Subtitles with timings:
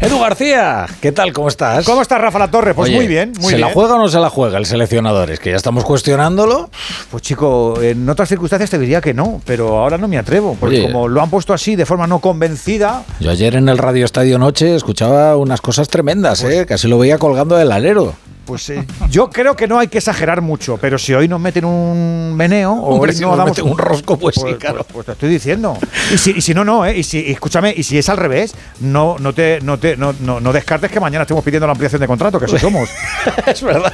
[0.00, 1.34] Edu García, ¿qué tal?
[1.34, 1.84] ¿Cómo estás?
[1.84, 2.72] ¿Cómo estás, Rafa La Torre?
[2.72, 3.60] Pues Oye, muy bien, muy ¿Se bien.
[3.68, 5.30] la juega o no se la juega el seleccionador?
[5.30, 6.70] Es que ya estamos cuestionándolo.
[7.10, 10.76] Pues chico, en otras circunstancias te diría que no, pero ahora no me atrevo, porque
[10.80, 10.90] Oye.
[10.90, 14.38] como lo han puesto así de forma no convencida, Yo ayer en el Radio Estadio
[14.38, 16.64] Noche escuchaba unas cosas tremendas, ¿eh?
[16.66, 18.14] Casi lo veía colgando del alero.
[18.50, 21.64] Pues eh, yo creo que no hay que exagerar mucho, pero si hoy nos meten
[21.64, 24.56] un meneo o Hombre, hoy si no nos damos meten un rosco, pues sí, pues,
[24.56, 24.78] claro.
[24.78, 25.78] pues- pues te estoy diciendo.
[26.12, 26.98] Y si, y si no, no, ¿eh?
[26.98, 30.40] Y si, escúchame, y si es al revés, no, no te, no te, no, no,
[30.40, 32.90] no descartes que mañana estemos pidiendo la ampliación de contrato, que eso somos.
[33.46, 33.92] es verdad.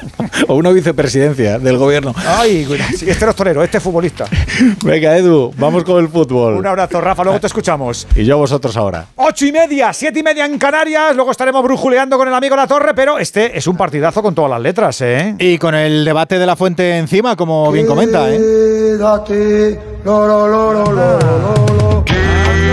[0.49, 2.15] O una vicepresidencia del gobierno.
[2.27, 2.67] Ay,
[3.07, 4.25] este no es torero, este es futbolista.
[4.83, 6.55] Venga, Edu, vamos con el fútbol.
[6.57, 8.09] Un abrazo, Rafa, luego te escuchamos.
[8.17, 9.05] Y yo a vosotros ahora.
[9.17, 11.15] Ocho y media, siete y media en Canarias.
[11.15, 14.61] Luego estaremos brujuleando con el amigo La Torre, pero este es un partidazo con todas
[14.61, 15.35] las letras, ¿eh?
[15.39, 18.97] Y con el debate de la fuente encima, como bien comenta, ¿eh?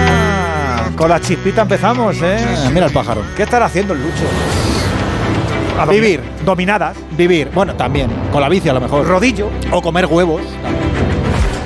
[0.08, 2.38] Ah, con la chispita empezamos, ¿eh?
[2.72, 3.23] Mira el pájaro.
[3.36, 4.23] ¿Qué estará haciendo el Lucho?
[5.80, 6.22] A Vivir.
[6.45, 6.95] Dominadas.
[7.17, 9.08] Vivir, bueno, también, con la bici a lo mejor.
[9.08, 9.50] Rodillo.
[9.72, 10.42] O comer huevos.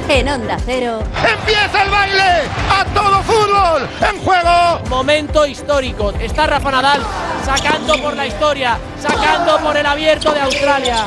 [0.08, 2.24] En Onda Cero, ¡Empieza el baile!
[2.72, 2.86] ¡A
[3.24, 3.90] fútbol!
[4.02, 4.80] ¡En juego!
[4.90, 6.12] Momento histórico.
[6.20, 7.02] Está Rafa Nadal
[7.46, 10.98] sacando por la historia, sacando por el abierto de Australia.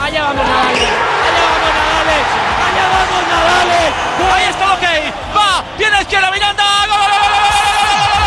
[0.00, 0.74] Allá vamos Nadal.
[0.74, 2.08] Allá vamos Nadal.
[2.66, 3.68] Allá vamos Nadal.
[4.34, 4.82] Ahí está, ok.
[5.36, 5.64] Va.
[5.76, 6.64] Tiene izquierda Miranda.
[6.88, 7.76] ¡Gol, gol, gol, gol, gol,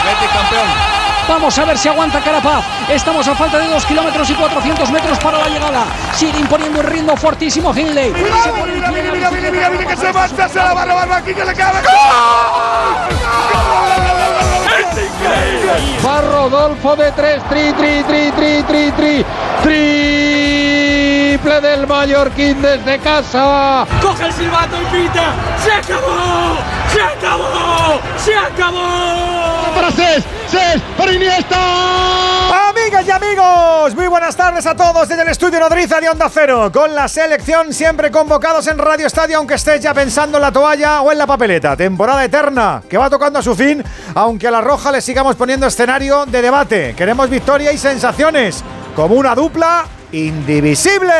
[0.03, 0.91] gol, gol, gol!
[1.27, 2.64] Vamos a ver si aguanta Carapaz.
[2.89, 5.86] Estamos a falta de 2 kilómetros y 400 metros para la llegada.
[6.13, 8.13] Sigue imponiendo un ritmo fortísimo Hindley.
[8.44, 10.86] Se pone en pie, Mira, mira, mira, mira que se marcha, se la va a
[10.86, 11.80] robar aquí que le cabe.
[16.05, 17.44] Va Rodolfo de 3.
[17.50, 19.25] Tri, tri, tri, tri, tri, tri.
[19.63, 23.85] Triple del Mallorquín desde casa.
[24.02, 25.33] Coge el silbato y pita.
[25.63, 26.58] ¡Se acabó!
[26.91, 28.00] ¡Se acabó!
[28.17, 29.61] ¡Se acabó!
[29.92, 32.70] Para Cés, Cés, para Iniesta.
[32.70, 36.72] Amigas y amigos, muy buenas tardes a todos desde el estudio Nodriza de Onda Cero,
[36.74, 41.02] con la selección siempre convocados en Radio Estadio, aunque estés ya pensando en la toalla
[41.02, 41.75] o en la papeleta.
[41.75, 43.84] Temporada eterna que va tocando a su fin,
[44.16, 46.94] aunque a la roja le sigamos poniendo escenario de debate.
[46.96, 48.63] Queremos victoria y sensaciones,
[48.96, 51.12] como una dupla indivisible.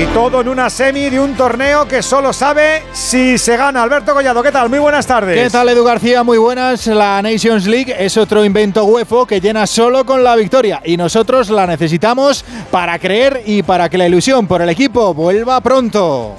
[0.00, 3.82] Y todo en una semi de un torneo que solo sabe si se gana.
[3.82, 4.68] Alberto Collado, ¿qué tal?
[4.68, 5.36] Muy buenas tardes.
[5.36, 6.22] ¿Qué tal, Edu García?
[6.22, 6.86] Muy buenas.
[6.86, 11.50] La Nations League es otro invento UEFA que llena solo con la victoria y nosotros
[11.50, 16.36] la necesitamos para creer y para que la ilusión por el equipo vuelva pronto.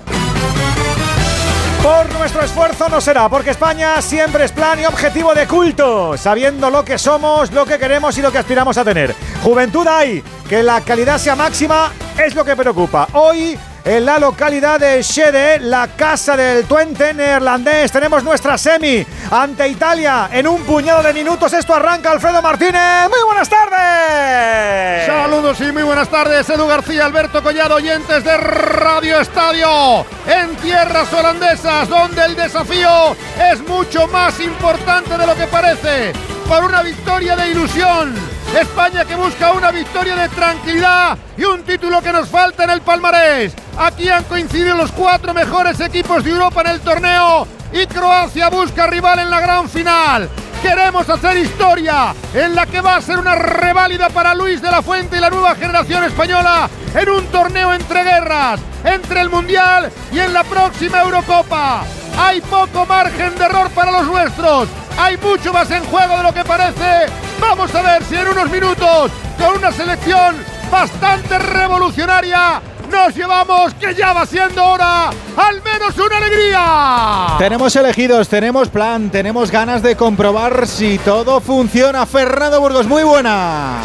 [1.84, 6.69] Por nuestro esfuerzo no será, porque España siempre es plan y objetivo de culto, sabiendo
[6.69, 9.16] lo que somos, lo que queremos y lo que aspiramos a tener.
[9.41, 13.07] Juventud hay, que la calidad sea máxima es lo que preocupa.
[13.13, 19.67] Hoy, en la localidad de Shede, la casa del Twente neerlandés, tenemos nuestra semi ante
[19.67, 21.53] Italia en un puñado de minutos.
[21.53, 23.09] Esto arranca Alfredo Martínez.
[23.09, 25.06] Muy buenas tardes.
[25.06, 31.11] Saludos y muy buenas tardes, Edu García, Alberto Collado, oyentes de Radio Estadio, en tierras
[31.13, 33.16] holandesas, donde el desafío
[33.51, 36.13] es mucho más importante de lo que parece,
[36.47, 38.39] por una victoria de ilusión.
[38.56, 42.82] España que busca una victoria de tranquilidad y un título que nos falta en el
[42.82, 43.54] palmarés.
[43.78, 48.88] Aquí han coincidido los cuatro mejores equipos de Europa en el torneo y Croacia busca
[48.88, 50.28] rival en la gran final.
[50.64, 54.82] Queremos hacer historia en la que va a ser una reválida para Luis de la
[54.82, 60.20] Fuente y la nueva generación española en un torneo entre guerras, entre el Mundial y
[60.20, 61.84] en la próxima Eurocopa.
[62.22, 64.68] Hay poco margen de error para los nuestros.
[64.97, 67.06] Hay mucho más en juego de lo que parece.
[67.40, 70.35] Vamos a ver si en unos minutos, con una selección
[70.69, 77.38] bastante revolucionaria, nos llevamos, que ya va siendo hora, al menos una alegría.
[77.38, 82.06] Tenemos elegidos, tenemos plan, tenemos ganas de comprobar si todo funciona.
[82.06, 83.78] Fernando Burgos, muy buena.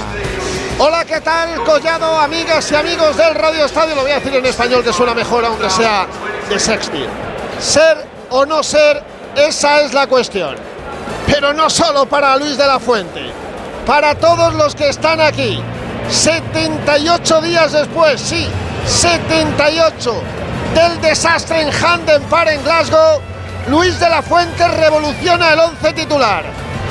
[0.78, 3.94] Hola, ¿qué tal, Collado, amigas y amigos del Radio Estadio?
[3.94, 6.08] Lo voy a decir en español que suena mejor, aunque sea
[6.48, 7.08] de Shakespeare.
[7.60, 9.00] Ser o no ser,
[9.36, 10.56] esa es la cuestión.
[11.24, 13.30] Pero no solo para Luis de la Fuente,
[13.86, 15.62] para todos los que están aquí.
[16.10, 18.48] 78 días después, sí,
[18.86, 20.14] 78
[20.74, 23.20] del desastre en Handen Park en Glasgow,
[23.68, 26.42] Luis de la Fuente revoluciona el once titular.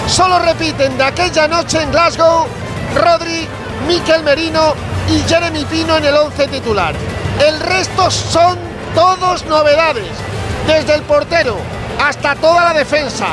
[0.07, 2.47] Solo repiten de aquella noche en Glasgow
[2.95, 3.45] Rodri,
[3.85, 4.75] Miquel Merino
[5.09, 6.95] y Jeremy Pino en el once titular.
[7.45, 8.57] El resto son
[8.95, 10.07] todos novedades,
[10.67, 11.57] desde el portero
[12.01, 13.27] hasta toda la defensa,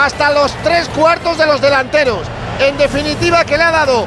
[0.00, 2.26] hasta los tres cuartos de los delanteros.
[2.58, 4.06] En definitiva, que le ha dado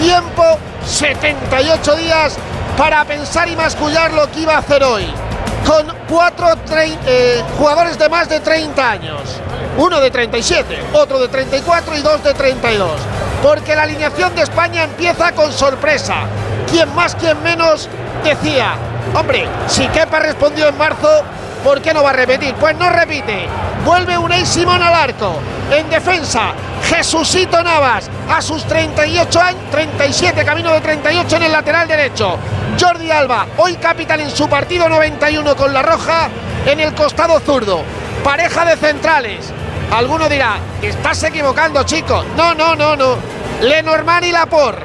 [0.00, 2.36] tiempo, 78 días,
[2.76, 5.06] para pensar y mascullar lo que iba a hacer hoy.
[5.66, 6.48] con cuatro
[7.06, 9.20] eh, jugadores de más de 30 años.
[9.76, 12.90] Uno de 37, otro de 34 y dos de 32.
[13.42, 16.22] Porque la alineación de España empieza con sorpresa.
[16.70, 17.88] Quien más, quien menos
[18.24, 18.72] decía,
[19.14, 21.24] hombre, si Kepa respondió en marzo,
[21.64, 22.54] ¿por qué no va a repetir?
[22.54, 23.46] Pues no repite.
[23.84, 25.38] Vuelve Unai Simón al arco.
[25.70, 26.52] En defensa,
[26.84, 32.36] Jesucito Navas a sus 38 años, 37, camino de 38 en el lateral derecho.
[32.80, 36.28] Jordi Alba, hoy capital en su partido 91 con la roja
[36.66, 37.82] en el costado zurdo.
[38.24, 39.52] Pareja de centrales.
[39.92, 42.24] Alguno dirá, estás equivocando, chico.
[42.36, 43.16] No, no, no, no.
[43.60, 44.78] Lenormand y Lapor.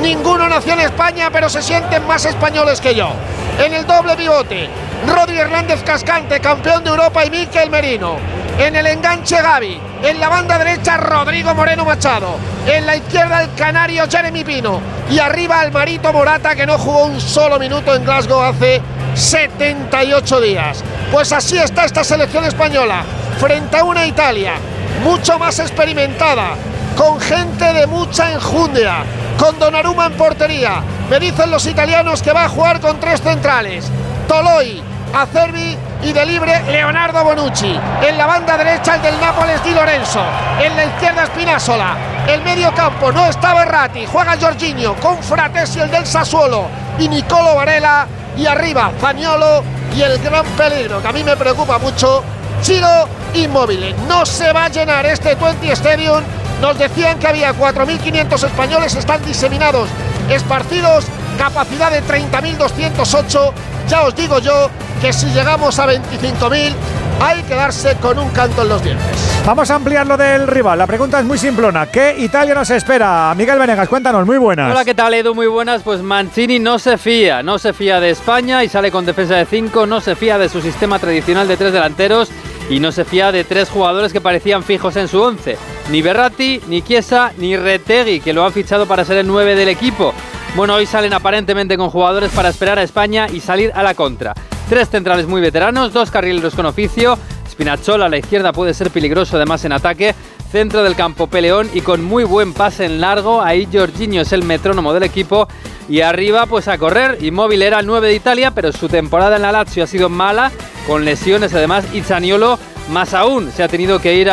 [0.00, 3.10] Ninguno nació en España, pero se sienten más españoles que yo.
[3.58, 4.68] En el doble pivote,
[5.06, 8.18] Rodri Hernández Cascante, campeón de Europa, y Miquel Merino.
[8.58, 9.80] En el enganche Gaby.
[10.02, 12.36] En la banda derecha Rodrigo Moreno Machado.
[12.66, 14.80] En la izquierda el canario Jeremy Pino.
[15.10, 18.80] Y arriba Almarito Morata que no jugó un solo minuto en Glasgow hace
[19.14, 20.82] 78 días.
[21.10, 23.04] Pues así está esta selección española.
[23.38, 24.54] Frente a una Italia
[25.02, 26.56] mucho más experimentada.
[26.96, 29.04] Con gente de mucha enjundia.
[29.38, 30.82] Con Donnarumma en portería.
[31.10, 33.90] Me dicen los italianos que va a jugar con tres centrales.
[34.26, 34.82] Toloi,
[35.14, 37.78] Acerbi y de libre Leonardo Bonucci.
[38.02, 40.22] En la banda derecha el del Nápoles Di Lorenzo.
[40.62, 41.96] En la izquierda Spinazzola.
[42.26, 44.06] El medio campo no estaba Errati.
[44.06, 46.66] Juega Jorginho con Fratesi el del Sassuolo
[46.98, 48.06] y Nicolo Varela.
[48.36, 49.64] Y arriba Zaniolo
[49.96, 52.22] y el gran peligro que a mí me preocupa mucho.
[52.62, 53.94] Chiro Inmóvil.
[54.08, 56.22] No se va a llenar este 20 Stadium.
[56.60, 59.88] Nos decían que había 4.500 españoles, están diseminados,
[60.30, 61.04] esparcidos,
[61.38, 63.52] capacidad de 30.208.
[63.88, 64.70] Ya os digo yo
[65.00, 66.72] que si llegamos a 25.000
[67.20, 69.06] hay que darse con un canto en los dientes.
[69.44, 70.78] Vamos a ampliar lo del rival.
[70.78, 71.86] La pregunta es muy simplona.
[71.86, 73.32] ¿Qué Italia nos espera?
[73.36, 74.70] Miguel Venegas, cuéntanos, muy buenas.
[74.70, 75.34] Hola, ¿qué tal Edu?
[75.34, 75.82] Muy buenas.
[75.82, 79.46] Pues Mancini no se fía, no se fía de España y sale con defensa de
[79.46, 82.30] 5, no se fía de su sistema tradicional de tres delanteros
[82.68, 85.56] y no se fía de tres jugadores que parecían fijos en su 11.
[85.90, 89.68] Ni Berratti, ni Chiesa, ni Retegui, que lo han fichado para ser el 9 del
[89.68, 90.12] equipo.
[90.56, 94.34] Bueno, hoy salen aparentemente con jugadores para esperar a España y salir a la contra.
[94.68, 97.18] Tres centrales muy veteranos, dos carrileros con oficio.
[97.48, 100.14] Spinazzola a la izquierda puede ser peligroso además en ataque.
[100.50, 103.42] Centro del campo Peleón y con muy buen pase en largo.
[103.42, 105.46] Ahí Jorginho es el metrónomo del equipo.
[105.88, 107.18] Y arriba pues a correr.
[107.22, 110.50] Inmóvil era el 9 de Italia, pero su temporada en la Lazio ha sido mala,
[110.86, 111.84] con lesiones además.
[111.92, 114.30] Y Zaniolo más aún se ha tenido que ir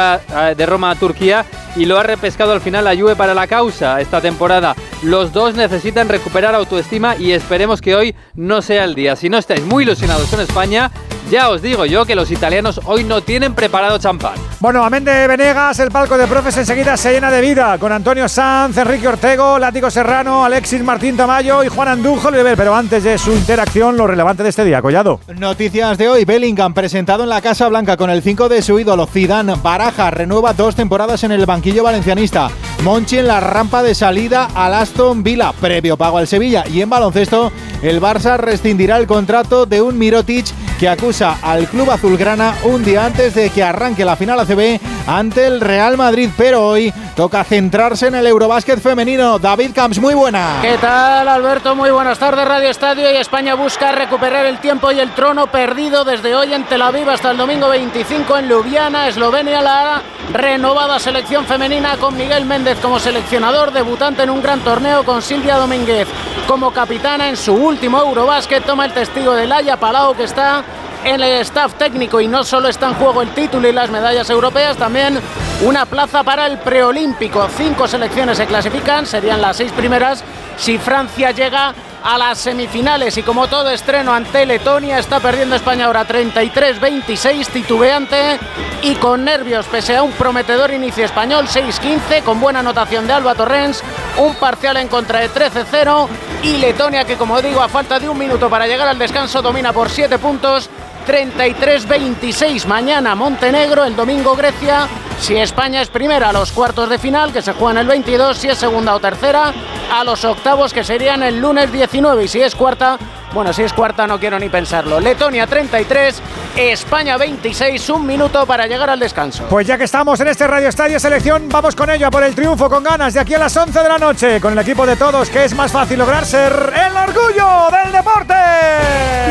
[0.56, 1.46] de Roma a Turquía
[1.76, 4.76] y lo ha repescado al final la Juve para la causa esta temporada.
[5.02, 9.16] Los dos necesitan recuperar autoestima y esperemos que hoy no sea el día.
[9.16, 10.92] Si no estáis muy ilusionados con España,
[11.32, 14.36] ya os digo yo que los italianos hoy no tienen preparado champán.
[14.60, 18.30] Bueno, amén de Venegas, el palco de profes enseguida se llena de vida con Antonio
[18.30, 23.34] Sanz, Enrique Ortego, Látigo Serrano, Alexis Martín Tamayo y Juan Andújo Pero antes de su
[23.34, 25.22] interacción, lo relevante de este día, Collado.
[25.36, 29.06] Noticias de hoy: Bellingham presentado en la Casa Blanca con el 5 de su ídolo
[29.06, 29.56] Zidane.
[29.56, 32.50] Baraja renueva dos temporadas en el banquillo valencianista.
[32.84, 36.64] Monchi en la rampa de salida al Aston Villa, previo pago al Sevilla.
[36.68, 37.52] Y en baloncesto,
[37.82, 40.46] el Barça rescindirá el contrato de un Mirotic
[40.84, 45.48] que acusa al club azulgrana un día antes de que arranque la final ACB ante
[45.48, 46.30] el Real Madrid.
[46.36, 49.40] Pero hoy toca centrarse en el Eurobásquet femenino.
[49.40, 50.58] David Camps, muy buena.
[50.62, 51.74] ¿Qué tal, Alberto?
[51.74, 53.10] Muy buenas tardes, Radio Estadio.
[53.14, 57.10] Y España busca recuperar el tiempo y el trono perdido desde hoy en Tel Aviv
[57.10, 59.62] hasta el domingo 25 en Ljubljana, Eslovenia.
[59.62, 60.02] La
[60.34, 65.56] renovada selección femenina con Miguel Méndez como seleccionador, debutante en un gran torneo con Silvia
[65.56, 66.10] Domínguez
[66.46, 68.66] como capitana en su último Eurobásquet.
[68.66, 70.64] Toma el testigo de Laia Palau que está
[71.06, 74.78] el staff técnico y no solo está en juego el título y las medallas europeas,
[74.78, 75.20] también
[75.64, 77.48] una plaza para el preolímpico.
[77.56, 80.24] Cinco selecciones se clasifican, serían las seis primeras
[80.58, 85.86] si Francia llega a las semifinales y como todo estreno ante Letonia está perdiendo España
[85.86, 88.40] ahora 33-26 titubeante
[88.82, 93.36] y con nervios pese a un prometedor inicio español 6-15 con buena anotación de Alba
[93.36, 93.82] Torrens
[94.18, 96.08] un parcial en contra de 13-0
[96.44, 99.72] y Letonia que como digo a falta de un minuto para llegar al descanso domina
[99.72, 100.70] por 7 puntos
[101.06, 104.88] 33-26 mañana Montenegro, el domingo Grecia.
[105.20, 108.58] Si España es primera los cuartos de final, que se juegan el 22, si es
[108.58, 109.54] segunda o tercera,
[109.92, 112.24] a los octavos, que serían el lunes 19.
[112.24, 112.98] Y si es cuarta,
[113.34, 115.00] bueno, si es cuarta no quiero ni pensarlo.
[115.00, 116.22] Letonia 33,
[116.56, 119.46] España 26, un minuto para llegar al descanso.
[119.50, 122.36] Pues ya que estamos en este Radio Estadio Selección, vamos con ello a por el
[122.36, 124.96] triunfo con ganas de aquí a las 11 de la noche, con el equipo de
[124.96, 128.34] todos, que es más fácil lograr ser el orgullo del deporte.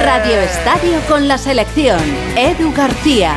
[0.04, 2.00] Radio Estadio con la selección,
[2.37, 3.37] Edu García.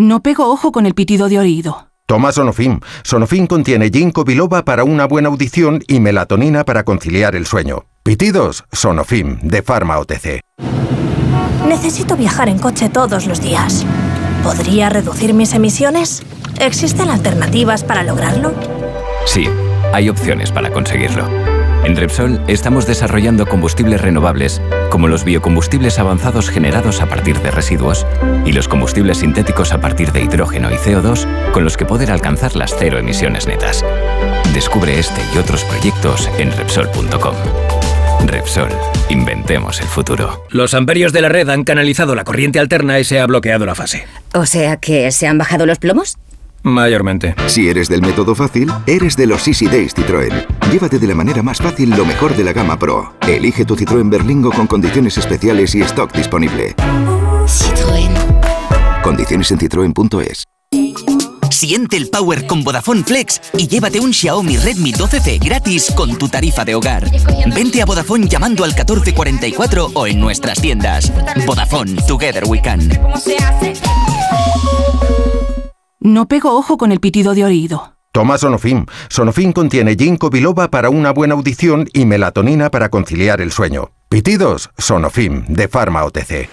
[0.00, 1.88] No pego ojo con el pitido de oído.
[2.06, 2.78] Toma Sonofim.
[3.02, 7.86] Sonofim contiene ginkgo biloba para una buena audición y melatonina para conciliar el sueño.
[8.04, 10.40] Pitidos, Sonofim, de Pharma OTC.
[11.66, 13.84] Necesito viajar en coche todos los días.
[14.44, 16.22] ¿Podría reducir mis emisiones?
[16.60, 18.54] ¿Existen alternativas para lograrlo?
[19.26, 19.48] Sí,
[19.92, 21.24] hay opciones para conseguirlo.
[21.88, 28.06] En Repsol estamos desarrollando combustibles renovables, como los biocombustibles avanzados generados a partir de residuos
[28.44, 32.56] y los combustibles sintéticos a partir de hidrógeno y CO2, con los que poder alcanzar
[32.56, 33.86] las cero emisiones netas.
[34.52, 37.34] Descubre este y otros proyectos en Repsol.com.
[38.26, 38.68] Repsol,
[39.08, 40.44] inventemos el futuro.
[40.50, 43.74] Los amperios de la red han canalizado la corriente alterna y se ha bloqueado la
[43.74, 44.06] fase.
[44.34, 46.18] O sea que se han bajado los plomos.
[46.62, 47.34] Mayormente.
[47.46, 50.46] Si eres del método fácil, eres de los Easy Days Citroën.
[50.70, 53.14] Llévate de la manera más fácil lo mejor de la gama Pro.
[53.26, 56.74] Elige tu Citroën Berlingo con condiciones especiales y stock disponible.
[57.46, 59.02] Citroën.
[59.02, 60.44] Condiciones en citroen.es.
[61.50, 66.28] Siente el power con Vodafone Flex y llévate un Xiaomi Redmi 12C gratis con tu
[66.28, 67.10] tarifa de hogar.
[67.54, 71.12] Vente a Vodafone llamando al 1444 o en nuestras tiendas.
[71.46, 72.88] Vodafone, Together We Can.
[76.00, 77.94] No pego ojo con el pitido de oído.
[78.12, 78.86] Toma Sonofim.
[79.08, 83.90] Sonofim contiene ginkgo biloba para una buena audición y melatonina para conciliar el sueño.
[84.08, 86.48] Pitidos, Sonofim, de Pharma OTC.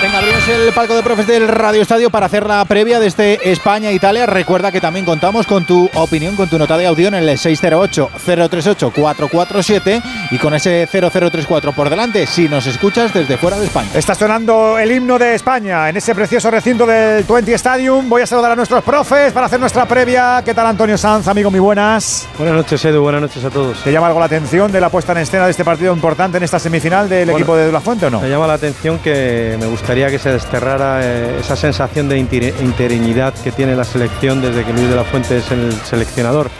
[0.00, 3.50] Venga, abrimos el palco de profes del Radio Estadio para hacer la previa de este
[3.50, 4.26] España-Italia.
[4.26, 10.00] Recuerda que también contamos con tu opinión, con tu nota de audio en el 608-038-447
[10.30, 13.88] y con ese 0034 por delante si nos escuchas desde fuera de España.
[13.92, 18.08] Está sonando el himno de España en ese precioso recinto del 20 Stadium.
[18.08, 20.42] Voy a saludar a nuestros profes para hacer nuestra previa.
[20.44, 21.50] ¿Qué tal, Antonio Sanz, amigo?
[21.50, 22.28] Muy buenas.
[22.38, 23.02] Buenas noches, Edu.
[23.02, 23.82] Buenas noches a todos.
[23.82, 26.44] ¿Te llama algo la atención de la puesta en escena de este partido importante en
[26.44, 28.20] esta semifinal del Bueno, equipo de La Fuente o no?
[28.20, 32.52] Me llama la atención que me gustaría que se desterrara eh, esa sensación de inter-
[32.60, 36.50] interinidad que tiene la selección desde que Luis de la Fuente es el seleccionador.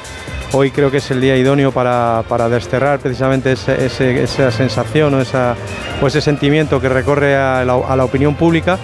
[0.53, 5.13] Hoy creo que es el día idóneo para, para desterrar precisamente ese- ese- esa sensación
[5.15, 5.55] o, esa,
[6.01, 8.79] o ese sentimiento que recorre a la, a la opinión pública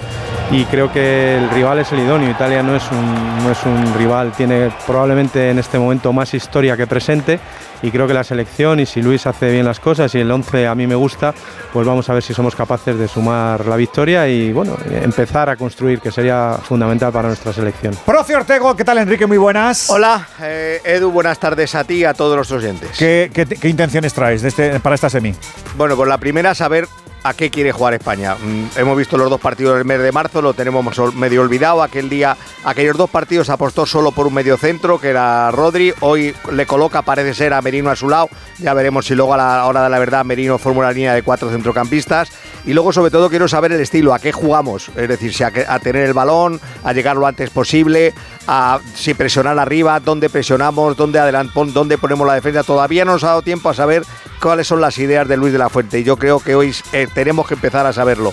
[0.50, 2.30] y creo que el rival es el idóneo.
[2.30, 6.76] Italia no es, un, no es un rival, tiene probablemente en este momento más historia
[6.76, 7.40] que presente
[7.82, 10.66] y creo que la selección y si Luis hace bien las cosas y el 11
[10.66, 11.32] a mí me gusta,
[11.72, 15.56] pues vamos a ver si somos capaces de sumar la victoria y bueno, empezar a
[15.56, 17.94] construir, que sería fundamental para nuestra selección.
[18.04, 19.26] Profe Ortego, ¿qué tal, Enrique?
[19.26, 19.88] Muy buenas.
[19.90, 22.90] Hola, eh, Edu, buenas tardes a ti y a todos los oyentes.
[22.98, 25.34] ¿Qué, qué- qué intenciones traes de este- para esta semi?
[25.76, 26.88] Bueno, pues la primera, saber
[27.26, 28.34] a qué quiere jugar España.
[28.34, 30.84] Mm, hemos visto los dos partidos del mes de marzo, lo tenemos
[31.14, 31.82] medio olvidado.
[31.82, 35.94] Aquel día, aquellos dos partidos apostó solo por un medio centro, que era Rodri.
[36.00, 38.28] Hoy le coloca, parece ser, a Merino a su lado.
[38.58, 41.22] Ya veremos si luego a la hora de la verdad Merino forma una línea de
[41.22, 42.30] cuatro centrocampistas.
[42.66, 44.90] Y luego, sobre todo, quiero saber el estilo, a qué jugamos.
[44.94, 48.12] Es decir, si a, a tener el balón, a llegar lo antes posible,
[48.46, 52.62] a si presionar arriba, dónde presionamos, dónde, adelant- pon- dónde ponemos la defensa.
[52.62, 54.02] Todavía no nos ha dado tiempo a saber
[54.40, 56.00] cuáles son las ideas de Luis de la Fuente.
[56.00, 58.32] Y yo creo que hoy eh, tenemos que empezar a saberlo.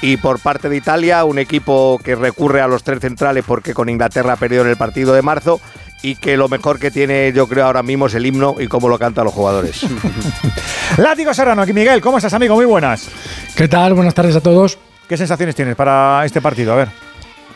[0.00, 3.88] Y por parte de Italia, un equipo que recurre a los tres centrales porque con
[3.88, 5.60] Inglaterra perdió en el partido de marzo
[6.02, 8.88] y que lo mejor que tiene yo creo ahora mismo es el himno y cómo
[8.88, 9.86] lo cantan los jugadores.
[10.96, 12.56] Látigo Serrano, aquí Miguel, ¿cómo estás, amigo?
[12.56, 13.08] Muy buenas.
[13.56, 13.94] ¿Qué tal?
[13.94, 14.76] Buenas tardes a todos.
[15.08, 16.72] ¿Qué sensaciones tienes para este partido?
[16.72, 16.88] A ver.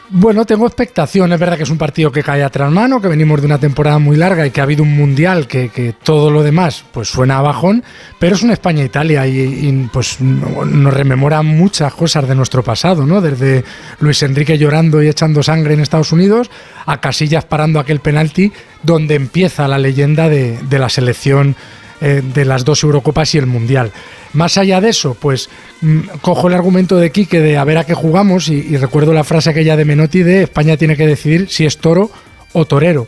[0.09, 1.33] Bueno, tengo expectación.
[1.33, 3.59] Es verdad que es un partido que cae a tras mano, que venimos de una
[3.59, 7.09] temporada muy larga y que ha habido un mundial que, que todo lo demás pues
[7.09, 7.83] suena a bajón,
[8.21, 13.21] pero es una España-Italia y, y, pues nos rememora muchas cosas de nuestro pasado, ¿no?
[13.21, 13.65] Desde
[13.99, 16.51] Luis Enrique llorando y echando sangre en Estados Unidos
[16.87, 18.53] a Casillas parando aquel penalti
[18.85, 21.57] donde empieza la leyenda de, de la selección
[22.01, 23.93] eh, de las dos Eurocopas y el Mundial.
[24.33, 25.49] Más allá de eso, pues
[25.81, 29.25] mm, cojo el argumento de Quique de a ver a qué jugamos y, recuerdo la
[29.25, 32.11] frase aquella de Menotti de España tiene que decidir si es toro
[32.53, 33.07] o torero.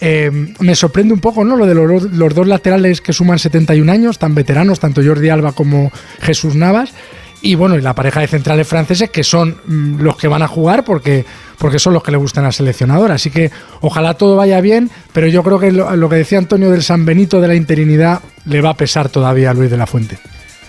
[0.00, 0.30] Eh,
[0.60, 1.56] me sorprende un poco ¿no?
[1.56, 5.52] lo de los, los dos laterales que suman 71 años, tan veteranos, tanto Jordi Alba
[5.52, 5.90] como
[6.20, 6.92] Jesús Navas.
[7.40, 10.48] Y bueno, y la pareja de centrales franceses que son mm, los que van a
[10.48, 11.24] jugar porque,
[11.58, 13.12] porque son los que le gustan al seleccionador.
[13.12, 16.70] Así que ojalá todo vaya bien, pero yo creo que lo, lo que decía Antonio
[16.70, 19.86] del San Benito de la interinidad le va a pesar todavía a Luis de la
[19.86, 20.18] Fuente.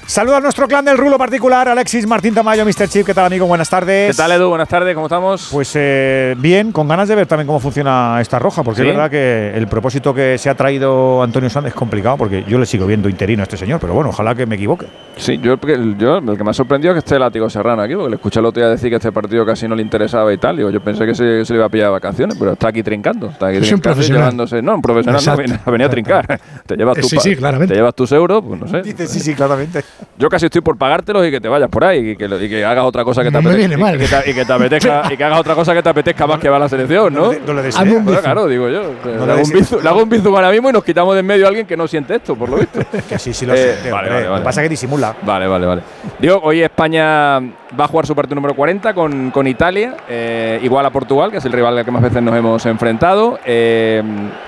[0.10, 2.88] Saluda a nuestro clan del rulo particular, Alexis Martín Tamayo, Mr.
[2.90, 3.06] Chip.
[3.06, 3.46] ¿Qué tal, amigo?
[3.46, 4.10] Buenas tardes.
[4.10, 4.50] ¿Qué tal, Edu?
[4.50, 5.50] Buenas tardes, ¿cómo estamos?
[5.52, 8.88] Pues eh, bien, con ganas de ver también cómo funciona esta roja, porque ¿Sí?
[8.88, 12.58] es verdad que el propósito que se ha traído Antonio Sanz es complicado, porque yo
[12.58, 14.88] le sigo viendo interino a este señor, pero bueno, ojalá que me equivoque.
[15.16, 17.94] Sí, yo, el- yo el que me ha sorprendido es que esté Látigo Serrano aquí,
[17.94, 20.40] porque le escuché el otro día decir que este partido casi no le interesaba y
[20.40, 20.58] tal.
[20.58, 22.82] Digo, yo pensé que se, se le iba a pillar de vacaciones, pero está aquí
[22.82, 23.28] trincando.
[23.28, 24.24] Está aquí Es un profesional.
[24.24, 24.60] llevándose.
[24.64, 25.62] No, un profesional no, Exacto.
[25.68, 26.40] ha venido a trincar.
[26.66, 27.74] Te llevas, Eh, tus sí, sí, claramente.
[27.74, 28.82] te llevas tus euros, pues no sé.
[28.82, 29.84] Dice, sí, sí, claramente.
[30.18, 32.50] Yo casi estoy por pagártelos y que te vayas por ahí y que, lo- y
[32.50, 33.78] que hagas otra cosa que te No apetezca.
[33.78, 33.96] mal.
[33.96, 36.28] Y que te, y que te apetezca y que hagas otra cosa que te apetezca
[36.28, 37.32] más que va a la selección, ¿no?
[37.46, 37.86] No le deseo.
[38.02, 38.94] Bueno, claro, digo yo.
[39.06, 41.20] No le, hago un bizum, le hago un bizum ahora mismo y nos quitamos de
[41.22, 42.80] en medio a alguien que no siente esto, por lo visto.
[43.10, 44.42] Que sí, sí lo Eh, siente, vale, vale, Lo vale.
[44.42, 45.16] que pasa es que disimula.
[45.22, 45.82] Vale, vale, vale.
[46.20, 50.86] Digo, hoy España va a jugar su partido número 40 con, con Italia, eh, igual
[50.86, 53.40] a Portugal, que es el rival al que más veces nos hemos enfrentado.
[53.46, 54.02] Eh,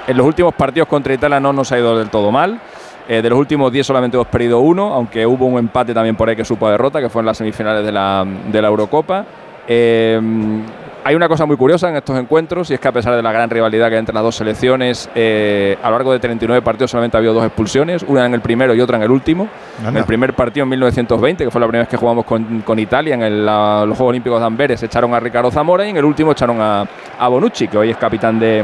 [0.07, 2.59] en los últimos partidos contra Italia no nos ha ido del todo mal.
[3.11, 6.29] Eh, de los últimos 10 solamente hemos perdido uno, aunque hubo un empate también por
[6.29, 9.25] ahí que supo a derrota, que fue en las semifinales de la, de la Eurocopa.
[9.67, 10.19] Eh,
[11.03, 13.31] hay una cosa muy curiosa en estos encuentros y es que a pesar de la
[13.31, 16.91] gran rivalidad que hay entre las dos selecciones, eh, a lo largo de 39 partidos
[16.91, 19.47] solamente ha habido dos expulsiones, una en el primero y otra en el último.
[19.89, 22.77] En el primer partido en 1920, que fue la primera vez que jugamos con, con
[22.77, 25.97] Italia en el- la- los Juegos Olímpicos de Amberes, echaron a Ricardo Zamora y en
[25.97, 26.85] el último echaron a,
[27.19, 28.63] a Bonucci, que hoy es capitán de,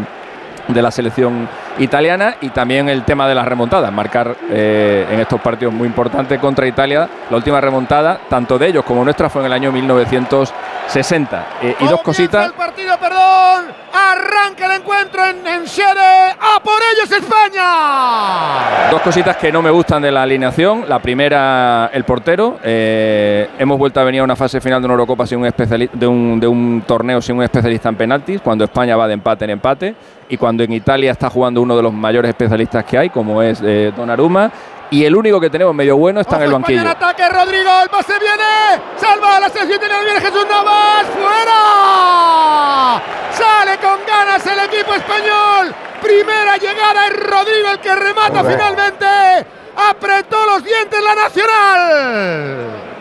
[0.67, 1.47] de la selección
[1.79, 6.39] italiana y también el tema de las remontadas, marcar eh, en estos partidos muy importantes
[6.39, 7.07] contra Italia.
[7.29, 11.45] La última remontada, tanto de ellos como nuestra, fue en el año 1960.
[11.62, 12.47] Eh, y dos cositas.
[12.47, 13.65] el partido, perdón.
[13.97, 16.35] Arranca el encuentro en, en Xere.
[16.39, 18.91] ¡A por ellos España!
[18.91, 20.85] Dos cositas que no me gustan de la alineación.
[20.87, 22.59] La primera, el portero.
[22.63, 25.51] Eh, hemos vuelto a venir a una fase final de una Eurocopa sin un
[25.93, 29.45] de, un, de un torneo sin un especialista en penaltis, cuando España va de empate
[29.45, 29.95] en empate
[30.29, 33.61] y cuando en Italia está jugando uno de los mayores especialistas que hay, como es
[33.63, 34.51] eh, Donnarumma.
[34.89, 36.88] Y el único que tenemos medio bueno está en el banquillo.
[36.88, 43.01] ataque, Rodrigo, el pase viene, salva a la selección viene Jesús Navas, fuera,
[43.34, 49.06] sale con ganas el equipo español, primera llegada es Rodrigo el que remata finalmente,
[49.75, 52.96] apretó los dientes la Nacional.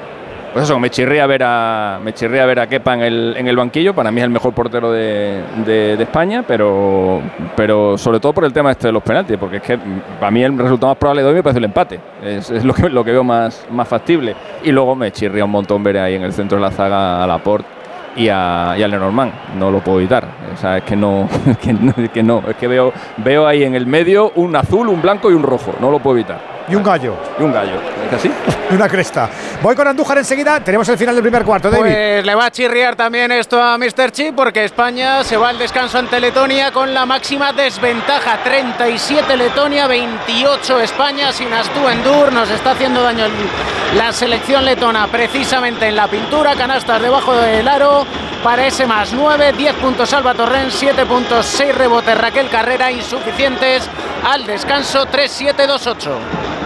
[0.57, 3.57] Pues eso, me chirría ver a, me chirría ver a Kepa en el, en el
[3.57, 3.93] banquillo.
[3.95, 7.21] Para mí es el mejor portero de, de- España, pero,
[7.55, 9.79] pero sobre todo por el tema este de los penaltis, porque es que
[10.19, 12.01] para mí el resultado más probable de hoy me parece el empate.
[12.25, 14.35] Es, lo, que, lo que veo más, más factible.
[14.65, 17.27] Y luego me chirría un montón ver ahí en el centro de la zaga a
[17.27, 17.69] Laporte
[18.17, 19.33] y a, y a Lenormand.
[19.59, 20.25] No lo puedo evitar.
[20.55, 22.43] O sea, es que no, es que que no.
[22.49, 25.75] Es que veo, veo ahí en el medio un azul, un blanco y un rojo.
[25.83, 26.56] No lo puedo evitar.
[26.69, 27.17] Y un gallo.
[27.39, 27.81] Y un gallo.
[28.09, 28.31] ¿Es así?
[28.69, 29.31] Y una cresta.
[29.63, 30.59] Voy con Andújar enseguida.
[30.59, 31.83] Tenemos el final del primer cuarto, David.
[31.85, 34.11] Pues le va a chirriar también esto a Mr.
[34.11, 38.39] Chip porque España se va al descanso ante Letonia con la máxima desventaja.
[38.43, 41.31] 37 Letonia, 28 España.
[41.31, 46.57] Sin Astú Endur nos está haciendo daño el- la selección letona precisamente en la pintura.
[46.57, 48.05] Canastas debajo del aro
[48.43, 49.53] para ese más 9.
[49.53, 53.89] 10 puntos Alba Torrent, 7 puntos, 6 rebotes Raquel Carrera insuficientes
[54.29, 56.11] al descanso 3-7-2-8.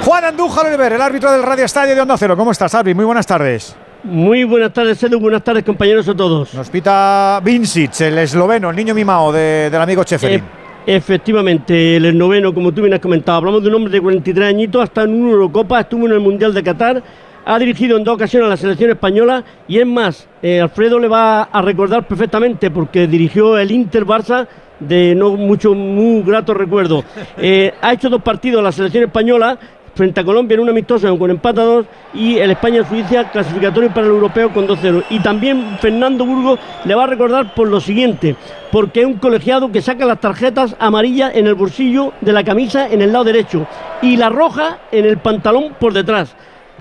[0.05, 2.37] Juan Andújar Oliver, el árbitro del Radio Estadio de Onda Cero.
[2.37, 2.95] ¿Cómo estás, Arbi?
[2.95, 3.77] Muy buenas tardes.
[4.03, 5.21] Muy buenas tardes, Edu.
[5.21, 6.55] Buenas tardes, compañeros a todos.
[6.55, 10.43] Nos pita Vincic, el esloveno, el niño mimado de- del amigo Cheferin.
[10.87, 14.49] E- efectivamente, el noveno, como tú bien has comentado, hablamos de un hombre de 43
[14.49, 17.03] añitos, hasta en una Eurocopa, estuvo en el Mundial de Qatar,
[17.45, 21.09] ha dirigido en dos ocasiones a la selección española y es más, eh, Alfredo le
[21.09, 24.47] va a recordar perfectamente porque dirigió el Inter Barça
[24.79, 27.05] de no mucho, muy grato recuerdo.
[27.37, 29.59] Eh, ha hecho dos partidos a la selección española
[29.95, 34.07] frente a Colombia en un amistoso con empate a dos y el España-Suiza clasificatorio para
[34.07, 35.05] el europeo con 2-0.
[35.11, 38.37] Y también Fernando Burgos le va a recordar por lo siguiente,
[38.71, 42.89] porque es un colegiado que saca las tarjetas amarillas en el bolsillo de la camisa
[42.89, 43.67] en el lado derecho
[44.03, 46.35] y la roja en el pantalón por detrás.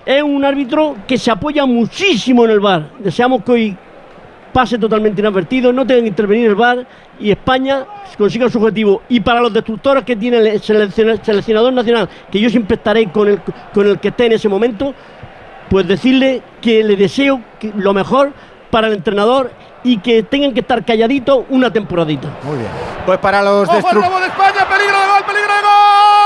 [0.06, 2.90] Es un árbitro que se apoya muchísimo en el bar.
[3.00, 3.78] Deseamos que hoy
[4.54, 6.86] pase totalmente inadvertido, no tenga que intervenir el VAR
[7.20, 7.86] y España
[8.18, 9.02] consiga su objetivo.
[9.10, 13.28] Y para los destructores que tiene el selecciona- seleccionador nacional, que yo siempre estaré con
[13.28, 13.42] el,
[13.74, 14.94] con el que esté en ese momento,
[15.70, 17.42] pues decirle que le deseo
[17.76, 18.32] lo mejor
[18.72, 19.52] para el entrenador
[19.84, 22.28] y que tengan que estar calladitos una temporadita.
[22.44, 22.70] Muy bien.
[23.06, 24.68] Pues para los ¡Ojo el destru- robo de España!
[24.70, 25.24] ¡Peligro de gol!
[25.26, 26.19] ¡Peligro de gol!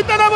[0.00, 0.30] Quitan a.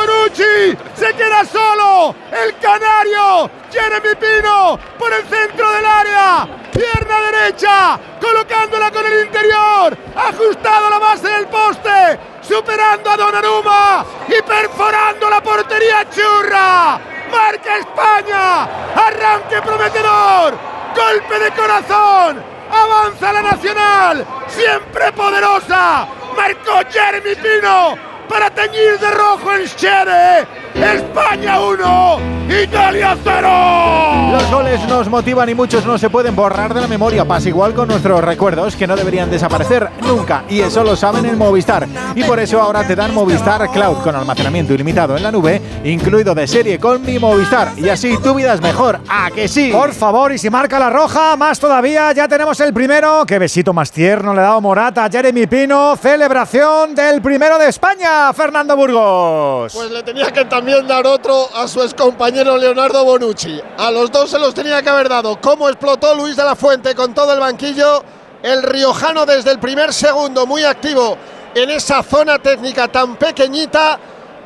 [0.94, 2.14] Se queda solo.
[2.30, 3.50] El canario.
[3.72, 6.46] Jeremy Pino por el centro del área.
[6.72, 7.98] Pierna derecha.
[8.20, 9.96] Colocándola con el interior.
[10.14, 12.18] Ajustado la base del poste.
[12.42, 14.04] Superando a Donnarumma.
[14.28, 17.00] Y perforando la portería churra.
[17.30, 18.64] Marca España.
[18.94, 20.54] Arranque prometedor.
[20.94, 22.42] Golpe de corazón.
[22.70, 24.26] Avanza la Nacional.
[24.48, 26.06] Siempre poderosa.
[26.36, 30.63] Marcó Jeremy Pino para teñir de rojo el Chere.
[30.74, 32.18] España 1,
[32.62, 34.32] Italia 0.
[34.32, 37.24] Los goles nos motivan y muchos no se pueden borrar de la memoria.
[37.24, 40.42] Pasa igual con nuestros recuerdos que no deberían desaparecer nunca.
[40.48, 41.86] Y eso lo saben en Movistar.
[42.16, 46.34] Y por eso ahora te dan Movistar Cloud con almacenamiento ilimitado en la nube, incluido
[46.34, 47.72] de serie con mi Movistar.
[47.76, 48.98] Y así tu vida es mejor.
[49.08, 49.70] ¿A que sí?
[49.72, 53.24] Por favor, y si marca la roja, más todavía, ya tenemos el primero.
[53.26, 55.94] Qué besito más tierno le ha dado Morata a Jeremy Pino.
[55.96, 59.72] Celebración del primero de España, Fernando Burgos.
[59.72, 63.60] Pues le tenía que también dar otro a su excompañero Leonardo Bonucci.
[63.76, 65.38] A los dos se los tenía que haber dado.
[65.40, 68.02] Cómo explotó Luis de la Fuente con todo el banquillo.
[68.42, 71.18] El riojano desde el primer segundo, muy activo
[71.54, 73.98] en esa zona técnica tan pequeñita.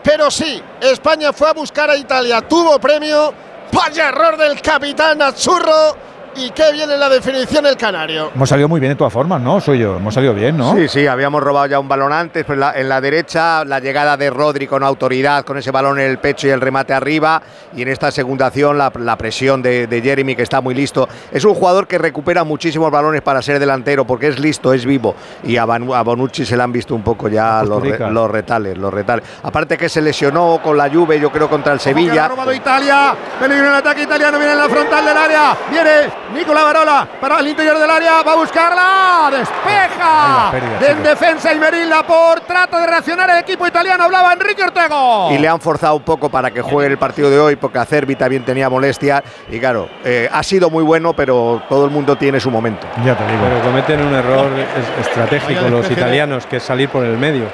[0.02, 3.32] Pero sí, España fue a buscar a Italia, tuvo premio.
[3.70, 5.96] Vaya error del capitán Azzurro.
[6.40, 8.30] Y qué bien en la definición el canario.
[8.34, 9.60] Hemos salido muy bien de todas formas, ¿no?
[9.60, 9.96] Soy yo.
[9.96, 10.74] Hemos salido bien, ¿no?
[10.76, 13.80] Sí, sí, habíamos robado ya un balón antes, pero en la, en la derecha la
[13.80, 17.42] llegada de Rodri con autoridad, con ese balón en el pecho y el remate arriba.
[17.74, 21.08] Y en esta segunda acción la, la presión de, de Jeremy, que está muy listo.
[21.32, 25.16] Es un jugador que recupera muchísimos balones para ser delantero, porque es listo, es vivo.
[25.42, 28.10] Y a, Van- a Bonucci se le han visto un poco ya los, re- Posturica.
[28.10, 29.24] los retales, los retales.
[29.42, 32.28] Aparte que se lesionó con la Juve, yo creo, contra el Que la ha Sevilla.
[32.28, 33.14] robado Italia.
[33.40, 34.38] Peligro en el ataque italiano.
[34.38, 35.56] Viene en la frontal del área.
[35.70, 35.90] Viene
[36.34, 38.22] Nicola Barola para el interior del área.
[38.22, 39.30] Va a buscarla.
[39.30, 40.50] Despeja.
[40.50, 44.04] pérdida, en defensa Imerilla por trato de reaccionar el equipo italiano.
[44.04, 45.30] Hablaba Enrique Ortego.
[45.32, 48.16] Y le han forzado un poco para que juegue el partido de hoy, porque Acerbi
[48.16, 49.22] también tenía molestias.
[49.50, 52.86] Y claro, eh, ha sido muy bueno, pero todo el mundo tiene su momento.
[53.04, 53.42] Ya te digo.
[53.48, 57.44] Pero cometen un error es- estratégico los italianos, que es salir por el medio.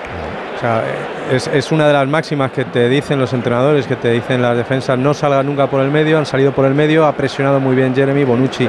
[0.56, 0.82] O sea,
[1.32, 4.56] es, es una de las máximas que te dicen los entrenadores, que te dicen las
[4.56, 7.74] defensas, no salgan nunca por el medio, han salido por el medio, ha presionado muy
[7.74, 8.68] bien Jeremy, Bonucci,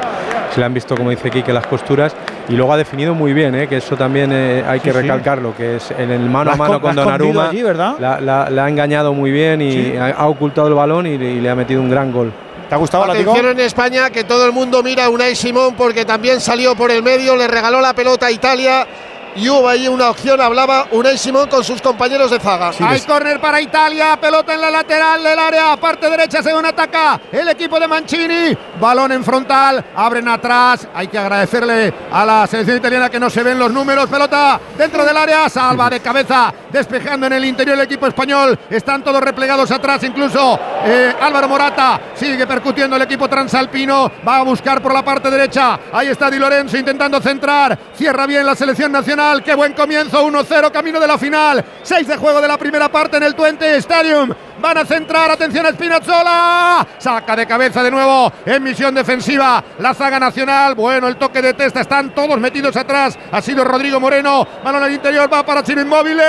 [0.53, 2.15] se le han visto, como dice Quique, las costuras,
[2.47, 3.67] y luego ha definido muy bien, ¿eh?
[3.67, 5.01] que eso también eh, hay que Sí, sí.
[5.01, 7.95] recalcarlo, que es en el mano La a mano con- la Donnarumma, allí, ¿verdad?
[7.99, 9.93] la, la- la ha engañado muy bien y Sí.
[9.97, 12.31] ha, ha ocultado el balón y, le- y le ha metido un gran gol.
[12.69, 16.03] ¿Te ha gustado, Atención en España que todo el mundo mira a Unai Simón porque
[16.03, 18.87] también salió por el medio, le regaló la pelota a Italia
[19.35, 22.71] y hubo ahí una opción, hablaba Unai Simón con sus compañeros de zaga.
[22.79, 27.49] Hay córner para Italia, pelota en la lateral del área, parte derecha según ataca el
[27.49, 33.09] equipo de Mancini, balón en frontal, abren atrás, hay que agradecerle a la selección italiana
[33.09, 37.33] que no se ven los números, pelota dentro del área, salva de cabeza, despejando en
[37.33, 42.95] el interior el equipo español, están todos replegados atrás, incluso eh, Álvaro Morata sigue percutiendo
[42.95, 47.19] el equipo transalpino, va a buscar por la parte derecha, ahí está Di Lorenzo intentando
[47.19, 52.07] centrar, cierra bien la selección nacional, qué buen comienzo, 1-0, camino de la final, 6
[52.07, 54.31] de juego de la primera parte en el Twente Stadium,
[54.65, 59.93] van a centrar, atención a Spinazzola, saca de cabeza de nuevo en misión defensiva la
[59.93, 64.47] zaga nacional, bueno el toque de testa, están todos metidos atrás, ha sido Rodrigo Moreno,
[64.63, 66.19] balón al interior, va para Chino Inmóvil,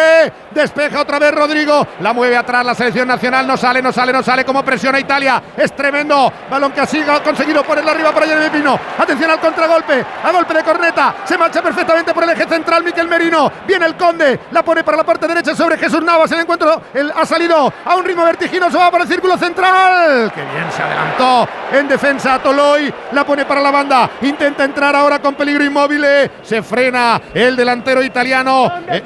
[0.51, 4.22] despeja otra vez Rodrigo, la mueve atrás la selección nacional, no sale, no sale, no
[4.22, 8.79] sale, como presiona Italia, es tremendo, balón que ha conseguido ponerlo arriba para Jeremy Pino,
[8.99, 13.09] atención al contragolpe, a golpe de corneta, se marcha perfectamente por el eje central Miquel
[13.09, 16.83] Merino, viene el Conde, la pone para la parte derecha sobre Jesús Navas, el encuentro
[16.92, 20.83] el- ha salido a un ritmo vertiginoso, va para el círculo central, que bien se
[20.83, 26.05] adelantó en defensa Toloy, la pone para la banda, intenta entrar ahora con peligro inmóvil,
[26.43, 29.03] se frena el delantero italiano, eh,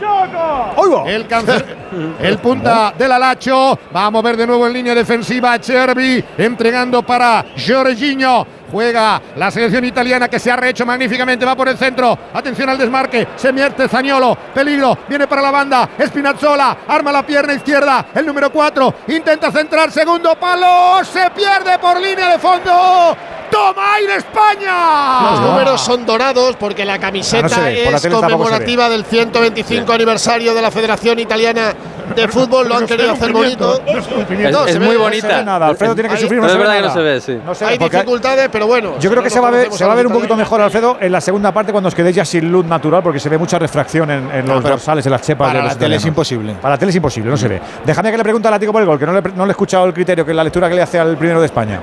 [1.07, 1.77] el cáncer,
[2.21, 7.45] el punta del Alacho, va a mover de nuevo en línea defensiva Chervi, entregando para
[7.57, 8.60] Jorginho.
[8.71, 12.17] Juega la selección italiana que se ha rehecho magníficamente, va por el centro.
[12.33, 17.55] Atención al desmarque, se mierte Zaniolo, peligro, viene para la banda, Spinazzola, arma la pierna
[17.55, 23.17] izquierda, el número 4, intenta centrar, segundo palo, se pierde por línea de fondo.
[23.51, 25.33] ¡Toma aire España!
[25.33, 29.05] Los números son dorados porque la camiseta no se ve, por la es conmemorativa del
[29.05, 31.75] 125 aniversario de la Federación Italiana
[32.15, 32.69] de Fútbol.
[32.69, 33.83] Lo han querido hacer bonito.
[33.87, 35.39] Es, No, es se muy bonita.
[35.39, 37.41] no nada, Alfredo tiene que sufrir, no es ve verdad que no se ve, sí.
[37.45, 38.99] No se Hay dificultades, pero bueno.
[38.99, 40.61] Yo creo no que se va a ver, se va a ver un poquito mejor,
[40.61, 43.39] Alfredo, en la segunda parte cuando os quedéis ya sin luz natural, porque se ve
[43.39, 45.49] mucha refracción en, en los pero dorsales, en las chepas.
[45.49, 46.55] para de los la tele es imposible.
[46.55, 47.61] Para la tele es imposible, no se ve.
[47.85, 49.53] Déjame que le pregunte al Látigo por el gol, que no le, no le he
[49.53, 51.81] escuchado el criterio, que la lectura que le hace al primero de España.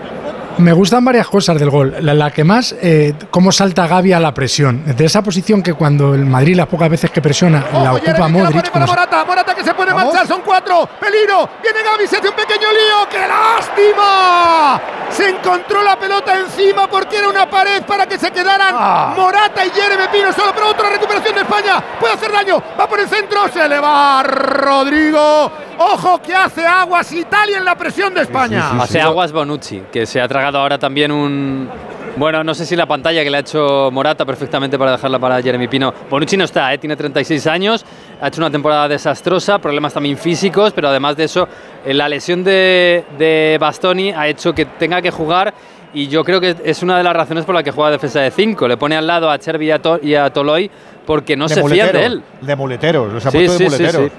[0.59, 1.95] Me gustan varias cosas del gol.
[2.01, 4.83] La, la que más, eh, cómo salta Gaby a la presión.
[4.95, 8.13] De esa posición que cuando el Madrid, las pocas veces que presiona, la ocupa Jeremy,
[8.15, 8.49] que la Modric.
[8.51, 12.07] pone para como se- Morata, Morata que se puede marchar, son cuatro, peligro, viene Gaby,
[12.07, 14.81] se hace un pequeño lío, ¡qué lástima!
[15.11, 19.13] Se encontró la pelota encima porque era una pared para que se quedaran Ah.
[19.15, 22.99] Morata y Jeremy Pino solo, pero otra recuperación de España, puede hacer daño, va por
[22.99, 28.21] el centro, se le va Rodrigo, ojo que hace aguas Italia en la presión de
[28.23, 28.71] España.
[28.81, 31.69] Hace aguas Bonucci, que se ha tragado ahora también un.
[32.15, 35.39] Bueno, no sé si la pantalla que le ha hecho Morata perfectamente para dejarla para
[35.39, 35.93] Jeremy Pino.
[36.09, 36.79] Bonucci no está, ¿eh?
[36.79, 37.85] tiene 36 años,
[38.19, 41.47] ha hecho una temporada desastrosa, problemas también físicos, pero además de eso,
[41.85, 45.53] eh, la lesión de, de Bastoni ha hecho que tenga que jugar
[45.93, 48.31] y yo creo que es una de las razones por la que juega defensa de
[48.31, 48.67] 5.
[48.67, 50.71] Le pone al lado a Chervi y a, Toloy
[51.05, 52.23] porque no De se fían muletero, de él.
[52.41, 54.11] De muleteros, los ha Sí, puesto de sí, muleteros.
[54.11, 54.17] sí.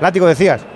[0.00, 0.66] Látigo, decías.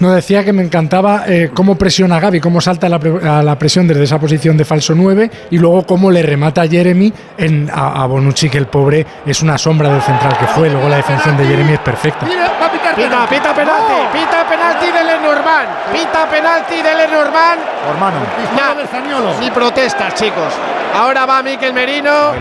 [0.00, 3.58] No decía que me encantaba eh, cómo presiona a Gaby, cómo salta la a la
[3.58, 7.68] presión desde esa posición de falso 9 y luego cómo le remata a Jeremy en,
[7.72, 10.70] a, a Bonucci, que el pobre es una sombra del central que fue.
[10.70, 12.26] Luego la defensión de Jeremy es perfecta.
[12.26, 17.60] Pita, pita penalti, pita penalti de Lenormand, pita penalti de Lenormand.
[17.90, 18.16] Hermano.
[18.56, 20.52] Nah, ni protestas, chicos.
[20.96, 22.32] Ahora va Miquel Merino,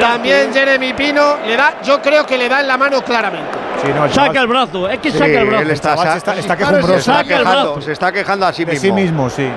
[0.00, 3.65] también Jeremy Pino, le da, yo creo que le da en la mano claramente.
[4.12, 5.62] Saca el brazo, es que Sí, saca el brazo.
[5.62, 6.94] él está, se está- está se quejumbroso.
[6.96, 7.80] está Saca el quejando, brazo.
[7.82, 8.82] se está quejando a sí De mismo.
[8.86, 9.48] sí mismo, sí.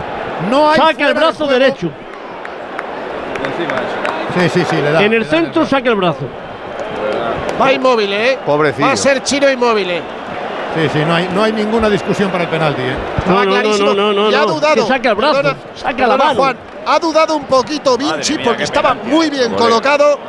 [0.50, 1.54] No hay Saca el de brazo juego.
[1.54, 1.92] derecho.
[4.38, 5.04] Sí, sí, sí, le da.
[5.04, 6.20] En el centro saca el brazo.
[7.62, 8.38] Va inmóvil, ¿eh?
[8.46, 8.88] Pobrecillo.
[8.88, 10.02] Va a ser Chino inmóvil.
[10.78, 10.90] ¿Eh?
[10.92, 12.82] Sí, sí, no hay, no hay ninguna discusión para el penalti.
[12.82, 12.96] ¿eh?
[13.18, 13.92] Estaba clarísimo.
[14.30, 14.76] y ha dudado.
[14.76, 16.40] Que saca el brazo, Perdona, saca perdona, la mano.
[16.40, 19.58] Juan, ha dudado un poquito Vinci mía, porque estaba penalti, muy bien joder.
[19.60, 20.20] colocado,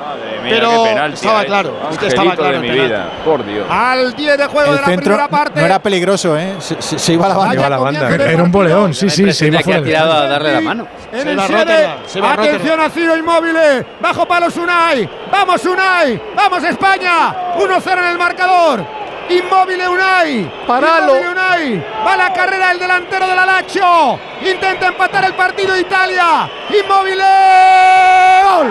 [0.43, 1.75] Mira pero penalti estaba claro.
[1.99, 2.89] Que estaba Angelito claro de el mi penalti.
[2.95, 3.67] vida, por Dios.
[3.71, 5.61] Al 10 de juego El de la centro primera parte.
[5.61, 6.55] no era peligroso, ¿eh?
[6.59, 7.55] Se, se- se iba a la banda.
[7.55, 8.09] Iba a la banda.
[8.15, 9.83] Era un boleón, sí, sí, se iba fuera.
[9.83, 10.87] tirado a darle la mano.
[11.13, 11.59] En el va 7.
[11.65, 13.57] Rotterdam, se va Atención a Ciro Inmóvil.
[14.01, 15.09] Bajo palos Unai.
[15.31, 16.21] Vamos Unai.
[16.37, 17.55] Vamos España.
[17.59, 18.85] 1-0 en el marcador.
[19.31, 20.51] Inmóvil Unai.
[20.67, 21.17] Paralo.
[21.17, 21.85] Inmóvil Unai.
[22.05, 24.19] Va la carrera el delantero de la Lazio.
[24.43, 26.51] Intenta empatar el partido Italia.
[26.69, 27.23] Inmóvil.
[28.45, 28.69] Gol.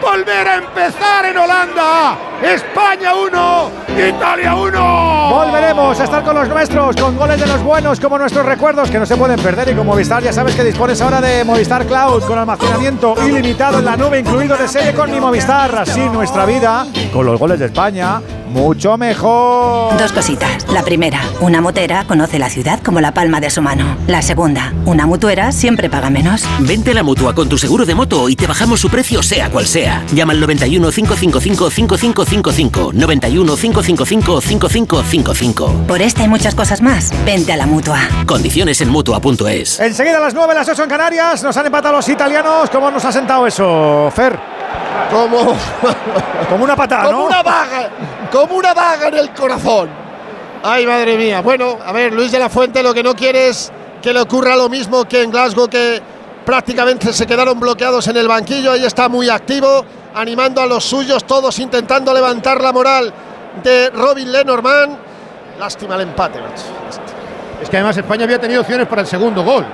[0.00, 2.16] Volver a empezar en Holanda.
[2.42, 3.70] España 1,
[4.08, 5.30] Italia 1.
[5.30, 8.98] Volveremos a estar con los nuestros, con goles de los buenos, como nuestros recuerdos que
[8.98, 9.70] no se pueden perder.
[9.70, 13.86] Y con Movistar, ya sabes que dispones ahora de Movistar Cloud, con almacenamiento ilimitado en
[13.86, 15.74] la nube, incluido de serie con mi Movistar.
[15.78, 19.96] Así nuestra vida, con los goles de España, mucho mejor.
[19.96, 20.66] Dos cositas.
[20.70, 23.96] La primera, una motera conoce la ciudad como la palma de su mano.
[24.06, 26.44] La segunda, una mutuera siempre paga menos.
[26.60, 29.50] Vente a la mutua con tu seguro de moto y te bajamos su precio, sea
[29.50, 30.04] cual sea.
[30.12, 31.70] Llama al 91 555
[32.26, 32.92] 5555.
[32.92, 35.86] 91 555 5555.
[35.86, 38.00] Por esta y muchas cosas más, vente a la mutua.
[38.26, 39.80] Condiciones en mutua.es.
[39.80, 42.68] Enseguida a las 9, las 8 en Canarias, nos han empatado los italianos.
[42.70, 44.38] ¿Cómo nos ha sentado eso, Fer?
[45.10, 45.56] Como,
[46.50, 47.26] Como una patada, como ¿no?
[47.26, 47.90] una vaga,
[48.32, 49.88] como una vaga en el corazón.
[50.62, 51.40] Ay, madre mía.
[51.42, 53.70] Bueno, a ver, Luis de la Fuente lo que no quiere es
[54.02, 56.02] que le ocurra lo mismo que en Glasgow, que
[56.44, 58.72] prácticamente se quedaron bloqueados en el banquillo.
[58.72, 59.84] Ahí está muy activo,
[60.16, 63.12] animando a los suyos, todos intentando levantar la moral
[63.62, 64.96] de Robin Lenormand.
[65.58, 66.40] Lástima el empate.
[67.62, 69.66] Es que además España había tenido opciones para el segundo gol.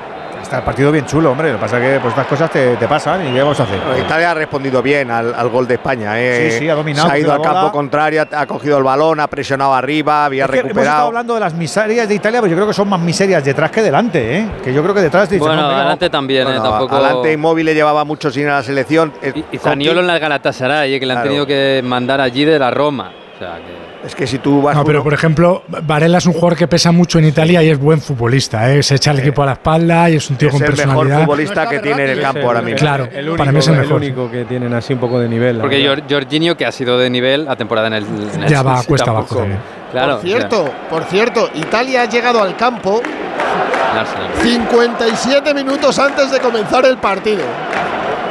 [0.43, 1.49] Está el partido bien chulo, hombre.
[1.51, 3.63] Lo que pasa es que pues, estas cosas te, te pasan y ¿qué vamos a
[3.63, 3.79] hacer?
[4.05, 6.21] Italia ha respondido bien al, al gol de España.
[6.21, 6.51] ¿eh?
[6.51, 9.29] Sí, sí, ha dominado, Se ha ido al campo contrario, ha cogido el balón, ha
[9.29, 11.07] presionado arriba, había Es que hemos estado recuperado.
[11.09, 13.81] hablando de las miserias de Italia, pero yo creo que son más miserias detrás que
[13.83, 14.47] delante, ¿eh?
[14.63, 16.97] Que yo creo que detrás dicen, Bueno, no, adelante también, Bueno, eh, tampoco.
[16.97, 19.13] Adelante Inmóvil le llevaba mucho sin a la selección.
[19.23, 21.29] Eh, Y Zaniolo en la Galatasaray, eh, que le han Claro.
[21.29, 23.11] tenido que mandar allí de la Roma.
[23.37, 26.27] O sea, que Es que si tú vas No, pero uno- por ejemplo, Varela es
[26.27, 28.69] un jugador que pesa mucho en Italia y es buen futbolista.
[28.73, 28.83] ¿eh?
[28.83, 30.85] Se echa el equipo a la espalda y es un tío es con el mejor
[30.85, 31.21] personalidad.
[31.21, 32.79] futbolista que tiene en el campo ahora mismo.
[32.81, 33.97] Claro, El único, para mí es el mejor.
[33.99, 35.59] único que tienen así un poco de nivel.
[35.59, 38.05] Porque Jorginho, que ha sido de nivel la temporada en el.
[38.35, 39.41] en el Ya va, cuesta tampoco.
[39.43, 39.57] abajo.
[39.93, 40.12] Claro.
[40.17, 44.31] por cierto, por cierto, Italia ha llegado al campo o sea, el Arsenal.
[44.43, 47.43] 57 minutos antes de comenzar el partido.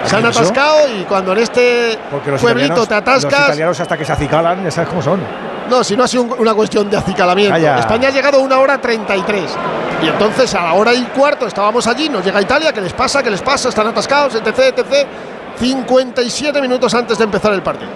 [0.05, 1.97] Se han atascado y cuando en este
[2.39, 5.19] pueblito te atascas, Los italianos hasta que se acicalan, ya sabes cómo son.
[5.69, 7.53] No, si no ha sido un- una cuestión de acicalamiento.
[7.53, 7.79] Calla.
[7.79, 9.55] España ha llegado a una hora 33.
[10.03, 13.21] Y entonces a la hora y cuarto estábamos allí, nos llega Italia, ¿qué les pasa?
[13.23, 13.69] ¿Qué les pasa?
[13.69, 15.07] Están atascados, etc, etc.
[15.59, 17.89] 57 minutos antes de empezar el partido.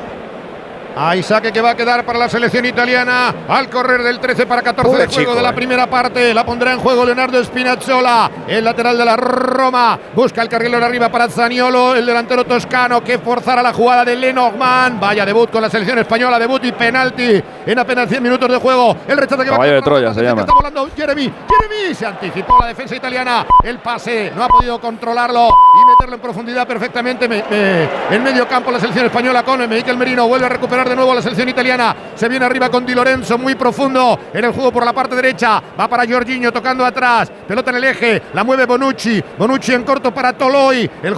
[0.97, 4.61] Hay saque que va a quedar para la selección italiana al correr del 13 para
[4.61, 5.53] 14 de juego chico, de la eh.
[5.53, 6.33] primera parte.
[6.33, 9.99] La pondrá en juego Leonardo Spinazzola, el lateral de la Roma.
[10.13, 14.97] Busca el carrilero arriba para Zaniolo, el delantero toscano que forzará la jugada de Lenormand.
[14.99, 18.95] Vaya debut con la selección española, debut y penalti en apenas 100 minutos de juego.
[19.05, 20.41] El rechazo que va Caballo de Troya se llama.
[20.41, 21.29] Está volando Jeremy.
[21.49, 23.45] Jeremy se anticipó la defensa italiana.
[23.63, 27.27] El pase no ha podido controlarlo y meterlo en profundidad perfectamente.
[27.27, 30.25] Me- me- en medio campo la selección española con Mikel Merino.
[30.27, 31.95] Vuelve a recuperar de nuevo la selección italiana.
[32.15, 35.61] Se viene arriba con Di Lorenzo muy profundo en el juego por la parte derecha.
[35.79, 37.31] Va para Jorginho tocando atrás.
[37.47, 38.21] Pelota en el eje.
[38.33, 39.23] La mueve Bonucci.
[39.37, 40.89] Bonucci en corto para Toloi.
[41.03, 41.15] El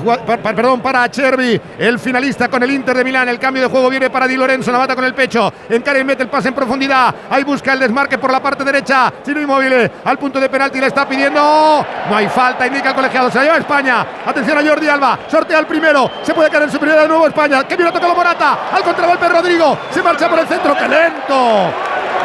[0.56, 1.60] perdón, para Acerbi.
[1.78, 3.30] El finalista con el Inter de Milán.
[3.30, 4.72] El cambio de juego viene para Di Lorenzo.
[4.72, 5.52] La mata con el pecho.
[5.70, 7.14] Encara y mete el pase en profundidad.
[7.30, 9.12] Ahí busca el desmarque por la parte derecha.
[9.26, 10.80] Chino Inmóvil al punto de penalti.
[10.80, 11.86] Le está pidiendo.
[12.10, 12.66] No hay falta.
[12.68, 13.30] Indica colegiado.
[13.30, 14.06] Se la lleva España.
[14.26, 15.20] Atención a Jordi Alba.
[15.30, 16.10] Sortea el primero.
[16.24, 17.64] Se puede caer en superioridad de nuevo España.
[17.68, 18.70] Que viene a tocar Morata.
[18.72, 19.28] Al contragolpe
[19.58, 19.78] Rodrigo.
[19.92, 20.74] Se marcha por el centro.
[20.76, 21.72] ¡Qué lento!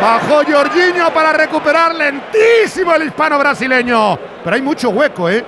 [0.01, 4.18] Bajó Jorginho para recuperar lentísimo el hispano brasileño.
[4.42, 5.45] Pero hay mucho hueco, ¿eh?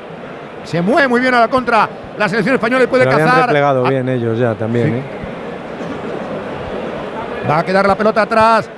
[0.65, 1.89] Se mueve muy bien a la contra.
[2.17, 3.47] La selección española y puede Pero cazar.
[3.47, 5.03] replegado a- bien ellos ya también, ¿eh?
[7.51, 8.69] Va a quedar la pelota atrás.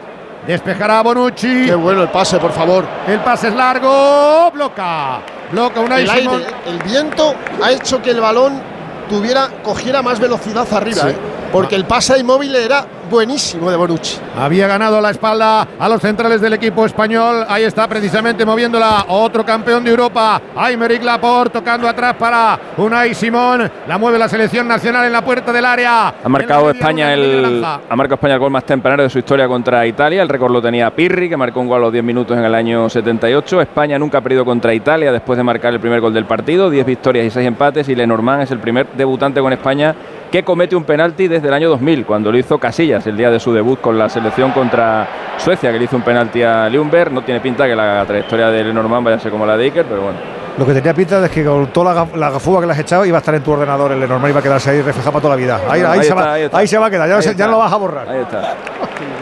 [0.46, 1.66] Despejará a Bonucci.
[1.66, 2.84] Qué bueno el pase, por favor.
[3.06, 4.50] El pase es largo.
[4.52, 5.18] Bloca.
[5.52, 8.60] Bloca Unai El aire, el viento ha hecho que el balón
[9.08, 11.08] tuviera, cogiera más velocidad arriba, Sí.
[11.10, 11.16] ¿eh?
[11.56, 14.18] Porque el pase inmóvil era buenísimo de Bonucci.
[14.36, 17.44] Había ganado la espalda a los centrales del equipo español.
[17.48, 23.70] Ahí está precisamente moviéndola otro campeón de Europa, Aymeric Laporte, tocando atrás para Unai Simón.
[23.86, 26.14] La mueve la selección nacional en la puerta del área.
[26.22, 29.86] Ha marcado España el ha marcado España el gol más temprano de su historia contra
[29.86, 30.22] Italia.
[30.22, 32.54] El récord lo tenía Pirri, que marcó un gol a los 10 minutos en el
[32.54, 33.60] año 78.
[33.60, 36.70] España nunca ha perdido contra Italia después de marcar el primer gol del partido.
[36.70, 37.88] 10 victorias y 6 empates.
[37.88, 39.94] Y Lenormand es el primer debutante con España
[40.30, 43.40] que comete un penalti desde el año 2000, cuando lo hizo Casillas el día de
[43.40, 45.06] su debut con la selección contra
[45.36, 47.12] Suecia, que le hizo un penalti a Ljungberg.
[47.12, 49.84] No tiene pinta que la trayectoria de Lenormand vaya a ser como la de Iker,
[49.86, 50.18] pero bueno.
[50.56, 53.04] Lo que tenía pinta es que con toda la, la gafúa que le has echado
[53.04, 55.34] iba a estar en tu ordenador el Lenormand iba a quedarse ahí reflejado para toda
[55.34, 55.60] la vida.
[55.68, 57.34] Ahí, ahí Ahí se, está, va, ahí se va a quedar, ya, Ahí no se-
[57.36, 58.08] ya no lo vas a borrar.
[58.08, 58.40] Ahí está.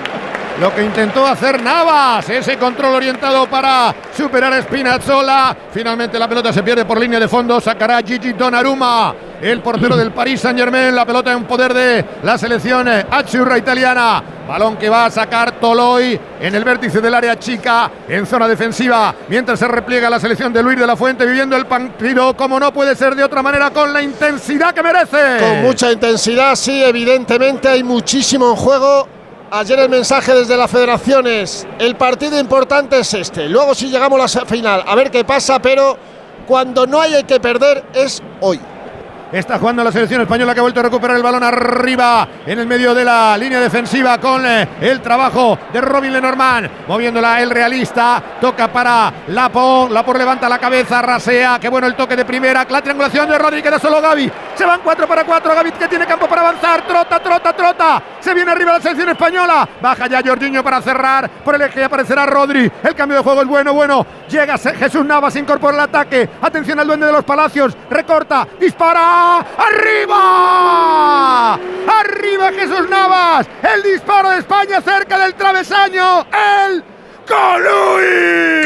[0.61, 5.57] Lo que intentó hacer Navas, ese control orientado para superar a Spinazzola.
[5.73, 9.13] Finalmente la pelota se pierde por línea de fondo, sacará Gigi Donnarumma,
[9.43, 10.95] el portero del Paris Saint Germain.
[10.95, 14.23] La pelota en poder de la selección azzurra italiana.
[14.47, 19.13] Balón que va a sacar Toloi en el vértice del área chica, en zona defensiva,
[19.29, 22.73] mientras se repliega la selección de Luis de la Fuente, viviendo el partido como no
[22.73, 25.39] puede ser de otra manera, con la intensidad que merece.
[25.41, 29.14] Con mucha intensidad, sí, evidentemente hay muchísimo en juego.
[29.57, 33.49] Ayer el mensaje desde la federación es, el partido importante es este.
[33.49, 35.97] Luego si llegamos a la final, a ver qué pasa, pero
[36.49, 38.59] cuando no hay que perder es hoy.
[39.35, 42.69] Está jugando la selección española que ha vuelto a recuperar el balón arriba en el
[42.69, 46.87] medio de la línea defensiva con eh, el trabajo de Robin Lenormand.
[46.87, 48.23] Moviéndola el realista.
[48.41, 49.89] Toca para Lapo.
[49.91, 51.59] Lapo levanta la cabeza, rasea.
[51.59, 52.65] Qué bueno el toque de primera.
[52.71, 53.61] La triangulación de Rodri.
[53.61, 54.31] Queda solo Gaby.
[54.55, 55.53] Se van 4 para 4.
[55.53, 56.87] Gaby que tiene campo para avanzar.
[56.87, 58.03] Trota, trota, trota.
[58.21, 59.69] Se viene arriba la selección española.
[59.83, 61.29] Baja ya Jorginho para cerrar.
[61.29, 62.71] Por el eje aparecerá Rodri.
[62.85, 64.07] El cambio de juego es bueno, bueno.
[64.29, 66.31] Llega Jesús Navas, incorpora el ataque.
[66.41, 67.77] Atención al duende de los palacios.
[67.91, 69.24] Recorta, dispara.
[69.59, 71.55] ¡Arriba!
[71.55, 73.47] ¡Arriba Jesús Navas!
[73.63, 76.27] El disparo de España cerca del travesaño.
[76.67, 76.85] El
[77.27, 78.65] Colui.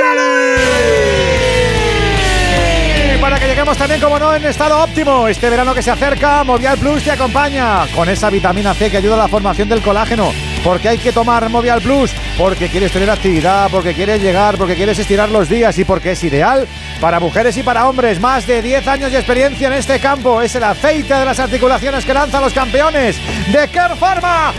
[3.14, 5.28] Y para que lleguemos también, como no, en estado óptimo.
[5.28, 9.14] Este verano que se acerca, Movial Plus te acompaña con esa vitamina C que ayuda
[9.14, 10.32] a la formación del colágeno.
[10.64, 14.98] Porque hay que tomar Movial Plus, porque quieres tener actividad, porque quieres llegar, porque quieres
[14.98, 16.66] estirar los días y porque es ideal
[17.00, 18.20] para mujeres y para hombres.
[18.20, 20.42] Más de 10 años de experiencia en este campo.
[20.42, 23.16] Es el aceite de las articulaciones que lanzan los campeones
[23.52, 24.52] de Care Pharma.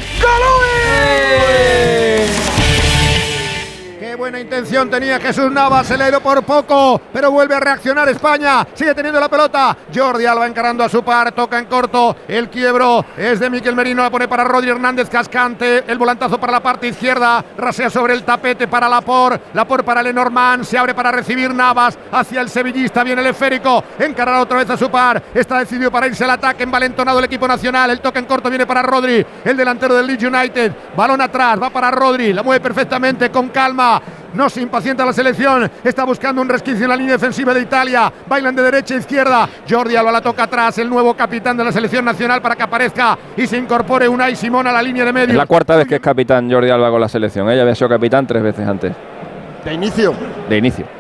[4.00, 8.66] Qué buena intención tenía Jesús Navas, se le por poco, pero vuelve a reaccionar España,
[8.74, 9.76] sigue teniendo la pelota.
[9.94, 14.02] Jordi Alba encarando a su par, toca en corto, el quiebro es de Miquel Merino,
[14.02, 18.24] la pone para Rodri Hernández Cascante, el volantazo para la parte izquierda, rasea sobre el
[18.24, 22.00] tapete para Lapor, Lapor para Lenormand, se abre para recibir Navas.
[22.10, 26.08] Hacia el sevillista, viene el esférico, encarará otra vez a su par, está decidido para
[26.08, 29.58] irse al ataque, envalentonado el equipo nacional, el toque en corto viene para Rodri, el
[29.58, 33.89] delantero del Leeds United, balón atrás, va para Rodri, la mueve perfectamente, con calma,
[34.34, 35.70] no se impacienta la selección.
[35.84, 38.12] Está buscando un resquicio en la línea defensiva de Italia.
[38.28, 39.50] Bailan de derecha a izquierda.
[39.70, 40.78] Jordi Alba la toca atrás.
[40.78, 44.68] El nuevo capitán de la selección nacional para que aparezca y se incorpore Unai Simón
[44.68, 45.30] a la línea de medio.
[45.32, 47.50] Es la cuarta vez que es capitán Jordi Alba con la selección.
[47.50, 48.94] Ella había sido capitán tres veces antes,
[49.66, 50.14] De inicio.
[50.50, 50.99] de inicio.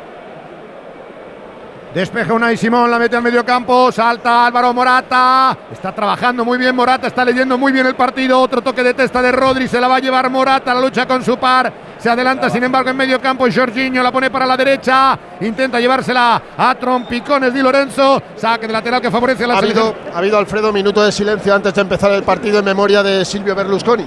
[1.93, 5.57] Despeja Unai Simón, la mete al medio campo, salta Álvaro Morata.
[5.71, 8.39] Está trabajando muy bien Morata, está leyendo muy bien el partido.
[8.39, 11.23] Otro toque de testa de Rodri, se la va a llevar Morata, la lucha con
[11.23, 11.73] su par.
[11.97, 15.17] Se adelanta, sin embargo, en medio campo Jorginho la pone para la derecha.
[15.41, 18.21] Intenta llevársela a trompicones Di Lorenzo.
[18.35, 21.55] Saque de lateral que favorece a la Ha habido, ha habido, Alfredo, minuto de silencio
[21.55, 24.05] antes de empezar el partido en memoria de Silvio Berlusconi.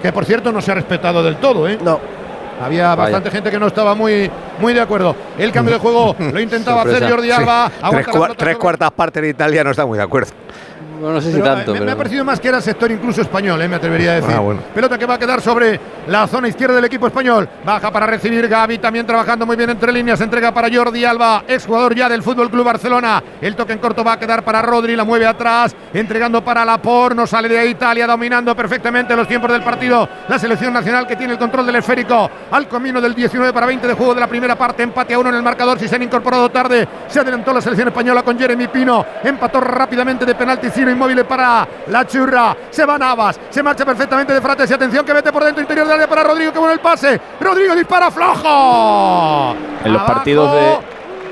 [0.00, 1.76] Que por cierto no se ha respetado del todo, ¿eh?
[1.82, 1.98] No.
[2.62, 3.02] Había Vaya.
[3.02, 4.30] bastante gente que no estaba muy,
[4.60, 5.14] muy de acuerdo.
[5.38, 7.08] El cambio de juego lo intentaba hacer.
[7.10, 7.32] Jordi Sí.
[7.32, 7.70] Alba.
[7.90, 10.30] Tres, cua- tres cuartas partes de Italia no está muy de acuerdo.
[11.00, 13.68] No sé Pero, eh, me, me ha parecido más que era sector incluso español, eh,
[13.68, 14.34] me atrevería a decir.
[14.34, 14.60] Ah, bueno.
[14.74, 17.48] Pelota que va a quedar sobre la zona izquierda del equipo español.
[17.64, 20.20] Baja para recibir Gaby, también trabajando muy bien entre líneas.
[20.20, 23.22] Entrega para Jordi Alba, exjugador ya del Fútbol Club Barcelona.
[23.40, 27.14] El toque en corto va a quedar para Rodri, la mueve atrás, entregando para Lapor.
[27.14, 30.08] No sale de ahí Italia, dominando perfectamente los tiempos del partido.
[30.28, 33.86] La selección nacional que tiene el control del esférico al camino del 19 para 20
[33.86, 34.82] de juego de la primera parte.
[34.82, 35.78] Empate a uno en el marcador.
[35.78, 39.04] Si se han incorporado tarde, se adelantó la selección española con Jeremy Pino.
[39.22, 40.70] Empató rápidamente de penalti.
[40.90, 42.56] Inmóvil para la churra.
[42.70, 43.38] Se va Navas.
[43.50, 44.70] Se marcha perfectamente de Frates.
[44.70, 46.52] Y atención que mete por dentro interior del área para Rodrigo.
[46.52, 47.20] Que bueno el pase.
[47.40, 49.54] Rodrigo dispara flojo.
[49.84, 50.78] En los Abajo, partidos de.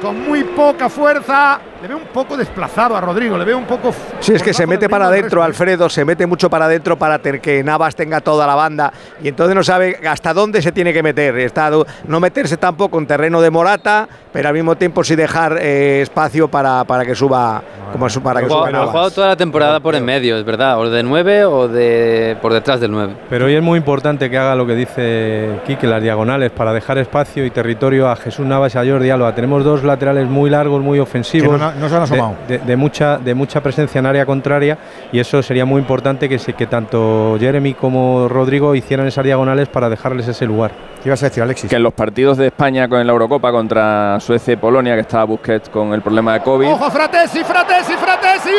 [0.00, 1.60] Con muy poca fuerza.
[1.82, 3.36] Le veo un poco desplazado a Rodrigo.
[3.36, 3.92] Le veo un poco.
[4.20, 5.42] Sí, es que se mete para adentro.
[5.42, 9.56] Alfredo, se mete mucho para adentro para que Navas tenga toda la banda y entonces
[9.56, 11.36] no sabe hasta dónde se tiene que meter.
[11.38, 11.70] Está,
[12.06, 16.46] no meterse tampoco en terreno de Morata, pero al mismo tiempo sí dejar eh, espacio
[16.46, 17.60] para, para que suba
[17.90, 20.36] como su- para Ha que jugado, suba ha jugado toda la temporada por en medio,
[20.38, 20.78] es verdad.
[20.78, 23.12] O de 9 o de por detrás del 9.
[23.28, 26.98] Pero hoy es muy importante que haga lo que dice Quique, las diagonales, para dejar
[26.98, 29.34] espacio y territorio a Jesús Navas y a Jordi Alba.
[29.34, 31.60] Tenemos dos laterales muy largos, muy ofensivos.
[31.74, 32.34] Que no- se han de- asomado.
[32.48, 34.78] De, de mucha, de mucha presencia en área contraria
[35.12, 39.68] y eso sería muy importante que, se- que tanto Jeremy como Rodrigo hicieran esas diagonales
[39.68, 40.70] para dejarles ese lugar.
[41.02, 41.68] ¿Qué ibas a decir, Alexis?
[41.68, 45.24] Que en los partidos de España con la Eurocopa contra Suecia y Polonia, que estaba
[45.24, 48.50] Busquets con el problema de COVID, Ojo, Fratesi, Fratesi, Fratesi.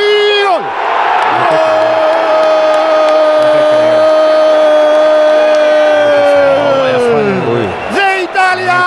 [0.46, 0.64] ¡Gol!
[7.96, 8.80] ¡De Italia!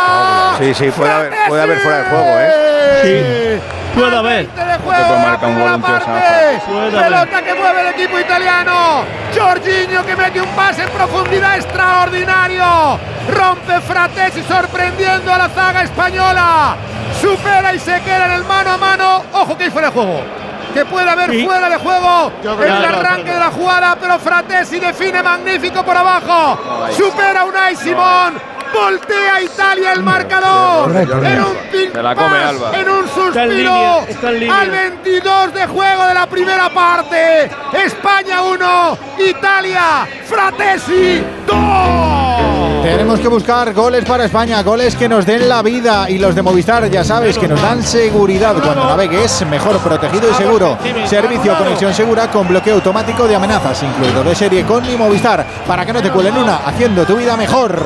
[0.59, 3.61] Sí, sí, puede haber, puede haber fuera de juego, ¿eh?
[3.97, 4.47] Puede haber.
[6.91, 9.05] Pelota que mueve el equipo italiano.
[9.35, 12.99] Jorginho que mete un pase en profundidad extraordinario.
[13.35, 16.77] Rompe Fratesi sorprendiendo a la zaga española.
[17.21, 19.23] Supera y se queda en el mano a mano.
[19.33, 20.21] Ojo que hay fuera de juego.
[20.75, 21.47] Que puede haber Sí.
[21.47, 25.83] fuera de juego en el que no, arranque de la jugada, pero Fratesi define magnífico
[25.83, 26.91] por abajo.
[26.95, 28.56] Supera a Unai Simón.
[28.73, 30.95] Voltea Italia el marcador.
[30.97, 32.71] En un pin Se la come pas, Alba.
[32.79, 34.09] En un Está en línea, suspiro.
[34.09, 34.61] está en línea.
[34.61, 37.51] Al 22 de juego de la primera parte.
[37.85, 41.57] España 1, Italia, Fratesi 2.
[42.83, 46.43] Tenemos que buscar goles para España, goles que nos den la vida y los de
[46.43, 50.79] Movistar, ya sabes, que nos dan seguridad cuando navegues, mejor protegido y seguro.
[51.07, 55.85] Servicio conexión segura con bloqueo automático de amenazas, incluido de serie con mi Movistar, para
[55.85, 57.77] que no te cuelen una, haciendo tu vida mejor.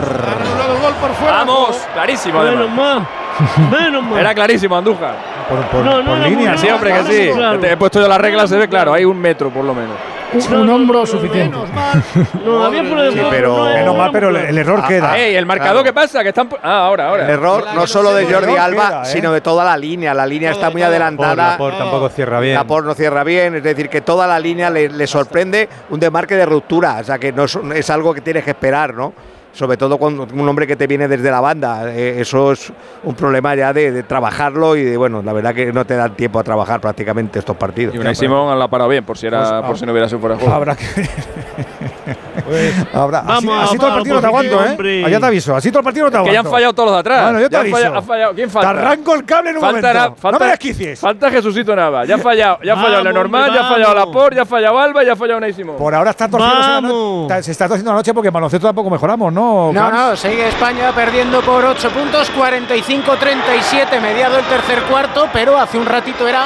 [0.91, 1.36] El gol por fuera.
[1.38, 1.76] ¡Vamos!
[1.95, 3.03] Clarísimo, Menos además.
[3.38, 3.70] más.
[3.80, 4.18] Menos más.
[4.20, 5.14] Era clarísimo, Andújar.
[5.49, 6.55] Por, por- No, no por línea.
[6.74, 7.30] hombre, que sí.
[7.34, 7.59] Claro.
[7.59, 8.93] Te he puesto yo la regla, se ve claro.
[8.93, 9.97] Hay un metro por lo menos.
[10.32, 11.57] Un, un hombro suficiente.
[12.45, 15.11] No, había fuera de Sí, pero- Menos no mal, pero el, el error Ah, queda.
[15.12, 15.34] ah, ¡Ey!
[15.34, 15.84] ¿El marcador Claro.
[15.84, 16.22] qué pasa?
[16.22, 16.49] Que están.
[16.62, 17.24] Ah, ahora, ahora.
[17.24, 19.07] El error no solo de El Jordi Alba, queda, ¿eh?
[19.07, 20.14] sino de toda la línea.
[20.14, 21.51] La línea está muy adelantada.
[21.53, 22.55] Laporte tampoco cierra bien.
[22.55, 26.36] Laporte no cierra bien, es decir, que toda la línea le, le sorprende un desmarque
[26.36, 29.12] de ruptura, o sea que no es, es algo que tienes que esperar, ¿no?
[29.53, 32.72] Sobre todo cuando un hombre que te viene desde la banda, eh, eso es
[33.03, 36.14] un problema ya de, de trabajarlo y de, bueno, la verdad que no te dan
[36.14, 37.94] tiempo a trabajar prácticamente estos partidos.
[37.94, 40.09] Y Unai Simón la ha parado bien, por si, era, Pues, por si no hubiera
[40.09, 40.55] sido fuera de juego.
[40.55, 40.84] Habrá que.
[42.11, 45.04] Así, Vamos, así todo el partido no te aguanto, ¿eh?
[45.06, 45.56] Allá te aviso.
[45.56, 46.34] Así todo el partido no te Que aguanto.
[46.34, 47.22] ya han fallado todos los de atrás.
[47.24, 47.76] Bueno, yo te Ya han aviso.
[47.78, 48.34] fallado- ha fallado.
[48.34, 48.72] ¿Quién falta?
[48.72, 50.16] Te arranco el cable en un Falta, momento.
[50.20, 51.00] falta, no me desquicies.
[51.00, 52.04] falta Jesucito Nava.
[52.04, 54.06] Ya ha fallado, ya ha fallado Vamos, Lenormand, ya ha fallado vamos.
[54.08, 55.76] Laporte, ya ha fallado Alba y ya ha fallado Unai Simón.
[55.76, 56.50] Por ahora está torcido.
[56.61, 57.32] Vamos.
[57.44, 59.72] Se está torciendo la noche porque en baloncesto tampoco mejoramos, ¿no?
[59.72, 65.78] No, no, sigue España perdiendo por 8 puntos, 45-37, mediado el tercer cuarto, pero hace
[65.78, 66.44] un ratito era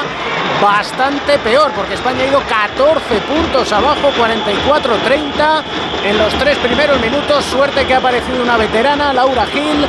[0.65, 5.63] bastante peor, porque España ha ido 14 puntos abajo, 44-30
[6.07, 7.45] en los tres primeros minutos.
[7.45, 9.87] Suerte que ha aparecido una veterana, Laura Gil,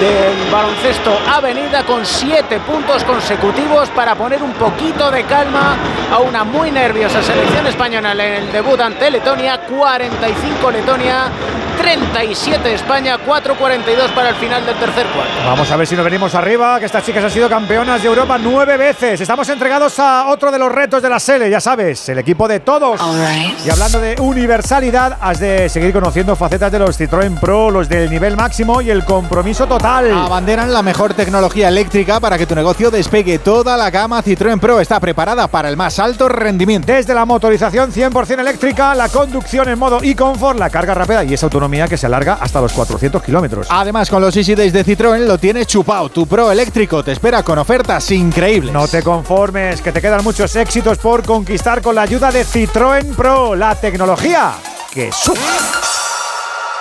[0.00, 5.76] del baloncesto Avenida, con 7 puntos consecutivos para poner un poquito de calma
[6.12, 11.30] a una muy nerviosa selección española en el debut ante Letonia, 45 Letonia.
[11.78, 15.32] 37 España, 4.42 para el final del tercer cuarto.
[15.46, 18.36] Vamos a ver si nos venimos arriba, que estas chicas han sido campeonas de Europa
[18.36, 19.20] nueve veces.
[19.20, 22.48] Estamos entregados a a otro de los retos de la Sele, ya sabes, el equipo
[22.48, 23.00] de todos.
[23.64, 28.08] Y hablando de universalidad, has de seguir conociendo facetas de los Citroën Pro, los del
[28.08, 30.10] nivel máximo y el compromiso total.
[30.10, 33.38] Abanderan la mejor tecnología eléctrica para que tu negocio despegue.
[33.38, 36.90] Toda la gama Citroën Pro está preparada para el más alto rendimiento.
[36.90, 41.46] Desde la motorización 100% eléctrica, la conducción en modo e-comfort, la carga rápida y esa
[41.46, 43.66] autonomía que se alarga hasta los 400 kilómetros.
[43.70, 46.08] Además, con los Easy Days de Citroën lo tienes chupado.
[46.08, 48.72] Tu Pro eléctrico te espera con ofertas increíbles.
[48.72, 53.14] No te conformes, que te quedan muchos éxitos por conquistar con la ayuda de Citroën
[53.14, 54.52] Pro, la tecnología
[54.92, 55.38] que sube.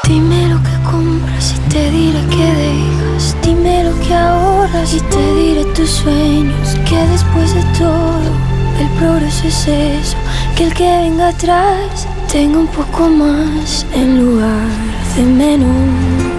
[0.03, 3.35] Dime lo que compras y te diré que dejas.
[3.41, 6.75] Dime lo que ahorras y te diré tus sueños.
[6.87, 8.31] Que después de todo,
[8.79, 10.17] el progreso es eso.
[10.55, 14.67] Que el que venga atrás tenga un poco más en lugar
[15.15, 16.36] de menos.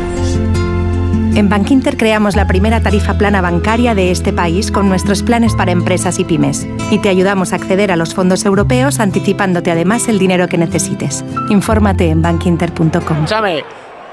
[1.34, 5.72] En Bankinter creamos la primera tarifa plana bancaria de este país con nuestros planes para
[5.72, 6.66] empresas y pymes.
[6.90, 11.24] Y te ayudamos a acceder a los fondos europeos anticipándote además el dinero que necesites.
[11.50, 13.26] Infórmate en bankinter.com.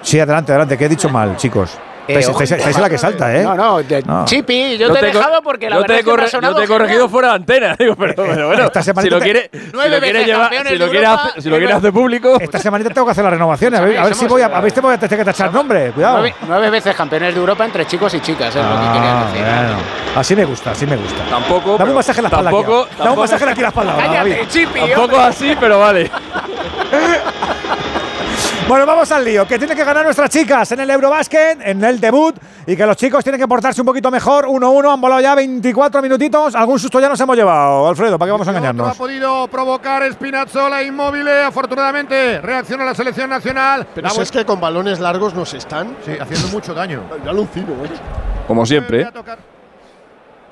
[0.02, 1.78] Sí, adelante, adelante, que he dicho mal, chicos.
[2.08, 3.44] Eh, estáis- estáis en la que salta, ¿eh?
[3.44, 4.26] No, no, de- No.
[4.26, 6.12] Chipi, yo, Yo te he te he dejado porque la yo verdad te es que
[6.12, 6.68] me ha yo te he genial.
[6.68, 7.76] corregido fuera de antena.
[7.80, 10.76] Digo, pero, pero bueno, Esta si semanita lo te- quiere, si lo quiere llevar, si
[10.78, 12.38] lo de quiere Europa, hacer, si lo quiere hacer público.
[12.40, 13.80] Esta semanita tengo que hacer las renovaciones.
[13.80, 15.54] A ver, a ver si voy a, a ver si voy a tener que tachar
[15.54, 15.92] nombre.
[15.92, 16.18] Cuidado.
[16.20, 19.26] Nueve, nueve veces campeones de Europa entre chicos y chicas, es lo que quería Ah,
[19.32, 19.42] decir.
[19.42, 19.78] bueno.
[20.16, 21.24] Así me gusta, así me gusta.
[21.30, 21.78] Tampoco.
[21.78, 22.52] Dame un masaje en la espalda.
[22.52, 22.88] Tampoco.
[22.98, 23.96] Dame un masaje aquí en la espalda.
[23.98, 24.48] Cállate.
[24.48, 24.80] Chipi.
[24.80, 26.12] Tampoco así, pero vale.
[28.68, 29.48] Bueno, vamos al lío.
[29.48, 32.36] Que tiene que ganar nuestras chicas en el Eurobásquet, en el debut.
[32.66, 34.48] Y que los chicos tienen que portarse un poquito mejor.
[34.48, 36.56] 1-1, han volado ya 24 minutitos.
[36.56, 38.18] Algún susto ya nos hemos llevado, Alfredo.
[38.18, 38.98] ¿Para qué vamos a No ha engañarnos?
[38.98, 41.28] podido provocar Spinazzola inmóvil.
[41.30, 43.86] Afortunadamente reacciona la selección nacional.
[43.94, 45.96] Pero si es que con balones largos nos están.
[46.04, 47.04] Sí, haciendo mucho daño.
[47.24, 47.94] Yo alucino, macho.
[48.48, 49.08] Como siempre.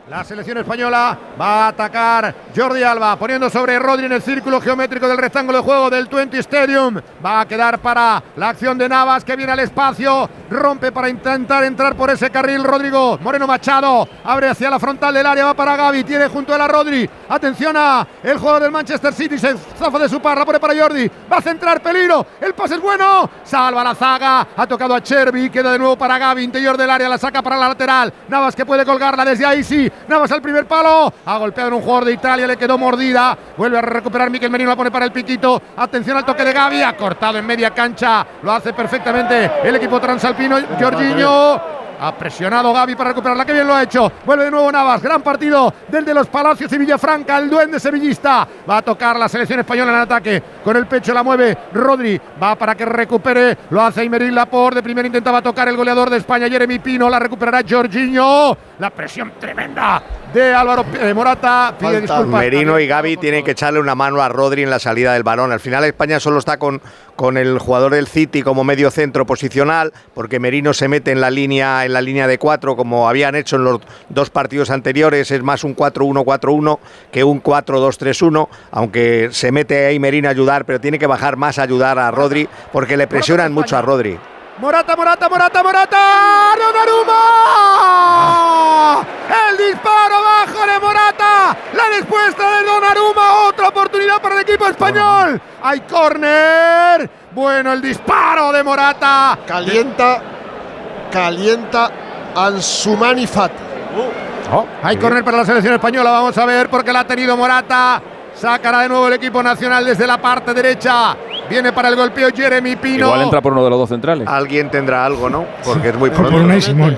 [0.10, 5.08] La selección española va a atacar Jordi Alba, poniendo sobre Rodri en el círculo geométrico
[5.08, 6.99] del rectángulo de juego del 20 Stadium.
[7.26, 11.64] Va a quedar para la acción de Navas, que viene al espacio, rompe para intentar
[11.64, 12.66] entrar por ese carril.
[12.66, 16.58] Rodrigo Moreno Machado abre hacia la frontal del área, va para Gaby, tiene junto a
[16.58, 17.10] la Rodri.
[17.30, 20.78] Atención a el jugador del Manchester City, se zafa de su par, la pone para
[20.78, 21.10] Jordi.
[21.32, 25.49] Va a centrar peligro, el pase es bueno, salva la zaga, ha tocado a Cherby,
[25.49, 28.12] queda de nuevo para Gaby, interior del área, la saca para la lateral.
[28.28, 29.89] Navas que puede colgarla desde ahí, sí.
[30.07, 33.37] Navas al primer palo, ha golpeado en un jugador de Italia, le quedó mordida.
[33.57, 35.61] Vuelve a recuperar Miquel Merino, la pone para el piquito.
[35.77, 39.99] Atención al toque de Gaby, ha cortado en media cancha, lo hace perfectamente el equipo
[39.99, 40.57] transalpino.
[40.79, 41.82] Jorginho.
[42.04, 44.12] Ha presionado Gaby para recuperarla, que bien lo ha hecho.
[44.26, 48.45] Vuelve de nuevo Navas, gran partido del de los Palacios y Villafranca, el duende sevillista.
[48.70, 50.43] Va a tocar la selección española en ataque.
[50.66, 52.20] Con el pecho la mueve Rodri.
[52.41, 53.58] Va para que recupere.
[53.70, 54.76] Lo hace Imeril Laporte.
[54.76, 57.10] De primero intentaba tocar el goleador de España, Jeremy Pino.
[57.10, 58.58] La recuperará Jorginho.
[58.80, 61.75] La presión tremenda de Álvaro eh, Morata.
[61.79, 62.41] Pide disculpas.
[62.41, 65.51] Merino y Gaby tienen que echarle una mano a Rodri en la salida del balón.
[65.51, 66.81] Al final España solo está con,
[67.15, 71.29] con el jugador del City como medio centro posicional, porque Merino se mete en la
[71.29, 75.29] línea, en la línea de cuatro, como habían hecho en los dos partidos anteriores.
[75.29, 76.79] Es más un 4-1-4-1
[77.11, 81.59] que un 4-2-3-1, aunque se mete ahí Merino a ayudar, pero tiene que bajar más
[81.59, 84.17] a ayudar a Rodri, porque le presionan mucho a Rodri.
[84.60, 85.97] Morata, Morata, Morata, Morata.
[86.60, 87.14] ¡Donnarumma!
[89.49, 91.58] El disparo bajo de Morata.
[91.74, 93.47] La respuesta de Donnarumma.
[93.47, 95.41] Otra oportunidad para el equipo español.
[95.64, 97.10] Hay córner.
[97.32, 99.39] Bueno, el disparo de Morata.
[99.47, 100.22] Calienta,
[101.12, 101.89] calienta
[102.36, 103.64] Ansumani Fati.
[104.84, 106.12] Hay córner para la selección española.
[106.12, 108.01] Vamos a ver porque la ha tenido Morata.
[108.43, 111.15] Sacará de nuevo el equipo nacional desde la parte derecha.
[111.49, 113.05] Viene para el golpeo Jeremy Pino.
[113.05, 114.27] Igual entra por uno de los dos centrales.
[114.27, 115.45] Alguien tendrá algo, ¿no?
[115.63, 116.39] Porque es muy Por pronto.
[116.39, 116.97] Unai Simón.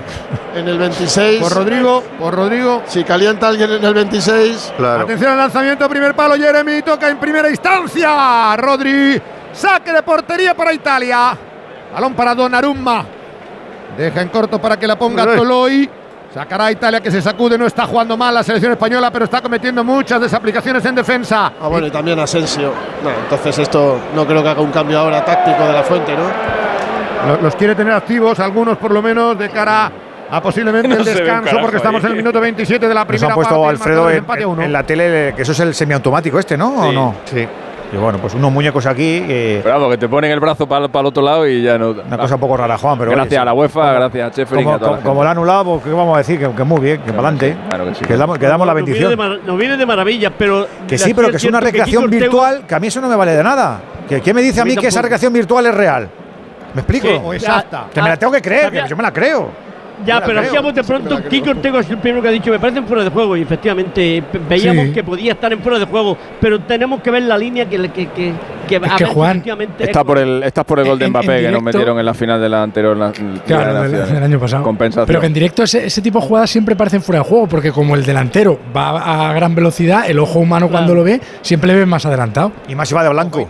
[0.56, 1.40] En el 26.
[1.40, 2.82] Por Rodrigo, por Rodrigo.
[2.86, 4.74] Si calienta alguien en el 26.
[4.76, 5.04] Claro.
[5.04, 8.56] Atención al lanzamiento, primer palo, Jeremy toca en primera instancia.
[8.56, 9.22] Rodri,
[9.52, 11.38] saque de portería para Italia.
[11.94, 13.04] Balón para Donnarumma.
[13.96, 15.36] Deja en corto para que la ponga.
[15.36, 15.88] Toloi.
[16.36, 19.40] Sacará a Italia que se sacude, no está jugando mal la selección española, pero está
[19.40, 21.50] cometiendo muchas desaplicaciones en defensa.
[21.58, 22.74] Ah, bueno, y también Asensio.
[23.02, 26.24] No, entonces esto no creo que haga un cambio ahora táctico de la fuente, ¿no?
[27.36, 29.90] Lo- Los quiere tener activos, algunos por lo menos, de cara
[30.30, 32.10] a posiblemente No el descanso, porque estamos ahí.
[32.10, 33.70] en el minuto 27 de la Nos primera han puesto parte.
[33.70, 34.10] Alfredo
[34.60, 36.68] en la tele, que eso es el semiautomático este, ¿no?
[36.88, 37.14] ¿O no?
[37.24, 37.48] Sí.
[37.92, 39.22] Y bueno, pues unos muñecos aquí.
[39.26, 41.90] que- Bravo, que te ponen el brazo para el otro lado y ya no.
[41.90, 43.10] una cosa un poco rara, Juan, pero.
[43.12, 45.28] gracias oye, a la UEFA, gracias a y Como, a toda la como, como lo
[45.28, 46.38] ha anulado, pues ¿qué vamos a decir?
[46.40, 47.56] Que, que muy bien, que para adelante.
[47.68, 48.04] Claro que sí.
[48.04, 49.30] Que damos, que damos la Nos viene, de bendición.
[49.30, 50.66] mar- nos viene de maravilla, pero.
[50.88, 53.32] Que sí, pero que es una recreación virtual, que a mí eso no me vale
[53.36, 53.80] de nada.
[54.08, 56.08] ¿Que, ¿Qué me dice a A mí que esa recreación virtual es real?
[56.74, 57.06] ¿Me explico?
[57.08, 57.86] Sí, O exacta.
[57.94, 59.48] Que me la tengo que creer, que yo me la creo.
[60.04, 62.86] Ya, pero a bote pronto, Kiko Ortego es el primero que ha dicho, me parecen
[62.86, 63.36] fuera de juego.
[63.36, 64.92] Y efectivamente, veíamos Sí.
[64.92, 68.08] que podía estar en fuera de juego, pero tenemos que ver la línea que, que,
[68.08, 68.32] que,
[68.68, 69.42] que, a que ver Juan,
[69.78, 72.04] Está por el, estás por el gol de En- en Mbappé que nos metieron en
[72.06, 74.62] la final de la anterior la- de Claro, del año pasado.
[74.62, 75.06] Compensación.
[75.06, 77.72] Pero que en directo ese, ese tipo de jugadas siempre parecen fuera de juego, porque
[77.72, 81.76] como el delantero va a gran velocidad, el ojo humano cuando lo ve siempre le
[81.78, 82.52] ve más adelantado.
[82.68, 83.48] Y más si va de blanco.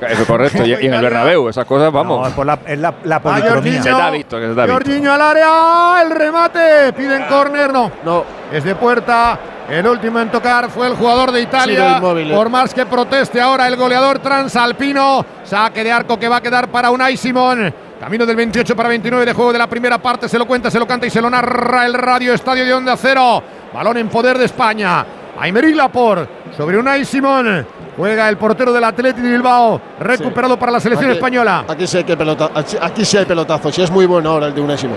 [0.00, 0.64] Eso es correcto.
[0.64, 2.28] Y, y en el Bernabéu, esas cosas, vamos.
[2.28, 3.82] No, por la, es la, la Va policromía.
[3.82, 5.12] se visto, que visto.
[5.12, 9.38] Al área, el remate, piden córner, no, no, es de puerta.
[9.68, 11.98] El último en tocar fue el jugador de Italia.
[11.98, 12.34] inmóvil, eh.
[12.34, 16.68] Por más que proteste ahora el goleador transalpino, saque de arco que va a quedar
[16.68, 17.74] para Unai Simón.
[18.00, 20.28] Camino del 28 para 29 de juego de la primera parte.
[20.28, 22.96] Se lo cuenta, se lo canta y se lo narra el Radio Estadio de Onda
[22.96, 23.42] Cero.
[23.74, 25.04] Balón en poder de España.
[25.38, 27.66] Aymeric Laporte sobre Unai Simón.
[27.98, 29.80] Juega el portero del Athletic de Bilbao.
[29.98, 31.64] Recuperado para la selección Aquí- española.
[31.68, 34.54] Aquí sí hay que pelota, aquí- sí hay pelotazos y es muy bueno ahora el
[34.54, 34.96] de Unai Simón.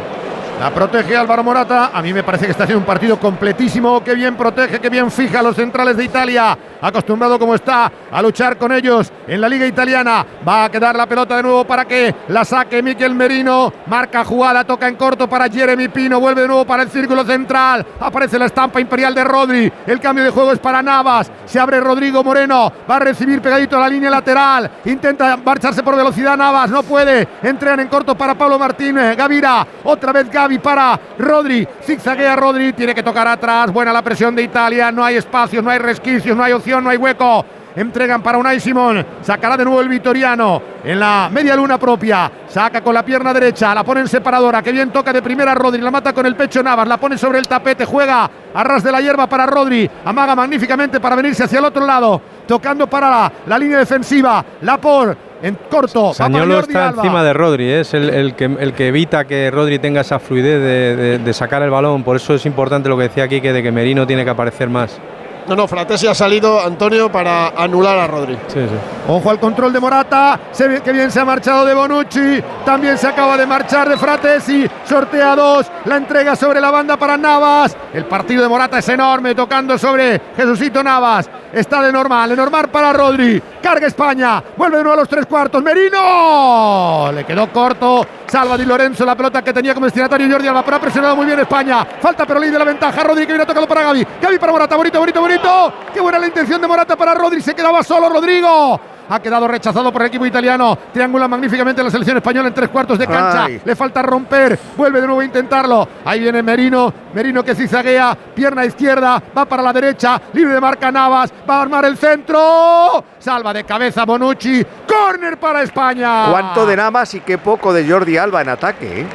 [0.61, 1.89] La protege Álvaro Morata.
[1.91, 4.03] A mí me parece que está haciendo un partido completísimo.
[4.03, 6.55] Que bien protege, que bien fija a los centrales de Italia.
[6.79, 10.23] Acostumbrado como está a luchar con ellos en la Liga Italiana.
[10.47, 13.73] Va a quedar la pelota de nuevo para que la saque Miquel Merino.
[13.87, 16.19] Marca jugada, toca en corto para Jeremy Pino.
[16.19, 17.83] Vuelve de nuevo para el círculo central.
[17.99, 19.73] Aparece la estampa imperial de Rodri.
[19.87, 21.31] El cambio de juego es para Navas.
[21.43, 22.71] Se abre Rodrigo Moreno.
[22.87, 24.69] Va a recibir pegadito a la línea lateral.
[24.85, 26.69] Intenta marcharse por velocidad Navas.
[26.69, 27.27] No puede.
[27.41, 29.17] Entregan en corto para Pablo Martínez.
[29.17, 29.65] Gavira.
[29.85, 30.29] Otra vez
[30.59, 31.67] Para Rodri.
[31.83, 32.73] Zigzaguea Rodri.
[32.73, 33.71] Tiene que tocar atrás.
[33.71, 34.91] Buena la presión de Italia.
[34.91, 37.45] No hay espacios, no hay resquicios, no hay opción, no hay hueco.
[37.75, 39.05] Entregan para Unai Simón.
[39.21, 42.29] Sacará de nuevo el Vitoriano en la media luna propia.
[42.47, 43.73] Saca con la pierna derecha.
[43.73, 44.61] La pone en separadora.
[44.61, 45.81] Que bien toca de primera Rodri.
[45.81, 46.87] La mata con el pecho Navas.
[46.87, 47.85] La pone sobre el tapete.
[47.85, 49.89] Juega a ras de la hierba para Rodri.
[50.03, 52.21] Amaga magníficamente para venirse hacia el otro lado.
[52.45, 54.43] Tocando para la, la línea defensiva.
[54.61, 56.13] Lapor en corto.
[56.13, 57.01] Sañolo está Alba.
[57.01, 57.79] encima de Rodri, ¿eh?
[57.81, 61.33] es el, el que, el que evita que Rodri tenga esa fluidez de, de- de
[61.33, 62.03] sacar el balón.
[62.03, 64.69] Por eso es importante lo que decía aquí, que de que Merino tiene que aparecer
[64.69, 64.99] más.
[65.47, 68.35] No, no, Fratesi ha salido, Antonio, para anular a Rodri.
[68.47, 68.75] Sí, sí.
[69.13, 70.39] Ojo al control de Morata.
[70.51, 72.41] Se que bien se ha marchado de Bonucci.
[72.63, 74.65] También se acaba de marchar de Fratesi.
[74.85, 75.69] Sortea dos.
[75.83, 77.75] La entrega sobre la banda para Navas.
[77.93, 79.35] El partido de Morata es enorme.
[79.35, 81.29] Tocando sobre Jesucito Navas.
[81.51, 82.29] Está de normal.
[82.29, 83.43] De normal para Rodri.
[83.61, 84.41] Carga España.
[84.55, 85.61] Vuelve de nuevo a los tres cuartos.
[85.61, 87.11] Merino.
[87.13, 88.07] Le quedó corto.
[88.27, 90.63] Salva Di Lorenzo la pelota que tenía como destinatario Jordi Alba.
[90.63, 91.85] Pero ha presionado muy bien España.
[91.99, 93.03] Falta pero de la ventaja.
[93.03, 94.07] Rodri que viene tocado para Gaby.
[94.21, 94.77] Gaby para Morata.
[94.77, 95.73] Bonito, bonito, bonito.
[95.93, 97.41] Qué buena la intención de Morata para Rodri.
[97.41, 98.79] Se quedaba solo Rodrigo.
[99.13, 100.77] Ha quedado rechazado por el equipo italiano.
[100.93, 103.43] Triangula magníficamente la selección española en tres cuartos de cancha.
[103.43, 103.61] Ay.
[103.65, 104.57] Le falta romper.
[104.77, 105.85] Vuelve de nuevo a intentarlo.
[106.05, 106.93] Ahí viene Merino.
[107.13, 108.17] Merino que zigzaguea.
[108.33, 109.21] Pierna izquierda.
[109.37, 110.21] Va para la derecha.
[110.31, 111.33] Libre de marca Navas.
[111.49, 113.03] Va a armar el centro.
[113.19, 114.65] Salva de cabeza Bonucci.
[114.87, 116.27] Córner para España.
[116.31, 119.01] ¿Cuánto de Navas y qué poco de Jordi Alba en ataque?
[119.01, 119.05] eh?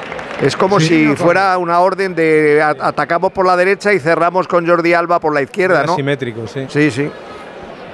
[0.42, 4.46] Es como Sí, si no, fuera una orden de atacamos por la derecha y cerramos
[4.46, 5.94] con Jordi Alba por la izquierda, ¿no?
[5.94, 6.66] Asimétrico, sí.
[6.68, 7.10] Sí, sí.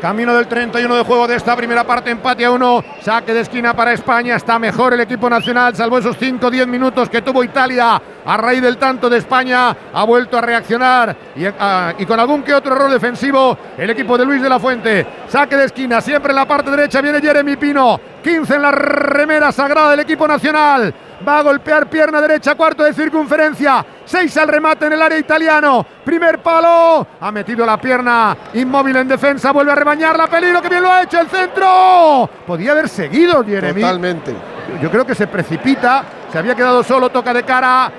[0.02, 2.82] Camino del 31 de juego de esta primera parte, empate a uno.
[3.02, 4.34] Saque de esquina para España.
[4.34, 8.78] Está mejor el equipo nacional, salvo esos 5-10 minutos que tuvo Italia a raíz del
[8.78, 9.76] tanto de España.
[9.94, 14.18] Ha vuelto a reaccionar y, ah, y con algún que otro error defensivo, el equipo
[14.18, 15.06] de Luis de la Fuente.
[15.28, 18.00] Saque de esquina, siempre en la parte derecha viene Jeremy Pino.
[18.24, 20.92] 15 en la remera sagrada del equipo nacional.
[21.26, 23.84] Va a golpear pierna derecha, cuarto de circunferencia.
[24.04, 25.86] Seis al remate en el área italiano.
[26.04, 27.06] Primer palo.
[27.20, 29.52] Ha metido la pierna inmóvil en defensa.
[29.52, 30.60] Vuelve a rebañar la peligro.
[30.60, 32.28] Que bien lo ha hecho el centro.
[32.46, 33.80] Podía haber seguido Jeremy.
[33.80, 34.34] Totalmente.
[34.80, 36.04] Yo creo que se precipita.
[36.30, 37.10] Se había quedado solo.
[37.10, 37.92] Toca de cara.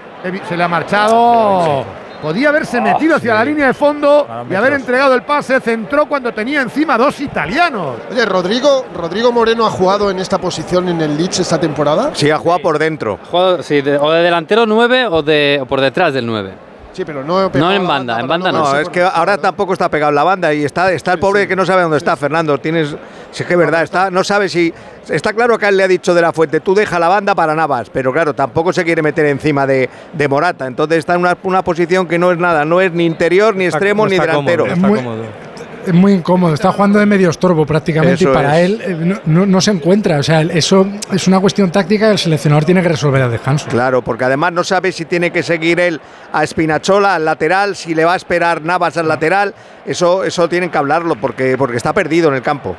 [0.47, 2.02] Se le ha marchado.
[2.24, 5.59] Podía haberse metido hacia la línea de fondo y haber entregado el pase.
[5.59, 7.97] Centró cuando tenía encima dos italianos.
[8.09, 12.11] Oye, Rodrigo, Rodrigo Moreno ha jugado en esta posición en el Leeds esta temporada.
[12.13, 13.19] Sí, ha jugado por dentro.
[13.61, 16.53] Sí, de- o de delantero 9 o, de, o por detrás del 9.
[16.93, 18.59] Sí, pero no, No en banda, en banda no.
[18.71, 21.47] No, es que ahora tampoco está pegado en la banda y está, está el pobre
[21.47, 22.57] que no sabe dónde está, Fernando.
[22.59, 22.95] Tienes,
[23.31, 24.71] si es que es verdad, está, no sabe si.
[25.09, 27.33] Está claro que a él le ha dicho de la fuente, tú deja la banda
[27.35, 30.67] para Navas, pero claro, tampoco se quiere meter encima de, de Morata.
[30.67, 33.65] Entonces está en una, una posición que no es nada, no es ni interior, ni
[33.65, 34.65] Está- extremo, no ni cómodo, delantero.
[34.67, 35.23] está Muy- cómodo.
[35.86, 38.65] Es muy incómodo, está jugando de medio estorbo prácticamente Eso y para es.
[38.69, 40.17] él eh, no se encuentra.
[40.19, 43.67] O sea, eso es una cuestión táctica que el seleccionador tiene que resolver al descanso.
[43.69, 45.99] Claro, porque además no sabe si tiene que seguir él
[46.31, 49.53] a Espinachola al lateral, si le va a esperar Navas al lateral.
[49.86, 52.75] Eso, eso tienen que hablarlo porque, porque está perdido en el campo.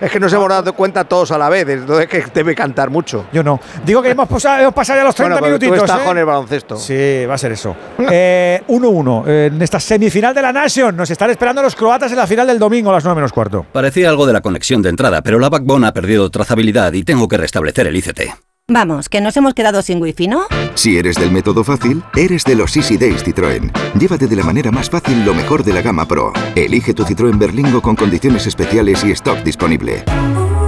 [0.00, 3.26] Es que nos hemos dado cuenta todos a la vez, entonces que debe cantar mucho.
[3.32, 3.60] Yo no.
[3.84, 5.90] Digo que hemos, pasado, hemos pasado ya los 30 Bueno, porque tú minutitos.
[5.90, 6.08] estás ¿eh?
[6.08, 6.76] con el baloncesto.
[6.76, 7.74] Sí, va a ser eso.
[8.10, 10.96] Eh, 1-1 eh, en esta semifinal de la Nation.
[10.96, 13.66] Nos están esperando los croatas en la final del domingo a las 9 menos cuarto.
[13.72, 17.26] Parecía algo de la conexión de entrada, pero la backbone ha perdido trazabilidad y tengo
[17.28, 18.47] que restablecer el ICT.
[18.70, 20.42] Vamos, que nos hemos quedado sin wifi, ¿no?
[20.74, 23.72] Si eres del método fácil, eres de los Easy Days Citroën.
[23.98, 26.34] Llévate de la manera más fácil lo mejor de la gama Pro.
[26.54, 30.04] Elige tu Citroën Berlingo con condiciones especiales y stock disponible.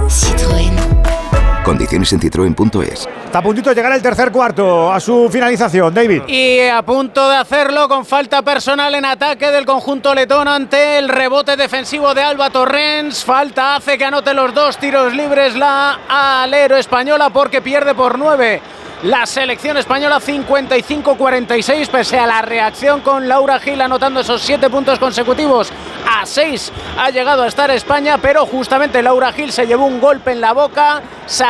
[0.07, 0.90] Citroën.
[1.63, 3.07] Condiciones en citroen.es.
[3.25, 6.23] Está a puntito de llegar el tercer cuarto a su finalización, David.
[6.27, 11.07] Y a punto de hacerlo con falta personal en ataque del conjunto letón ante el
[11.07, 13.23] rebote defensivo de Alba Torrens.
[13.23, 18.59] Falta hace que anote los dos tiros libres la alero española porque pierde por nueve.
[19.03, 24.99] La selección española 55-46 pese a la reacción con Laura Gil anotando esos siete puntos
[24.99, 25.71] consecutivos.
[26.07, 30.33] A seis ha llegado a estar España, pero justamente Laura Gil se llevó un golpe
[30.33, 31.01] en la boca,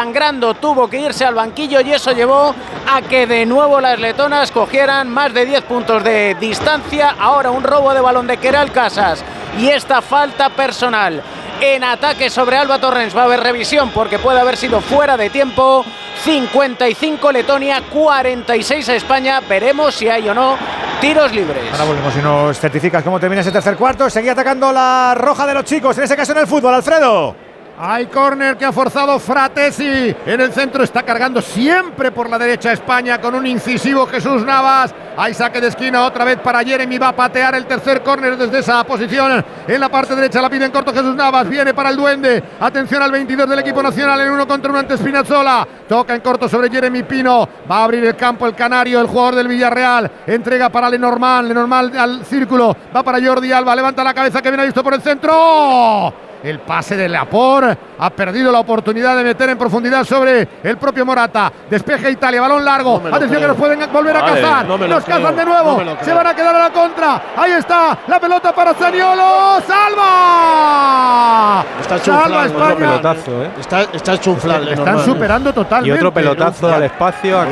[0.02, 2.56] sangrando tuvo que irse al banquillo y eso llevó
[2.92, 7.16] a que de nuevo las letonas cogieran más de 10 puntos de distancia.
[7.20, 9.24] Ahora un robo de balón de Keral Casas
[9.60, 11.22] y esta falta personal
[11.60, 13.16] en ataque sobre Alba Torrens.
[13.16, 15.86] Va a haber revisión porque puede haber sido fuera de tiempo.
[16.24, 19.40] 55 Letonia, 46 a España.
[19.48, 20.58] Veremos si hay o no
[21.00, 21.72] tiros libres.
[21.74, 24.10] Ahora volvemos y nos certificas cómo termina ese tercer cuarto.
[24.10, 27.51] Seguía atacando la roja de los chicos, en ese caso en el fútbol, Alfredo.
[27.84, 30.16] Hay córner que ha forzado Fratesi.
[30.28, 34.94] En el centro está cargando siempre por la derecha España con un incisivo Jesús Navas.
[35.18, 37.00] Hay saque de esquina otra vez para Jeremy.
[37.00, 39.44] Va a patear el tercer córner desde esa posición.
[39.68, 41.50] En la parte derecha la pide en corto Jesús Navas.
[41.50, 42.44] Viene para el duende.
[42.60, 45.68] Atención al 22 del equipo nacional en uno contra uno ante Spinazzola.
[45.90, 47.50] Toca en corto sobre Jeremy Pino.
[47.70, 50.12] Va a abrir el campo el canario, el jugador del Villarreal.
[50.28, 51.48] Entrega para Lenormand.
[51.48, 52.78] Lenormand al círculo.
[52.96, 53.76] Va para Jordi Alba.
[53.76, 56.30] Levanta la cabeza que viene visto por el centro.
[56.44, 61.06] El pase de Lapor ha perdido la oportunidad de meter en profundidad sobre el propio
[61.06, 61.52] Morata.
[61.70, 63.00] Despeje Italia, balón largo.
[63.04, 63.42] No Atención creo.
[63.42, 64.66] que nos pueden volver a Vale, cazar.
[64.66, 65.84] no nos cazan creo, de nuevo.
[65.84, 67.22] no Se van a quedar a la contra.
[67.38, 69.62] Ahí está la pelota para Zaniolo.
[69.68, 71.66] ¡Salva!
[71.80, 72.66] Está Salva chuflando, España.
[72.74, 73.52] otro Pelotazo, ¿eh?
[73.60, 74.70] Está, está chuflando.
[74.72, 75.06] Están normal.
[75.06, 75.90] superando totalmente.
[75.90, 76.76] Y otro pelotazo ¿no?
[76.76, 77.46] al espacio a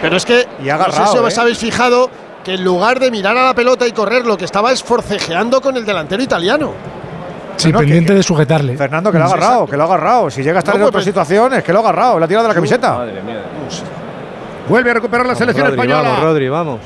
[0.00, 1.40] Pero es que, Y ha no sé agarrado, si os ¿eh?
[1.40, 2.10] habéis fijado
[2.46, 5.60] que en lugar de mirar a la pelota y correr, lo que estaba es forcejeando
[5.60, 6.72] con el delantero italiano.
[7.56, 8.76] Sí, pendiente que- de sujetarle.
[8.76, 10.30] Fernando, que lo ha agarrado, que lo ha agarrado.
[10.30, 12.28] Si llega a estar No, en otras pues- situaciones, que lo ha agarrado, le ha
[12.28, 12.94] tirado de la camiseta.
[12.98, 13.42] Madre mía.
[14.68, 16.08] Vuelve a recuperar la Vamos, selección Rodri, española.
[16.08, 16.80] vamos, Rodri, vamos.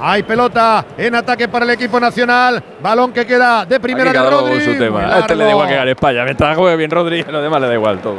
[0.00, 2.62] Hay pelota en ataque para el equipo nacional.
[2.82, 4.64] Balón que queda de primera Aquí de cada uno Rodri.
[4.64, 5.00] con su tema.
[5.14, 6.24] A este le da igual que gane España.
[6.24, 8.16] Mientras juegue bien Rodri, a los demás le da igual todo.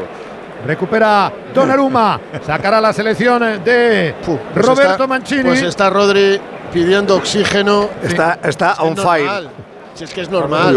[0.65, 2.19] Recupera Donnarumma.
[2.45, 5.43] Sacará la selección de Pues Roberto está- Mancini.
[5.43, 6.39] Pues está Rodri
[6.73, 7.89] pidiendo oxígeno.
[8.03, 9.49] Está, está Es on fire.
[9.93, 10.73] Si es que es normal.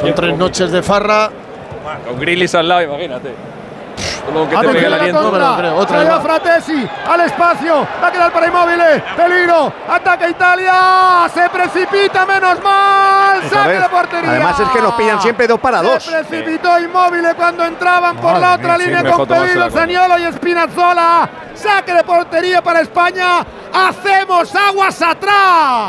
[0.00, 1.30] Son tres noches de farra.
[2.06, 3.30] Con Grillis al lado, imagínate.
[4.32, 5.22] Lo que te Atención pegue el a la aliento.
[5.22, 5.62] No me lo contra.
[5.62, 6.22] creo, otra Trae a vez.
[6.22, 7.86] Fratesi al espacio.
[8.02, 8.78] Va a quedar para Inmóvil.
[9.16, 9.72] Peligro.
[9.88, 10.74] Ataca Italia.
[11.32, 13.42] Se precipita, menos mal.
[13.50, 14.30] Saque de portería.
[14.30, 16.02] Además es que nos pillan siempre dos para dos.
[16.02, 20.18] Se precipitó Inmóvil cuando entraban por la otra mía, sí, línea mejor con con- Zaniolo
[20.18, 21.28] y Spinazzola.
[21.54, 23.44] Saque de portería para España.
[23.72, 25.30] Hacemos aguas atrás.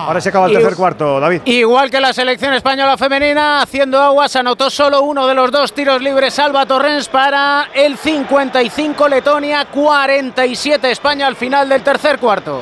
[0.07, 1.41] Ahora se acaba el Y- tercer cuarto, David.
[1.45, 6.01] Igual que la selección española femenina, haciendo aguas, anotó solo uno de los dos tiros
[6.01, 7.97] libres Alba Torrens para el
[8.29, 12.61] 55 Letonia, 47 España al final del tercer cuarto.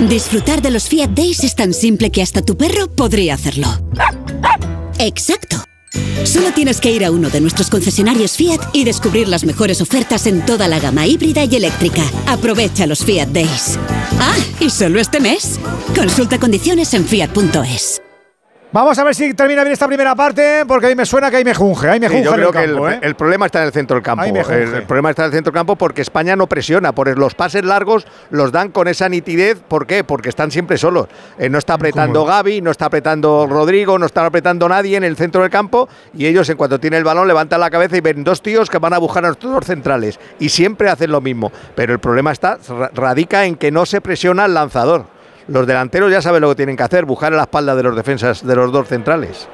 [0.00, 3.68] Disfrutar de los Fiat Days es tan simple que hasta tu perro podría hacerlo.
[4.98, 5.64] Exacto.
[6.24, 10.26] Solo tienes que ir a uno de nuestros concesionarios Fiat y descubrir las mejores ofertas
[10.26, 12.02] en toda la gama híbrida y eléctrica.
[12.26, 13.78] Aprovecha los Fiat Days.
[14.20, 15.58] Ah, y solo este mes.
[15.96, 18.01] Consulta condiciones en fiat.es.
[18.74, 21.44] Vamos a ver si termina bien esta primera parte, porque ahí me suena que ahí
[21.44, 22.98] me junge, ahí me Sí, junge yo creo el campo, que ¿eh?
[23.02, 24.24] el, problema está en el centro del campo.
[24.24, 26.92] El, problema está en el centro del campo porque España no presiona.
[26.94, 29.60] Por los pases largos los dan con esa nitidez.
[29.68, 30.04] ¿Por qué?
[30.04, 31.08] Porque están siempre solos.
[31.38, 35.16] Eh, no está apretando Gaby, no está apretando Rodrigo, no está apretando nadie en el
[35.18, 35.90] centro del campo.
[36.14, 38.78] Y ellos, en cuanto tienen el balón, levantan la cabeza y ven dos tíos que
[38.78, 40.18] van a buscar a nuestros dos centrales.
[40.38, 41.52] Y siempre hacen lo mismo.
[41.74, 45.04] Pero el problema está ra- radica en que no se presiona al lanzador.
[45.48, 47.96] Los delanteros ya saben lo que tienen que hacer, buscar a la espalda de los
[47.96, 49.48] defensas de los dos centrales.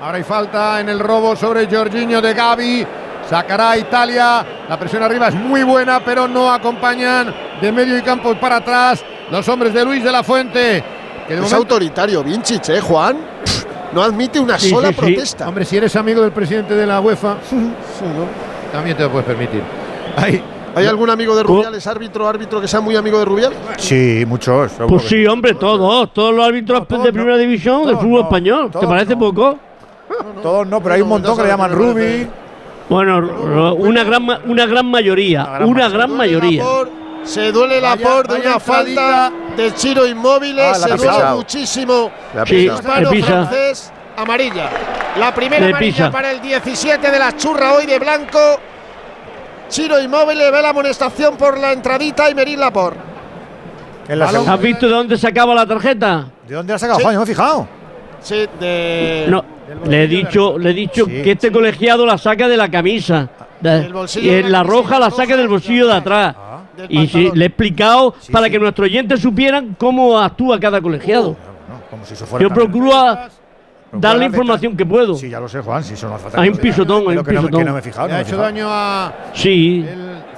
[0.00, 2.86] Ahora hay falta en el robo sobre Jorginho de Gavi.
[3.28, 4.46] Sacará a Italia.
[4.68, 9.04] La presión arriba es muy buena, pero no acompañan de medio y campo para atrás
[9.30, 10.82] los hombres de Luis de la Fuente.
[11.26, 13.18] Que de Es momento- autoritario, Vinchich, ¿eh, Juan?
[13.92, 15.00] No admite una Sí, sola sí, sí.
[15.00, 15.48] protesta.
[15.48, 17.36] Hombre, si eres amigo del presidente de la UEFA,
[18.72, 19.62] también te lo puedes permitir.
[20.16, 20.42] Ahí.
[20.78, 23.58] ¿Hay algún amigo de Rubiales, árbitro, árbitro que sea muy amigo de Rubiales?
[23.78, 24.72] Sí, muchos.
[24.88, 28.66] Pues sí, hombre, todos, todos los árbitros de primera división del todos fútbol no, español.
[28.66, 29.18] ¿Te todos parece no.
[29.18, 29.58] poco?
[30.42, 32.28] Todos no, pero hay un montón que le llaman Rubi.
[32.88, 36.64] Bueno, una gran, una gran mayoría, una gran mayoría.
[37.24, 40.64] Se duele la por de una falta de Chiro Inmóviles.
[40.64, 42.10] Ah, la se duele muchísimo.
[42.34, 42.44] La.
[42.48, 44.70] Hispano francés, amarilla.
[45.18, 46.10] La primera Le amarilla pisa.
[46.10, 48.38] para el 17 de la churra hoy de blanco.
[49.68, 52.94] Chiro Inmóvil ve la amonestación por la entradita y Merín Lapor.
[54.08, 56.26] ¿Has visto de dónde sacaba la tarjeta?
[56.46, 57.04] ¿De dónde la sacado, Sí.
[57.04, 57.68] No me he fijado.
[58.22, 59.26] Sí, de.
[59.28, 59.44] No,
[59.86, 63.28] le he dicho, le he dicho que este colegiado la saca de la camisa.
[63.60, 63.90] De-
[64.20, 66.34] y en la la roja la saca del bolsillo de atrás.
[66.88, 71.36] Y sí, le he explicado para que nuestros oyentes supieran cómo actúa cada colegiado.
[71.90, 73.28] Como si eso fuera Yo procuro a
[73.92, 75.14] dar la información que puedo.
[75.14, 75.82] Sí, ya lo sé, Juan.
[75.84, 77.60] Si eso no hace falta Hay un pisotón, hay un que no me- pisotón.
[77.60, 78.08] que no me he fijado.
[78.08, 78.42] No ha me he hecho fijado.
[78.44, 79.86] daño a Sí.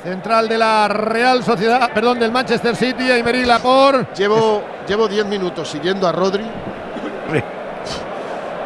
[0.03, 4.09] central de la Real Sociedad, perdón, del Manchester City, Aymeric Laporte.
[4.23, 6.45] Llevo, llevo 10 minutos siguiendo a Rodri.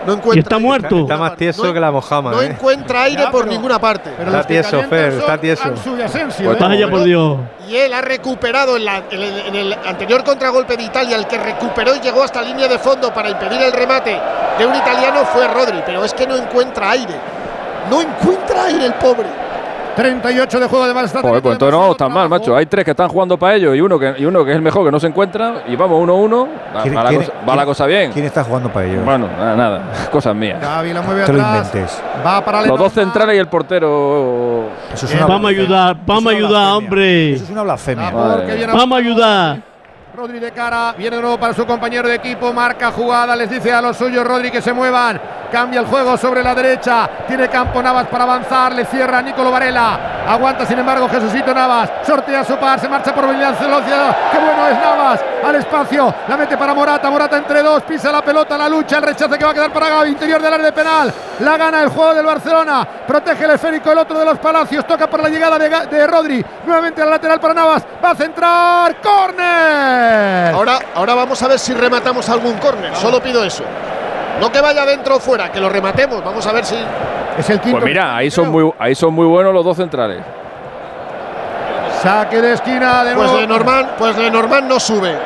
[0.07, 0.99] No Y encuentra, está muerto.
[1.01, 2.47] Está más tieso que la mojama, no ¿eh?
[2.47, 4.11] encuentra aire Ya, por pero- ninguna parte.
[4.17, 5.63] Pero Está tieso, Fer, está tieso.
[6.05, 6.87] Asensio, Pues ¿eh?
[6.89, 7.39] Por Dios.
[7.69, 11.27] Y él ha recuperado en, la- en el, en el anterior contragolpe de Italia, el
[11.27, 14.21] que recuperó y llegó hasta línea de fondo para impedir el remate
[14.59, 17.15] de un italiano fue Rodri, pero es que no encuentra aire.
[17.91, 19.44] No encuentra aire el pobre.
[19.95, 22.57] 38 de juego de más Joder, pues entonces no vamos tan mal, macho.
[22.57, 24.63] Hay tres que están jugando para ellos y uno que, y uno que es el
[24.63, 25.63] mejor que no se encuentra.
[25.69, 26.49] Y vamos, uno a uno.
[26.77, 28.13] Va, ¿Quién- va la, quién- cosa, va quién- la cosa bien.
[28.13, 29.05] ¿Quién está jugando para ellos?
[29.05, 29.83] Bueno, nada, nada.
[30.11, 30.59] Cosas mías.
[30.61, 31.39] La mueve atrás.
[31.67, 32.03] inventes.
[32.27, 34.69] Va para Los dos centrales y el portero.
[34.93, 37.33] Eso es Eh, una Vamos a ayudar, vamos a ayudar, hombre.
[37.35, 38.09] Eso es una blasfemia.
[38.09, 39.75] A- Vamos a ayudar.
[40.17, 43.73] Rodri de cara, viene de nuevo para su compañero de equipo, marca jugada, les dice
[43.73, 45.21] a los suyos Rodri que se muevan,
[45.51, 50.25] cambia el juego sobre la derecha, tiene campo Navas para avanzar, le cierra Nicolo Varela,
[50.29, 54.79] aguanta sin embargo Jesucito Navas, sortea su par, se marcha por velocidad, qué bueno es
[54.79, 58.97] Navas, al espacio, la mete para Morata, Morata entre dos, pisa la pelota, la lucha,
[58.99, 61.83] el rechace que va a quedar para Gavi, interior del área de penal, la gana
[61.83, 65.29] el juego del Barcelona, protege el esférico el otro de los Palacios, toca por la
[65.29, 70.55] llegada de, de Rodri, nuevamente al lateral para Navas, va a centrar, córner.
[70.55, 72.95] Ahora, ahora vamos a ver si rematamos algún córner.
[72.97, 73.65] Solo pido eso.
[74.41, 76.23] No que vaya dentro o fuera, que lo rematemos.
[76.25, 76.77] Vamos a ver si.
[77.39, 77.79] Es el quinto.
[77.79, 80.21] Pues mira, ahí son muy, ahí son muy buenos los dos centrales.
[82.03, 83.41] Saque de esquina de Pues nuevo.
[83.41, 85.17] Lenormand, pues Lenormand no sube.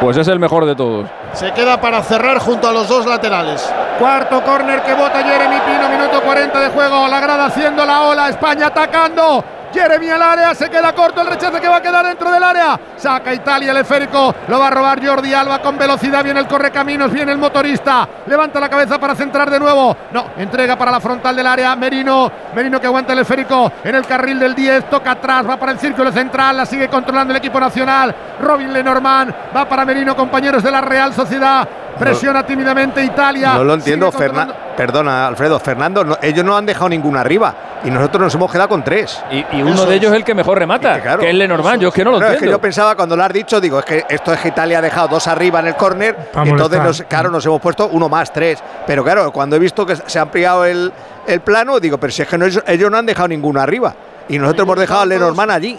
[0.00, 1.06] Pues es el mejor de todos.
[1.32, 3.72] Se queda para cerrar junto a los dos laterales.
[3.98, 7.06] Cuarto córner que bota Jeremy Pino, minuto 40 de juego.
[7.08, 9.44] La grada haciendo la ola, España atacando.
[9.74, 12.78] Jeremy al área, se queda corto el rechace que va a quedar dentro del área.
[12.96, 16.22] Saca Italia el esférico, lo va a robar Jordi Alba con velocidad.
[16.22, 18.08] Viene el correcaminos, viene el motorista.
[18.26, 19.96] Levanta la cabeza para centrar de nuevo.
[20.12, 21.74] No, entrega para la frontal del área.
[21.74, 25.72] Merino, Merino que aguanta el esférico en el carril del 10, toca atrás, va para
[25.72, 28.14] el círculo central, la sigue controlando el equipo nacional.
[28.40, 31.68] Robin Lenormand va para Merino, compañeros de la Real Sociedad.
[31.98, 33.54] Presiona tímidamente Italia.
[33.54, 35.58] No lo entiendo, Sigue Ferna- controlando- perdona, Alfredo.
[35.60, 39.22] Fernando, no- ellos no han dejado ninguna arriba y nosotros nos hemos quedado con tres.
[39.30, 41.80] Y, y uno de ellos es el que mejor remata, claro, que es Lenormand.
[41.80, 42.58] Yo es que no lo Claro, es que entiendo.
[42.58, 45.08] yo pensaba cuando lo has dicho, digo, es que esto es que Italia ha dejado
[45.08, 48.62] dos arriba en el córner, entonces nos, claro, nos hemos puesto uno más, tres.
[48.86, 50.92] Pero claro, cuando he visto que se ha ampliado el,
[51.26, 53.94] el plano, digo, pero si es que no- ellos no han dejado ninguno arriba.
[54.28, 55.78] Y nosotros hemos dejado a Lenormand allí.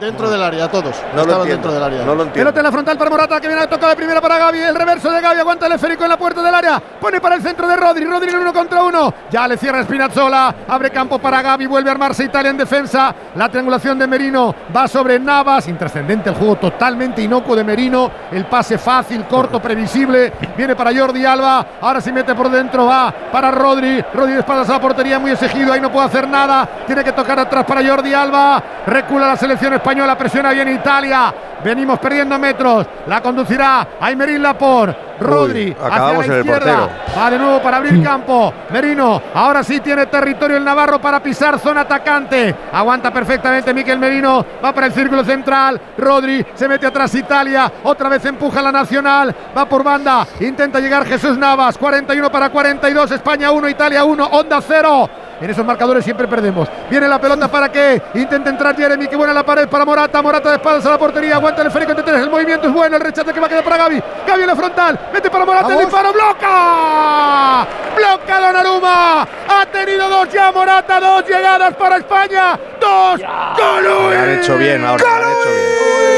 [0.00, 0.96] Dentro del área, todos.
[1.14, 1.46] No lo Estaban entiendo.
[1.68, 1.98] dentro del área.
[2.06, 2.32] No lo entiendo.
[2.32, 4.58] Pelota en la frontal para Morata que viene a tocar de primera para Gaby.
[4.58, 6.80] El reverso de Gaby aguanta el esférico en la puerta del área.
[6.80, 8.06] Pone para el centro de Rodri.
[8.06, 9.12] Rodri en uno contra uno.
[9.30, 10.54] Ya le cierra Spinazzola.
[10.68, 11.66] Abre campo para Gaby.
[11.66, 13.14] Vuelve a armarse Italia en defensa.
[13.34, 15.68] La triangulación de Merino va sobre Navas.
[15.68, 18.10] Intrascendente el juego totalmente inocuo de Merino.
[18.32, 20.32] El pase fácil, corto, previsible.
[20.56, 21.66] Viene para Jordi Alba.
[21.78, 22.86] Ahora sí mete por dentro.
[22.86, 24.02] Va para Rodri.
[24.14, 25.18] Rodri de espaldas a la portería.
[25.18, 25.74] Muy exigido.
[25.74, 26.66] Ahí no puede hacer nada.
[26.86, 28.62] Tiene que tocar atrás para Jordi Alba.
[28.86, 29.89] Recula la selección española.
[29.90, 31.34] Presiona bien Italia.
[31.64, 32.86] Venimos perdiendo metros.
[33.06, 34.94] La conducirá Aymerín Lapor.
[35.20, 36.78] Rodri Uy, hacia acabamos la en el izquierda.
[36.78, 37.20] portero.
[37.20, 38.54] Va de nuevo para abrir campo.
[38.70, 39.20] Merino.
[39.34, 42.54] Ahora sí tiene territorio el Navarro para pisar zona atacante.
[42.72, 44.46] Aguanta perfectamente Miquel Merino.
[44.64, 45.78] Va para el círculo central.
[45.98, 47.70] Rodri se mete atrás Italia.
[47.82, 49.34] Otra vez empuja la nacional.
[49.56, 50.26] Va por banda.
[50.38, 51.76] Intenta llegar Jesús Navas.
[51.76, 53.10] 41 para 42.
[53.10, 54.24] España 1, Italia 1.
[54.24, 55.10] Onda 0.
[55.40, 56.68] En esos marcadores siempre perdemos.
[56.90, 59.08] Viene la pelota para que intenta entrar Jeremy.
[59.08, 60.20] Que buena la pared para Morata.
[60.20, 61.36] Morata de espaldas a la portería.
[61.36, 62.20] Aguanta el esférico entre.
[62.20, 62.96] El movimiento es bueno.
[62.96, 64.02] El rechace que va a quedar para Gaby.
[64.26, 64.98] Gaby en la frontal.
[65.12, 65.72] Mete para Morata.
[65.72, 66.12] El disparo.
[66.12, 67.66] ¡Bloca!
[67.96, 69.22] ¡Bloca Donnarumma!
[69.48, 71.00] Ha tenido dos ya Morata.
[71.00, 72.58] Dos llegadas para España.
[72.80, 73.20] Dos.
[73.20, 73.84] ¡Gol!
[73.84, 75.02] Lo han hecho bien ahora.
[75.02, 76.09] Lo han hecho bien.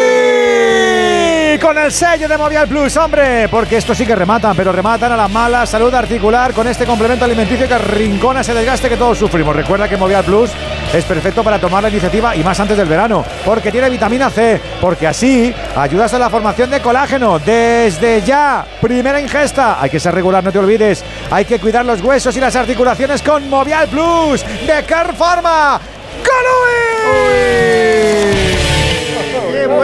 [1.62, 5.16] Con el sello de Movial Plus, hombre, porque esto sí que rematan, pero rematan a
[5.16, 9.54] la mala salud articular con este complemento alimenticio que rincona ese desgaste que todos sufrimos.
[9.54, 10.50] Recuerda que Movial Plus
[10.92, 14.60] es perfecto para tomar la iniciativa y más antes del verano, porque tiene vitamina C,
[14.80, 18.66] porque así ayudas a la formación de colágeno desde ya.
[18.80, 21.04] Primera ingesta, hay que ser regular, no te olvides.
[21.30, 25.80] Hay que cuidar los huesos y las articulaciones con Movial Plus de Care Pharma.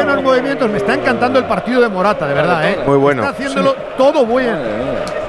[0.04, 0.70] Buenos movimientos.
[0.70, 2.70] Me está encantando el partido de Morata, de verdad.
[2.70, 2.78] ¿eh?
[2.86, 3.22] Muy bueno.
[3.22, 4.56] Está haciéndolo todo bien.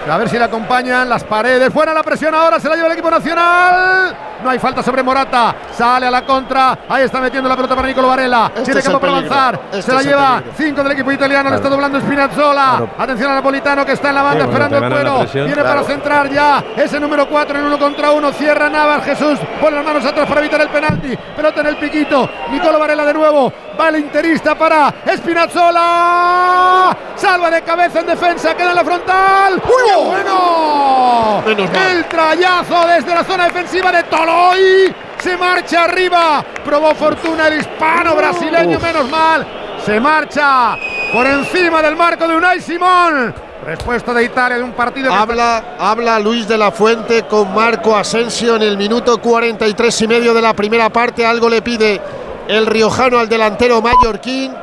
[0.09, 1.71] A ver si le acompañan las paredes.
[1.71, 4.15] Fuera la presión ahora, se la lleva el equipo nacional.
[4.43, 5.53] No hay falta sobre Morata.
[5.75, 6.79] Sale a la contra.
[6.87, 8.49] Ahí está metiendo la pelota para Nicolo Varela.
[8.55, 9.59] Este Tiene campo para avanzar.
[9.71, 11.43] Este se la es el lleva cinco del equipo italiano.
[11.43, 11.55] Le Claro.
[11.57, 12.65] está doblando Spinazzola.
[12.77, 12.89] Claro.
[12.97, 15.69] Atención a Napolitano que está en la banda Sí, esperando el la presión, Viene claro.
[15.69, 16.63] para centrar ya.
[16.77, 18.31] Ese número 4 en uno contra uno.
[18.31, 19.03] Cierra Navas.
[19.03, 21.17] Jesús pone las manos atrás para evitar el penalti.
[21.35, 22.29] Pelota en el piquito.
[22.49, 23.51] Nicolo Varela de nuevo.
[23.79, 26.95] Va el interista para Spinazzola.
[27.15, 28.55] Salva de cabeza en defensa.
[28.55, 29.61] Queda en la frontal.
[29.65, 31.43] ¡Uy, bueno!
[31.47, 34.93] El trayazo desde la zona defensiva de Toloy.
[35.19, 36.43] Se marcha arriba.
[36.63, 38.77] Probó fortuna el hispano brasileño.
[38.77, 38.83] Uf.
[38.83, 39.45] Menos mal.
[39.85, 40.77] Se marcha
[41.13, 43.33] por encima del marco de Unai Simón.
[43.65, 47.95] Respuesta de Italia de un partido que Habla, habla Luis de la Fuente con Marco
[47.95, 51.25] Asensio en el minuto 43 y medio de la primera parte.
[51.25, 51.99] Algo le pide
[52.47, 54.53] el riojano al delantero mallorquín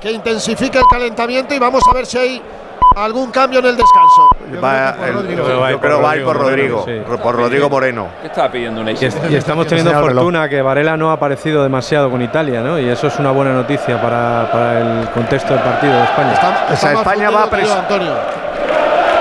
[0.00, 2.42] que intensifique el calentamiento y vamos a ver si hay
[2.96, 4.30] algún cambio en el descanso.
[4.62, 6.84] Va el- yo creo que va a ir por Rodrigo,
[7.22, 8.08] por Rodrigo Moreno.
[8.20, 11.62] ¿Qué estaba pidiendo un Y, es- y estamos teniendo fortuna que Varela no ha aparecido
[11.62, 12.78] demasiado con Italia, ¿no?
[12.78, 16.32] Y eso es una buena noticia para, para el contexto del partido de España.
[16.72, 17.68] O sea, España va a, pres-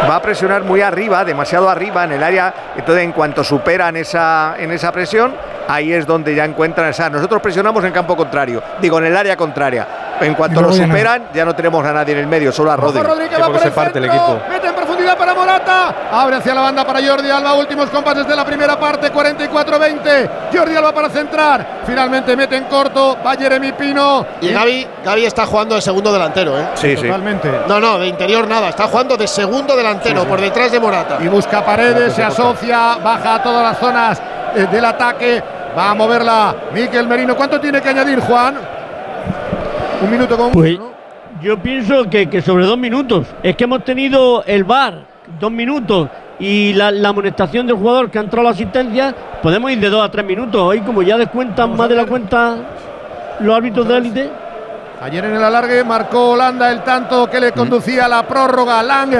[0.09, 2.53] va a presionar muy arriba, demasiado arriba en el área.
[2.75, 5.33] Entonces, en cuanto superan esa, en esa presión,
[5.67, 6.89] ahí es donde ya encuentran.
[6.89, 9.87] O sea, nosotros presionamos en campo contrario, digo, en el área contraria.
[10.21, 13.01] En cuanto lo superan, ya no tenemos a nadie en el medio, solo a Rodri.
[13.29, 15.95] Que va por el centro, Mete en profundidad para Morata.
[16.11, 17.53] Abre hacia la banda para Jordi Alba.
[17.53, 19.11] Últimos compases de la primera parte.
[19.11, 20.29] 44-20.
[20.53, 21.81] Jordi Alba para centrar.
[21.85, 23.17] Finalmente mete en corto.
[23.25, 24.25] Va Jeremy Pino.
[24.41, 26.67] Y Gaby, Gaby está jugando de segundo delantero, ¿eh?
[26.75, 27.03] Sí, sí.
[27.03, 27.51] Totalmente.
[27.67, 28.69] No, no, de interior nada.
[28.69, 30.29] Está jugando de segundo delantero, Sí, sí.
[30.29, 31.17] por detrás de Morata.
[31.19, 34.21] Y busca paredes, se asocia, baja a todas las zonas
[34.55, 35.43] eh, del ataque.
[35.77, 37.35] Va a moverla Miquel Merino.
[37.35, 38.76] ¿Cuánto tiene que añadir, Juan?
[40.01, 40.77] Un minuto con Pues
[41.41, 43.27] yo pienso que, que sobre dos minutos.
[43.41, 45.05] Es que hemos tenido el VAR,
[45.39, 49.71] dos minutos, y la, la amonestación del jugador que ha entrado a la asistencia, podemos
[49.71, 50.61] ir de dos a tres minutos.
[50.61, 52.57] Hoy, como ya descuentan más de la cuenta
[53.39, 54.29] los árbitros de élite.
[54.99, 58.81] Ayer en el alargue marcó Holanda el tanto que le conducía a la prórroga.
[58.81, 59.13] Lang,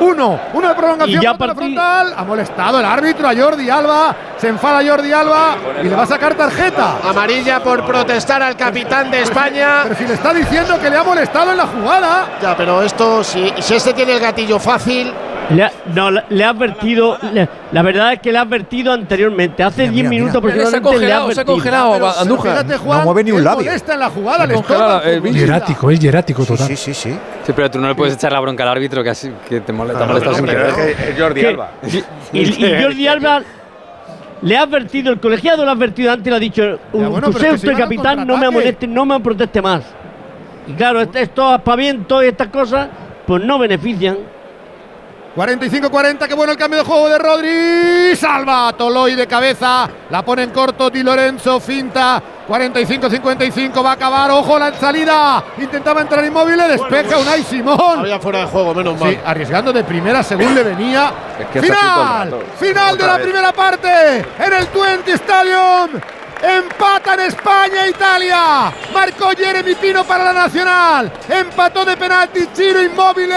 [0.00, 2.12] uno, uno de prolongación Y ya partí- frontal.
[2.16, 4.14] Ha molestado el árbitro a Jordi Alba.
[4.36, 6.96] Se enfada Jordi Alba y le va a sacar tarjeta.
[7.08, 9.80] Amarilla por protestar al capitán de España.
[9.84, 12.26] Pero si le está diciendo que le ha molestado en la jugada.
[12.42, 15.14] Ya, pero esto, si, si este tiene el gatillo fácil.
[15.50, 19.62] Le ha, no, le- ha advertido, le- la verdad es que le ha advertido anteriormente,
[19.62, 20.98] hace 10 minutos aproximadamente.
[20.98, 21.58] le ha advertido.
[21.62, 23.64] Pero Fíjate, Juan, No mueve ni un labio.
[23.64, 25.38] molesta en la jugada, le congelado al futbolista.
[25.40, 26.68] Hierático, es hierático total.
[26.68, 27.18] Sí, sí, sí.
[27.44, 29.72] Sí, pero tú no le puedes echar la bronca al árbitro que, así, que te
[29.72, 30.66] molesta, Ah, molesta no, querer.
[31.10, 31.46] es Jordi ¿Qué?
[31.48, 31.70] Alba.
[32.32, 33.42] Y, y Jordi Alba
[34.42, 37.76] le ha advertido, el colegiado le ha advertido antes, le ha dicho, bueno, usted, usted,
[37.76, 38.46] capitán, no me contraataque".
[38.46, 39.82] amoneste, no me proteste más.
[40.66, 42.88] Y claro, est- estos aspavientos y estas cosas,
[43.26, 44.16] pues no benefician.
[45.34, 48.16] 45-40, qué bueno el cambio de juego de Rodri.
[48.16, 49.88] Salva Toloy de cabeza.
[50.10, 52.22] La pone en corto Di Lorenzo, finta.
[52.46, 54.30] 45-55, va a acabar.
[54.30, 55.42] Ojo la salida.
[55.58, 58.00] Intentaba entrar inmóvil, le despeja Unai Simón.
[58.00, 59.10] Había fuera de juego, menos mal.
[59.10, 61.10] Sí, arriesgando de primera según le venía.
[61.40, 63.22] Es que Final, final de la vez.
[63.26, 63.88] primera parte
[64.38, 65.98] en el Twente Stadium.
[66.42, 68.72] Empatan España e Italia.
[68.92, 71.12] Marcó Jeremy Pino para la Nacional.
[71.28, 73.30] Empató de penalti Chiro Inmóvil.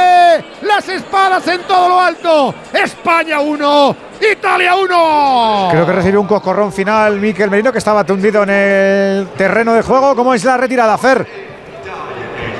[0.63, 2.55] Las espadas en todo lo alto.
[2.73, 3.95] España 1,
[4.31, 5.67] Italia 1.
[5.69, 9.83] Creo que recibió un coscorrón final Miquel Merino que estaba tundido en el terreno de
[9.83, 10.15] juego.
[10.15, 11.45] ¿Cómo es la retirada, Fer?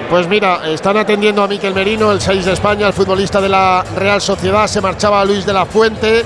[0.07, 3.83] Pues mira, están atendiendo a Miquel Merino, el 6 de España, el futbolista de la
[3.95, 4.67] Real Sociedad.
[4.67, 6.23] Se marchaba Luis de la Fuente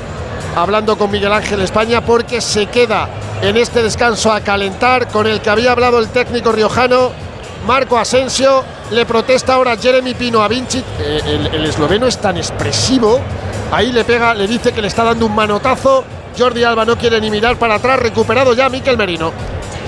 [0.61, 3.07] hablando con Miguel Ángel España porque se queda
[3.41, 7.11] en este descanso a calentar con el que había hablado el técnico riojano
[7.65, 8.63] Marco Asensio.
[8.91, 10.83] Le protesta ahora Jeremy Pino a Vinci.
[10.99, 13.19] Eh, el, el esloveno es tan expresivo.
[13.71, 16.03] Ahí le pega, le dice que le está dando un manotazo.
[16.37, 17.99] Jordi Alba no quiere ni mirar para atrás.
[17.99, 19.31] Recuperado ya Miquel Merino.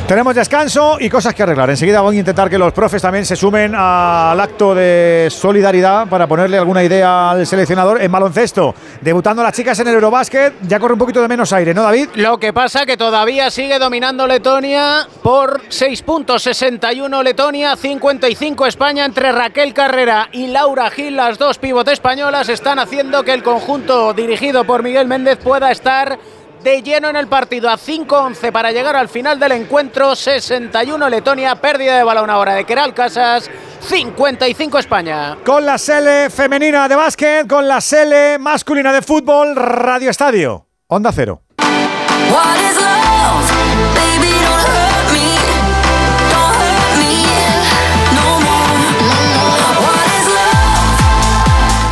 [0.08, 1.70] Tenemos descanso y cosas que arreglar.
[1.70, 6.28] Enseguida voy a intentar que los profes también se sumen al acto de solidaridad para
[6.28, 8.76] ponerle alguna idea al seleccionador en baloncesto.
[9.00, 12.10] Debutando las chicas en el Eurobásquet, ya corre un poquito de menos aire, ¿no, David?
[12.16, 19.06] Lo que pasa que todavía sigue dominando Letonia por 6 puntos, 61 Letonia, 55 España
[19.06, 21.16] entre Raquel Carrera y Laura Gil.
[21.16, 26.20] Las dos pivotes españolas están haciendo que el conjunto dirigido por Miguel Méndez pueda estar
[26.64, 30.16] de lleno en el partido a 5-11 para llegar al final del encuentro.
[30.16, 33.50] 61 Letonia, pérdida de balón ahora de Keral Casas,
[33.82, 35.38] 55 España.
[35.46, 40.68] Con la Sele femenina de básquet, con la Sele masculina de fútbol, Radio Estadio.
[40.88, 41.44] Onda Cero.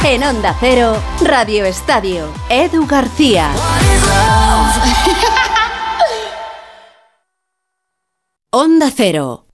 [0.10, 3.52] En Onda Cero, Radio Estadio, Edu García.
[8.50, 9.46] Onda Cero.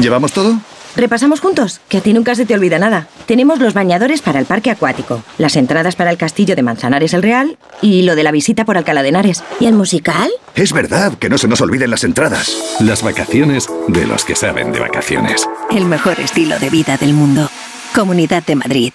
[0.00, 0.58] ¿Llevamos todo?
[0.96, 3.08] Repasamos juntos, que a ti nunca se te olvida nada.
[3.26, 7.22] Tenemos los bañadores para el parque acuático, las entradas para el castillo de Manzanares el
[7.22, 9.44] Real y lo de la visita por Alcalá de Henares.
[9.60, 10.30] ¿Y el musical?
[10.54, 12.56] Es verdad, que no se nos olviden las entradas.
[12.80, 15.46] Las vacaciones de los que saben de vacaciones.
[15.70, 17.50] El mejor estilo de vida del mundo.
[17.94, 18.94] Comunidad de Madrid.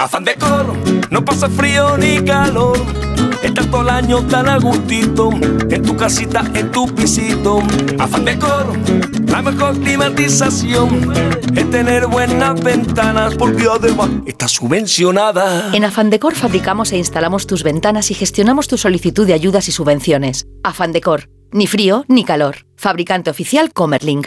[0.00, 0.76] Afán de coro,
[1.10, 2.78] no pasa frío ni calor.
[3.42, 7.58] Estás todo el año tan a gustito, en tu casita, en tu pisito.
[7.98, 8.74] Afán de coro,
[9.26, 11.12] la mejor climatización
[11.52, 15.74] es tener buenas ventanas porque además está subvencionada.
[15.74, 19.72] En Afán Decor fabricamos e instalamos tus ventanas y gestionamos tu solicitud de ayudas y
[19.72, 20.46] subvenciones.
[20.62, 22.66] Afán Decor, ni frío ni calor.
[22.76, 24.26] Fabricante oficial Comerlink.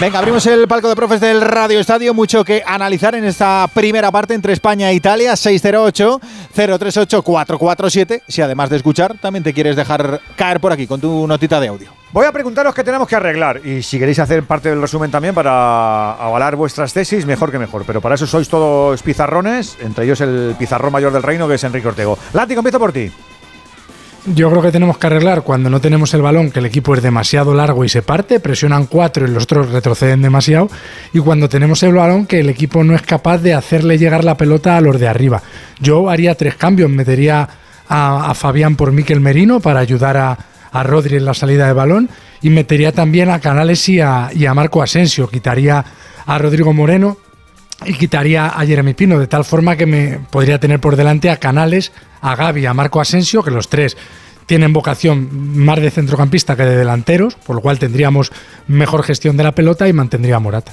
[0.00, 2.14] Venga, abrimos el palco de profes del Radio Estadio.
[2.14, 5.34] Mucho que analizar en esta primera parte entre España e Italia.
[5.34, 8.22] 608-038-447.
[8.26, 11.68] Si además de escuchar, también te quieres dejar caer por aquí con tu notita de
[11.68, 11.90] audio.
[12.12, 15.34] Voy a preguntaros qué tenemos que arreglar y si queréis hacer parte del resumen también
[15.34, 17.84] para avalar vuestras tesis, mejor que mejor.
[17.86, 21.64] Pero para eso sois todos pizarrones, entre ellos el pizarrón mayor del reino que es
[21.64, 22.16] Enrique Ortego.
[22.32, 23.12] Látigo, empiezo por ti.
[24.26, 27.02] Yo creo que tenemos que arreglar cuando no tenemos el balón, que el equipo es
[27.02, 30.68] demasiado largo y se parte, presionan cuatro y los otros retroceden demasiado,
[31.14, 34.36] y cuando tenemos el balón, que el equipo no es capaz de hacerle llegar la
[34.36, 35.42] pelota a los de arriba.
[35.80, 37.48] Yo haría tres cambios, metería
[37.88, 40.38] a, a Fabián por Miquel Merino para ayudar a,
[40.70, 42.10] a Rodri en la salida de balón,
[42.42, 45.82] y metería también a Canales y a, y a Marco Asensio, quitaría
[46.26, 47.16] a Rodrigo Moreno
[47.84, 51.36] y quitaría a Jeremy Pino, de tal forma que me podría tener por delante a
[51.38, 53.96] Canales, a Gaby, a Marco Asensio, que los tres
[54.46, 55.28] tienen vocación
[55.58, 58.32] más de centrocampista que de delanteros, por lo cual tendríamos
[58.66, 60.72] mejor gestión de la pelota y mantendría a Morata.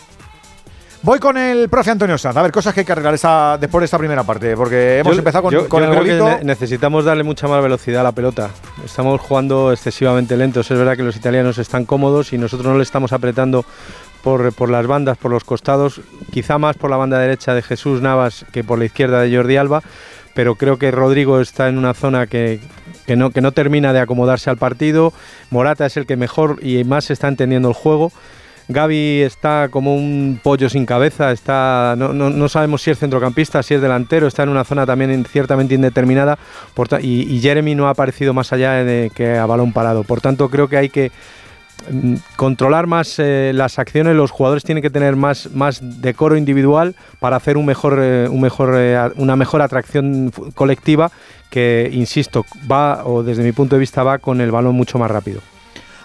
[1.04, 2.36] Voy con el profe Antonio Sanz.
[2.38, 5.14] A ver, cosas que hay que arreglar esa, después de esta primera parte, porque hemos
[5.14, 8.02] Yo- empezado con, yo- con yo el creo que ne- necesitamos darle mucha más velocidad
[8.02, 8.50] a la pelota.
[8.84, 10.70] Estamos jugando excesivamente lentos.
[10.72, 13.64] Es verdad que los italianos están cómodos y nosotros no le estamos apretando
[14.36, 16.02] por, las bandas, por los costados,
[16.32, 19.56] quizá más por la banda derecha de Jesús Navas que por la izquierda de Jordi
[19.56, 19.82] Alba,
[20.34, 22.60] pero creo que Rodrigo está en una zona que,
[23.06, 25.14] que no, que no termina de acomodarse al partido.
[25.50, 28.12] Morata es el que mejor y más está entendiendo el juego.
[28.68, 33.64] Gaby está como un pollo sin cabeza, está, no, no- no sabemos si es centrocampista,
[33.64, 36.38] si es delantero, está en una zona también ciertamente indeterminada
[37.02, 40.04] y, y Jeremy no ha aparecido más allá de que a balón parado.
[40.04, 41.14] Por tanto, creo que hay que
[42.36, 47.36] controlar más eh, las acciones, los jugadores tienen que tener más, más decoro individual para
[47.36, 51.12] hacer un mejor, eh, un mejor, eh, una mejor atracción colectiva
[51.50, 55.10] que, insisto, va, o desde mi punto de vista, va con el balón mucho más
[55.10, 55.42] rápido.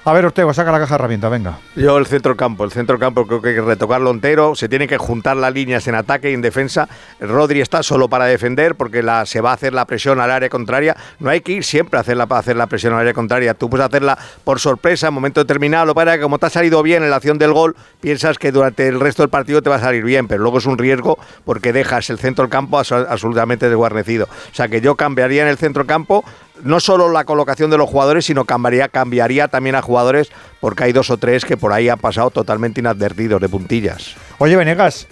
[0.05, 1.59] A ver, Ortego, saca la caja de herramientas, venga.
[1.77, 4.89] Yo el centro campo, el centro campo creo que hay que retocarlo entero, se tienen
[4.89, 6.89] que juntar las líneas en ataque y en defensa.
[7.21, 10.49] Rodri está solo para defender porque la, se va a hacer la presión al área
[10.49, 10.97] contraria.
[11.21, 13.55] No hay que ir siempre a hacerla para hacer la presión al área contraria.
[13.55, 15.87] Tú puedes hacerla por sorpresa en momento determinado.
[15.87, 18.51] Lo es que como te ha salido bien en la acción del gol, piensas que
[18.51, 21.17] durante el resto del partido te va a salir bien, pero luego es un riesgo
[21.45, 24.25] porque dejas el centro campo abso- absolutamente desguarnecido.
[24.51, 26.25] O sea que yo cambiaría en el centro campo
[26.63, 30.31] no solo la colocación de los jugadores, sino cambiaría, cambiaría también a jugadores
[30.61, 34.15] porque hay dos o tres que por ahí han pasado totalmente inadvertidos de puntillas.
[34.39, 35.07] Oye, Venegas,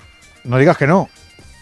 [0.44, 1.08] no digas que no.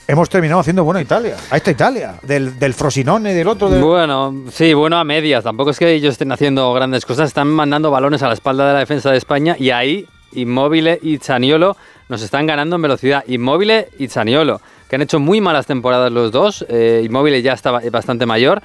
[0.06, 1.36] Hemos terminado haciendo bueno a Italia.
[1.50, 2.14] A esta Italia.
[2.22, 3.68] Del, del Frosinone, del otro.
[3.68, 3.82] Del...
[3.82, 5.44] Bueno, sí, bueno a medias.
[5.44, 7.28] Tampoco es que ellos estén haciendo grandes cosas.
[7.28, 11.18] Están mandando balones a la espalda de la defensa de España y ahí Inmóvil y
[11.18, 11.76] Zaniolo
[12.08, 13.22] nos están ganando en velocidad.
[13.26, 16.64] Inmóvil y Zaniolo, que han hecho muy malas temporadas los dos.
[16.70, 18.62] Eh, Inmóvil ya está bastante mayor.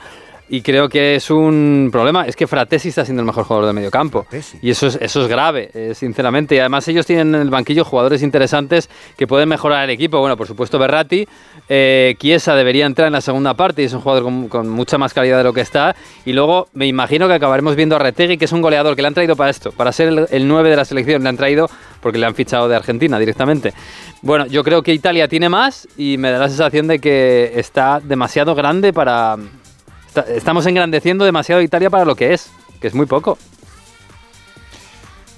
[0.53, 2.27] Y creo que es un problema.
[2.27, 4.27] Es que Fratesi está siendo el mejor jugador de medio campo.
[4.61, 6.53] Y eso es, eso es grave, eh, sinceramente.
[6.53, 10.19] Y además ellos tienen en el banquillo jugadores interesantes que pueden mejorar el equipo.
[10.19, 11.27] Bueno, por supuesto Berratti.
[11.67, 14.99] Eh, Chiesa debería entrar en la segunda parte y es un jugador con, con mucha
[14.99, 15.95] más calidad de lo que está.
[16.23, 19.07] Y luego me imagino que acabaremos viendo a Retegui, que es un goleador que le
[19.07, 21.23] han traído para esto, para ser el, el 9 de la selección.
[21.23, 21.67] Le han traído
[21.99, 23.73] porque le han fichado de Argentina directamente.
[24.21, 27.99] Bueno, yo creo que Italia tiene más y me da la sensación de que está
[27.99, 29.37] demasiado grande para
[30.27, 32.49] Estamos engrandeciendo demasiado Italia para lo que es,
[32.79, 33.37] que es muy poco.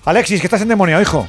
[0.05, 1.27] Alexis, que estás endemoniado, hijo.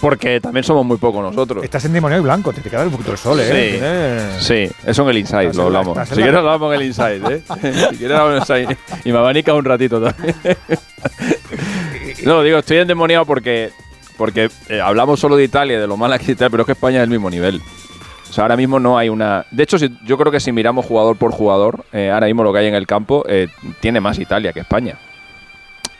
[0.00, 1.64] Porque también somos muy pocos nosotros.
[1.64, 4.36] Estás endemoniado y blanco, te, te queda un poquito el sol, ¿eh?
[4.38, 5.98] Sí, eso en el inside lo hablamos.
[6.08, 7.42] Si la- quieres hablamos en el inside, ¿eh?
[7.90, 8.78] si quieres hablamos en el inside.
[9.04, 10.36] Y me abanica un ratito también.
[12.24, 13.70] no, digo, estoy endemoniado porque,
[14.16, 16.72] porque eh, hablamos solo de Italia, de lo mala que es Italia, pero es que
[16.72, 17.60] España es el mismo nivel.
[18.28, 19.46] O sea, ahora mismo no hay una...
[19.50, 22.52] De hecho, si- yo creo que si miramos jugador por jugador, eh, ahora mismo lo
[22.52, 23.48] que hay en el campo, eh,
[23.80, 24.96] tiene más Italia que España.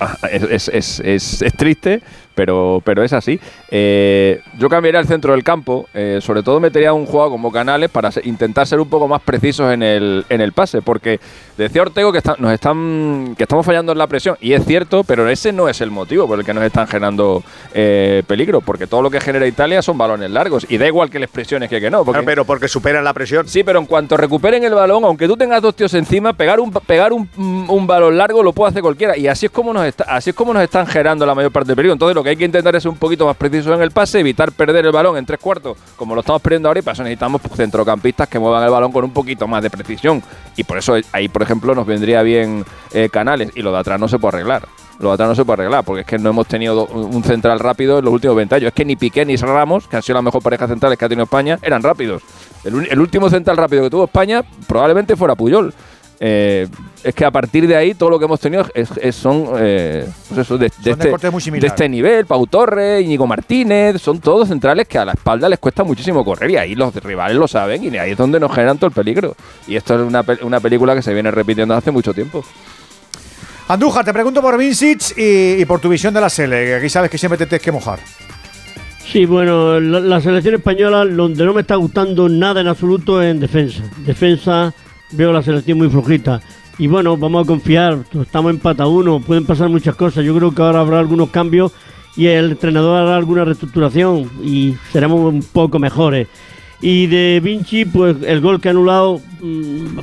[0.00, 2.02] Ah, Es, es- es- es- es triste,
[2.39, 3.40] pero, pero es así.
[3.69, 7.90] Eh, yo cambiaría el centro del campo, eh, sobre todo metería un jugador como Canales
[7.90, 11.19] para se- intentar ser un poco más precisos en el, en el pase, porque
[11.56, 15.02] decía Ortego que está- nos están que estamos fallando en la presión, y es cierto,
[15.02, 17.43] pero ese no es el motivo por el que nos están generando
[17.74, 21.19] eh, peligro, porque todo lo que genera Italia son balones largos, y da igual que
[21.19, 22.05] les presiones que que no.
[22.05, 23.48] Porque, pero porque superan la presión.
[23.48, 26.70] Sí, pero en cuanto recuperen el balón, aunque tú tengas dos tíos encima, pegar un
[26.73, 27.28] pegar un,
[27.69, 29.16] un balón largo lo puede hacer cualquiera.
[29.16, 31.69] Y así es como nos está, así es como nos están generando la mayor parte
[31.69, 31.93] del peligro.
[31.94, 34.52] Entonces lo que hay que intentar es un poquito más preciso en el pase, evitar
[34.52, 37.40] perder el balón en tres cuartos, como lo estamos perdiendo ahora, y para eso necesitamos
[37.40, 40.22] pues, centrocampistas que muevan el balón con un poquito más de precisión.
[40.56, 43.50] Y por eso ahí, por ejemplo, nos vendría bien eh, Canales.
[43.55, 44.66] Y lo de atrás no se puede arreglar.
[45.00, 47.22] Lo de atrás no se puede arreglar, porque es que no hemos tenido do- un
[47.22, 48.68] central rápido en los últimos 20 años.
[48.68, 51.09] Es que ni Piqué ni Ramos, que han sido las mejor parejas centrales que ha
[51.09, 52.22] tenido España, eran rápidos.
[52.64, 55.72] El último central rápido que tuvo España probablemente fuera Puyol.
[56.20, 56.66] Eh,
[57.05, 60.07] es que a partir de ahí todo lo que hemos tenido es, es- son, eh,
[60.29, 61.62] pues eso, de, de Son este, corte muy similar.
[61.62, 62.27] de este nivel.
[62.27, 66.51] Pau Torres, Íñigo Martínez, son todos centrales que a la espalda les cuesta muchísimo correr
[66.51, 69.35] y ahí los rivales lo saben y ahí es donde nos generan todo el peligro.
[69.66, 72.45] Y esto es una, una película que se viene repitiendo hace mucho tiempo.
[73.69, 76.89] Andújar, te pregunto por Vincic y, y por tu visión de la Sele, que aquí
[76.89, 77.99] sabes que siempre te tienes que mojar.
[79.11, 83.31] Sí, bueno, la, la selección española, donde no me está gustando nada en absoluto es
[83.31, 83.83] en defensa.
[83.99, 84.73] Defensa,
[85.12, 86.41] veo la selección muy flojita.
[86.78, 90.24] Y bueno, vamos a confiar, estamos en pata uno, pueden pasar muchas cosas.
[90.24, 91.72] Yo creo que ahora habrá algunos cambios
[92.16, 96.28] y el entrenador hará alguna reestructuración y seremos un poco mejores.
[96.80, 99.98] Y de Vinci, pues el gol que ha anulado, mm,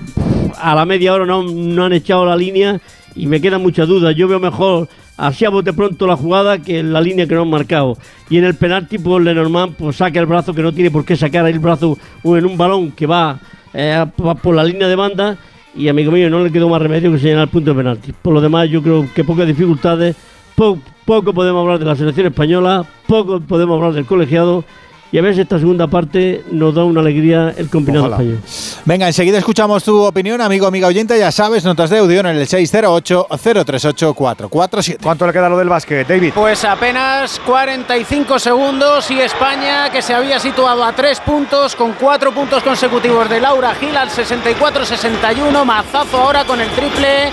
[0.58, 2.82] a la media hora no, no han echado la línea
[3.16, 4.14] y me quedan muchas dudas.
[4.14, 7.50] Yo veo mejor así a bote pronto la jugada que la línea que no han
[7.50, 7.98] marcado.
[8.30, 11.16] Y en el penalti, pues Lenormand pues, saca el brazo que no tiene por qué
[11.16, 13.40] sacar el brazo en un balón que va,
[13.74, 14.06] eh,
[14.42, 15.38] por la línea de banda.
[15.76, 18.14] Y amigo mío, no le quedó más remedio que señalar el punto de penalti.
[18.14, 20.16] Por lo demás, yo creo que pocas dificultades,
[20.56, 24.64] po- poco podemos hablar de la selección española, poco podemos hablar del colegiado.
[25.12, 28.18] Y a ver si esta segunda parte nos da una alegría el combinado Ojalá.
[28.18, 28.40] español.
[28.86, 31.18] Venga, enseguida escuchamos tu opinión, amigo, amiga oyente.
[31.18, 34.98] Ya sabes, notas de audio en el 608-038-447.
[35.02, 36.34] ¿Cuánto le queda lo del básquet, David?
[36.34, 42.34] Pues apenas 45 segundos y España, que se había situado a tres puntos con cuatro
[42.34, 45.64] puntos consecutivos de Laura Gil al 64-61.
[45.66, 47.30] Mazazo ahora con el triple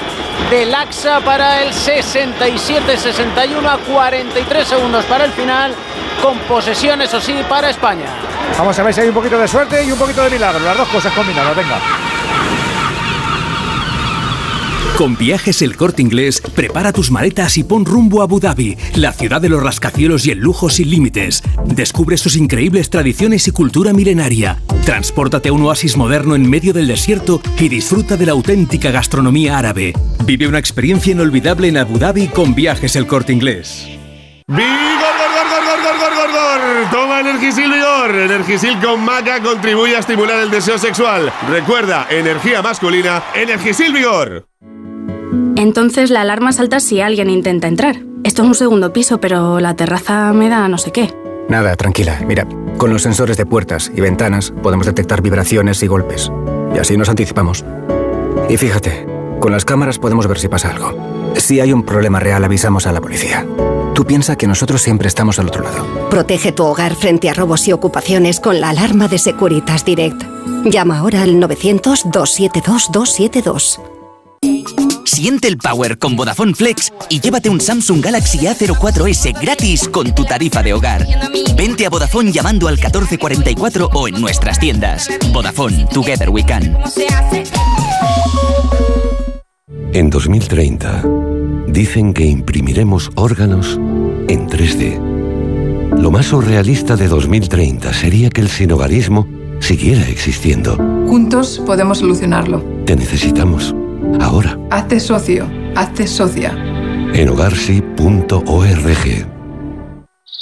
[0.51, 5.75] de Laxa para el 67-61 a 43 segundos para el final.
[6.23, 8.07] Con posesión, eso sí, para España.
[8.59, 10.61] Vamos a ver si hay un poquito de suerte y un poquito de milagro.
[10.61, 11.79] Las dos cosas combinadas, venga.
[14.97, 19.13] Con Viajes El Corte Inglés, prepara tus maletas y pon rumbo a Abu Dhabi, la
[19.13, 21.43] ciudad de los rascacielos y el lujo sin límites.
[21.65, 24.61] Descubre sus increíbles tradiciones y cultura milenaria.
[24.85, 29.59] Transpórtate a un oasis moderno en medio del desierto y disfruta de la auténtica gastronomía
[29.59, 29.95] árabe.
[30.25, 34.02] Vive una experiencia inolvidable en Abu Dhabi con Viajes El Corte Inglés.
[34.49, 36.91] ¡Vigor, gor, gor, gor, gor, gor, gor, gor!
[36.91, 38.15] Toma Energisil Vigor.
[38.15, 41.33] Energisil con maca contribuye a estimular el deseo sexual.
[41.49, 44.47] Recuerda, energía masculina, Energisil Vigor.
[45.57, 48.01] Entonces la alarma salta si alguien intenta entrar.
[48.25, 51.15] Esto es un segundo piso, pero la terraza me da no sé qué.
[51.49, 52.21] Nada, tranquila.
[52.27, 52.47] Mira,
[52.79, 56.33] con los sensores de puertas y ventanas podemos detectar vibraciones y golpes.
[56.75, 57.65] Y así nos anticipamos.
[58.49, 59.07] Y fíjate,
[59.41, 61.33] con las cámaras podemos ver si pasa algo.
[61.37, 63.47] Si hay un problema real, avisamos a la policía.
[63.95, 66.09] Tú piensa que nosotros siempre estamos al otro lado.
[66.09, 70.23] Protege tu hogar frente a robos y ocupaciones con la alarma de Securitas Direct.
[70.65, 73.81] Llama ahora al 900-272-272.
[75.05, 80.25] Siente el power con Vodafone Flex y llévate un Samsung Galaxy A04S gratis con tu
[80.25, 81.07] tarifa de hogar.
[81.55, 85.11] Vente a Vodafone llamando al 1444 o en nuestras tiendas.
[85.33, 86.79] Vodafone, Together We Can.
[89.93, 91.03] En 2030,
[91.67, 93.79] dicen que imprimiremos órganos
[94.29, 95.13] en 3D.
[95.99, 99.27] Lo más surrealista de 2030 sería que el sinogarismo
[99.61, 100.77] siguiera existiendo.
[101.07, 102.65] Juntos podemos solucionarlo.
[102.85, 103.75] Te necesitamos.
[104.21, 104.59] Ahora.
[104.71, 105.49] Hazte socio.
[105.77, 106.53] Hazte socia.
[107.15, 109.27] En hogarsi.org.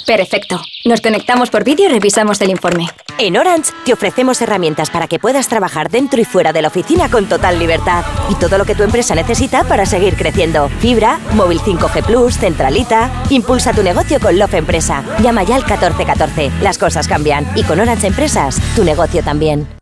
[0.05, 0.61] Perfecto.
[0.85, 2.87] Nos conectamos por vídeo y revisamos el informe.
[3.23, 7.07] En Orange te ofrecemos herramientas para que puedas trabajar dentro y fuera de la oficina
[7.07, 8.03] con total libertad.
[8.31, 10.69] Y todo lo que tu empresa necesita para seguir creciendo.
[10.79, 13.11] Fibra, móvil 5G Plus, centralita.
[13.29, 15.03] Impulsa tu negocio con Love Empresa.
[15.21, 16.51] Llama ya al 1414.
[16.63, 17.47] Las cosas cambian.
[17.53, 19.80] Y con Orange Empresas, tu negocio también.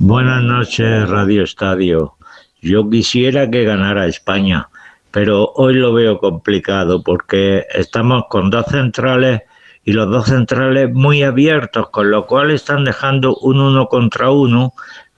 [0.00, 2.14] Buenas noches, Radio Estadio.
[2.60, 4.68] Yo quisiera que ganara España,
[5.12, 9.42] pero hoy lo veo complicado porque estamos con dos centrales
[9.90, 14.72] y los dos centrales muy abiertos, con lo cual están dejando un uno contra uno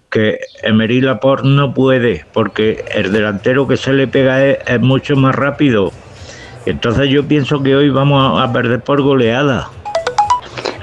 [0.09, 5.15] que Emery Laporte no puede, porque el delantero que se le pega es, es mucho
[5.15, 5.93] más rápido.
[6.65, 9.69] Entonces yo pienso que hoy vamos a perder por goleada.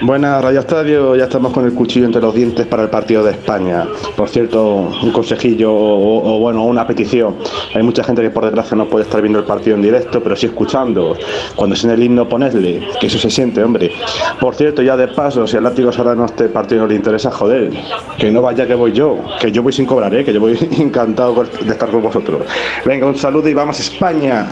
[0.02, 3.32] Buenas, Radio Estadio, ya estamos con el cuchillo entre los dientes para el partido de
[3.32, 3.86] España.
[4.16, 7.36] Por cierto, un consejillo o, o, bueno, una petición.
[7.76, 10.38] Hay mucha gente que por desgracia no puede estar viendo el partido en directo, pero
[10.38, 11.18] sí escuchando.
[11.54, 13.92] Cuando suene el himno, ponedle, que eso se siente, hombre.
[14.40, 17.70] Por cierto, ya de paso, si al látigo no este partido no le interesa, joder,
[18.18, 20.24] que no vaya que voy yo, que yo voy sin cobrar, ¿eh?
[20.24, 22.44] que yo voy encantado de estar con vosotros.
[22.86, 24.48] Venga, un saludo y vamos a España.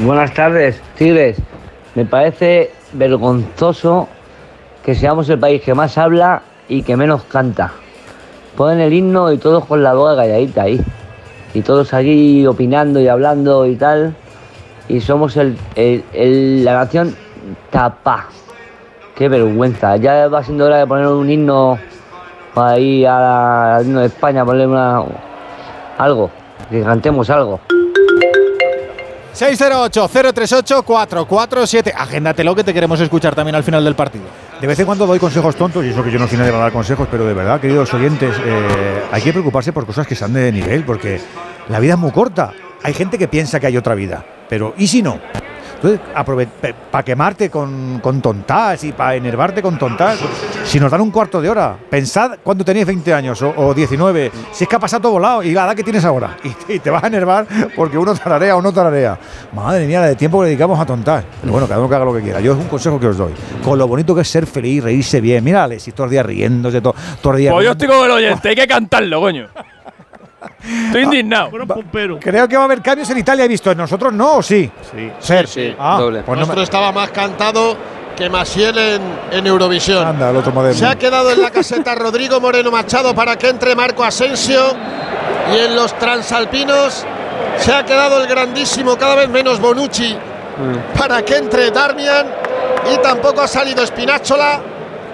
[0.00, 1.36] Buenas tardes, Tigres.
[1.94, 4.08] Me parece vergonzoso
[4.84, 7.72] que seamos el país que más habla y que menos canta.
[8.56, 10.80] Ponen el himno y todos con la boca calladita ahí.
[11.54, 14.14] Y todos aquí opinando y hablando y tal.
[14.88, 15.56] Y somos el,
[16.64, 17.14] la nación
[17.70, 18.26] tapa.
[19.14, 19.96] Qué vergüenza.
[19.96, 21.78] Ya va siendo hora de poner un himno
[22.56, 25.02] ahí a la- al himno de España, ponerle una,
[25.98, 26.30] algo.
[26.70, 27.60] Que cantemos algo.
[29.34, 31.92] 608-038-447.
[31.96, 34.24] Agéndatelo que te queremos escuchar también al final del partido.
[34.60, 36.64] De vez en cuando doy consejos tontos, y eso que yo no soy nadie para
[36.64, 40.32] dar consejos, pero de verdad, queridos oyentes, eh, hay que preocuparse por cosas que sean
[40.32, 41.20] de nivel, porque
[41.68, 42.52] la vida es muy corta.
[42.82, 45.18] Hay gente que piensa que hay otra vida, pero ¿y si no?
[45.84, 50.18] Entonces, para quemarte con, con tontas y para enervarte con tontas,
[50.64, 54.32] si nos dan un cuarto de hora, pensad cuando tenéis 20 años o, o 19,
[54.50, 56.74] si es que ha pasado todo volado y la edad que tienes ahora, y te,
[56.76, 57.46] y te vas a enervar
[57.76, 59.18] porque uno tararea o no tararea.
[59.52, 61.22] Madre mía, la de tiempo que dedicamos a tontar.
[61.42, 62.40] Pero bueno, cada uno que haga lo que quiera.
[62.40, 63.32] Yo es un consejo que os doy.
[63.62, 65.44] Con lo bonito que es ser feliz, reírse bien.
[65.44, 67.52] Mira, Alex, y todos los días riéndose, todo, todo el día.
[67.52, 69.48] Pues yo estoy con el oyente, hay que cantarlo, coño.
[70.86, 71.50] Estoy indignado.
[72.20, 73.70] Creo que va a haber cambios en Italia, he visto.
[73.70, 74.70] ¿En nosotros no o sí?
[74.94, 75.10] Sí.
[75.18, 75.76] Ser.
[75.78, 77.76] Ah, pues no me- Nuestro estaba más cantado
[78.16, 80.06] que Masiel en, en Eurovisión.
[80.06, 80.78] Anda, el otro moderno.
[80.78, 84.62] Se ha quedado en la caseta Rodrigo Moreno Machado para que entre Marco Asensio.
[85.52, 87.04] Y en los transalpinos
[87.58, 90.16] se ha quedado el grandísimo, cada vez menos Bonucci,
[90.96, 92.26] para que entre Darmian.
[92.94, 94.60] Y tampoco ha salido Spinazzola.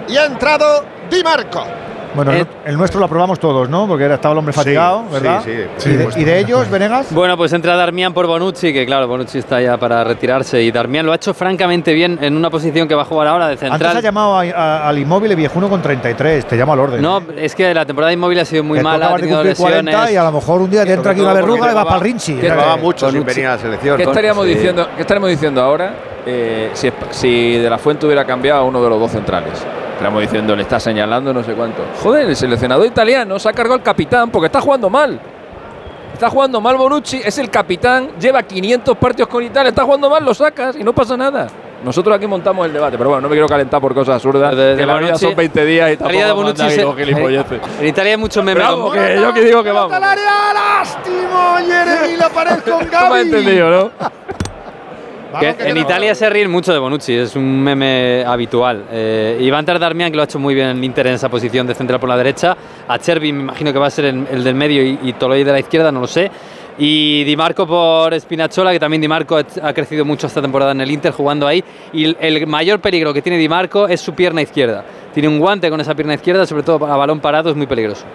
[0.07, 1.65] Y ha entrado Di Marco.
[2.13, 3.87] Bueno, Eh, el nuestro lo aprobamos todos, ¿no?
[3.87, 5.41] Porque era- estaba el hombre fatigado, sí, ¿verdad?
[5.77, 7.07] sí, ¿Y, de, y de ellos, Venegas?
[7.11, 11.05] Bueno, pues entra Darmian por Bonucci, que claro, Bonucci está ya para retirarse y Darmian
[11.05, 13.69] lo ha hecho francamente bien en una posición que va a jugar ahora de Antes
[13.69, 13.97] central.
[13.97, 17.01] ha llamado a- a- al inmóvil viejuno con 33, te llamo al orden.
[17.01, 19.71] No, es que la temporada inmóvil ha sido muy mala, ha de tenido lesiones.
[19.95, 21.95] 40 y a lo mejor un día te entra aquí una verruga y vas para
[21.97, 22.35] el Rinchi.
[22.35, 23.97] Que llevaba mucho sin venir a la selección.
[23.97, 24.53] ¿Qué estaríamos, Sí.
[24.55, 25.93] diciendo, ¿Qué estaremos diciendo ahora
[26.25, 29.53] eh, si, si De La Fuente hubiera cambiado a uno de los dos centrales?
[30.01, 31.83] Estaríamos diciendo, le está señalando no sé cuánto.
[32.01, 35.19] Joder, el seleccionador italiano se ha cargado el capitán porque está jugando mal.
[36.11, 40.25] Está jugando mal Bonucci, es el capitán, lleva 500 partidos con Italia, está jugando mal,
[40.25, 41.47] lo sacas y no pasa nada.
[41.83, 44.55] Nosotros aquí montamos el debate, pero bueno, no me quiero calentar por cosas absurdas.
[44.55, 46.81] De- de que la vida Bonucci- son 20 días y vida de tampoco Bonucci se-.
[47.81, 48.59] En Italia hay mucho meme.
[48.59, 49.93] Bravo, que yo que digo que vamos.
[49.93, 53.19] al área, lástimo, Jeremy la pared con Gaby.
[53.21, 53.91] entendido, ¿no?
[55.39, 58.83] Que en Italia se ríen mucho de Bonucci, es un meme habitual.
[58.91, 61.13] Eh, y va a entrar Darmian, que lo ha hecho muy bien en Inter en
[61.13, 62.55] esa posición de central por la derecha.
[62.87, 65.43] A Chervi me imagino que va a ser el, el del medio y, y Toloi
[65.43, 66.29] de la izquierda, no lo sé.
[66.77, 70.81] Y Di Marco por Spinazzola, que también Di Marco ha- crecido mucho esta temporada en
[70.81, 71.63] el Inter jugando ahí.
[71.93, 74.83] Y el mayor peligro que tiene Di Marco es su pierna izquierda.
[75.13, 78.05] Tiene un guante con esa pierna izquierda, sobre todo a balón parado, es muy peligroso.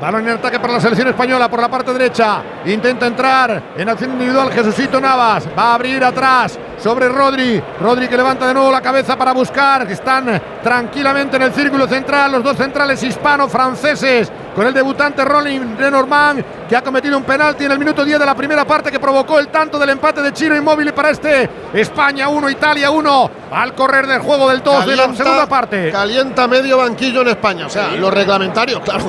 [0.00, 2.42] Balón en ataque para la selección española por la parte derecha.
[2.66, 5.48] Intenta entrar en acción individual Jesucito Navas.
[5.58, 7.62] Va a abrir atrás sobre Rodri.
[7.80, 9.90] Rodri que levanta de nuevo la cabeza para buscar.
[9.90, 14.30] Están tranquilamente en el círculo central los dos centrales hispano-franceses.
[14.56, 18.24] Con el debutante Rolling Lenormand que ha cometido un penalti en el minuto 10 de
[18.24, 22.30] la primera parte que provocó el tanto del empate de Chino Inmóvil para este España
[22.30, 23.30] 1, Italia 1.
[23.52, 25.92] Al correr del juego del 2 de la segunda parte.
[25.92, 27.66] Calienta medio banquillo en España.
[27.66, 29.04] O sea, los reglamentarios, claro.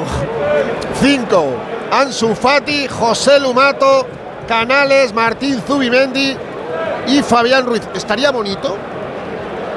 [1.00, 1.56] Cinco.
[1.92, 4.06] Ansu Fati, José Lumato,
[4.50, 6.36] Canales, Martín Zubimendi
[7.08, 7.84] y Fabián Ruiz.
[7.96, 8.76] Estaría bonito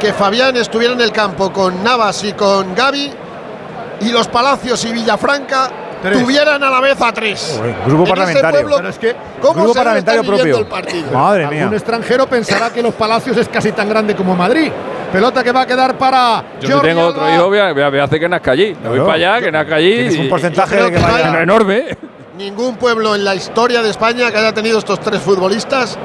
[0.01, 3.13] que Fabián estuviera en el campo con Navas y con Gaby
[4.01, 5.71] y los Palacios y Villafranca
[6.03, 6.19] Tres.
[6.19, 7.61] tuvieran a la vez a tres.
[7.87, 8.51] Grupo En parlamentario.
[8.61, 10.59] pueblo, Pero es que ¿cómo grupo se parlamentario propio.
[10.59, 11.11] el partido?
[11.13, 11.69] Madre mía.
[11.73, 14.73] extranjero pensará que los Palacios es casi tan grande como Madrid.
[15.13, 17.35] Pelota que va a quedar para Yo Jordi tengo otro Alba.
[17.35, 18.67] hijo, voy a, voy a hacer que nazca allí.
[18.81, 19.05] Me voy Claro.
[19.07, 19.95] para allá, que nazca allí.
[19.95, 21.27] Tienes un y- porcentaje yo de que creo que vaya.
[21.31, 21.85] vaya- enorme.
[22.39, 25.99] Ningún pueblo en la historia de España que haya tenido estos tres futbolistas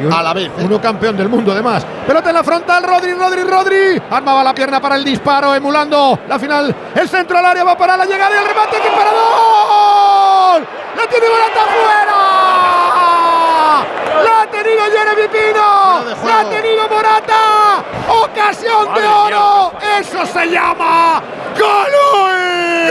[0.00, 0.46] Y un- a la vez.
[0.48, 0.62] ¿eh?
[0.64, 1.84] Uno campeón del mundo, además.
[2.06, 4.02] Pelota en la frontal, Rodri, Rodri, Rodri.
[4.10, 6.74] Armaba la pierna para el disparo, emulando la final.
[6.94, 8.80] El centro al área va para la llegada y el remate.
[8.80, 10.66] ¡Que para gol!
[10.96, 12.16] ¡La tiene Morata fuera!
[14.24, 16.04] ¡La ha tenido Jeremy Pino!
[16.26, 17.84] ¡La ha tenido Morata!
[18.08, 19.72] ¡Ocasión de oro!
[19.98, 21.22] ¡Eso se llama
[21.58, 22.90] ¡Golui!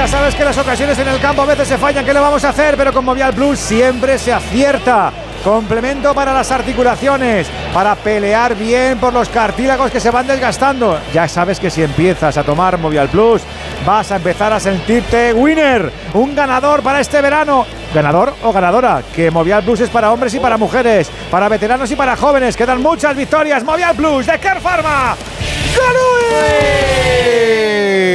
[0.00, 2.42] Ya sabes que las ocasiones en el campo a veces se fallan, ¿qué le vamos
[2.42, 2.74] a hacer?
[2.74, 5.12] Pero con Movial Plus siempre se acierta.
[5.44, 10.98] Complemento para las articulaciones, para pelear bien por los cartílagos que se van desgastando.
[11.12, 13.42] Ya sabes que si empiezas a tomar Movial Plus,
[13.84, 17.66] vas a empezar a sentirte winner, un ganador para este verano.
[17.94, 21.96] Ganador o ganadora, que Movial Plus es para hombres y para mujeres, para veteranos y
[21.96, 22.56] para jóvenes.
[22.56, 23.62] Quedan muchas victorias.
[23.62, 25.14] Movial Plus de Care Pharma.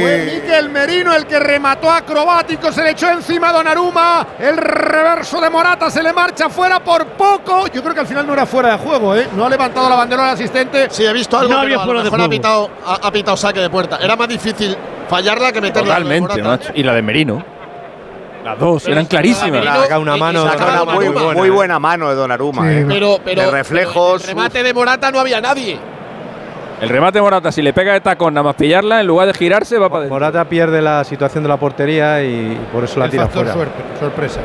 [0.02, 4.26] Fue Miquel Merino el que remató acrobático, se le echó encima a Donnarumma.
[4.38, 7.66] El reverso de Morata se le marcha fuera por poco.
[7.68, 9.28] Yo creo que al final no era fuera de juego, ¿eh?
[9.36, 10.88] No ha levantado la bandera al asistente.
[10.90, 12.30] Sí, he visto algo, No había pero a lo fuera de mejor ha juego.
[12.30, 13.98] pitado, ha, ha pitado saque de puerta.
[14.00, 14.76] Era más difícil
[15.08, 15.88] fallarla que meterla.
[15.94, 16.72] Totalmente, macho.
[16.74, 17.56] Y la de Merino.
[18.44, 19.64] Las dos eran clarísimas.
[19.64, 22.84] Saca una mano, saca una muy, muy buena mano de Donnarumma, ¿eh?
[22.86, 24.22] Pero, pero, de reflejos.
[24.22, 25.76] pero en el remate de Morata no había nadie.
[26.80, 29.78] El remate Morata, si le pega de tacón nada más pillarla, en lugar de girarse,
[29.78, 30.14] va para adentro.
[30.14, 33.54] Morata pierde la situación de la portería y por eso la El tira factor fuera.
[33.54, 34.40] suerte, sorpresa.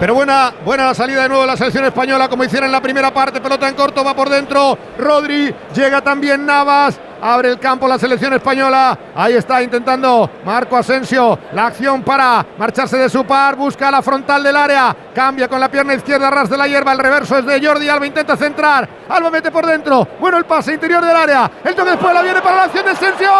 [0.00, 2.80] Pero buena, buena la salida de nuevo de la selección española, como hicieron en la
[2.80, 3.40] primera parte.
[3.40, 4.76] Pelota en corto, va por dentro.
[4.98, 6.98] Rodri, llega también Navas.
[7.24, 8.98] Abre el campo la selección española.
[9.14, 11.38] Ahí está intentando Marco Asensio.
[11.52, 13.54] La acción para marcharse de su par.
[13.54, 14.96] Busca la frontal del área.
[15.14, 16.92] Cambia con la pierna izquierda, ras de la hierba.
[16.92, 18.06] El reverso es de Jordi Alba.
[18.06, 18.88] Intenta centrar.
[19.08, 20.08] Alba mete por dentro.
[20.18, 21.48] Bueno el pase interior del área.
[21.64, 23.30] El toque después la viene para la acción de Asensio.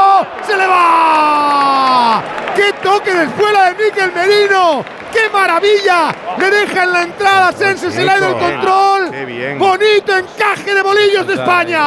[0.47, 2.23] ¡Se le va!
[2.55, 4.85] ¡Qué toque de espuela de Miquel Merino!
[5.13, 6.15] ¡Qué maravilla!
[6.39, 7.91] Le deja en la entrada Asensio.
[7.91, 9.11] Se le ha ido el control.
[9.11, 9.59] Qué bien.
[9.59, 11.81] Bonito encaje de bolillos de España.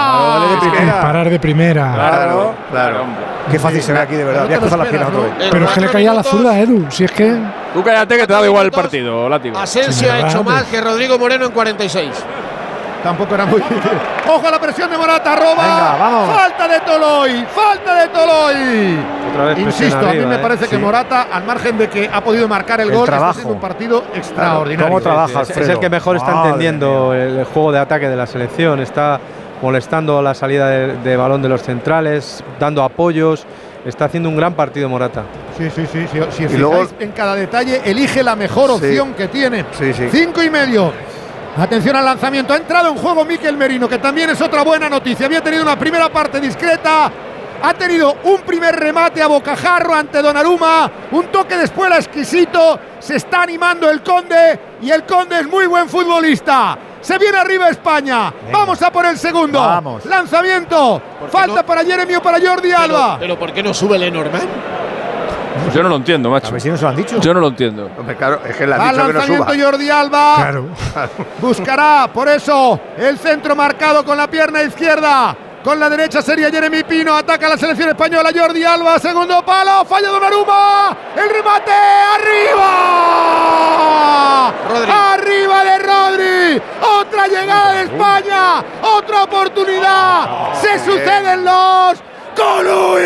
[1.02, 1.85] Parar de primera.
[1.94, 2.98] Claro, claro.
[3.52, 4.46] Qué fácil se ve aquí, de verdad.
[4.46, 5.50] Voy a cruzar las piernas otra vez.
[5.52, 6.86] Pero es que le caía la zurda, Edu.
[6.90, 7.38] Si es que.
[7.74, 9.58] Tú cállate que te da igual el partido, látigo.
[9.58, 12.10] Asensio ha hecho más que Rodrigo Moreno en 46.
[13.04, 13.62] Tampoco era muy.
[14.28, 15.36] ¡Ojo a la presión de Morata!
[15.36, 15.52] ¡Roba!
[15.64, 16.36] Venga, vamos.
[16.36, 17.46] ¡Falta de Toloy!
[17.54, 19.00] ¡Falta de Toloy!
[19.32, 20.40] Otra vez Insisto, a mí me ¿eh?
[20.40, 20.82] parece que Sí.
[20.82, 23.30] Morata, al margen de que ha podido marcar el, El gol, trabajo.
[23.30, 24.88] está haciendo un partido extraordinario.
[24.88, 25.42] ¿Cómo trabaja?
[25.44, 28.26] Es, es el que mejor está Madre entendiendo el, el juego de ataque de la
[28.26, 28.80] selección.
[28.80, 29.20] Está
[29.62, 33.46] molestando la salida de, de balón de los centrales, dando apoyos.
[33.86, 35.24] Está haciendo un gran partido Morata.
[35.58, 36.08] Sí, sí, sí.
[36.32, 38.76] Si, si Y luego- en cada detalle, elige la mejor Sí.
[38.88, 39.66] opción que tiene.
[39.78, 40.08] Sí, sí.
[40.12, 40.92] Cinco y medio.
[41.58, 42.54] Atención al lanzamiento.
[42.54, 45.28] Ha entrado en juego Miquel Merino, que también es otra buena noticia.
[45.28, 47.12] Había tenido una primera parte discreta.
[47.62, 50.92] Ha tenido un primer remate a bocajarro ante Donnarumma.
[51.12, 52.78] Un toque de espuela exquisito.
[53.00, 54.60] Se está animando el Conde.
[54.82, 56.78] Y el Conde es muy buen futbolista.
[57.06, 58.34] Se viene arriba España.
[58.52, 59.60] Vamos a por el segundo.
[59.60, 60.04] Vamos.
[60.06, 61.00] Lanzamiento.
[61.30, 63.18] Falta para Jeremy o para Jordi Alba.
[63.20, 64.50] Pero ¿por qué no sube Lenormand?
[65.72, 66.48] Yo no lo entiendo, macho.
[66.48, 67.20] A ver si nos lo han dicho.
[67.20, 67.92] Yo no lo entiendo.
[67.96, 69.66] Hombre, claro, es que le han al dicho que no lanzamiento suba.
[69.66, 70.36] Jordi Alba.
[70.38, 70.66] Claro.
[71.40, 75.38] Buscará, por eso, el centro marcado con la pierna izquierda.
[75.66, 77.16] Con la derecha sería Jeremy Pino.
[77.16, 79.00] Ataca la selección española Jordi Alba.
[79.00, 79.84] Segundo palo.
[79.84, 80.96] Falla Donnarumma.
[81.16, 81.72] El remate.
[82.14, 82.64] ¡Arriba!
[85.14, 86.62] ¡Arriba de Rodri!
[87.00, 88.64] Otra llegada de España.
[88.84, 90.54] Otra oportunidad.
[90.54, 91.98] Se suceden los.
[92.38, 93.02] ¡Colui!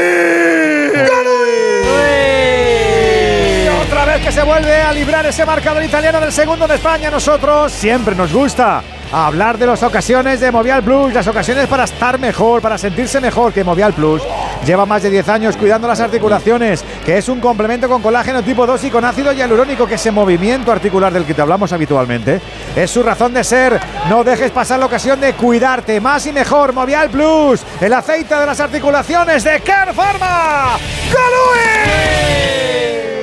[3.64, 7.10] Y otra vez que se vuelve a librar ese marcador italiano del segundo de España.
[7.10, 12.20] Nosotros siempre nos gusta hablar de las ocasiones de Movial Plus, las ocasiones para estar
[12.20, 14.22] mejor, para sentirse mejor que Movial Plus.
[14.66, 18.68] Lleva más de 10 años cuidando las articulaciones, que es un complemento con colágeno tipo
[18.68, 22.42] 2 y con ácido hialurónico, que ese movimiento articular del que te hablamos habitualmente
[22.76, 23.80] es su razón de ser.
[24.10, 26.74] No dejes pasar la ocasión de cuidarte más y mejor.
[26.74, 30.78] Movial Plus, el aceite de las articulaciones de Care Pharma.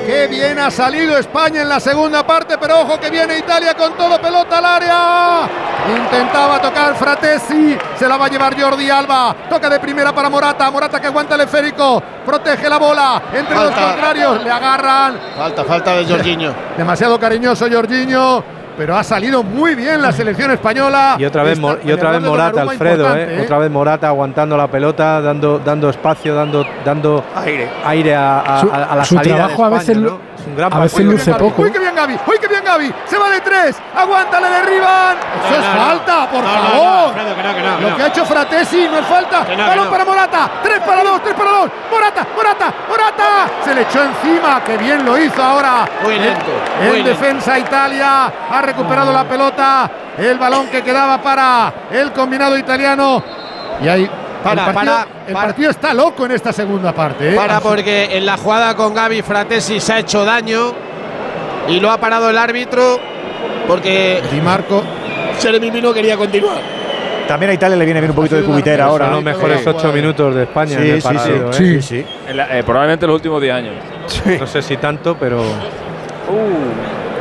[0.07, 3.95] Qué bien ha salido España en la segunda parte, pero ojo que viene Italia con
[3.95, 5.49] todo pelota al área.
[5.97, 9.35] Intentaba tocar Fratesi, se la va a llevar Jordi Alba.
[9.51, 13.73] Toca de primera para Morata, Morata que aguanta el esférico, protege la bola entre los
[13.73, 15.19] contrarios, le agarran.
[15.37, 16.55] Falta, falta de Jorginho.
[16.77, 18.45] Demasiado cariñoso Jorginho,
[18.77, 21.17] pero ha salido muy bien la selección española.
[21.19, 23.43] Y otra vez, y otra vez Morata, Alfredo, importante, ¿eh?
[23.43, 28.61] Otra vez Morata aguantando la pelota, dando, dando espacio, dando, dando aire, aire a, a-
[28.61, 30.21] Su- a- la su salida de a veces ¿no?
[30.47, 31.63] Un gran a veces luce poco.
[31.63, 32.95] Uy, qué bien Gaby, uy, qué bien Gaby.
[33.07, 35.17] Se va de tres, aguanta, le derriban.
[35.17, 37.15] Eso No, es no, falta, por No, no, no, favor.
[37.15, 37.21] Que
[37.81, 39.45] que Lo que ha hecho Fratesi no es falta.
[39.45, 39.91] Balón no.
[39.91, 41.71] para Morata, tres para dos, tres para dos.
[41.91, 43.25] Morata, Morata, Morata.
[43.65, 45.85] Se le echó encima, que bien lo hizo ahora.
[46.03, 46.45] Muy En- lento,
[46.81, 47.11] En, muy lento.
[47.11, 49.91] defensa Italia ha recuperado la pelota.
[50.19, 53.23] El balón que quedaba para el combinado italiano.
[53.83, 54.11] Y ahí.
[54.49, 55.47] Para, el partido, para, el para.
[55.47, 57.33] partido está loco en esta segunda parte.
[57.33, 57.37] ¿eh?
[57.37, 60.73] Para porque en la jugada con Gaby Fratesi se ha hecho daño
[61.69, 62.99] y lo ha parado el árbitro
[63.67, 64.83] porque Di Marco
[65.41, 66.59] Jeremy Pino quería continuar.
[67.29, 69.07] También a Italia le viene bien un poquito de cubitera ahora.
[69.07, 71.53] Son los mejores ocho minutos de España Sí, en el sí, partido.
[71.53, 71.65] sí.
[71.65, 71.83] ¿eh?
[71.83, 72.07] Sí, sí.
[72.29, 73.75] En la- eh, probablemente los últimos 10 años.
[74.39, 75.43] No sé si tanto, pero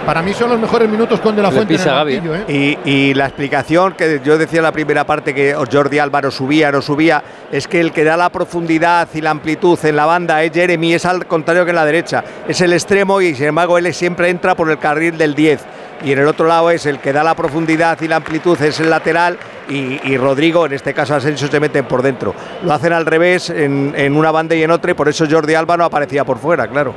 [0.05, 2.35] Para mí son los mejores minutos con De La Fuente en el pisa Gaby, banquillo,
[2.35, 2.77] ¿eh?
[2.85, 6.29] Y, y la explicación que yo decía en la primera parte que Jordi Alba no
[6.29, 10.05] subía, no subía, es que el que da la profundidad y la amplitud en la
[10.05, 12.23] banda es Jeremy, es al contrario que en la derecha.
[12.47, 15.61] Es el extremo y sin embargo él siempre entra por el carril del 10.
[16.03, 18.79] Y en el otro lado es el que da la profundidad y la amplitud, es
[18.79, 19.39] el lateral.
[19.67, 22.35] Y, y Rodrigo, en este caso Asensio, se meten por dentro.
[22.63, 25.55] Lo hacen al revés en, en una banda y en otra, y por eso Jordi
[25.55, 26.93] Alba no aparecía por fuera, claro.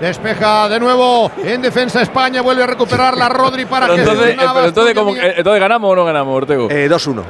[0.00, 4.32] Despeja de nuevo en defensa España, vuelve a recuperar la Rodri para Pero que entonces,
[4.32, 6.70] eh, Navas pero entonces, eh, entonces ¿ganamos o no ganamos, Ortego?
[6.70, 7.22] Eh, 2-1.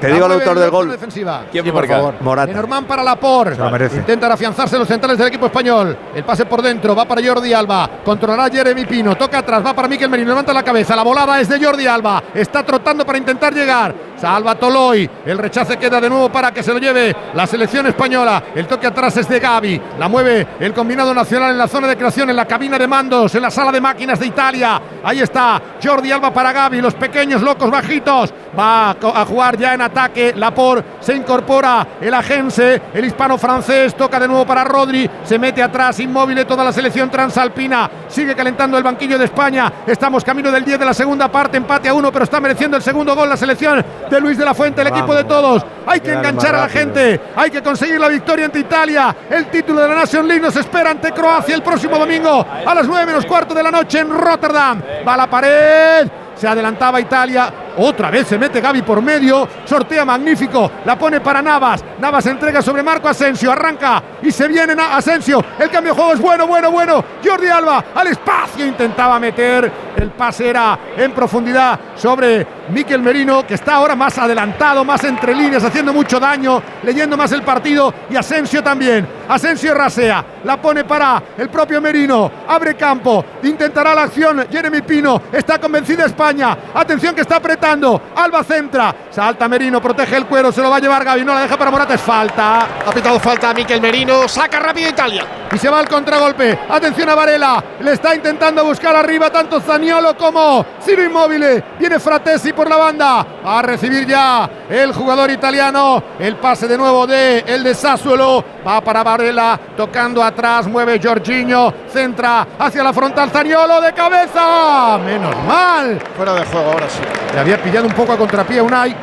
[0.00, 0.90] Te digo el mueve autor del gol.
[0.90, 1.44] defensiva.
[1.50, 2.14] ¿Quién Sí, por favor.
[2.20, 2.48] Morata.
[2.48, 3.56] Lenormand para Laporte.
[3.56, 3.96] Se lo merece.
[3.96, 5.96] Intentan afianzarse los centrales del equipo español.
[6.14, 7.88] El pase por dentro, va para Jordi Alba.
[8.04, 9.16] Controlará Jeremy Pino.
[9.16, 10.28] Toca atrás, va para Miquel Merino.
[10.30, 10.94] Levanta la cabeza.
[10.94, 12.22] La volada es de Jordi Alba.
[12.34, 13.94] Está trotando para intentar llegar.
[14.16, 15.08] Salva Toloy.
[15.26, 18.42] El rechace queda de nuevo para que se lo lleve la selección española.
[18.54, 19.80] El toque atrás es de Gaby.
[19.98, 23.34] La mueve el combinado nacional en la zona de creación, en la cabina de mandos,
[23.34, 24.80] en la sala de máquinas de Italia.
[25.04, 26.80] Ahí está Jordi Alba para Gaby.
[26.80, 28.32] Los pequeños locos bajitos.
[28.58, 30.34] Va a jugar ya en ataque.
[30.36, 31.86] Lapor se incorpora.
[32.00, 33.96] El agense, el hispano-francés.
[33.96, 35.10] Toca de nuevo para Rodri.
[35.24, 37.90] Se mete atrás, inmóvil toda la selección transalpina.
[38.08, 39.72] Sigue calentando el banquillo de España.
[39.86, 41.56] Estamos camino del 10 de la segunda parte.
[41.56, 44.54] Empate a uno, pero está mereciendo el segundo gol la selección de Luis de la
[44.54, 45.64] Fuente, el equipo de todos.
[45.86, 47.20] Hay que enganchar a la gente.
[47.36, 49.14] Hay que conseguir la victoria ante Italia.
[49.30, 52.86] El título de la Nation League nos espera ante Croacia el próximo domingo a las
[52.86, 54.82] 9 menos cuarto de la noche en Rotterdam.
[55.06, 56.08] Va a la pared.
[56.34, 57.65] Se adelantaba Italia.
[57.78, 59.48] Otra vez se mete Gaby por medio.
[59.64, 60.70] Sortea magnífico.
[60.84, 61.84] La pone para Navas.
[61.98, 63.52] Navas entrega sobre Marco Asensio.
[63.52, 65.44] Arranca y se viene Asensio.
[65.58, 67.04] El cambio de juego es bueno, bueno, bueno.
[67.24, 69.70] Jordi Alba al espacio intentaba meter.
[69.96, 75.34] El pase era en profundidad sobre Miquel Merino, que está ahora más adelantado, más entre
[75.34, 77.92] líneas, haciendo mucho daño, leyendo más el partido.
[78.10, 79.06] Y Asensio también.
[79.28, 80.24] Asensio rasea.
[80.44, 82.30] La pone para el propio Merino.
[82.48, 83.24] Abre campo.
[83.42, 84.46] Intentará la acción.
[84.50, 85.22] Jeremy Pino.
[85.32, 86.56] Está convencida España.
[86.74, 87.65] Atención que está apretado.
[87.66, 88.94] Alba centra.
[89.10, 91.24] Salta Merino, protege el cuero, se lo va a llevar Gaby.
[91.24, 92.68] No la deja para Morata, es falta.
[92.86, 94.28] Ha pitado falta a Miquel Merino.
[94.28, 95.45] Saca rápido Italia.
[95.56, 96.58] Y se va al contragolpe.
[96.68, 97.64] Atención a Varela.
[97.80, 101.64] Le está intentando buscar arriba tanto Zaniolo como Ciro Inmóvil.
[101.78, 103.26] Viene Fratesi por la banda.
[103.42, 106.02] A recibir ya el jugador italiano.
[106.18, 108.44] El pase de nuevo de el de Sassuolo.
[108.68, 109.58] Va para Varela.
[109.74, 110.66] Tocando atrás.
[110.66, 111.72] Mueve Jorginho.
[111.90, 113.30] Centra hacia la frontal.
[113.30, 114.98] Zaniolo de cabeza.
[114.98, 115.98] Menos mal.
[116.18, 117.00] Fuera de juego ahora sí.
[117.32, 118.94] Le había pillado un poco a contrapié Unai.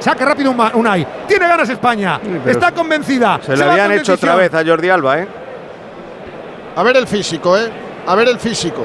[0.00, 1.06] Saca rápido Uma- Unai.
[1.26, 2.20] Tiene ganas España.
[2.44, 3.40] Está convencida.
[3.42, 5.28] Se le va habían hecho otra vez a Jordi Alba, ¿eh?
[6.76, 7.70] A ver el físico, ¿eh?
[8.06, 8.84] A ver el físico.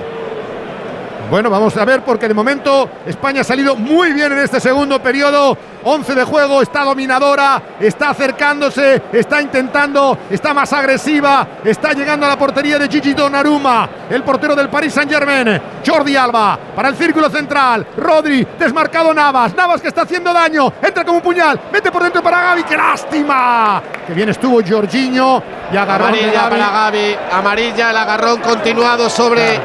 [1.30, 5.00] Bueno, vamos a ver porque de momento España ha salido muy bien en este segundo
[5.00, 5.56] periodo.
[5.84, 12.30] 11 de juego, está dominadora, está acercándose, está intentando, está más agresiva, está llegando a
[12.30, 15.62] la portería de Gigi Donnarumma, el portero del Paris Saint-Germain.
[15.86, 17.86] Jordi Alba para el círculo central.
[17.96, 19.56] Rodri, desmarcado Navas.
[19.56, 22.64] Navas que está haciendo daño, entra como un puñal, mete por dentro para Gaby.
[22.64, 23.82] ¡Qué lástima!
[24.08, 27.18] Que bien estuvo Jorginho y agarrón de Amarilla para Gaby.
[27.32, 29.60] Amarilla, el agarrón continuado sobre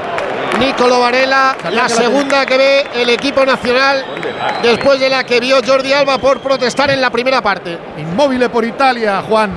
[0.59, 1.57] Nicolo Varela.
[1.61, 4.05] Sabía La que la segunda que ve el equipo nacional
[4.63, 7.79] después de la que vio Jordi Alba por protestar en la primera parte.
[7.99, 9.51] Inmóvil por Italia, Juan.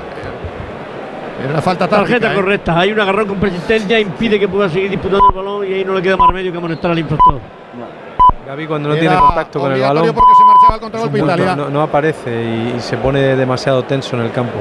[1.41, 2.14] Era una falta táctica.
[2.19, 2.36] Tarjeta ¿eh?
[2.36, 2.80] correcta.
[2.80, 5.94] Hay un agarrón con persistencia, impide que pueda seguir disputando el balón y ahí no
[5.94, 7.40] le queda más remedio que amonestar al infractor.
[8.48, 11.26] Gaby cuando no Era tiene contacto con el balón porque se marchaba al contragolpe no,
[11.26, 11.56] Italia.
[11.56, 14.53] no- no aparece y, y se pone demasiado tenso en el campo.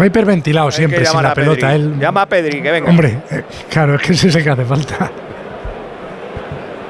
[0.00, 1.68] Va hiperventilado siempre sin la a pelota.
[1.68, 1.82] Pedri.
[1.82, 2.90] Él, Llama a Pedri, que venga.
[2.90, 5.10] hombre, eh, claro, es que ese es el que hace falta.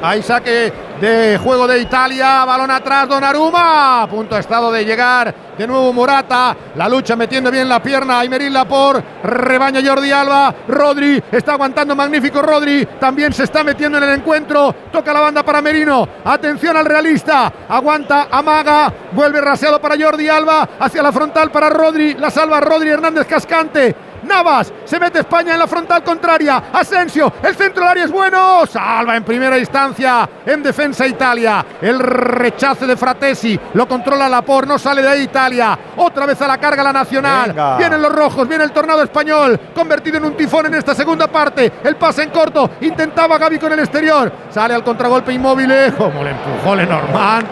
[0.02, 5.66] Hay saque de juego de Italia, balón atrás, Donnarumma, a punto estado de llegar de
[5.66, 11.52] nuevo Morata, la lucha metiendo bien la pierna, Aymerín Lapor, rebaña Jordi Alba, Rodri, está
[11.52, 16.08] aguantando magnífico Rodri, también se está metiendo en el encuentro, toca la banda para Merino,
[16.24, 22.14] atención al realista, aguanta, amaga, vuelve raseado para Jordi Alba, hacia la frontal para Rodri,
[22.14, 23.94] la salva Rodri Hernández Cascante,
[24.24, 26.64] Navas, se mete España en la frontal contraria.
[26.72, 28.66] Asensio, el centro del área es bueno.
[28.66, 30.28] Salva en primera instancia.
[30.44, 31.64] En defensa Italia.
[31.80, 33.58] El rechace de Fratesi.
[33.74, 34.66] Lo controla Lapor.
[34.66, 35.78] No sale de ahí Italia.
[35.96, 37.50] Otra vez a la carga la nacional.
[37.50, 37.76] Venga.
[37.76, 38.48] Vienen los rojos.
[38.48, 39.58] Viene el tornado español.
[39.74, 41.72] Convertido en un tifón en esta segunda parte.
[41.82, 42.70] El pase en corto.
[42.80, 44.32] Intentaba Gaby con el exterior.
[44.50, 45.72] Sale al contragolpe inmóvil.
[45.96, 47.46] Como le empujó Lenormand.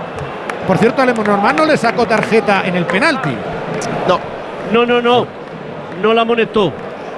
[0.66, 3.36] Por cierto, a Lenormand no le sacó tarjeta en el penalti.
[4.06, 4.20] No.
[4.72, 5.41] No, no, no.
[6.02, 6.72] No la amonestó.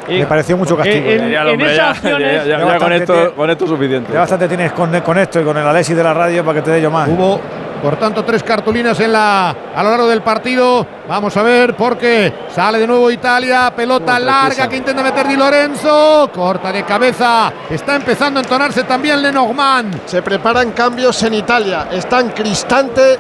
[0.09, 0.97] Me Eh, pareció mucho castigo.
[1.09, 3.65] en- Ya, en esas ya, acciones- ya, ya, ya, Ya con, esto, tiene- con esto
[3.65, 4.13] es suficiente.
[4.13, 6.63] Ya bastante tienes con, con esto y con el Alexis de la radio para que
[6.63, 7.09] te dé yo más.
[7.09, 7.41] Hubo,
[7.83, 10.87] por tanto, tres cartulinas en la, a lo largo del partido.
[11.09, 13.73] Vamos a ver porque sale de nuevo Italia.
[13.75, 14.69] Pelota larga precisa.
[14.69, 16.31] que intenta meter Di Lorenzo.
[16.35, 17.51] Corta de cabeza.
[17.71, 20.01] Está empezando a entonarse también Lenormand.
[20.05, 21.89] Se preparan cambios en Italia.
[21.91, 23.19] Están Cristante,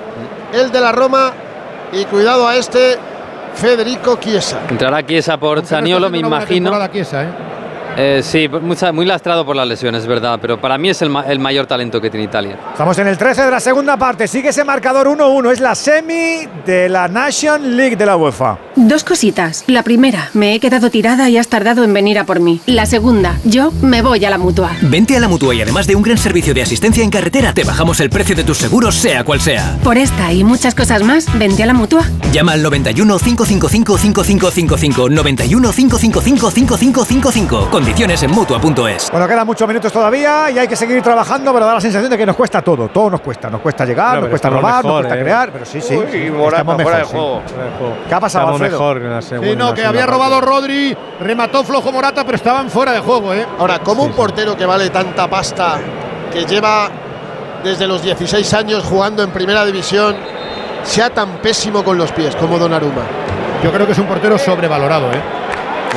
[0.52, 1.32] el de la Roma
[1.92, 2.98] y cuidado a este
[3.54, 4.60] Federico Chiesa.
[4.68, 6.70] Entrará Chiesa por Zaniolo, me imagino.
[6.90, 7.28] Chiesa, ¿eh?
[7.96, 11.10] Eh, sí, mucha- muy lastrado por las lesiones, es verdad, pero para mí es el,
[11.10, 12.58] ma- el mayor talento que tiene Italia.
[12.72, 14.26] Estamos en el 13 de la segunda parte.
[14.26, 15.52] Sigue ese marcador 1-1.
[15.52, 18.58] Es la semi de la Nation League de la UEFA.
[18.74, 19.62] Dos cositas.
[19.68, 22.60] La primera, me he quedado tirada y has tardado en venir a por mí.
[22.66, 24.72] La segunda, yo me voy a la mutua.
[24.82, 27.62] Vente a la mutua y además de un gran servicio de asistencia en carretera, te
[27.62, 29.78] bajamos el precio de tus seguros, sea cual sea.
[29.84, 32.02] Por esta y muchas cosas más, vente a la mutua.
[32.32, 37.68] Llama al 91 555 5555 91 555 5555.
[37.84, 39.10] Condiciones en mutua.es.
[39.10, 42.16] Bueno, quedan muchos minutos todavía y hay que seguir trabajando, pero da la sensación de
[42.16, 42.88] que nos cuesta todo.
[42.88, 43.50] Todo nos cuesta.
[43.50, 45.20] Nos cuesta llegar, No, nos cuesta robar, nos cuesta eh.
[45.20, 45.52] crear.
[45.52, 45.94] Pero sí, sí.
[45.94, 47.54] Uy, sí, Morata estamos fuera mejor, de sí.
[47.76, 47.94] juego.
[48.08, 48.94] ¿Qué ha pasado, Estamos Alfredo?
[48.94, 49.22] mejor.
[49.22, 50.46] Sí, no, que había robado parte.
[50.46, 50.96] Rodri.
[51.20, 53.46] Remató flojo Morata, pero estaban fuera de juego, ¿eh?
[53.58, 55.76] Ahora, ¿cómo un portero que vale tanta pasta,
[56.32, 56.88] que lleva
[57.62, 60.16] desde los 16 años jugando en primera división,
[60.84, 63.02] sea tan pésimo con los pies como Donnarumma?
[63.62, 65.43] Yo creo que es un portero sobrevalorado, ¿eh?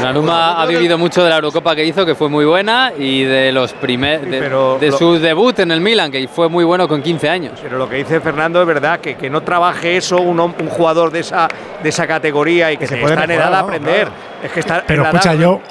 [0.02, 3.52] Donnarumma ha vivido mucho de la Eurocopa que hizo, que fue muy buena, y de
[3.52, 6.88] los primer, de, pero de lo- su debut en el Milan, que fue muy bueno
[6.88, 7.60] con 15 años.
[7.61, 11.11] Pero lo que dice Fernando es verdad, que, que no trabaje eso un, un jugador
[11.11, 11.48] de esa,
[11.84, 13.68] de esa categoría y que, se se puede está en mejorar, edad de ¿no?
[13.68, 14.07] aprender.
[14.07, 14.11] Claro.
[14.44, 15.61] Es que está Pero en la escucha, edad- yo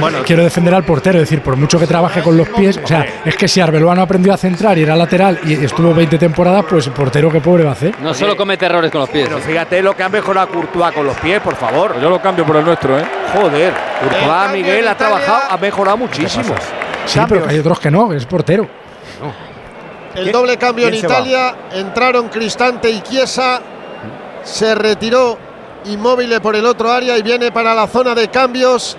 [0.00, 2.86] Bueno, quiero defender al portero, es decir, por mucho que trabaje con los pies, o
[2.86, 6.18] sea, es que si Arbeloa no aprendió a centrar y era lateral y estuvo 20
[6.18, 7.94] temporadas, pues el portero qué pobre va a hacer.
[8.00, 9.26] No solo comete errores con los pies.
[9.28, 12.00] Pero fíjate lo que ha mejorado Courtois con los pies, por favor.
[12.00, 13.04] Yo lo cambio por el nuestro, ¿eh?
[13.34, 16.54] Joder, Courtois, Miguel, ha trabajado, ha mejorado muchísimo.
[17.06, 18.68] Sí, pero que hay otros que no, que es portero.
[20.14, 20.98] El ¿Quién- doble cambio en va?
[20.98, 23.60] Italia, entraron Cristante y Chiesa,
[24.44, 25.38] se retiró
[25.86, 28.96] Inmóvil por el otro área y viene para la zona de cambios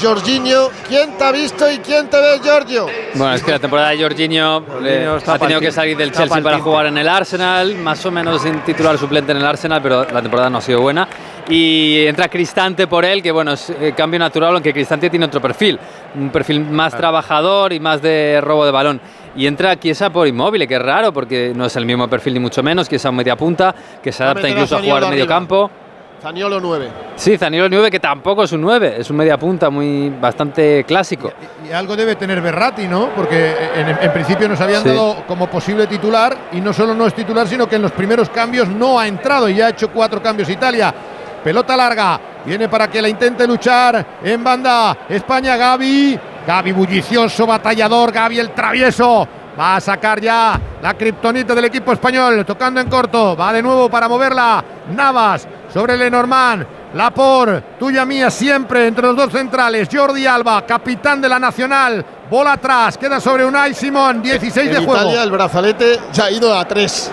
[0.00, 0.68] Jorginho.
[0.88, 2.86] ¿Quién te ha visto y quién te ve, Giorgio?
[3.14, 6.58] Bueno, es que la temporada de Jorginho, eh, ha tenido que salir del Chelsea para
[6.58, 10.22] jugar en el Arsenal, más o menos sin titular suplente en el Arsenal, pero la
[10.22, 11.08] temporada no ha sido buena.
[11.48, 15.40] Y entra Cristante por él, que bueno, es eh, cambio natural, aunque Cristante tiene otro
[15.40, 15.78] perfil,
[16.14, 19.00] un perfil más trabajador y más de robo de balón.
[19.34, 22.40] Y entra Chiesa por inmóvil, que es raro, porque no es el mismo perfil ni
[22.40, 25.36] mucho menos, Chiesa media punta, que se adapta incluso a jugar en medio arriba.
[25.36, 25.70] campo.
[26.22, 26.88] Zaniolo 9.
[27.16, 31.32] Sí, Zaniolo 9, que tampoco es un 9, es un media punta muy bastante clásico.
[31.66, 33.08] Y algo debe tener Berratti, ¿no?
[33.16, 34.88] Porque en, en principio nos habían Sí.
[34.90, 38.28] dado como posible titular y no solo no es titular, sino que en los primeros
[38.28, 40.92] cambios no ha entrado y ya ha hecho cuatro cambios Italia.
[41.42, 44.96] Pelota larga, viene para que la intente luchar en banda.
[45.08, 46.18] España, Gaby.
[46.46, 49.26] Gaby bullicioso, batallador, Gaby el travieso.
[49.58, 53.36] Va a sacar ya la kriptonita del equipo español, tocando en corto.
[53.36, 54.62] Va de nuevo para moverla.
[54.94, 56.66] Navas sobre Lenormand.
[56.94, 59.88] Lapor, tuya mía siempre entre los dos centrales.
[59.92, 62.04] Jordi Alba, capitán de la Nacional.
[62.28, 65.00] Bola atrás, queda sobre Unai Simón, 16 En de juego.
[65.02, 67.12] Italia el brazalete ya ha ido a 3.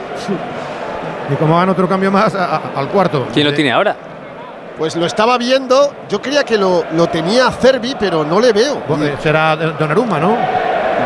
[1.31, 3.27] Y como van otro cambio más a- a- al cuarto.
[3.34, 3.95] ¿Quién lo tiene ahora?
[4.77, 8.84] Pues lo estaba viendo, yo creía que lo, lo tenía Cervi, pero no le veo.
[9.01, 10.38] Eh, Será eh, Donnarumma, ¿no?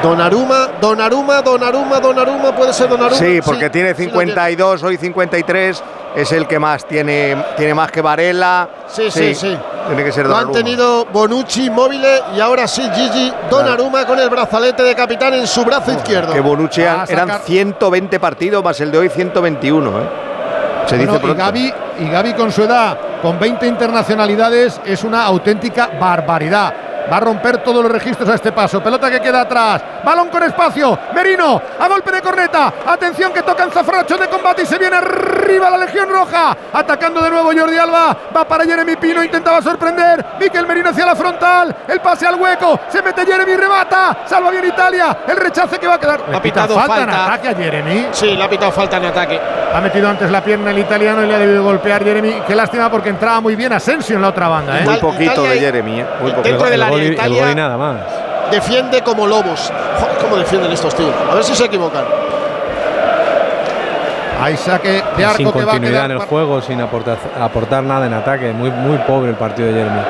[0.01, 3.17] Donaruma, Donaruma, Donaruma, Donaruma, puede ser Donaruma.
[3.17, 5.83] Sí, porque tiene sí lo 52, hoy 53,
[6.15, 8.67] es el que más tiene, tiene más que Varela.
[8.87, 9.57] Sí, sí, sí.
[9.87, 14.29] Tiene que ser Lo han tenido Bonucci, Mobile y ahora sí Gigi Donaruma con el
[14.29, 16.33] brazalete de capitán en su brazo izquierdo.
[16.33, 19.89] Que Bonucci Va a eran sacar- 120 partidos más el de hoy 121.
[19.89, 20.03] ¿eh?
[20.87, 21.43] Se Bueno, dice y pronto.
[21.43, 26.73] Gaby, y Gaby con su edad, con 20 internacionalidades, es una auténtica barbaridad.
[27.11, 28.81] Va a romper todos los registros a este paso.
[28.81, 29.81] Pelota que queda atrás.
[30.03, 30.97] Balón con espacio.
[31.13, 32.73] Merino a golpe de corneta.
[32.85, 36.55] Atención que tocan zafrachos de combate y se viene arriba la Legión Roja.
[36.73, 38.15] Atacando de nuevo Jordi Alba.
[38.35, 39.23] Va para Jeremy Pino.
[39.23, 40.25] Intentaba sorprender.
[40.39, 41.75] Miquel Merino hacia la frontal.
[41.87, 42.79] El pase al hueco.
[42.89, 43.55] Se mete Jeremy.
[43.55, 44.17] Remata.
[44.25, 45.17] Salva bien Italia.
[45.27, 46.21] El rechace que va a quedar.
[46.29, 48.07] Le Ha pita pitado falta, en ataque a Jeremy.
[48.11, 49.39] Sí, le ha pitado falta en ataque.
[49.73, 52.41] Ha metido antes la pierna el italiano y le ha debido golpear Jeremy.
[52.45, 54.79] Qué lástima porque entraba muy bien Asensio en la otra banda.
[54.79, 54.83] ¿eh?
[54.85, 55.99] Muy poquito Italia de Jeremy.
[56.01, 56.05] ¿eh?
[56.21, 56.47] Muy poquito.
[56.49, 57.95] Dentro el, del área, gol y, el Italia- gol y nada más.
[58.51, 59.71] Defiende como lobos.
[59.99, 61.11] Joder, ¿Cómo defienden estos tíos?
[61.29, 62.03] A ver si se equivocan.
[64.41, 67.83] Hay saque de arco sin que va a continuidad en el juego, sin aportar, aportar
[67.83, 68.51] nada en ataque.
[68.51, 70.01] Muy, muy pobre el partido de Jeremy.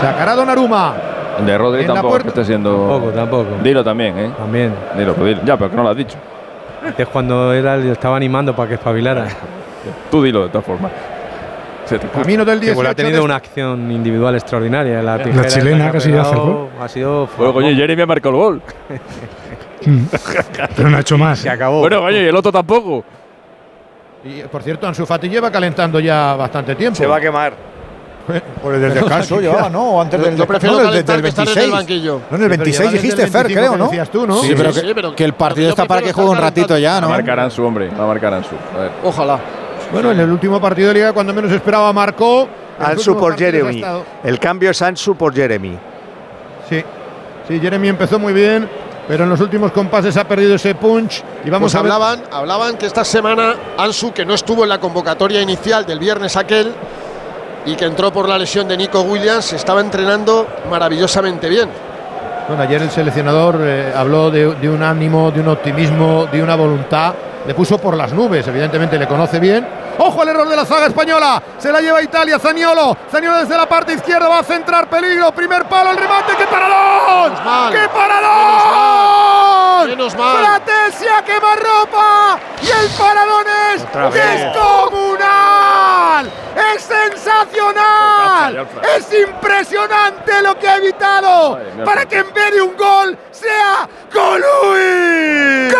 [0.00, 0.92] Sacará Donnarumma.
[1.44, 2.70] De Rodri tampoco es que esté siendo.
[2.86, 3.46] Tampoco, tampoco.
[3.62, 4.30] Dilo también, ¿eh?
[4.36, 4.74] También.
[4.96, 5.40] Dilo, pues dilo.
[5.44, 6.16] Ya, pero que no lo has dicho.
[6.86, 9.26] Antes cuando era, estaba animando para que espabilara.
[10.10, 10.90] Tú dilo de todas formas.
[11.90, 12.22] Se te ocurre.
[12.22, 12.74] Camino del Que 18.
[12.76, 15.02] bueno, ha tenido de- una acción individual extraordinaria.
[15.02, 16.68] La, La chilena ha casi hace el gol.
[16.80, 17.28] Ha sido.
[17.36, 18.62] Bueno, coño, Jeremy ha marcado el gol.
[19.84, 20.04] Mm.
[20.76, 21.38] Pero no ha hecho más.
[21.40, 21.80] Se acabó.
[21.80, 23.02] Bueno, coño, y el otro tampoco.
[24.24, 26.96] Y, por cierto, Ansu Fati lleva calentando ya bastante tiempo.
[26.96, 27.54] Se va a quemar.
[28.62, 29.92] Por el del descanso llevaba, ¿no?
[29.94, 31.72] O antes Yo- del yo prefiero no, del, del que estar en el 26.
[31.72, 32.20] banquillo.
[32.30, 34.06] No, en el Pero 26 lleva desde dijiste Fer, 25 creo, ¿no?
[34.12, 34.42] tú, ¿no?
[34.42, 36.92] Sí, pero, sí, que, pero- que el partido está para que juegue un ratito ya,
[36.92, 37.08] Va a ¿no?
[37.08, 37.88] marcar Ansu, hombre.
[37.88, 38.54] Va a marcar Ansu.
[38.76, 38.90] A ver.
[39.02, 39.40] Ojalá.
[39.92, 42.48] Bueno, en el último partido de liga, cuando menos esperaba, marcó.
[42.78, 43.84] Ansu por Jeremy.
[44.24, 45.76] El cambio es Ansu por Jeremy.
[46.68, 46.82] Sí,
[47.46, 48.68] sí, Jeremy empezó muy bien,
[49.06, 51.22] pero en los últimos compases ha perdido ese punch.
[51.44, 51.92] Y vamos Pues a ver.
[51.92, 56.36] hablaban, hablaban que esta semana Ansu, que no estuvo en la convocatoria inicial del viernes
[56.36, 56.72] aquel
[57.66, 61.68] y que entró por la lesión de Nico Williams, estaba entrenando maravillosamente bien.
[62.50, 66.56] Bueno, ayer el seleccionador eh, habló de, de un ánimo, de un optimismo, de una
[66.56, 67.14] voluntad.
[67.46, 69.64] Le puso por las nubes, evidentemente le conoce bien.
[69.98, 71.40] ¡Ojo al error de la zaga española!
[71.58, 72.96] Se la lleva Italia, Zaniolo.
[73.08, 75.30] Zaniolo desde la parte izquierda va a centrar peligro.
[75.30, 76.32] Primer palo, el remate.
[76.36, 77.34] ¡Qué paradón!
[77.34, 77.72] Menos mal.
[77.72, 79.90] ¡Qué paradón!
[79.90, 80.36] Menos mal.
[80.38, 82.36] ¡Fratesia quemarropa!
[82.62, 83.44] ¡Y el paradón
[83.76, 84.10] es Otra
[86.74, 88.66] ¡Es sensacional!
[88.96, 91.60] ¡Es impresionante lo que ha evitado!
[91.84, 95.70] Para que en vez de un gol sea Colui.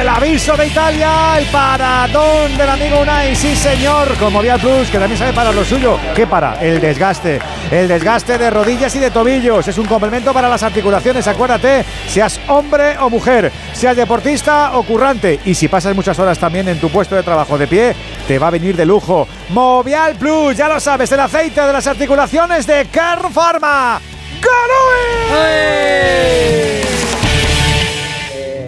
[0.00, 4.98] El aviso de Italia, el paradón del amigo Unai, sí señor, con Movial Plus, que
[4.98, 5.98] también sabe para lo suyo.
[6.14, 6.60] ¿Qué para?
[6.60, 7.40] El desgaste.
[7.70, 9.68] El desgaste de rodillas y de tobillos.
[9.68, 15.38] Es un complemento para las articulaciones, acuérdate, seas hombre o mujer, seas deportista o currante.
[15.44, 17.94] Y si pasas muchas horas también en tu puesto de trabajo de pie,
[18.26, 19.28] te va a venir de lujo.
[19.50, 24.00] Movial Plus, ya lo sabes, el aceite de las articulaciones de Car Pharma.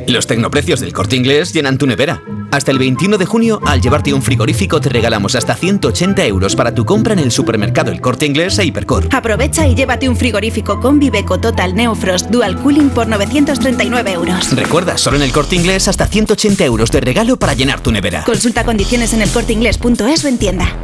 [0.06, 2.22] Los tecnoprecios del corte inglés llenan tu nevera.
[2.50, 6.74] Hasta el 21 de junio, al llevarte un frigorífico, te regalamos hasta 180 euros para
[6.74, 9.08] tu compra en el supermercado El Corte Inglés e Hipercor.
[9.10, 14.54] Aprovecha y llévate un frigorífico con Viveco Total Neofrost Dual Cooling por 939 euros.
[14.54, 18.24] Recuerda, solo en el corte inglés hasta 180 euros de regalo para llenar tu nevera.
[18.24, 20.76] Consulta condiciones en elcorteinglés.es o en tienda.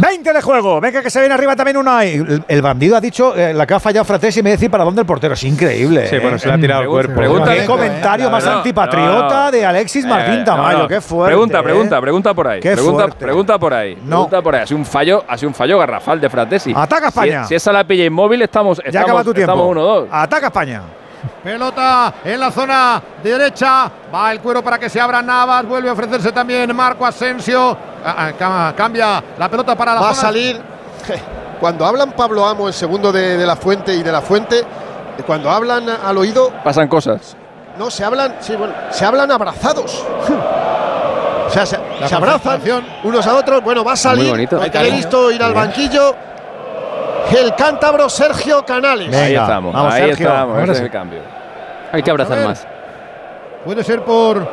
[0.00, 0.80] 20 de juego.
[0.80, 2.14] Venga, que se viene arriba también Unai.
[2.14, 4.84] El, el bandido ha dicho eh, la que ha fallado Fratesi y me decir para
[4.84, 5.34] dónde el portero.
[5.34, 6.06] Es increíble.
[6.08, 6.20] Sí, ¿eh?
[6.20, 7.14] bueno, se le ha tirado el cuerpo.
[7.14, 9.50] Pregunta, Qué comentario más No, antipatriota no.
[9.50, 10.76] de Alexis Martín Eh, Tamayo.
[10.78, 10.88] no, no.
[10.88, 11.28] Qué fuerte.
[11.34, 11.62] Pregunta, ¿eh?
[11.62, 12.60] pregunta, pregunta por ahí.
[12.60, 13.24] Qué pregunta, fuerte.
[13.24, 13.94] pregunta por ahí.
[13.96, 14.08] No.
[14.28, 14.62] Pregunta por ahí.
[14.62, 16.72] Ha sido un fallo, ha sido un fallo garrafal de Fratesi.
[16.76, 17.44] Ataca Si- España.
[17.44, 19.52] Si, esa la pilla inmóvil, estamos, Ya acaba estamos, tu tiempo.
[19.52, 20.08] estamos 1-2.
[20.10, 20.82] Ataca España.
[21.48, 23.90] Pelota en la zona derecha.
[24.14, 25.64] Va el cuero para que se abra Navas.
[25.64, 27.74] Vuelve a ofrecerse también Marco Asensio.
[28.04, 30.60] Ah, ah, cam- Cambia la pelota para la Va a salir.
[31.58, 35.22] Cuando hablan Pablo Amo, el segundo de, de la fuente y de la fuente, eh,
[35.26, 37.34] cuando hablan al oído, Pasan cosas.
[37.78, 40.04] no, se hablan, sí, bueno, se hablan abrazados.
[41.48, 41.78] O sea, se,
[42.14, 42.60] abrazan
[43.04, 43.64] unos a otros.
[43.64, 44.34] Bueno, va a salir.
[44.60, 46.14] Hay que visto ir al banquillo.
[47.36, 49.14] El cántabro Sergio Canales.
[49.14, 50.28] ahí estamos, vamos, ahí Sergio.
[50.28, 50.62] estamos.
[50.62, 51.20] Ese es el cambio.
[51.92, 52.66] Hay que abrazar más.
[53.64, 54.46] Puede ser por.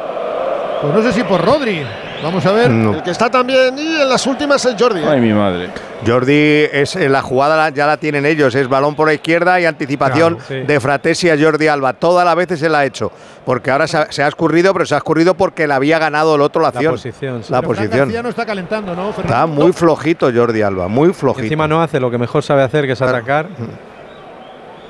[0.82, 1.86] Pues no sé si por Rodri.
[2.24, 2.72] Vamos a ver.
[2.72, 5.02] El que está también y en las últimas es Jordi.
[5.02, 5.08] ¿eh?
[5.08, 5.70] Ay, mi madre.
[6.06, 6.34] Jordi
[6.72, 9.66] es en la jugada la- ya la tienen ellos, es balón por la izquierda y
[9.66, 10.68] anticipación Claro, sí.
[10.68, 11.94] de Fratesi a Jordi Alba.
[11.94, 13.12] Todas las veces se la ha hecho,
[13.46, 16.36] porque ahora se ha, se ha escurrido, pero se ha escurrido porque le había ganado
[16.36, 16.94] el otro la La acción.
[16.94, 17.52] posición, sí.
[17.52, 18.12] La Pero posición.
[18.24, 19.10] No está calentando, ¿no?
[19.12, 21.44] Está muy flojito Jordi Alba, muy Y flojito.
[21.44, 23.48] encima no hace lo que mejor sabe hacer, que es atacar.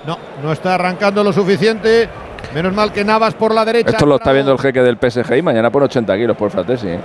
[0.06, 2.08] No, no está arrancando lo suficiente.
[2.54, 3.92] Menos mal que Navas por la derecha.
[3.92, 6.88] Esto lo está viendo el jeque del PSG y mañana pone 80 kilos por Fratesi.
[6.90, 7.00] ¿eh?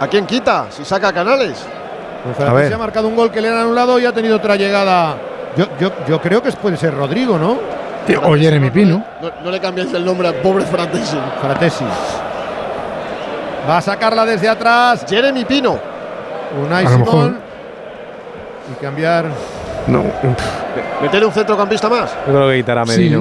[0.00, 0.66] ¿A quién quita?
[0.70, 1.64] Si saca Canales.
[2.24, 2.68] Pues A Francés ver.
[2.68, 5.16] se ha marcado un gol que le han anulado y ha tenido otra llegada.
[5.56, 7.58] Yo, yo, yo creo que puede ser Rodrigo, ¿no?
[8.24, 9.04] O Jeremy Pino.
[9.20, 11.16] No, no le cambiéis el nombre al pobre Fratesi.
[11.42, 11.84] Fratesi.
[13.68, 15.04] Va a sacarla desde atrás.
[15.08, 15.78] Jeremy Pino.
[16.64, 17.12] Unai A lo mejor.
[17.12, 17.38] Simón.
[18.72, 19.26] Y cambiar.
[19.86, 20.04] No.
[21.02, 22.10] Meter un centrocampista más.
[22.26, 23.14] Yo creo que quitará a Sí.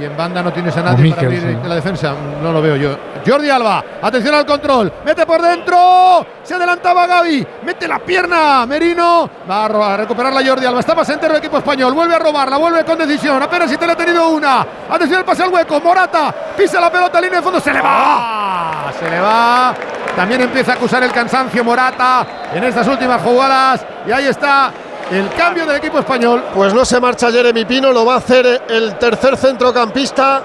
[0.00, 1.68] Y, en banda no tienes a nadie para abrir sí.
[1.68, 2.14] la defensa.
[2.42, 2.96] No lo veo yo.
[3.26, 3.84] Jordi Alba.
[4.02, 4.92] Atención al control.
[5.04, 6.26] Mete por dentro.
[6.42, 7.46] Se adelantaba Gaby.
[7.64, 8.64] Mete la pierna.
[8.66, 9.28] Merino.
[9.48, 10.80] Va a, ro- a recuperar la Jordi Alba.
[10.80, 11.92] Está más entero el equipo español.
[11.92, 12.56] Vuelve a robarla.
[12.56, 13.42] Vuelve con decisión.
[13.42, 14.66] Apenas si te le ha tenido una.
[14.90, 15.80] Atención al pase al hueco.
[15.80, 16.34] Morata.
[16.56, 17.20] Pisa la pelota.
[17.20, 17.60] Línea de fondo.
[17.60, 18.92] Se le va.
[18.98, 19.74] Se le va.
[20.16, 23.84] También empieza a acusar el cansancio Morata en estas últimas jugadas.
[24.06, 24.70] Y ahí está
[25.10, 26.44] el cambio del equipo español.
[26.54, 30.42] Pues no se marcha Jeremy Pino, lo va a hacer el tercer centrocampista.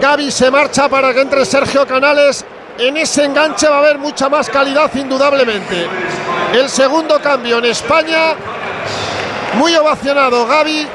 [0.00, 2.44] Gaby se marcha para que entre Sergio Canales.
[2.78, 5.86] En ese enganche va a haber mucha más calidad, indudablemente.
[6.52, 8.34] El segundo cambio en España.
[9.54, 10.86] Muy ovacionado Gaby,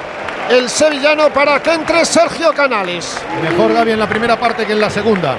[0.51, 3.19] el sevillano, para que entre Sergio Canales.
[3.41, 5.35] Mejor Gaby en la primera parte que en la segunda.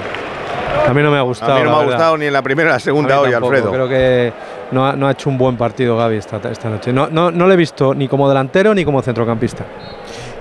[0.87, 1.53] A mí no me ha gustado.
[1.53, 1.93] A mí no me ha verdad.
[1.93, 3.53] gustado ni en la primera ni en la segunda hoy, tampoco.
[3.53, 3.71] Alfredo.
[3.71, 4.33] Creo que
[4.71, 6.91] no ha, no ha hecho un buen partido Gaby esta, esta noche.
[6.91, 9.65] No, no, no le he visto ni como delantero ni como centrocampista.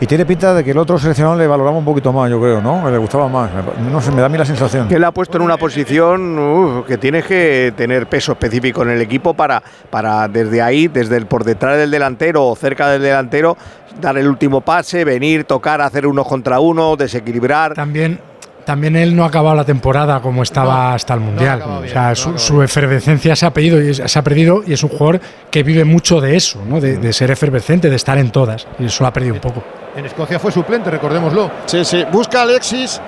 [0.01, 2.61] Y tiene pinta de que el otro seleccionado le valoraba un poquito más, yo creo,
[2.61, 2.91] ¿no?
[2.91, 3.51] Le gustaba más.
[3.91, 4.89] No sé, me da a mí la sensación.
[4.89, 8.91] que le ha puesto en una posición uf, que tienes que tener peso específico en
[8.91, 13.03] el equipo para, para desde ahí, desde el por detrás del delantero o cerca del
[13.03, 13.57] delantero,
[14.01, 17.75] dar el último pase, venir, tocar, hacer uno contra uno, desequilibrar.
[17.75, 18.21] También,
[18.65, 21.63] también él no ha acabado la temporada como estaba hasta el Mundial.
[21.63, 24.83] o sea, no su, efervescencia se ha, pedido y es- se ha perdido y es
[24.83, 25.21] un jugador
[25.51, 26.81] que vive mucho de eso, ¿no?
[26.81, 28.67] de, de ser efervescente, de estar en todas.
[28.79, 29.63] Y eso lo ha perdido un poco.
[29.97, 31.51] En Escocia fue suplente, recordémoslo.
[31.67, 32.05] Sí, sí.
[32.11, 33.01] Busca Alexis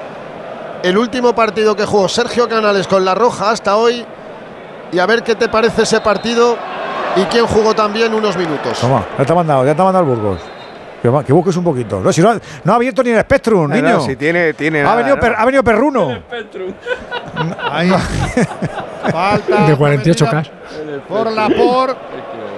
[0.82, 4.04] el último partido que jugó Sergio Canales con la Roja hasta hoy.
[4.92, 6.56] Y a ver qué te parece ese partido
[7.16, 8.78] y quién jugó también unos minutos.
[8.78, 10.40] Toma, ya te ha mandado, ya te ha mandado el Burgos.
[11.24, 12.00] Que, busques un poquito.
[12.00, 14.00] No, si no, ha- no ha abierto ni el Spectrum, No, no, niño.
[14.00, 15.20] si tiene, tiene ha, nada, venido ¿no?
[15.20, 16.18] per- ha venido Perruno.
[17.70, 17.90] Ahí.
[19.10, 19.66] Falta.
[19.66, 20.50] De 48K.
[21.08, 21.96] Por la por.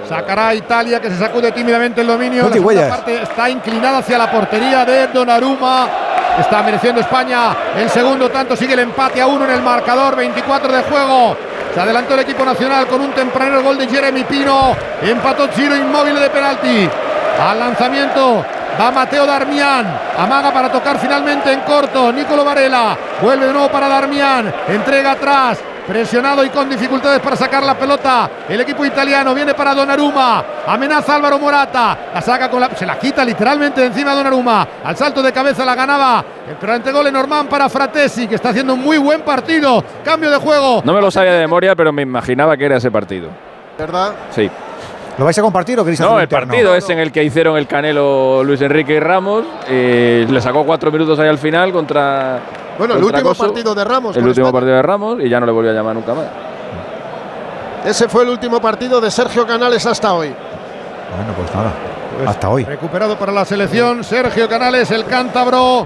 [0.07, 2.49] Sacará a Italia que se sacude tímidamente el dominio.
[2.49, 5.87] La parte está inclinada hacia la portería de Donnarumma.
[6.39, 8.55] Está mereciendo España el segundo tanto.
[8.55, 10.15] Sigue el empate a uno en el marcador.
[10.15, 11.37] 24 de juego.
[11.73, 14.75] Se adelantó el equipo nacional con un tempranero gol de Jeremy Pino.
[15.03, 16.89] Empató Chiro inmóvil de penalti.
[17.39, 18.43] Al lanzamiento
[18.79, 19.85] va Mateo Darmian.
[20.17, 22.11] Amaga para tocar finalmente en corto.
[22.11, 22.97] Nicolo Varela.
[23.21, 24.53] Vuelve de nuevo para Darmian.
[24.67, 25.59] Entrega atrás.
[25.87, 28.29] Presionado y con dificultades para sacar la pelota.
[28.47, 30.43] El equipo italiano viene para Donnarumma.
[30.67, 31.97] Amenaza Álvaro Morata.
[32.13, 32.69] La saca con la.
[32.75, 34.67] Se la quita literalmente de encima de Donnarumma.
[34.83, 36.23] Al salto de cabeza la ganaba.
[36.61, 39.83] El antegol Norman para Fratesi, que está haciendo un muy buen partido.
[40.03, 40.81] Cambio de juego.
[40.83, 43.29] No me lo sabía de memoria, pero me imaginaba que era ese partido.
[43.77, 44.11] ¿Verdad?
[44.29, 44.51] Sí.
[45.19, 46.47] ¿Lo vais a compartir o queréis No, el interno?
[46.47, 49.43] partido es en el que hicieron el Canelo Luis Enrique y Ramos.
[49.67, 52.39] eh, le sacó cuatro minutos ahí al final contra.
[52.77, 54.15] Bueno, el último partido de Ramos.
[54.15, 54.51] El último España.
[54.61, 56.25] partido de Ramos y ya no le volvió a llamar nunca más.
[57.85, 60.27] Ese fue el último partido de Sergio Canales hasta hoy.
[60.29, 61.71] Bueno, pues nada.
[62.17, 62.63] Pues Hasta hoy.
[62.63, 64.03] Recuperado para la selección.
[64.05, 65.85] Sergio Canales, el cántabro.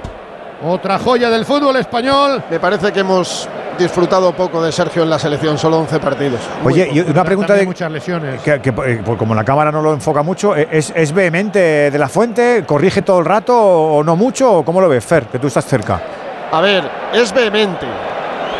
[0.66, 2.42] Otra joya del fútbol español.
[2.50, 6.40] Me parece que hemos disfrutado poco de Sergio en la selección, solo 11 partidos.
[6.64, 7.66] Oye, y una pregunta de.
[7.66, 8.42] muchas lesiones.
[8.42, 11.92] Que, que, eh, pues como la cámara no lo enfoca mucho, eh, ¿es, ¿es vehemente
[11.92, 12.64] de la fuente?
[12.66, 14.60] ¿Corrige todo el rato o no mucho?
[14.60, 15.26] ¿O ¿Cómo lo ves, Fer?
[15.26, 16.02] Que tú estás cerca.
[16.50, 17.86] A ver, es vehemente.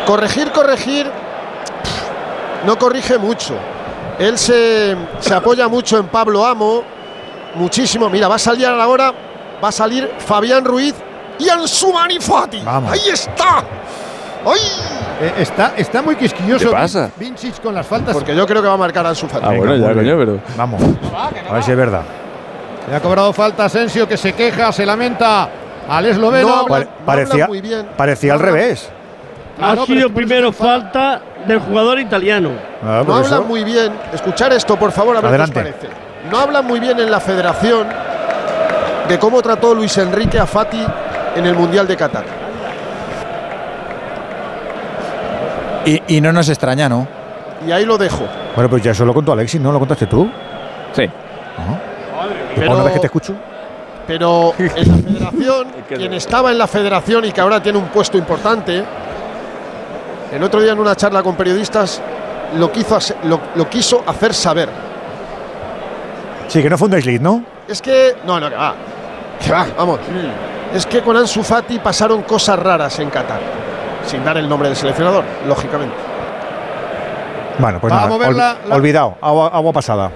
[0.06, 1.10] Corregir, corregir,
[2.66, 3.54] no corrige mucho.
[4.18, 6.82] Él se, se apoya mucho en Pablo Amo,
[7.54, 8.10] muchísimo.
[8.10, 9.10] Mira, va a salir ahora,
[9.62, 10.94] va a salir Fabián Ruiz
[11.38, 12.62] y Ansu Fati.
[12.64, 12.92] Vamos.
[12.92, 13.58] Ahí está.
[14.46, 14.60] ¡Ay!
[15.20, 16.66] Eh, está, está muy quisquilloso.
[16.68, 17.10] ¿Qué pasa?
[17.16, 18.14] Vincic con las faltas.
[18.14, 19.44] Porque yo creo que va a marcar Ansu Fati.
[19.46, 20.38] Ah, bueno, ya, coño, pero.
[20.56, 20.82] Vamos.
[21.48, 22.02] A ver si es verdad.
[22.88, 25.48] Le ha cobrado falta Asensio que se queja, se lamenta
[25.88, 26.56] al esloveno.
[26.56, 27.86] No, Pare- no parecía habla muy bien.
[27.96, 28.90] parecía al revés.
[29.56, 32.50] Claro, ha sido primero falta del jugador italiano.
[32.84, 33.42] Ah, No eso.
[33.44, 33.92] muy bien.
[34.12, 35.62] Escuchar esto, por favor, a ver Adelante.
[35.62, 35.88] qué os parece.
[36.30, 37.86] No hablan muy bien en la federación
[39.08, 40.84] de cómo trató Luis Enrique a Fati
[41.36, 42.24] en el Mundial de Qatar.
[45.86, 47.06] Y, y no nos extraña, ¿no?
[47.66, 48.24] Y ahí lo dejo.
[48.54, 49.70] Bueno, pues ya eso lo contó Alexis, ¿no?
[49.72, 50.28] ¿Lo contaste tú?
[50.92, 51.02] Sí.
[51.02, 51.10] ¿Y
[52.60, 53.34] Pero- una vez que te escucho?
[54.06, 58.18] Pero en la federación, quien estaba en la federación y que ahora tiene un puesto
[58.18, 58.84] importante,
[60.32, 62.02] el otro día en una charla con periodistas
[62.58, 64.68] lo quiso, hacer- lo, lo quiso hacer saber.
[66.48, 67.42] Sí, que no fue un desliz, ¿no?
[67.66, 68.14] Es que.
[68.26, 68.74] No, no, que va.
[69.42, 69.98] Que va, vamos.
[70.74, 73.40] Es que con Ansu Fati pasaron cosas raras en Qatar.
[74.06, 75.94] Sin dar el nombre del seleccionador, lógicamente.
[77.58, 78.14] Bueno, pues Vamos nada.
[78.14, 80.10] a ver ol- la- la- Olvidado, agua, agua pasada.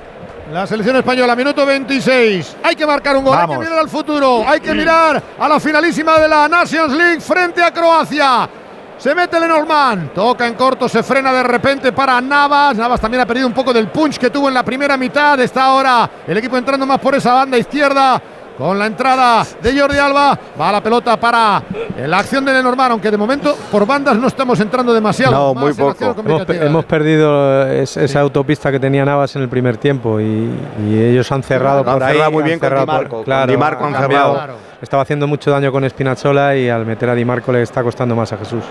[0.53, 2.57] La selección española, minuto 26.
[2.65, 3.59] Hay que marcar un gol, hay Vamos.
[3.59, 7.63] que mirar al futuro, hay que mirar a la finalísima de la Nations League frente
[7.63, 8.49] a Croacia.
[8.97, 12.77] Se mete Lenormand, toca en corto, se frena de repente para Navas.
[12.77, 15.39] Navas también ha perdido un poco del punch que tuvo en la primera mitad.
[15.39, 18.21] Está ahora el equipo entrando más por esa banda izquierda.
[18.59, 21.63] Con la entrada de Jordi Alba, va la pelota para
[21.97, 25.33] la acción de Lenormand, aunque de momento por bandas no estamos entrando demasiado.
[25.33, 25.91] No, muy poco.
[26.03, 26.65] Hemos, pe- combinativa.
[26.67, 30.51] hemos perdido es- esa autopista que tenía Navas en el primer tiempo y,
[30.89, 32.15] y ellos han cerrado Claro, por han ahí.
[32.17, 34.35] cerrado muy han bien con cerrado Di por- Marco, con claro, Di Marco han cambiado.
[34.41, 34.59] cerrado.
[34.83, 38.17] Estaba haciendo mucho daño con Spinazzola y al meter a Di Marco le está costando
[38.17, 38.65] más a Jesús.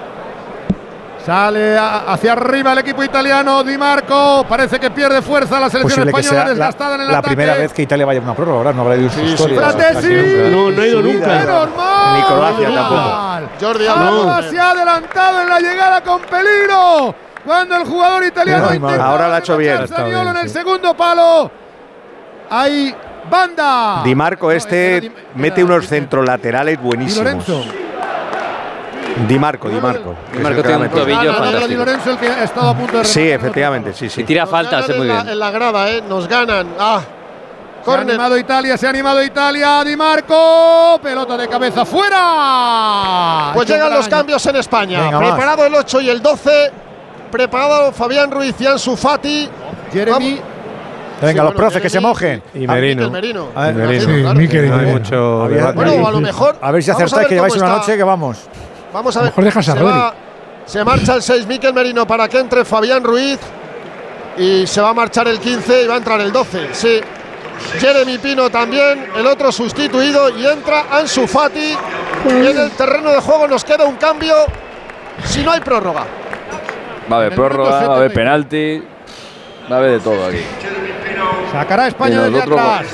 [1.28, 4.46] Sale a- hacia arriba el equipo italiano, Di Marco.
[4.48, 7.18] Parece que pierde fuerza la selección Posible que española sea la, desgastada en el la
[7.18, 7.36] ataque.
[7.36, 8.74] primera vez que Italia vaya a una prórroga, ¿verdad?
[8.76, 9.60] No habrá ido Sí, sí, historia.
[9.60, 10.08] Fratesi.
[10.52, 11.44] No, no ha ido nunca.
[11.44, 12.16] Normal.
[12.16, 13.50] Ni Croacia tampoco.
[13.60, 14.42] Jordi Alba.
[14.44, 17.14] Se ha adelantado en la llegada con peligro.
[17.46, 19.76] Cuando el jugador italiano intenta Ahora lo ha hecho bien.
[19.76, 20.54] en el sí.
[20.54, 21.52] segundo palo.
[22.50, 22.96] Hay
[23.30, 24.02] banda.
[24.06, 27.46] Di Marco No, este mete unos centrolaterales buenísimos.
[29.26, 30.16] Di Marco, Di Marco.
[30.32, 31.78] Di Marco tiene un tobillo fantástico.
[31.78, 34.22] Lorenzo el que ha estado a punto de Sí, efectivamente, sí, sí.
[34.22, 35.28] Y tira Nos faltas, muy bien.
[35.30, 36.04] En la grada, ¿eh?
[36.08, 36.68] Nos ganan.
[36.80, 37.02] Ah.
[37.84, 39.84] Se ha animado Italia, se ha animado Italia.
[39.86, 41.00] Di Marco.
[41.02, 43.52] Pelota de cabeza fuera.
[43.54, 45.02] Pues llegan los cambios en España.
[45.02, 45.30] Venga, más.
[45.30, 46.72] Preparado el 8 y el 12.
[47.32, 49.50] Preparado Fabián Ruiz y Ansu Fati.
[49.92, 50.42] Jeremy.
[51.20, 52.44] Venga, Sí, los bueno, profes que se mojen.
[52.54, 53.10] Y Merino.
[53.10, 53.48] Merino.
[53.56, 54.04] A ver, Merino.
[54.04, 54.40] Imagino, Sí, claro.
[54.40, 55.00] Mikel y No hay Merino.
[55.00, 55.76] mucho A ver, debate.
[55.76, 56.58] Bueno, a lo mejor.
[56.62, 58.38] A ver si acertáis que lleváis una noche que vamos.
[58.94, 59.30] Vamos a ver.
[59.30, 60.14] mejor dejas a se, va-
[60.66, 63.40] se marcha el 6 Miquel Merino para que entre Fabián Ruiz.
[64.38, 66.70] Y se va a marchar el 15 y va a entrar el 12.
[66.74, 67.02] Sí.
[67.80, 70.30] Jeremy Pino también, el otro sustituido.
[70.38, 71.76] Y entra Ansu Fati.
[72.30, 74.36] Y en el terreno de juego nos queda un cambio.
[75.24, 76.06] Si no hay prórroga.
[77.12, 78.14] Va a haber prórroga, va a haber 70.
[78.14, 78.84] penalti.
[79.72, 80.42] Va a haber de todo aquí.
[81.52, 82.86] Sacará España desde atrás.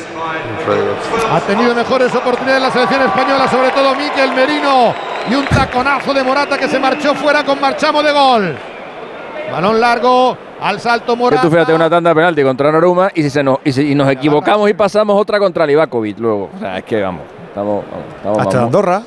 [1.31, 4.93] Ha tenido mejores oportunidades la selección española, sobre todo Miquel Merino.
[5.29, 8.55] Y un taconazo de Morata que se marchó fuera con marchamo de gol.
[9.51, 11.41] Balón largo, al salto Que Morata.
[11.41, 13.95] tú fíjate una tanda de penalti contra Noruma y si se nos, y si y
[13.95, 16.49] nos equivocamos y pasamos otra contra Livakovic luego.
[16.55, 18.65] O sea, es que vamos, estamos, vamos, estamos, Hasta vamos.
[18.67, 19.01] Andorra.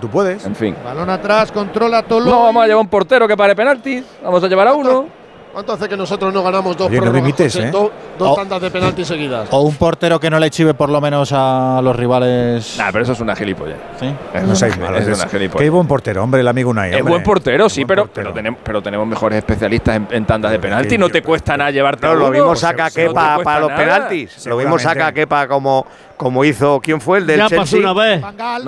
[0.00, 0.44] Tú puedes.
[0.46, 0.74] En fin.
[0.84, 2.30] Balón atrás, controla Tolo.
[2.30, 5.06] No vamos a llevar un portero que pare penaltis, vamos a llevar a uno.
[5.52, 7.68] ¿Cuánto hace que nosotros no ganamos dos Oye, no limites, José?
[7.68, 7.70] ¿eh?
[7.72, 8.34] Do- dos Oh.
[8.36, 9.48] tandas de penalti seguidas.
[9.50, 12.76] O un portero que no le chive por lo menos a los rivales.
[12.78, 13.76] Nah, pero eso es una gilipollas.
[13.98, 14.14] ¿Sí?
[14.32, 15.00] Es No seáis malos.
[15.02, 15.62] es Es- una gilipollas.
[15.64, 16.94] Qué buen portero, hombre, el amigo Unai.
[16.94, 18.24] Es buen portero, sí, Buen pero, portero.
[18.26, 20.96] pero, tenemos, pero tenemos mejores especialistas en, en tandas de penalti.
[20.96, 23.72] No te cuesta nada llevarte a No, lo vimos a No te Kepa para los
[23.72, 24.46] penaltis.
[24.46, 25.20] Lo vimos a Seguramente.
[25.22, 25.84] Kepa como,
[26.20, 26.80] como hizo.
[26.82, 27.58] ¿Quién fue el del Ya Chelsea?
[27.60, 28.22] pasó una vez.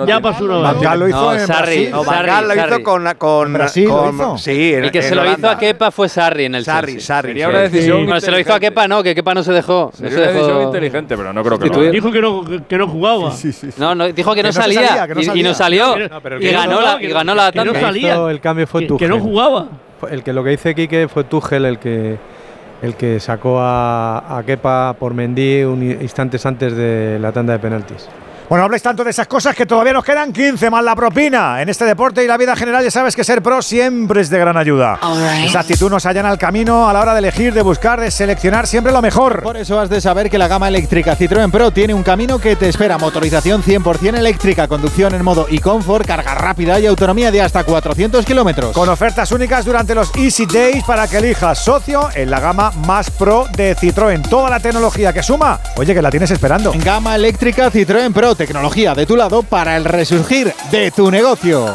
[0.07, 0.81] Ya pasó una Van vez.
[0.83, 1.61] Gaal lo hizo No, en Sarri.
[1.61, 1.91] Brasil.
[1.91, 3.13] No, Van Sarri, Gaal lo hizo con.
[3.19, 4.37] con ¿En Brasil lo con- hizo?
[4.39, 6.93] Sí, en, El que en se lo hizo a Kepa fue Sarri en el Sarri,
[6.93, 7.05] Chelsea.
[7.15, 7.29] Sarri.
[7.29, 7.51] Sería sí.
[7.51, 8.05] una decisión.
[8.05, 9.91] Bueno, se lo hizo a Kepa, no, que Kepa no se dejó.
[9.99, 10.61] No se una decisión dejó.
[10.63, 11.91] inteligente, pero no creo que lo.
[11.91, 13.31] Dijo que no, que no jugaba.
[13.77, 15.95] No, no, dijo que, Que no, salía, salía, que no y- no salió.
[16.39, 18.15] Y, ganó la, y no- ganó la que no salía.
[18.31, 19.67] el cambio fue Que, no jugaba.
[20.09, 22.17] El que lo que dice Quique fue Tuchel el que
[22.83, 27.59] el que sacó a, a Kepa por Mendy un instantes antes de la tanda de
[27.59, 28.09] penaltis.
[28.53, 31.59] Bueno, no hables tanto de esas cosas que todavía nos quedan 15 más la propina.
[31.59, 34.37] En este deporte y la vida general ya sabes que ser pro siempre es de
[34.37, 34.99] gran ayuda.
[35.43, 38.67] Esa actitud nos allana el camino a la hora de elegir, de buscar, de seleccionar
[38.67, 39.41] siempre lo mejor.
[39.41, 42.55] Por eso has de saber que la gama eléctrica Citroën Pro tiene un camino que
[42.55, 42.99] te espera.
[42.99, 48.75] Motorización 100% eléctrica, conducción en modo e-comfort, carga rápida y autonomía de hasta 400 kilómetros.
[48.75, 53.09] Con ofertas únicas durante los Easy Days para que elijas socio en la gama más
[53.09, 54.29] pro de Citroën.
[54.29, 56.71] Toda la tecnología que suma, oye, que la tienes esperando.
[56.75, 61.73] Gama eléctrica Citroën Pro, tecnología de tu lado para el resurgir de tu negocio.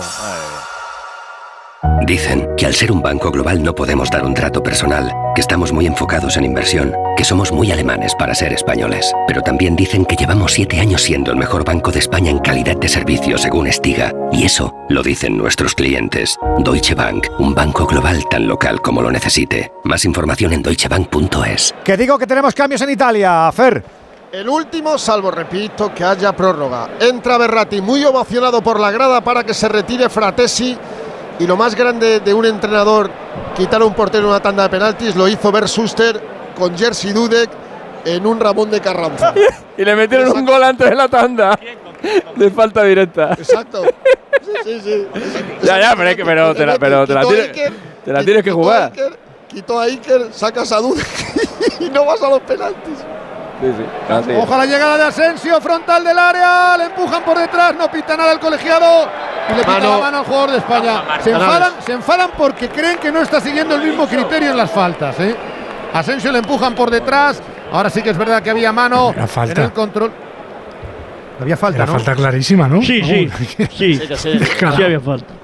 [2.07, 5.73] Dicen que al ser un banco global no podemos dar un trato personal, que estamos
[5.73, 9.11] muy enfocados en inversión, que somos muy alemanes para ser españoles.
[9.27, 12.77] Pero también dicen que llevamos siete años siendo el mejor banco de España en calidad
[12.77, 14.13] de servicio según Estiga.
[14.31, 16.37] Y eso lo dicen nuestros clientes.
[16.59, 19.73] Deutsche Bank, un banco global tan local como lo necesite.
[19.85, 21.75] Más información en deutschebank.es.
[21.85, 23.99] Que digo que tenemos cambios en Italia, Fer.
[24.31, 26.89] El último, salvo repito, que haya prórroga.
[27.01, 30.77] Entra Berratti, muy ovacionado por la grada para que se retire Fratesi.
[31.39, 33.11] Y lo más grande de un entrenador,
[33.57, 36.21] quitar a un portero en una tanda de penaltis, lo hizo Ver Suster
[36.59, 37.49] con Jersey Dudek
[38.05, 39.33] en un Ramón de Carranza.
[39.79, 41.59] y le metieron un gol antes de la tanda.
[42.37, 43.33] De falta directa.
[43.39, 43.83] Exacto.
[44.43, 45.07] Sí, sí, sí.
[45.63, 47.73] Ya, ya, pero, es que- pero te la, pero te la tienes, Iker,
[48.05, 48.93] te la tienes que jugar.
[48.93, 49.19] Iker,
[49.49, 51.07] quitó a Iker, sacas a Dudek
[51.81, 52.99] y no vas a los penaltis.
[53.61, 53.85] Sí, sí.
[54.13, 54.31] así.
[54.33, 58.17] Ojo a la llegada de Asensio, frontal del área, le empujan por detrás, no pita
[58.17, 59.09] nada el colegiado
[59.51, 59.91] y le pita Mano.
[59.91, 61.03] la mano al jugador de España.
[61.25, 64.71] Se enfadan, se enfadan porque creen que no está siguiendo el mismo criterio en las
[64.71, 65.19] faltas.
[65.21, 65.35] ¿eh?
[65.93, 69.61] Asensio le empujan por detrás, ahora sí que es verdad que había mano Era falta.
[69.61, 70.13] en el control.
[71.41, 71.93] Había falta, Era ¿no?
[71.95, 72.81] falta clarísima, ¿no?
[72.83, 73.29] Sí, sí,
[73.71, 74.01] sí.
[74.65, 75.35] Había falta.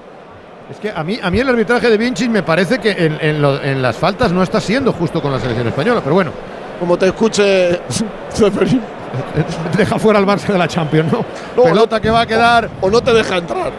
[0.71, 3.43] Es que a mí, a mí el arbitraje de Vinci me parece que en, en
[3.43, 6.31] lo- en las faltas no está siendo justo con la selección española, pero bueno.
[6.79, 7.81] Como te escuche
[8.33, 8.83] Zeferín.
[9.77, 11.25] Deja fuera al Barça de la Champions, ¿no?
[11.57, 12.69] No, Pelota que va a quedar.
[12.81, 13.73] O no te deja entrar.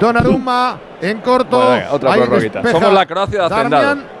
[0.00, 1.56] Donnarumma en corto.
[1.56, 2.70] Bueno, venga, otra prórroguita.
[2.70, 3.84] Somos la Croacia de Hacendado.
[3.84, 4.19] Darmian.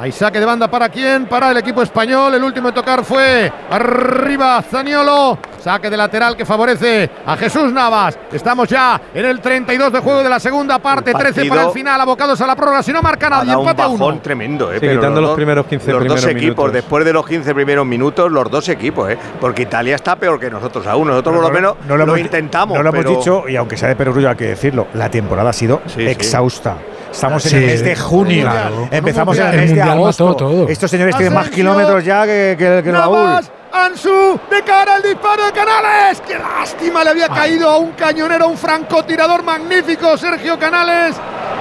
[0.00, 1.26] Ahí saque de banda para quién?
[1.26, 2.32] Para el equipo español.
[2.32, 5.38] El último en tocar fue arriba Zaniolo.
[5.60, 8.16] Saque de lateral que favorece a Jesús Navas.
[8.32, 11.12] Estamos ya en el 32 de juego de la segunda parte.
[11.12, 12.00] 13 partido para el final.
[12.00, 12.80] Abocados a la prórroga.
[12.84, 14.20] Si no marca nadie, un empate a bajón uno.
[14.22, 14.74] tremendo, ¿eh?
[14.74, 16.72] Sí, Pero quitando los primeros 15 Los dos equipos, minutos.
[16.72, 19.18] después de los 15 primeros minutos, los dos equipos, ¿eh?
[19.40, 21.08] Porque Italia está peor que nosotros aún.
[21.08, 22.76] Nosotros por lo menos no lo, hemos- intentamos.
[22.76, 25.52] No lo hemos dicho, y aunque sea de perogrullo hay que decirlo, la temporada ha
[25.52, 26.06] sido sí.
[26.06, 26.76] exhausta.
[27.12, 28.42] Estamos en Sí, el mes de junio.
[28.50, 28.88] claro.
[28.90, 30.34] Empezamos en el El mes de Mundial agosto.
[30.36, 30.68] todo.
[30.68, 33.16] Estos señores tienen más kilómetros ya que, que, que Raúl.
[33.18, 36.20] Navas, Ansu, de cara al disparo de Canales.
[36.26, 37.04] ¡Qué lástima!
[37.04, 41.16] Le había caído a un cañonero, a un francotirador magnífico, Sergio Canales.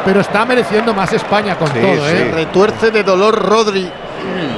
[0.06, 2.14] Pero está mereciendo más España con Sí, todo, sí.
[2.15, 2.32] ¿eh?
[2.34, 3.91] Retuerce de dolor Rodri.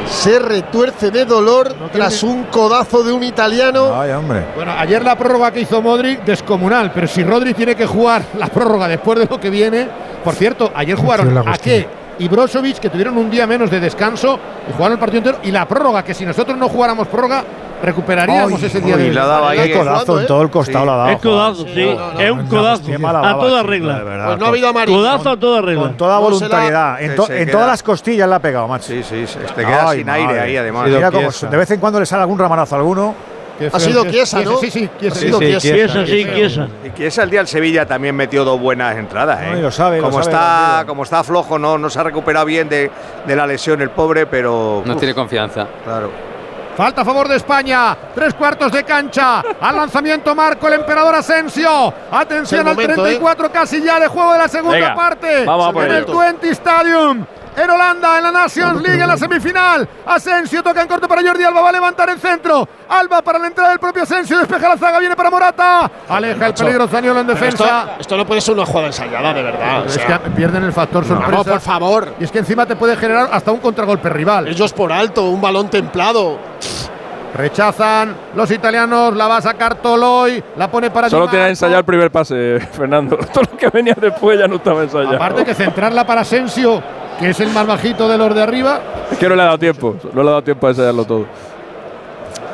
[0.10, 3.99] Se retuerce de dolor tras un codazo de un italiano.
[3.99, 4.44] Ay, hombre.
[4.56, 6.91] Bueno, ayer la prórroga que hizo Modric, descomunal.
[6.91, 9.88] Pero si Rodri tiene que jugar la prórroga después de lo que viene.
[10.24, 11.88] Por cierto, ayer jugaron a qué
[12.20, 14.38] y Brozovic, que tuvieron un día menos de descanso
[14.70, 15.38] y jugaron el partido entero.
[15.44, 17.44] Y la prórroga, que si nosotros no jugáramos prórroga,
[17.82, 20.28] recuperaríamos ese día uy, de la daba ahí, Qué codazo en ¿eh?
[20.28, 20.86] todo el costado Sí.
[20.88, 21.10] la ha dado.
[21.12, 21.96] Es codazo, sí.
[21.98, 22.84] no, no, es un codazo.
[22.86, 24.00] Qué mala A toda regla.
[24.04, 24.26] verdad.
[24.28, 24.98] Pues no ha habido amarillo.
[24.98, 25.84] Codazo a toda regla.
[25.84, 27.02] Con toda voluntariedad.
[27.02, 28.88] En, to- todas las costillas la ha pegado, macho.
[28.88, 30.88] Sí, sí, se- te queda Ay, sin aire ahí, además.
[30.90, 33.16] Sí, Mira de vez en cuando le sale algún ramanazo a alguno.
[33.73, 34.57] Ha sido Chiesa, ¿no?
[34.57, 35.15] Sí, sí, Chiesa.
[35.15, 35.76] Ha sido Sí, sí, Chiesa.
[35.76, 36.36] Chiesa, sí, Chiesa.
[36.36, 36.68] Chiesa.
[36.98, 39.52] Y ese al día el Sevilla también metió dos buenas entradas, ¿eh?
[39.56, 42.45] No, lo sabe, lo como sabe, está, como está flojo, no, no se ha recuperado
[42.45, 42.90] bien de,
[43.26, 45.68] de la lesión el pobre, pero No uf, tiene confianza.
[45.84, 46.30] claro.
[46.77, 47.98] Falta a favor de España.
[48.15, 49.44] Tres cuartos de cancha.
[49.60, 51.94] Al lanzamiento Marco el emperador Asensio.
[52.10, 55.44] Atención Es el al momento, 34 casi ya de juego de la segunda Venga, parte.
[55.44, 56.18] vamos a por en el ello.
[56.18, 57.26] 20 Stadium.
[57.58, 59.88] En Holanda, en la Nations League, en la semifinal.
[60.06, 61.62] Asensio toca en corto para Jordi Alba.
[61.62, 62.68] Va a levantar el centro.
[62.88, 64.38] Alba para la entrada del propio Asensio.
[64.40, 65.00] Despeja la zaga.
[65.00, 65.92] Viene para Morata.
[66.08, 67.90] Aleja el peligro Zaniolo en esto, defensa.
[68.00, 69.82] esto no puede ser una jugada ensayada, de verdad.
[69.82, 71.32] o Es que pierden el factor sorpresa.
[71.32, 72.14] vamos, por favor.
[72.20, 74.48] Y es que encima te puede generar hasta un contragolpe rival.
[74.48, 76.38] Ellos por alto, un balón templado.
[77.34, 81.86] Rechazan los italianos, la va a sacar Toloy, la pone para Solo tenía ensayado el
[81.86, 83.18] primer pase, Fernando.
[83.18, 85.16] Todo lo que venía después ya no estaba ensayado.
[85.16, 86.82] Aparte que centrarla para Asensio,
[87.20, 88.80] que es el más bajito de los de arriba,
[89.12, 89.96] Es que no le ha dado tiempo.
[90.14, 91.26] No le ha dado tiempo a ensayarlo todo.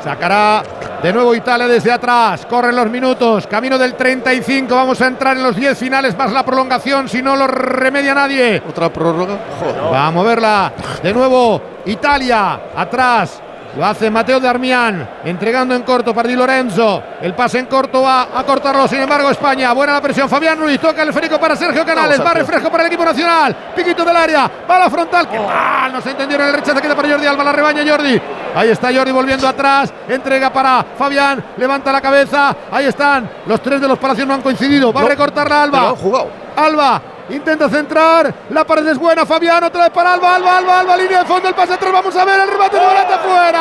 [0.02, 0.62] sacará
[1.02, 2.46] de nuevo Italia desde atrás.
[2.46, 6.44] Corren los minutos, camino del 35, vamos a entrar en los 10 finales más la
[6.44, 8.62] prolongación, si no lo remedia nadie.
[8.68, 9.38] Otra prórroga.
[9.60, 9.92] Joder.
[9.92, 10.72] Va a moverla
[11.02, 13.42] de nuevo Italia atrás.
[13.76, 17.02] Lo hace Mateo Darmian, entregando en corto para Di Lorenzo.
[17.20, 19.72] El pase en corto va a cortarlo, sin embargo, España.
[19.74, 20.30] Buena la presión.
[20.30, 22.24] Fabián Ruiz toca el esférico para Sergio Canales.
[22.24, 23.54] Va refresco para el equipo nacional.
[23.76, 24.50] Piquito del área.
[24.68, 25.28] Va a la frontal.
[25.28, 25.92] Que mal.
[25.92, 26.80] No se entendieron el rechazo.
[26.80, 27.44] Queda para Jordi Alba.
[27.44, 28.18] La rebaña Jordi.
[28.54, 29.92] Ahí está Jordi volviendo atrás.
[30.08, 31.44] Entrega para Fabián.
[31.58, 32.56] Levanta la cabeza.
[32.72, 33.28] Ahí están.
[33.44, 34.90] Los tres de los palacios no han coincidido.
[34.90, 35.94] Va a recortar la Alba.
[36.56, 40.96] Alba Intenta centrar, la pared es buena, Fabián, otra vez para Alba, Alba, Alba, Alba,
[40.96, 43.60] línea de fondo, el pase atrás, vamos a ver, el remate de Morata fuera.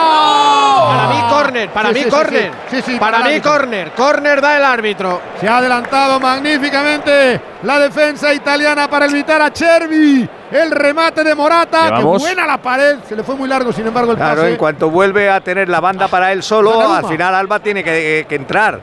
[0.88, 2.51] Para mí, córner, para Sí, mí, sí, sí, córner.
[2.69, 3.51] sí, sí, para para el mí, árbitro.
[3.51, 3.91] córner.
[3.93, 5.19] Córner da el árbitro.
[5.41, 10.30] Se ha adelantado magníficamente la defensa italiana para evitar a Chervi.
[10.51, 14.11] El remate de Morata, que buena la pared, se le fue muy largo, sin embargo,
[14.11, 14.51] el Claro, pase.
[14.51, 18.27] en cuanto vuelve a tener la banda para él solo, al final Alba tiene que,
[18.30, 18.80] que entrar.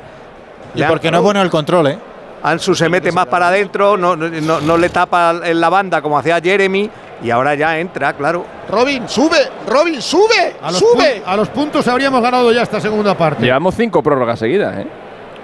[0.74, 1.98] Y porque no es bueno el control, ¿eh?
[2.42, 6.02] Ansu se mete más para adentro, no, no, no- no le tapa en la banda
[6.02, 6.90] como hacía Jeremy
[7.22, 8.44] y ahora ya entra, claro.
[8.68, 9.36] Robin, sube,
[9.68, 11.22] Robin, sube, a los sube.
[11.24, 13.44] a los puntos habríamos ganado ya esta segunda parte.
[13.44, 14.86] Llevamos cinco prórrogas seguidas, ¿eh?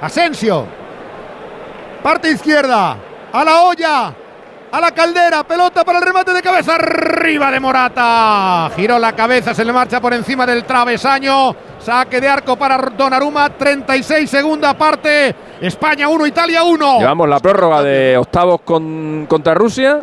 [0.01, 0.67] Asensio.
[2.03, 2.97] Parte izquierda.
[3.33, 4.13] A la olla.
[4.71, 5.45] A la caldera.
[5.45, 6.75] Pelota para el remate de cabeza.
[6.75, 8.71] Arriba de Morata.
[8.77, 9.55] Giró la cabeza.
[9.55, 11.55] Se le marcha por encima del travesaño.
[11.79, 13.49] Saque de arco para Donnarumma.
[13.51, 15.35] 36 segunda parte.
[15.61, 16.99] España 1, Italia 1.
[16.99, 20.03] Llevamos la prórroga de octavos con- contra Rusia,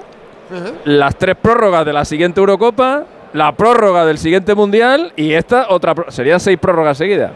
[0.85, 5.93] las tres prórrogas de la siguiente Eurocopa, la prórroga del siguiente Mundial y esta otra.
[5.95, 7.31] pró- Serían seis prórrogas seguidas.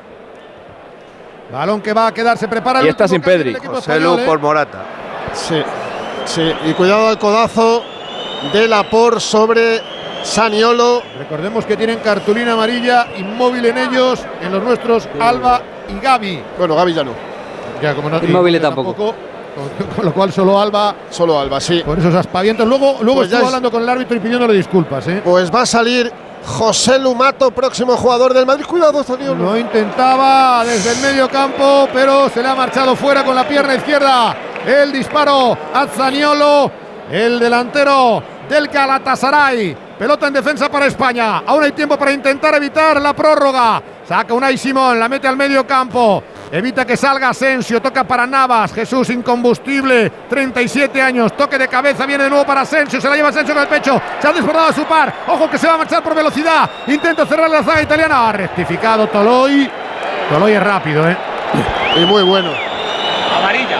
[1.52, 2.38] Balón que va a quedar.
[2.38, 3.54] Se prepara el Y esta último sin Pedri.
[3.56, 4.26] José español, Lu ¿eh?
[4.26, 4.80] por Morata.
[5.34, 5.62] Sí,
[6.30, 6.52] sí.
[6.68, 7.84] Y cuidado al codazo
[8.54, 9.82] de Lapor sobre
[10.24, 11.02] Saniolo.
[11.18, 16.42] Recordemos que tienen cartulina amarilla inmóvil en ellos, en los nuestros Alba y Gaby.
[16.58, 17.12] Bueno, Gaby ya no.
[17.82, 18.94] Ya, como no Inmóvil tampoco.
[18.96, 20.96] Con, lo cual solo Alba.
[21.10, 21.82] Solo Alba, sí.
[21.86, 22.68] Por esos aspavientos.
[22.68, 25.22] Luego, luego Pues ya estuvo es- hablando con el árbitro y pidiéndole disculpas, ¿eh?
[25.24, 26.12] Pues va a salir
[26.46, 28.66] José Lumato, próximo jugador del Madrid.
[28.66, 29.44] Cuidado, Saniolo.
[29.44, 33.76] Lo intentaba desde el medio campo, pero se le ha marchado fuera con la pierna
[33.76, 34.36] izquierda.
[34.66, 36.72] El disparo a Zaniolo,
[37.12, 39.78] el delantero del Galatasaray.
[39.98, 41.40] Pelota en defensa para España.
[41.46, 43.82] Aún hay tiempo para intentar evitar la prórroga.
[44.08, 46.24] Saca Unai Simón, la mete al medio campo.
[46.52, 52.24] Evita que salga Asensio, toca para Navas, Jesús incombustible, 37 años, toque de cabeza, viene
[52.24, 54.74] de nuevo para Asensio, se la lleva Asensio con el pecho, se ha desbordado a
[54.74, 58.30] su par, ojo que se va a marchar por velocidad, intenta cerrar la zaga italiana,
[58.30, 59.70] ha rectificado Toloy,
[60.30, 61.18] Toloy es rápido, ¿eh?
[61.96, 62.52] Y muy bueno.
[63.38, 63.78] Amarilla.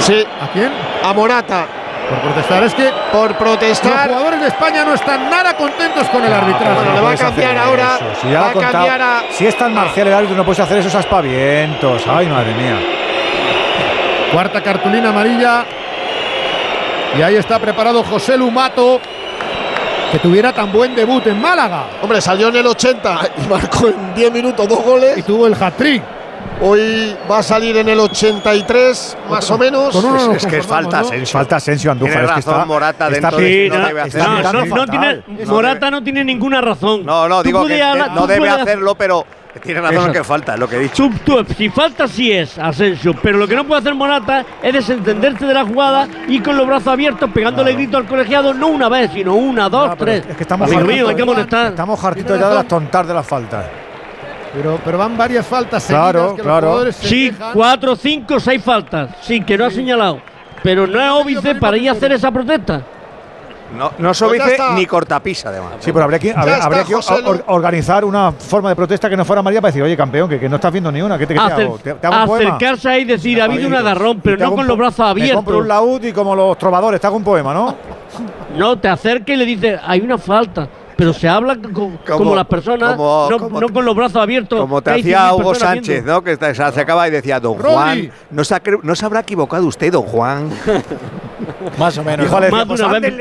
[0.00, 0.24] Sí.
[0.40, 0.72] ¿A quién?
[1.02, 1.66] A Morata.
[2.08, 4.08] Por protestar, es que Por los protestar.
[4.08, 6.74] jugadores de España no están nada contentos con el arbitraje.
[6.74, 7.98] Bueno, le va a cambiar ahora.
[8.22, 8.72] Si, va ha a contado.
[8.72, 9.22] cambiar a.
[9.30, 12.02] si es tan marcial el árbitro, no puedes hacer esos aspavientos.
[12.08, 12.78] Ay, madre mía.
[14.32, 15.64] Cuarta cartulina amarilla.
[17.18, 19.00] Y ahí está preparado José Lumato,
[20.12, 21.84] que tuviera tan buen debut en Málaga.
[22.02, 25.16] Hombre, salió en el 80 y marcó en 10 minutos dos goles.
[25.18, 26.02] Y tuvo el hat-trick.
[26.62, 29.94] Hoy va a salir en el 83, más o menos.
[29.94, 31.00] Con uno Es, que es falta.
[31.00, 31.38] Asensio.
[31.38, 32.12] Falta Asensio Andújar.
[32.14, 34.76] Tiene es que razón está, Morata está dentro de- no debe está hacerlo.
[34.76, 37.04] No, tiene, Morata no tiene ninguna razón.
[37.04, 39.26] No, no, digo que hablar- no debe hacerlo, pero
[39.62, 41.10] tiene razón lo que falta, es lo que he dicho.
[41.24, 44.72] Tú- tú- si falta sí es Asensio, pero lo que no puede hacer Morata es
[44.72, 48.88] desentenderse de la jugada y con los brazos abiertos pegándole grito al colegiado no una
[48.88, 50.24] vez, sino una, dos, tres.
[50.26, 51.66] Es que estamos hartitos- hay que molestar.
[51.66, 53.64] Estamos hartitos ya de las tontas de las faltas.
[54.56, 56.60] Pero, pero van varias faltas Claro, que claro.
[56.60, 59.10] los jugadores se Sí, cuatro, cinco, seis faltas.
[59.20, 60.18] Sí, que no ha señalado.
[60.62, 62.80] Pero no es óbice para ir a hacer esa protesta.
[63.76, 64.72] No, no Pues ya Sobice está.
[64.74, 65.72] ni cortapisa, además.
[65.80, 69.16] Sí, pero habría que, habría, está, habría que or- organizar una forma de protesta que
[69.16, 71.18] no fuera María para decir, oye, campeón, que, que no estás viendo ni una.
[71.18, 71.78] ¿Qué te, qué te hago?
[71.78, 72.50] ¿Te, te hago un poema?
[72.56, 75.58] acercarse ahí y decir, ha habido un agarrón, pero no con los brazos Me compro
[75.58, 75.66] un abiertos.
[75.66, 77.74] laúd y como los trovadores, te hago un poema, ¿no?
[78.56, 80.68] No, te acerca y le dice, hay una falta.
[80.96, 83.94] Pero se habla co- como, Como- las personas, como- no, como no te- con los
[83.94, 84.58] brazos abiertos.
[84.58, 86.12] Como te hacía 100.000 Hugo Sánchez, viendo.
[86.12, 86.24] ¿no?
[86.24, 87.58] Que está- se acercaba y decía, don.
[87.58, 90.48] Juan, no se, ha no se habrá equivocado usted, don Juan.
[91.78, 92.26] Más o menos.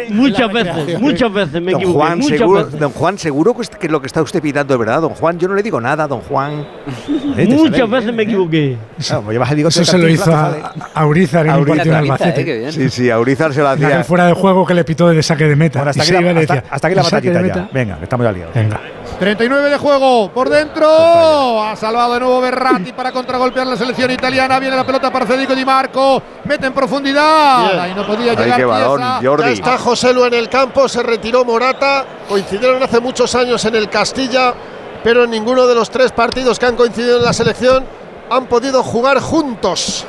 [0.10, 1.97] Muchas veces, muchas veces me Don equivoqué.
[1.99, 2.80] Juan, muchas seguro, veces.
[2.80, 5.38] don Juan, seguro que, es- que lo que está usted pitando es verdad, don Juan.
[5.38, 6.65] Yo no le digo nada, don Juan.
[7.38, 8.26] Eh, Muchas veces bien, me ¿eh?
[8.26, 8.77] equivoqué.
[9.06, 11.97] Claro, pues llevas Eso de se lo hizo a, a Urizar en un Aurizar, partido
[11.97, 12.41] Albacete.
[12.41, 12.72] eh, qué bien.
[12.72, 14.03] Sí, sí, Aurizar se lo hacía.
[14.03, 15.80] fuera de juego que le pitó de saque de meta.
[15.80, 17.74] Bueno, hasta aquí, la, le hasta, decía, hasta aquí la "El saque de batallita ya.
[17.74, 17.74] meta".
[17.74, 18.54] Venga, que estamos ya liados.
[18.54, 18.80] Venga.
[19.20, 21.64] 39 de juego por dentro.
[21.64, 24.60] Ha salvado de nuevo Berratti para contragolpear la selección italiana.
[24.60, 26.22] Viene la pelota para Federico Di Marco.
[26.44, 27.68] Mete en profundidad.
[27.68, 27.80] Bien.
[27.80, 29.02] Ahí no podía Ay, llegar qué balón.
[29.24, 29.44] Jordi.
[29.44, 32.06] Ya está José Lu en el campo, se retiró Morata.
[32.28, 34.54] Coincidieron hace muchos años en el Castilla,
[35.04, 37.86] pero en ninguno de los tres partidos que han coincidido en la selección
[38.30, 40.06] han podido jugar juntos.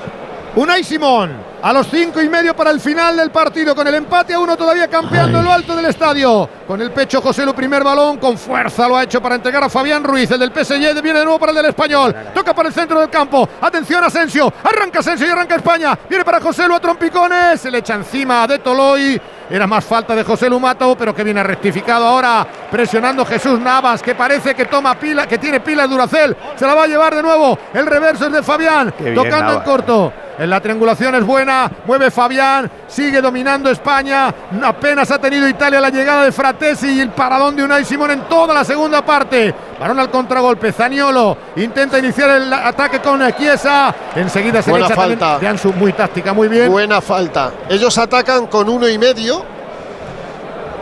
[0.57, 1.37] Unai Simón.
[1.63, 4.57] A los cinco y medio para el final del partido, con el empate a uno
[4.57, 6.49] todavía campeando en lo alto del estadio.
[6.67, 9.69] Con el pecho José Lu, primer balón, con fuerza lo ha hecho para entregar a
[9.69, 12.15] Fabián Ruiz, el del PSG, viene de nuevo para el del español.
[12.33, 13.49] Toca para el centro del campo.
[13.61, 15.99] Atención Asensio, arranca Asensio y arranca España.
[16.09, 19.21] Viene para José Lu a trompicones, se le echa encima de Toloy.
[19.51, 24.03] Era más falta de José Lu Mato, pero que viene rectificado ahora, presionando Jesús Navas,
[24.03, 26.37] que parece que toma pila, que tiene pila Duracel.
[26.57, 27.59] Se la va a llevar de nuevo.
[27.75, 30.13] El reverso es de Fabián, Qué bien, tocando en corto.
[30.39, 34.35] En la triangulación es buena, mueve Fabián, sigue dominando España.
[34.63, 38.21] Apenas ha tenido Italia la llegada de Fratesi y el paradón de Unai Simón en
[38.23, 39.55] toda la segunda parte.
[39.81, 43.95] Varón al contragolpe, Zaniolo intenta iniciar el ataque con Chiesa.
[44.15, 45.39] Enseguida se le echa falta.
[45.39, 46.71] de Ansu, muy táctica, muy bien.
[46.71, 47.53] Buena falta.
[47.69, 49.43] Ellos atacan con uno y medio,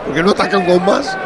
[0.05, 1.17] porque no atacan con más.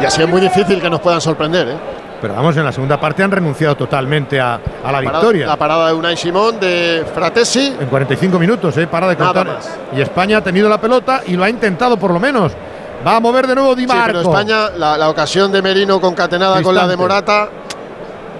[0.00, 1.68] Y así es muy difícil que nos puedan sorprender.
[1.68, 1.95] ¿eh?
[2.20, 5.46] Pero vamos, en la segunda parte han renunciado totalmente a, a la Parada- victoria.
[5.46, 7.74] La parada de Unai Simón, de Fratesi.
[7.78, 8.86] En 45 minutos, ¿eh?
[8.86, 9.58] Para de contar.
[9.94, 12.52] Y España ha tenido la pelota y lo ha intentado por lo menos.
[13.06, 14.06] Va a mover de nuevo Di Sí, Marco.
[14.06, 16.96] pero España, la, la ocasión de Merino concatenada con la de.
[16.96, 17.48] Morata.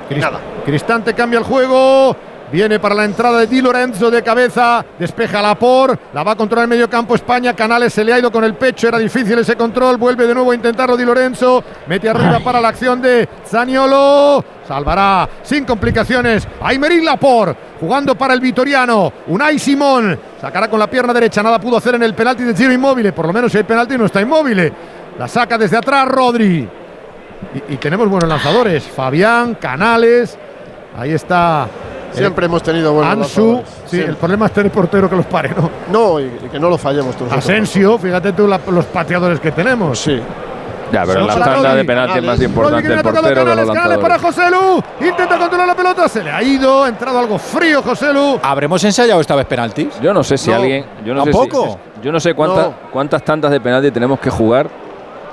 [0.09, 0.39] Crist- Nada.
[0.65, 2.17] Cristante cambia el juego.
[2.53, 4.85] Viene para la entrada de Di Lorenzo de cabeza.
[4.99, 5.99] Despeja la por.
[6.15, 7.55] La va a controlar el medio campo España.
[7.55, 8.87] Canales se le ha ido con el pecho.
[8.87, 9.97] Era difícil ese control.
[9.97, 11.63] Vuelve de nuevo a intentarlo Di Lorenzo.
[11.89, 14.45] Mete arriba para la acción de Zaniolo.
[14.67, 16.47] Salvará sin complicaciones.
[16.63, 19.13] Aymerín Lapor jugando para el Vitoriano.
[19.27, 21.43] Unai Simón sacará con la pierna derecha.
[21.43, 23.13] Nada pudo hacer en el penalti de Giro Inmóvil.
[23.13, 24.73] Por lo menos si hay penalti no está inmóvil.
[25.19, 26.69] La saca desde atrás Rodri.
[27.55, 28.85] Y, y tenemos buenos lanzadores.
[28.85, 30.39] Fabián, Canales.
[30.97, 31.69] Ahí está.
[32.17, 33.53] Siempre hemos tenido buenos Ansu.
[33.55, 33.83] lanzadores.
[33.87, 35.71] Sí, el problema es tener portero que los pare, ¿no?
[35.93, 37.33] No, y, y que no lo fallemos todos.
[37.33, 39.99] Asensio, fíjate tú la- los pateadores que tenemos.
[39.99, 40.21] Sí.
[40.93, 43.75] Ya, pero en la tanda de penalti es más importante el portero que Canales, los
[43.75, 44.53] Canales para lanzadores.
[44.61, 45.07] José Lu.
[45.09, 46.09] Intenta controlar la pelota.
[46.09, 46.85] Se le ha ido.
[46.85, 48.39] Ha entrado algo frío José Lu.
[48.41, 49.89] ¿Habremos ensayado esta vez penaltis?
[50.01, 50.85] Yo no sé si No, alguien.
[51.05, 51.79] Yo no sé si- ¿Tampoco?
[52.01, 52.75] yo no sé cuántas, No.
[52.93, 54.69] cuántas tandas de penalti tenemos que jugar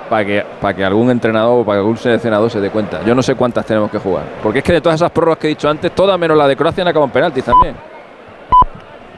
[0.08, 3.02] para que, para que algún entrenador o para que algún seleccionador se dé cuenta.
[3.04, 4.24] Yo no sé cuántas tenemos que jugar.
[4.42, 6.56] Porque es que de todas esas prórrogas que he dicho antes, todas menos la de
[6.56, 7.76] Croacia han acabado en penaltis también.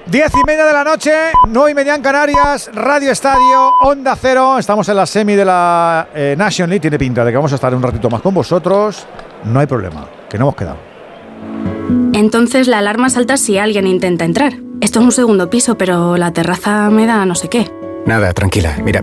[0.07, 1.13] Diez y media de la noche,
[1.49, 4.57] nueve y media en Canarias, Radio Estadio, Onda Cero.
[4.57, 6.81] Estamos en la semi de la eh, Nation League.
[6.81, 9.05] Tiene pinta de que vamos a estar un ratito más con vosotros.
[9.43, 10.77] No hay problema, que no hemos quedado.
[12.13, 14.53] Entonces la alarma salta si alguien intenta entrar.
[14.81, 17.69] Esto es un segundo piso, pero la terraza me da no sé qué.
[18.07, 18.77] Nada, tranquila.
[18.85, 19.03] Mira,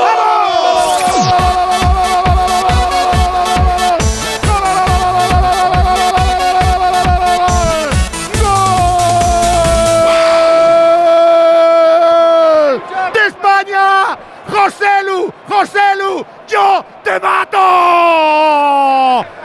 [17.11, 17.57] Te mato.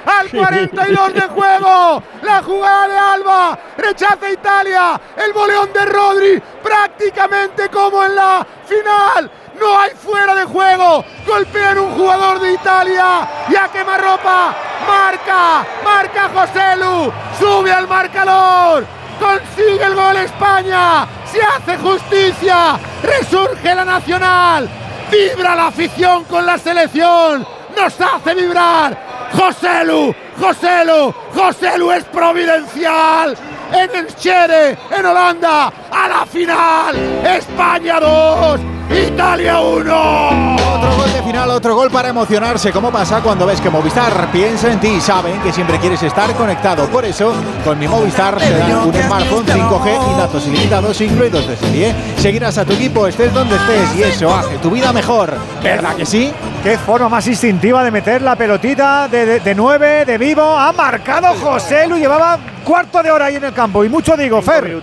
[0.07, 7.69] Al 42 de juego, la jugada de Alba, rechaza Italia, el boleón de Rodri, prácticamente
[7.69, 9.31] como en la final.
[9.59, 14.55] No hay fuera de juego, golpean un jugador de Italia y a quemarropa,
[14.87, 18.85] marca, marca José Lu, sube al marcador,
[19.19, 24.69] consigue el gol España, se hace justicia, resurge la nacional,
[25.11, 28.97] vibra la afición con la selección, nos hace vibrar.
[29.33, 33.37] José Lu, José Lu, José Lu es providencial.
[33.73, 36.97] En Enschede, en Holanda, a la final.
[37.25, 40.57] España 2, Italia 1.
[40.77, 42.71] Otro gol de final, otro gol para emocionarse.
[42.71, 46.33] ¿Cómo pasa cuando ves que Movistar piensa en ti y saben que siempre quieres estar
[46.35, 46.87] conectado?
[46.89, 47.33] Por eso,
[47.65, 51.95] con mi Movistar te dan un smartphone 5G y datos ilimitados incluidos de serie.
[52.19, 55.35] Seguirás a tu equipo, estés donde estés, y eso hace tu vida mejor.
[55.63, 56.33] ¿Verdad que sí?
[56.63, 60.43] Qué forma más instintiva de meter la pelotita de, de, de nueve, de vivo.
[60.43, 63.85] Ha marcado José Lu, llevaba cuarto de hora ahí en el campo.
[63.85, 64.81] Y mucho digo, Fer.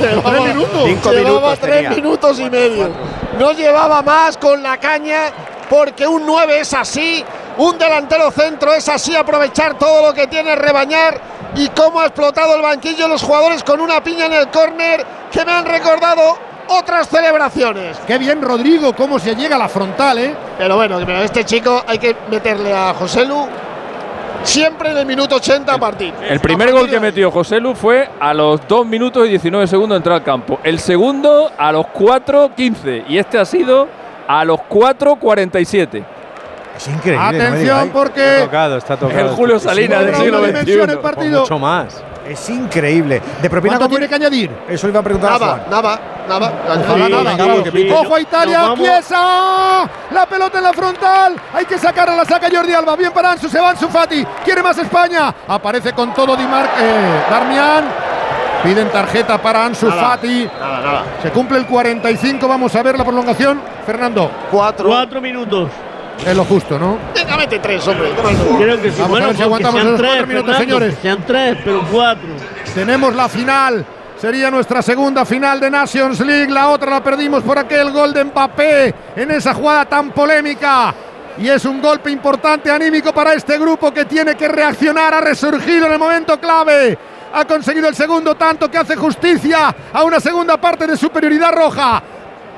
[0.00, 0.82] Llevaba, Tres minutos.
[0.84, 2.90] Cinco Llevaba minutos tres tres minutos y medio.
[3.38, 5.32] No llevaba más con la caña
[5.68, 7.24] porque un 9 es así,
[7.58, 11.20] un delantero centro es así, aprovechar todo lo que tiene, rebañar
[11.54, 15.44] y cómo ha explotado el banquillo los jugadores con una piña en el córner que
[15.44, 16.36] me han recordado
[16.68, 17.98] otras celebraciones.
[18.06, 20.34] Qué bien Rodrigo, cómo se llega a la frontal, ¿eh?
[20.58, 23.46] Pero bueno, este chico hay que meterle a José Lu
[24.42, 26.14] siempre en el minuto 80 a partir.
[26.28, 29.96] El primer gol que metió José Lu fue a los 2 minutos y 19 segundos
[29.96, 30.60] de entrar al campo.
[30.62, 33.04] El segundo a los 4.15.
[33.08, 33.88] Y este ha sido
[34.26, 36.04] a los 4.47.
[36.80, 37.16] Es increíble.
[37.16, 37.80] no Atención.
[37.80, 39.20] Está porque tocado, está tocado.
[39.20, 40.92] El Julio Salinas del siglo dimensión XXI.
[40.92, 41.40] el partido.
[41.42, 42.02] Mucho más.
[42.26, 43.20] Es increíble.
[43.42, 44.50] De propina ¿Cuánto tiene que añadir?
[44.68, 45.62] Eso iba a preguntar a Nada, Juan.
[45.70, 46.52] nada, nada.
[46.68, 47.64] Ojalá Sí, nada, claro.
[47.72, 47.90] sí.
[47.90, 48.74] Ojo a Italia.
[48.76, 49.90] Chiesa.
[50.12, 51.36] La pelota en la frontal.
[51.52, 52.94] Hay que sacarla, la saca Jordi Alba.
[52.96, 54.24] Bien para Ansu, se va Ansu Fati.
[54.44, 55.34] Quiere más España.
[55.48, 57.84] Aparece con todo Di Mar eh, Darmian.
[58.62, 60.48] Piden tarjeta para Ansu Nada, Fati.
[60.60, 61.02] Nada, nada.
[61.22, 62.46] Se cumple el 45.
[62.46, 63.60] Vamos a ver la prolongación.
[63.84, 64.86] Fernando, Cuatro.
[64.88, 65.68] Cuatro minutos.
[66.26, 66.98] Es lo justo, ¿no?
[67.14, 68.10] Venga, mete tres, hombre.
[68.58, 69.00] Creo que sí.
[69.00, 70.94] Vamos a bueno, ver si aguantamos esos tres, cuatro minutos, Fernando, señores.
[70.96, 72.28] que sean tres, pero cuatro.
[72.74, 73.84] Tenemos la final.
[74.20, 76.52] Sería nuestra segunda final de Nations League.
[76.52, 80.94] La otra la perdimos por aquel gol de Mbappé en esa jugada tan polémica.
[81.38, 85.14] Y es un golpe importante anímico para este grupo que tiene que reaccionar.
[85.14, 86.98] Ha resurgido en el momento clave.
[87.32, 92.02] Ha conseguido el segundo tanto que hace justicia a una segunda parte de superioridad roja.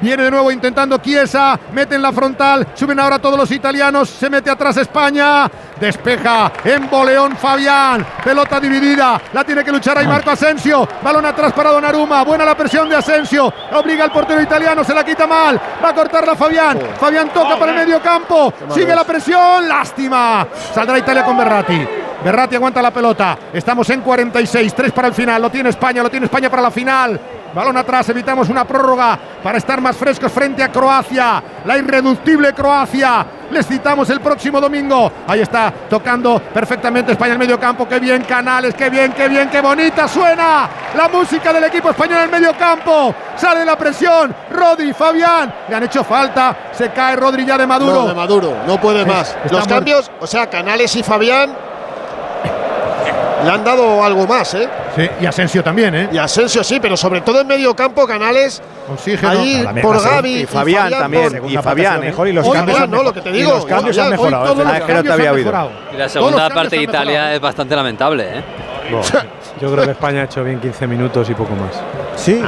[0.02, 4.28] Viene de nuevo intentando Chiesa, mete en la frontal, suben ahora todos los italianos, se
[4.28, 5.48] mete atrás España,
[5.78, 11.52] despeja en boleón Fabián, pelota dividida, la tiene que luchar ahí Marco Asensio, balón atrás
[11.52, 15.60] para Donnarumma, buena la presión de Asensio, obliga al portero italiano, se la quita mal,
[15.82, 20.98] va a cortarla Fabián, Fabián toca para el medio campo, sigue la presión, lástima, saldrá
[20.98, 21.86] Italia con Berratti.
[22.24, 23.36] Berratti aguanta la pelota.
[23.52, 25.42] Estamos en 46, 3 para el final.
[25.42, 27.20] Lo tiene España, lo tiene España para la final.
[27.54, 31.42] Balón atrás, evitamos una prórroga para estar más frescos frente a Croacia.
[31.66, 33.26] La irreductible Croacia.
[33.50, 35.12] Les citamos el próximo domingo.
[35.28, 37.86] Ahí está, tocando perfectamente España en medio campo.
[37.86, 42.20] Qué bien, Canales, qué bien, qué bien, qué bonita suena la música del equipo español
[42.24, 43.14] en medio campo.
[43.36, 44.34] Sale la presión.
[44.50, 46.56] Rodri, Fabián, le han hecho falta.
[46.72, 47.92] Se cae Rodri ya de Maduro.
[48.02, 49.28] No, de Maduro, no puede más.
[49.28, 49.74] está Los muerto.
[49.74, 51.54] cambios, o sea, Canales y Fabián
[53.44, 54.68] le han dado algo más, ¿eh?
[54.96, 56.08] Sí, y Asensio también, ¿eh?
[56.12, 58.60] Y Asensio sí, pero sobre todo en medio campo, Canales.
[58.92, 59.30] Oxígeno.
[59.30, 60.02] Ahí la por.
[60.02, 62.06] Gaby Y Fabián también, y Fabián, ¿eh?
[62.06, 63.96] mejor y los Hoy cambios han no, mejor- lo que te y digo, los cambios
[63.96, 64.44] hoy- han hoy mejorado.
[64.44, 64.62] todos ¿eh?
[64.64, 65.44] los Ah, es que no te cambios había han oído.
[65.52, 65.70] mejorado.
[65.92, 68.42] Y la segunda parte de Italia es bastante lamentable, ¿eh?
[68.90, 69.02] Bueno,
[69.60, 71.80] yo creo que España ha hecho bien 15 minutos y poco más.
[72.16, 72.42] Sí.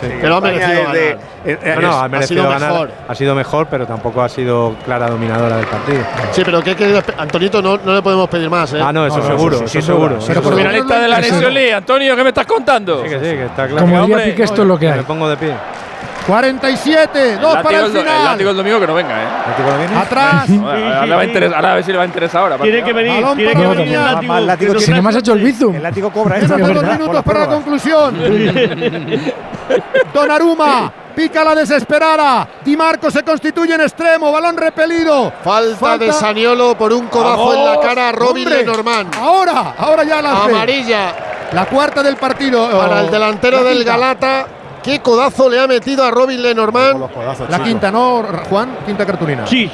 [0.00, 0.06] Sí.
[0.20, 0.96] Pero ha merecido de- ganar.
[0.96, 2.72] eh, eh, No, no, ha ha merecido sido ganar.
[2.72, 2.90] mejor.
[3.08, 6.00] Ha sido mejor, pero tampoco ha sido clara dominadora del partido.
[6.32, 7.60] Sí, pero ¿qué quiere Antonito?
[7.60, 8.80] No, no le podemos pedir más, ¿eh?
[8.82, 10.16] Ah, no, eso No, seguro, eso eso, sí, sin seguro.
[10.18, 10.54] eso Pero por.
[10.56, 11.34] Finalista de la Eso.
[11.34, 11.74] Nation League.
[11.74, 13.02] Antonio, ¿qué me estás contando?
[13.02, 13.80] Sí, que sí, que está claro.
[13.86, 15.00] Como diría hombre, Piqué, esto es lo que Me hay.
[15.02, 15.54] pongo de pie.
[16.26, 18.24] 47, 2 para el do- el final.
[18.24, 19.26] látigo el domingo que no venga, ¿eh?
[20.00, 20.44] Atrás.
[20.50, 22.58] Ahora, va a ahora a ver si le va a interesar ahora.
[22.58, 24.32] Tiene que venir, Balón tiene que venir el látigo.
[24.32, 25.74] más látigo Si no me has hecho el bizum.
[25.74, 26.74] El látigo cobra Quedan extra.
[26.74, 28.16] dos minutos para la conclusión.
[30.14, 32.48] Donnarumma pica la desesperada.
[32.64, 34.30] Di Marco se constituye en extremo.
[34.32, 35.32] Balón repelido.
[35.42, 38.60] Falta, de Saniolo por un codazo en la cara a Robin Hombre.
[38.64, 39.14] Lenormand.
[39.16, 40.44] Ahora, ahora ya la.
[40.44, 41.12] Amarilla
[41.52, 42.68] La cuarta del partido.
[42.70, 43.84] para Oh, el delantero la del.
[43.84, 44.46] Galata.
[44.82, 47.04] ¿Qué codazo le ha metido a Robin Lenormand?
[47.48, 48.76] La quinta, ¿no, Juan?
[48.86, 49.46] Quinta cartulina.
[49.46, 49.70] Sí.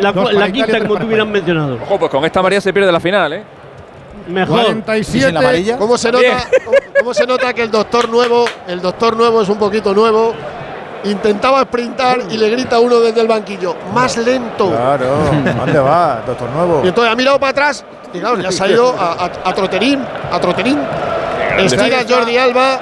[0.00, 1.78] La, la Italia, quinta, como tú hubieras mencionado.
[1.82, 3.42] Ojo, pues con esta María se pierde la final, ¿eh?
[4.28, 4.60] Mejor.
[4.62, 5.76] 47.
[5.78, 6.44] ¿Cómo se nota?
[6.64, 10.32] ¿Cómo, cómo se nota que el doctor nuevo, el doctor nuevo es un poquito nuevo?
[11.04, 14.68] Intentaba sprintar y le grita uno desde el banquillo, más lento.
[14.70, 15.06] Claro.
[15.56, 16.82] ¿Dónde va, doctor Nuevo?
[16.84, 17.82] Y entonces ha mirado para atrás
[18.12, 20.78] y claro, le ha salido a, a- a troterín, a troterín.
[21.58, 22.78] Estira Jordi Alba,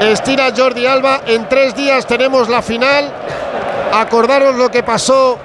[0.00, 1.22] estira Jordi Alba.
[1.26, 3.10] En tres días tenemos la final.
[3.92, 5.38] Acordaros lo que pasó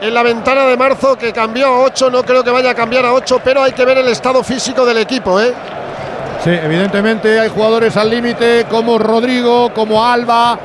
[0.00, 2.10] en la ventana de marzo, que cambió a 8.
[2.10, 4.84] No creo que vaya a cambiar a 8, pero hay que ver el estado físico
[4.84, 5.52] del equipo, ¿eh?
[6.42, 10.58] Sí, evidentemente hay jugadores al límite como Rodrigo, como Alba,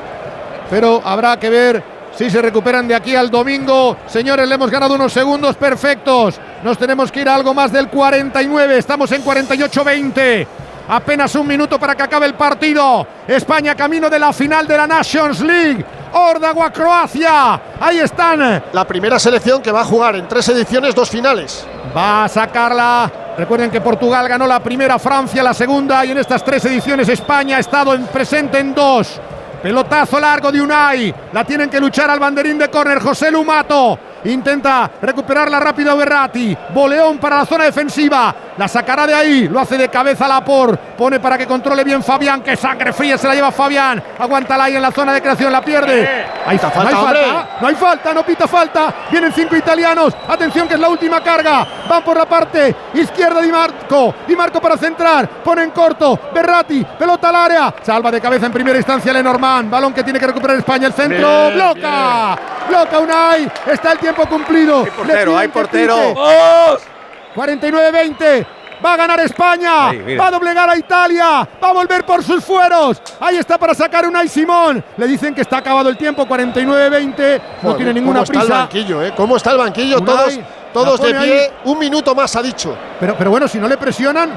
[0.70, 1.82] pero habrá que ver
[2.16, 3.96] si se recuperan de aquí al domingo.
[4.06, 6.38] Señores, le hemos ganado unos segundos perfectos.
[6.62, 8.78] Nos tenemos que ir a algo más del 49.
[8.78, 10.46] Estamos en 48-20.
[10.88, 13.06] Apenas un minuto para que acabe el partido.
[13.26, 15.84] España camino de la final de la Nations League.
[16.12, 17.60] Órdago a Croacia.
[17.80, 18.62] Ahí están.
[18.72, 21.66] La primera selección que va a jugar en tres ediciones, dos finales.
[21.96, 23.10] Va a sacarla.
[23.36, 27.56] Recuerden que Portugal ganó la primera, Francia la segunda y en estas tres ediciones España
[27.56, 29.20] ha estado en- presente en dos.
[29.62, 31.14] Pelotazo largo de Unai.
[31.32, 33.98] La tienen que luchar al banderín de córner José Lumato.
[34.24, 36.56] Intenta recuperarla rápido Berratti.
[36.74, 38.34] Boleón para la zona defensiva.
[38.56, 39.48] La sacará de ahí.
[39.48, 40.78] Lo hace de cabeza Lapor.
[40.96, 42.42] Pone para que controle bien Fabián.
[42.42, 44.02] Que sangre fría se la lleva Fabián.
[44.18, 45.52] Aguántala ahí en la zona de creación.
[45.52, 46.26] La pierde.
[46.46, 46.70] Ahí está.
[46.70, 47.22] falta, no hay hombre.
[47.22, 47.48] falta.
[47.60, 48.14] No hay falta.
[48.14, 48.94] No pita falta.
[49.10, 50.14] Vienen cinco italianos.
[50.28, 51.66] Atención que es la última carga.
[51.88, 54.14] Van por la parte izquierda Di Marco.
[54.26, 55.28] Di Marco para centrar.
[55.28, 56.18] Pone en corto.
[56.32, 56.84] Berratti.
[56.98, 57.74] Pelota al área.
[57.82, 59.70] Salva de cabeza en primera instancia Lenormand.
[59.70, 60.86] Balón que tiene que recuperar España.
[60.86, 61.48] El centro.
[61.48, 62.38] Bien, bloca.
[62.68, 63.50] Bloca Unai.
[63.66, 64.84] Está el tiempo cumplido.
[64.84, 66.14] Le portero, hay portero.
[66.14, 66.93] ¡Vamos!
[67.34, 68.46] 49-20.
[68.84, 69.92] Va a ganar España.
[70.18, 71.48] va a doblegar a Italia.
[71.62, 73.00] Va a volver por sus fueros.
[73.20, 74.84] Ahí está para sacar un Simón.
[74.96, 77.40] Le dicen que está acabado el tiempo, 49-20.
[77.62, 78.42] No tiene ninguna ¿cómo prisa.
[78.42, 79.12] Está el banquillo, ¿eh?
[79.16, 80.00] ¿Cómo está el banquillo?
[80.00, 80.38] todos
[80.72, 81.50] todos de pie.
[81.64, 82.76] Un minuto más ha dicho.
[82.98, 84.30] Pero, pero bueno, si no le presionan.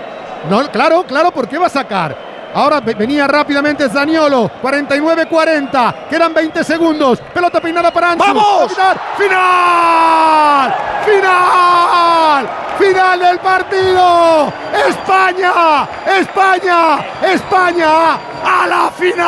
[0.50, 2.16] No, claro, claro, ¿por qué va a sacar?
[2.54, 4.52] Ahora venía rápidamente Zaniolo.
[4.62, 6.08] 49-40.
[6.10, 7.20] Quedan 20 segundos.
[7.34, 8.26] Pelota peinada para Ansu.
[8.26, 8.72] ¡Vamos!
[9.18, 10.76] ¡Final!
[11.06, 12.50] ¡Final!
[12.78, 14.54] ¡Final del partido!
[14.88, 15.88] ¡España!
[16.06, 17.00] ¡España!
[17.24, 18.14] ¡España!
[18.46, 19.28] ¡A la final!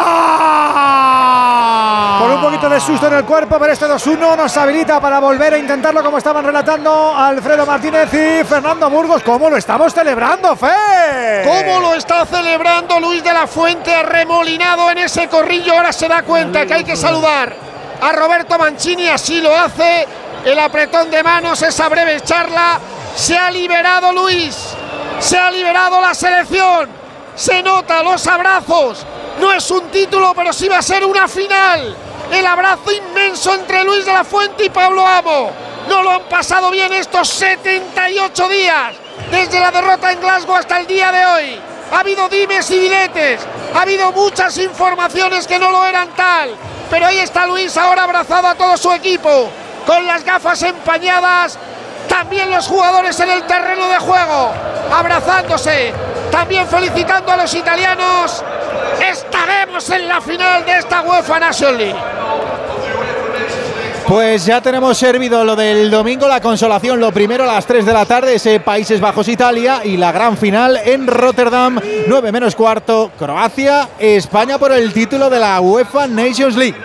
[2.19, 5.55] Con un poquito de susto en el cuerpo, pero este 2-1 nos habilita para volver
[5.55, 9.23] a intentarlo como estaban relatando Alfredo Martínez y Fernando Burgos.
[9.23, 11.43] ¿Cómo lo estamos celebrando, Fe?
[11.43, 15.73] ¿Cómo lo está celebrando Luis de la Fuente remolinado en ese corrillo?
[15.73, 17.53] Ahora se da cuenta que hay que saludar
[18.01, 20.07] a Roberto Mancini, así lo hace.
[20.45, 22.79] El apretón de manos, esa breve charla.
[23.15, 24.55] Se ha liberado Luis.
[25.19, 26.89] Se ha liberado la selección.
[27.35, 29.05] Se nota los abrazos.
[29.39, 31.95] No es un título, pero sí va a ser una final.
[32.31, 35.51] El abrazo inmenso entre Luis de la Fuente y Pablo Amo.
[35.89, 38.95] No lo han pasado bien estos 78 días.
[39.31, 41.61] Desde la derrota en Glasgow hasta el día de hoy.
[41.91, 43.41] Ha habido dimes y diletes.
[43.73, 46.55] Ha habido muchas informaciones que no lo eran tal.
[46.89, 49.49] Pero ahí está Luis ahora abrazado a todo su equipo.
[49.85, 51.57] Con las gafas empañadas.
[52.07, 54.53] También los jugadores en el terreno de juego.
[54.91, 55.93] Abrazándose.
[56.31, 58.43] También felicitando a los italianos.
[58.99, 61.99] Estaremos en la final de esta UEFA National League.
[64.09, 67.93] Pues ya tenemos servido lo del domingo, la consolación, lo primero a las 3 de
[67.93, 73.11] la tarde, ese Países Bajos Italia y la gran final en Rotterdam, 9 menos cuarto,
[73.19, 76.75] Croacia, España por el título de la UEFA Nations League.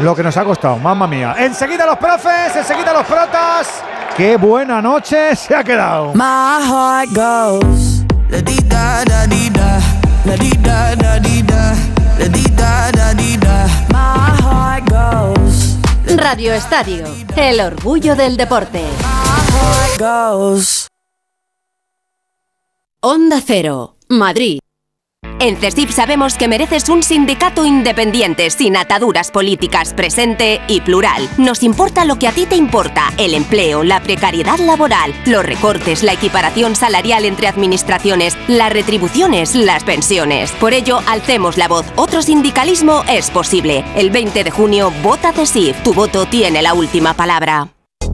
[0.00, 1.34] Lo que nos ha costado, mamma mía.
[1.38, 3.82] Enseguida los profes, enseguida los protas.
[4.16, 6.14] Qué buena noche se ha quedado.
[6.14, 9.80] My heart goes la di da da di da
[10.24, 11.74] la di da da di da
[12.18, 15.49] la di da da di da My heart goes
[16.16, 17.04] Radio Estadio,
[17.36, 18.82] el orgullo del deporte.
[23.00, 24.60] Onda Cero, Madrid.
[25.40, 31.26] En CESIF sabemos que mereces un sindicato independiente, sin ataduras políticas, presente y plural.
[31.38, 36.02] Nos importa lo que a ti te importa, el empleo, la precariedad laboral, los recortes,
[36.02, 40.52] la equiparación salarial entre administraciones, las retribuciones, las pensiones.
[40.52, 41.86] Por ello, alcemos la voz.
[41.96, 43.82] Otro sindicalismo es posible.
[43.96, 45.82] El 20 de junio, vota CESIF.
[45.82, 47.79] Tu voto tiene la última palabra.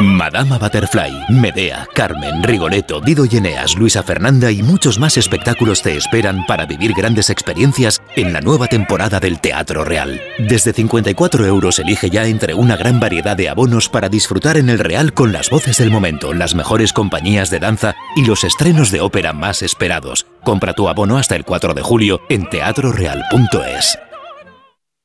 [0.00, 5.94] Madama Butterfly, Medea, Carmen, Rigoletto, Dido y Eneas, Luisa Fernanda y muchos más espectáculos te
[5.94, 10.18] esperan para vivir grandes experiencias en la nueva temporada del Teatro Real.
[10.38, 14.78] Desde 54 euros elige ya entre una gran variedad de abonos para disfrutar en el
[14.78, 19.02] Real con las voces del momento, las mejores compañías de danza y los estrenos de
[19.02, 20.26] ópera más esperados.
[20.44, 23.98] Compra tu abono hasta el 4 de julio en teatroreal.es.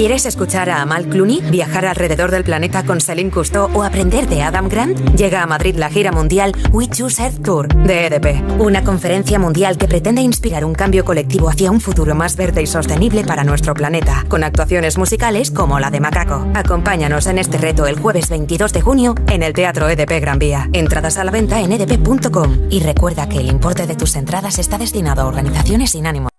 [0.00, 4.40] ¿Quieres escuchar a Amal Clooney, viajar alrededor del planeta con Celine Cousteau o aprender de
[4.40, 4.98] Adam Grant?
[5.14, 9.76] Llega a Madrid la gira mundial We Choose Earth Tour de EDP, una conferencia mundial
[9.76, 13.74] que pretende inspirar un cambio colectivo hacia un futuro más verde y sostenible para nuestro
[13.74, 16.46] planeta, con actuaciones musicales como la de Macaco.
[16.54, 20.70] Acompáñanos en este reto el jueves 22 de junio en el Teatro EDP Gran Vía.
[20.72, 24.78] Entradas a la venta en edp.com y recuerda que el importe de tus entradas está
[24.78, 26.29] destinado a organizaciones sin ánimo.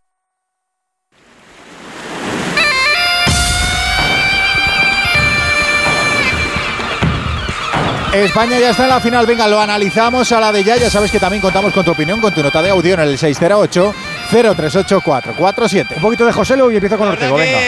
[8.13, 9.25] España ya está en la final.
[9.25, 10.75] Venga, lo analizamos a la de ya.
[10.75, 13.17] Ya sabes que también contamos con tu opinión, con tu nota de audio en el
[13.17, 13.93] 608
[14.29, 15.95] 038 447.
[15.95, 17.37] Un poquito de José Lu y empiezo con Ortego.
[17.37, 17.59] Venga.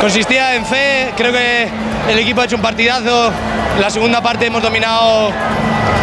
[0.00, 1.12] Consistía en fe.
[1.16, 1.68] Creo que
[2.08, 3.32] el equipo ha hecho un partidazo.
[3.80, 5.30] La segunda parte hemos dominado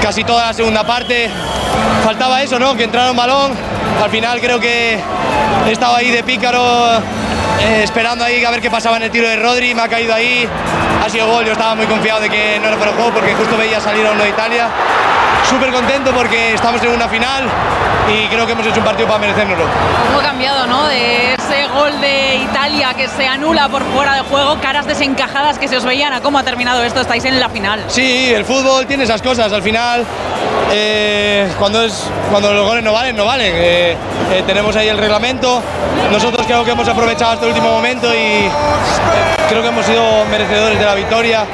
[0.01, 1.29] casi toda la segunda parte.
[2.03, 2.75] Faltaba eso, ¿no?
[2.75, 3.53] Que entrara un balón.
[4.03, 4.99] Al final creo que
[5.67, 7.01] he estado ahí de pícaro
[7.61, 10.13] eh, esperando ahí a ver qué pasaba en el tiro de Rodri, me ha caído
[10.13, 10.47] ahí,
[11.03, 13.35] ha sido gol, yo estaba muy confiado de que no era para el juego porque
[13.35, 14.69] justo veía salir a uno de Italia.
[15.49, 17.49] Súper contento porque estamos en una final,
[18.07, 19.65] y creo que hemos hecho un partido para merecérnoslo.
[20.07, 20.87] ¿Cómo ha cambiado, no?
[21.49, 25.77] Ese gol de Italia que se anula por fuera de juego, caras desencajadas que se
[25.77, 27.83] os veían a cómo ha terminado esto, estáis en la final.
[27.87, 29.51] Sí, el fútbol tiene esas cosas.
[29.51, 30.05] Al final,
[30.71, 33.53] eh, cuando, es, cuando los goles no valen, no valen.
[33.55, 33.97] Eh,
[34.31, 35.61] eh, tenemos ahí el reglamento.
[36.11, 38.49] Nosotros creo que hemos aprovechado hasta el último momento y
[39.49, 41.45] creo que hemos sido merecedores de la victoria.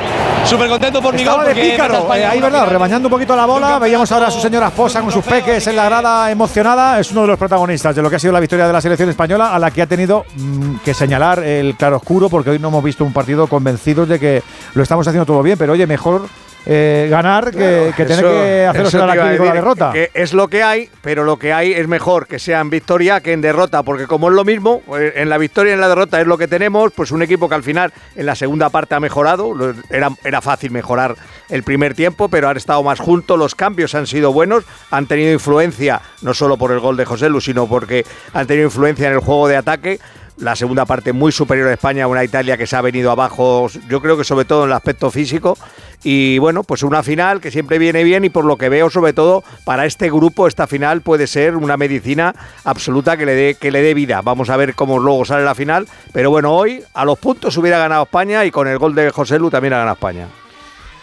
[0.45, 3.47] Súper contento por mi Estaba gol de pícaro, eh, ahí verdad, rebañando un poquito la
[3.47, 3.79] bola.
[3.79, 6.99] Veíamos ahora a su señora esposa con sus peques en la grada emocionada.
[6.99, 9.09] Es uno de los protagonistas de lo que ha sido la victoria de la selección
[9.09, 12.83] española, a la que ha tenido mm, que señalar el claroscuro, porque hoy no hemos
[12.83, 14.43] visto un partido convencidos de que
[14.73, 15.57] lo estamos haciendo todo bien.
[15.57, 16.27] Pero oye, mejor
[16.65, 19.91] eh, ganar que, que tener Eso- que haceros eso con la derrota.
[19.93, 23.19] Que es lo que hay, pero lo que hay es mejor que sea en victoria
[23.21, 25.89] que en derrota, porque como es lo mismo, eh, en la victoria y en la
[25.89, 28.95] derrota es lo que tenemos, pues un equipo que al final en la segunda parte
[28.95, 29.53] ha mejorado,
[29.89, 31.15] era, era fácil mejorar
[31.49, 35.31] el primer tiempo, pero han estado más juntos, los cambios han sido buenos, han tenido
[35.33, 39.13] influencia, no solo por el gol de José Lu, sino porque han tenido influencia en
[39.13, 39.99] el juego de ataque.
[40.37, 44.01] La segunda parte muy superior a España, una Italia que se ha venido abajo, yo
[44.01, 45.57] creo que sobre todo en el aspecto físico.
[46.03, 49.13] Y bueno, pues una final que siempre viene bien y por lo que veo, sobre
[49.13, 52.35] todo para este grupo, esta final puede ser una medicina
[52.65, 54.21] absoluta que le dé, vida.
[54.21, 55.87] Vamos a ver cómo luego sale la final.
[56.11, 59.39] Pero bueno, hoy a los puntos hubiera ganado España y con el gol de José
[59.39, 60.27] Lu también ha ganado España.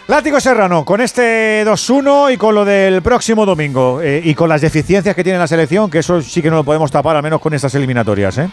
[0.08, 4.60] Látigo Serrano, con este 2-1 y con lo del próximo domingo eh, y con las
[4.60, 7.40] deficiencias que tiene la selección, que eso sí que no lo podemos tapar, al menos
[7.40, 8.36] con estas eliminatorias.
[8.38, 8.50] ¿eh?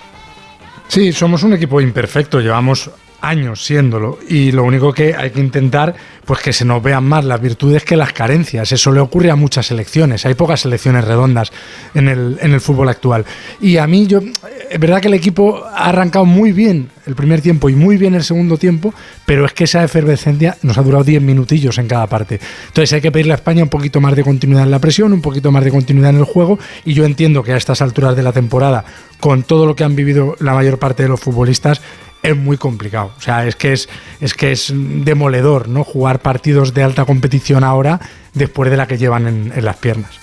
[0.89, 2.89] Sí, somos un equipo imperfecto, llevamos
[3.21, 7.25] años siéndolo y lo único que hay que intentar pues que se nos vean más
[7.25, 8.71] las virtudes que las carencias.
[8.71, 11.51] Eso le ocurre a muchas selecciones, hay pocas selecciones redondas
[11.95, 13.25] en el, en el fútbol actual.
[13.59, 14.21] Y a mí yo
[14.69, 18.13] es verdad que el equipo ha arrancado muy bien el primer tiempo y muy bien
[18.13, 18.93] el segundo tiempo,
[19.25, 22.39] pero es que esa efervescencia nos ha durado 10 minutillos en cada parte.
[22.67, 25.21] Entonces hay que pedirle a España un poquito más de continuidad en la presión, un
[25.21, 28.21] poquito más de continuidad en el juego y yo entiendo que a estas alturas de
[28.21, 28.85] la temporada,
[29.19, 31.81] con todo lo que han vivido la mayor parte de los futbolistas,
[32.23, 33.11] es muy complicado.
[33.17, 33.89] O sea, es que es,
[34.19, 35.83] es que es demoledor, ¿no?
[35.83, 37.99] Jugar partidos de alta competición ahora
[38.33, 40.19] después de la que llevan en, en las piernas.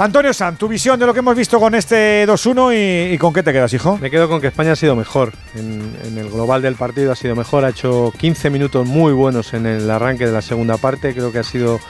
[0.00, 3.32] Antonio San, tu visión de lo que hemos visto con este 2-1 y, y con
[3.32, 3.98] qué te quedas, hijo.
[3.98, 5.32] Me quedo con que España ha sido mejor.
[5.56, 7.64] En, en el global del partido ha sido mejor.
[7.64, 11.14] Ha hecho 15 minutos muy buenos en el arranque de la segunda parte.
[11.14, 11.80] Creo que ha sido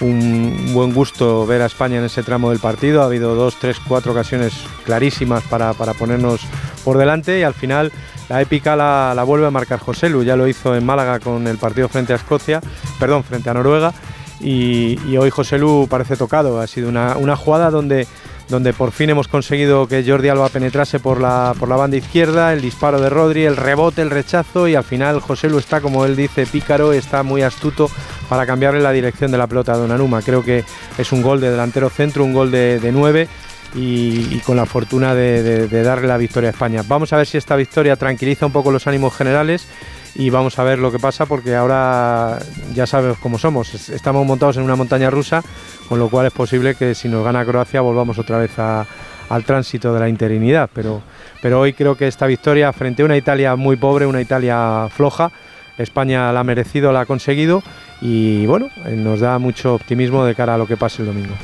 [0.00, 3.02] un buen gusto ver a España en ese tramo del partido.
[3.02, 4.54] Ha habido dos, tres, cuatro ocasiones
[4.84, 6.40] clarísimas para, para ponernos
[6.84, 7.92] por delante y al final
[8.28, 10.22] la épica la, la vuelve a marcar José Lu.
[10.22, 12.60] Ya lo hizo en Málaga con el partido frente a Escocia,
[12.98, 13.92] perdón, frente a Noruega.
[14.40, 16.60] Y, hoy José Lu parece tocado.
[16.60, 18.06] Ha sido una, una jugada donde
[18.48, 22.52] donde por fin hemos conseguido que Jordi Alba penetrase por la, por la banda izquierda,
[22.52, 26.04] el disparo de Rodri, el rebote, el rechazo y al final José Lu está, como
[26.06, 27.90] él dice, pícaro, está muy astuto
[28.28, 30.22] para cambiarle la dirección de la pelota a Donnarumma.
[30.22, 30.64] Creo que
[30.96, 33.28] es un gol de delantero centro, un gol de, de nueve
[33.74, 36.82] y, y con la fortuna de- de darle la victoria a España.
[36.88, 39.66] Vamos a ver si esta victoria tranquiliza un poco los ánimos generales
[40.14, 42.38] y vamos a ver lo que pasa porque ahora
[42.74, 43.74] ya sabemos cómo somos.
[43.74, 45.42] Es- Estamos montados en una montaña rusa,
[45.88, 49.92] con lo cual es posible que si nos gana Croacia volvamos otra vez al tránsito
[49.94, 50.68] de la interinidad.
[50.72, 51.02] Pero,
[51.42, 55.30] pero hoy creo que esta victoria frente a una Italia muy pobre, una Italia floja,
[55.76, 57.62] España la ha merecido, la ha conseguido
[58.00, 61.34] y bueno, nos da mucho optimismo de cara a lo que pase el domingo.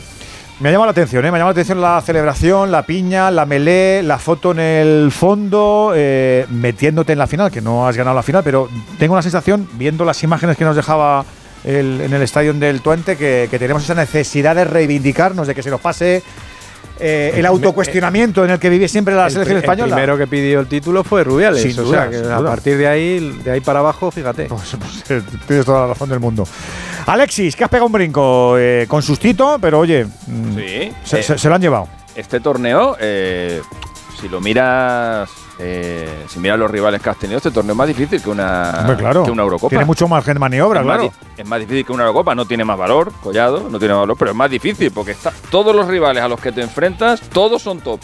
[0.65, 1.31] Me ha llamado la atención, ¿eh?
[1.31, 5.93] me ha la atención la celebración, la piña, la melé, la foto en el fondo,
[5.95, 9.69] eh, metiéndote en la final, que no has ganado la final, pero tengo la sensación,
[9.75, 11.27] viendo las imágenes que nos dejaba
[11.65, 15.63] el- en el estadio del Twente, que, que tenemos esa necesidad de reivindicarnos, de que
[15.63, 16.23] se nos pase
[17.01, 19.89] eh, el autocuestionamiento en el que vive siempre la El selección española.
[19.89, 21.61] El primero que pidió el título fue Rubiales.
[21.63, 24.49] Sin o duda, sea que sin a partir de ahí, de ahí para abajo, fíjate.
[25.47, 26.47] Tienes toda la razón del mundo.
[27.07, 30.93] Alexis, que has pegado un brinco eh, con sustito, pero oye, mm, Sí.
[31.05, 31.89] se, Eh, se- se lo han llevado.
[32.15, 33.61] Este torneo, eh,
[34.21, 35.29] si lo miras,
[35.59, 38.75] eh, si miras los rivales que has tenido, este torneo es más difícil que una,
[38.81, 39.25] Hombre, claro.
[39.25, 39.71] que una Eurocopa.
[39.71, 41.13] Tiene mucho margen de maniobra, es, claro.
[41.37, 44.17] es más difícil que una Eurocopa, no tiene más valor, Collado, no tiene más valor,
[44.19, 47.63] pero es más difícil porque está, todos los rivales a los que te enfrentas, todos
[47.63, 48.01] son top.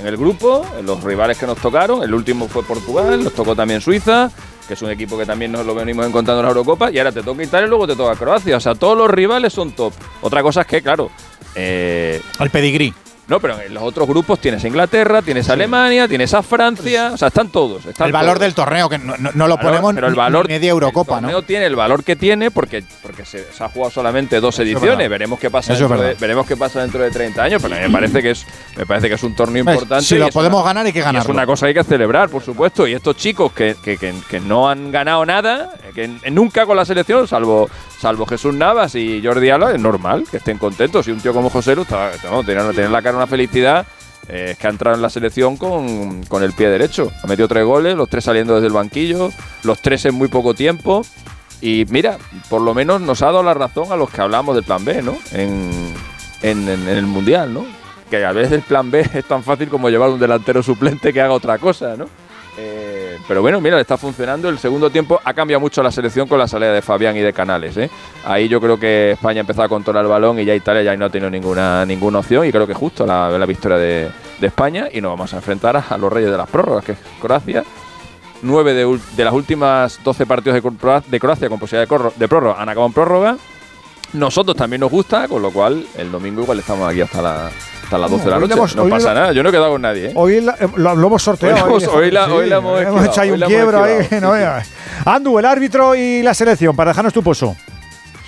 [0.00, 3.56] En el grupo, en los rivales que nos tocaron, el último fue Portugal, nos tocó
[3.56, 4.30] también Suiza,
[4.68, 7.10] que es un equipo que también nos lo venimos encontrando en la Eurocopa, y ahora
[7.10, 8.56] te toca Italia y luego te toca Croacia.
[8.58, 9.92] O sea, todos los rivales son top.
[10.20, 11.10] Otra cosa es que, claro,
[11.54, 12.94] eh, Al pedigrí.
[13.28, 17.10] No, pero en los otros grupos tienes a Inglaterra, tienes a Alemania, tienes a Francia,
[17.12, 17.84] o sea, están todos.
[17.86, 18.40] están El valor todos.
[18.40, 21.16] del torneo, que no, no- no lo Claro, ponemos pero el valor ni media Eurocopa,
[21.16, 21.28] el ¿no?
[21.28, 24.62] torneo tiene el valor que tiene porque, porque se, se ha jugado solamente dos Eso
[24.62, 25.08] ediciones.
[25.10, 27.78] veremos qué pasa Eso dentro de, veremos qué pasa dentro de 30 años, pero a
[27.78, 30.04] mí me parece que es me parece que es un torneo Pues, importante.
[30.06, 31.20] si lo podemos una- ganar, hay que y ganarlo.
[31.20, 32.86] Es una cosa que hay que celebrar, por supuesto.
[32.86, 36.84] Y estos chicos que, que, que- que no han ganado nada, que nunca con la
[36.84, 37.68] selección, salvo
[38.00, 41.08] salvo Jesús Navas y Jordi Alba, es normal que estén contentos.
[41.08, 43.86] Y un tío como José Lu está, no, la cara una felicidad
[44.28, 47.10] eh, es que ha entrado en la selección con, con el pie derecho.
[47.22, 49.30] Ha metido tres goles, los tres saliendo desde el banquillo,
[49.62, 51.04] los tres en muy poco tiempo.
[51.60, 54.64] Y mira, por lo menos nos ha dado la razón a los que hablamos del
[54.64, 55.16] plan B, ¿no?
[55.32, 55.92] En,
[56.42, 57.64] en- en- el Mundial, ¿no?
[58.10, 61.20] Que a veces el plan B es tan fácil como llevar un delantero suplente que
[61.20, 62.06] haga otra cosa, ¿no?
[63.26, 64.48] Pero bueno, mira, le está funcionando.
[64.48, 67.32] El segundo tiempo ha cambiado mucho la selección con la salida de Fabián y de
[67.32, 67.76] Canales.
[67.76, 67.90] ¿eh?
[68.24, 71.04] Ahí yo creo que España empezó a controlar el balón y ya Italia ya no
[71.06, 72.46] ha tenido ninguna, ninguna opción.
[72.46, 74.88] Y creo que justo la, la victoria de, de España.
[74.92, 77.64] Y nos vamos a enfrentar a, los reyes de las prórrogas, que es Croacia.
[78.40, 82.62] Nueve de, las últimas 12 partidos de, Cro- de Croacia con posibilidad de, de prórroga
[82.62, 83.36] han acabado en prórroga.
[84.14, 87.50] Nosotros también nos gusta, con lo cual el domingo igual estamos aquí hasta, la-
[87.88, 88.52] hasta las 12 de la noche.
[88.52, 90.08] hemos- no pasa nada, yo no he quedado con nadie.
[90.08, 90.12] ¿eh?
[90.14, 91.54] Hoy la- eh, lo, lo hemos sorteado.
[91.54, 93.92] Hoy la hemos- hoy la- sí, hoy la hemos hemos hecho ahí un quiebro ahí.
[94.02, 94.26] esquivado.
[94.26, 94.70] no veas.
[95.06, 97.56] Andu, el árbitro y la selección, para dejarnos tu pozo.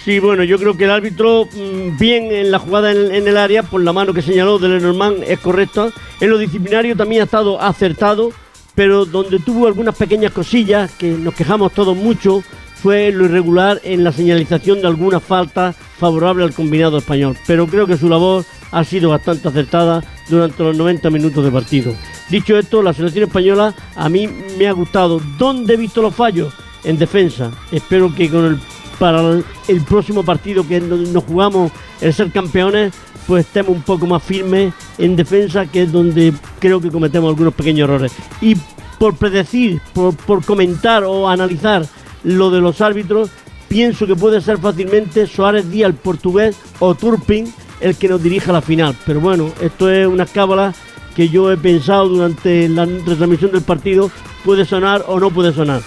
[0.02, 3.36] Sí, bueno, yo creo que el árbitro, mm, bien en la jugada en, en el
[3.36, 5.88] área, por la mano que señaló de Lenormand, es correcta.
[6.20, 8.30] En lo disciplinario también ha estado acertado,
[8.74, 12.42] pero donde tuvo algunas pequeñas cosillas que nos quejamos todos mucho,
[12.82, 17.36] fue lo irregular en la señalización de alguna falta favorable al combinado español.
[17.46, 21.92] Pero creo que su labor ha sido bastante acertada durante los 90 minutos de partido.
[22.30, 24.28] Dicho esto, la selección española a mí
[24.58, 25.20] me ha gustado.
[25.38, 26.54] ¿Dónde he visto los fallos?
[26.84, 27.50] En defensa.
[27.72, 28.58] Espero que con el
[28.98, 29.22] para
[29.68, 32.92] el, próximo partido que no- nos jugamos el ser campeones,
[33.26, 37.54] pues estemos un poco más firmes en defensa, que es donde creo que cometemos algunos
[37.54, 38.12] pequeños errores.
[38.42, 38.56] Y
[38.98, 41.86] por predecir, por, por comentar o analizar
[42.22, 43.30] lo de los árbitros,
[43.68, 48.50] pienso que puede ser fácilmente Suárez Díaz, el portugués, o Turpin, el que nos dirija
[48.50, 48.96] a la final.
[49.06, 50.74] Pero bueno, esto es una cábala
[51.14, 54.10] que yo he pensado durante la retransmisión del partido,
[54.44, 55.80] puede sonar o no puede sonar.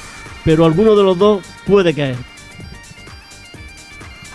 [0.43, 2.17] Pero alguno de los dos puede caer.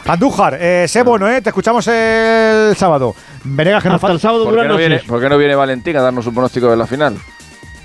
[0.07, 1.43] Andújar, eh, sé bueno, ¿eh?
[1.43, 3.15] Te escuchamos el sábado.
[3.45, 5.97] Venegas, que nos Hasta el sábado ¿Por qué, no viene, por qué no viene Valentín
[5.97, 7.17] a darnos un pronóstico de la final?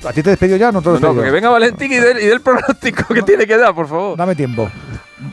[0.05, 0.71] ¿A ti te despido ya?
[0.71, 3.57] No te No, no, que venga Valentín y del, y del pronóstico que tiene que
[3.57, 4.17] dar, por favor.
[4.17, 4.69] Dame tiempo.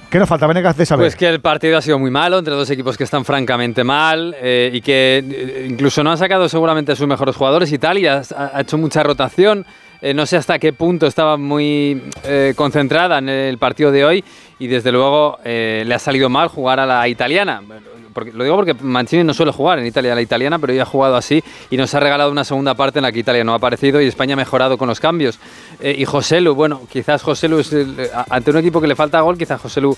[0.08, 1.04] ¿Qué nos falta, Venegas, de saber?
[1.04, 4.36] Pues que el partido ha sido muy malo entre dos equipos que están francamente mal
[4.40, 7.72] eh, y que eh, incluso no han sacado seguramente a sus mejores jugadores.
[7.72, 9.66] Italia ha, ha hecho mucha rotación.
[10.00, 14.24] eh, no sé hasta qué punto estaba muy eh, concentrada en el partido de hoy
[14.60, 17.60] y desde luego eh, le ha salido mal jugar a la italiana.
[18.12, 20.84] Porque, lo digo porque Mancini no suele jugar en Italia la italiana, pero hoy ha
[20.84, 23.56] jugado así y nos ha regalado una segunda parte en la que Italia no ha
[23.56, 25.38] aparecido y España ha mejorado con los cambios.
[25.80, 27.72] Eh, y José Lu, bueno, quizás José Lu es
[28.14, 29.96] a- ante un equipo que le falta gol, quizás José Lu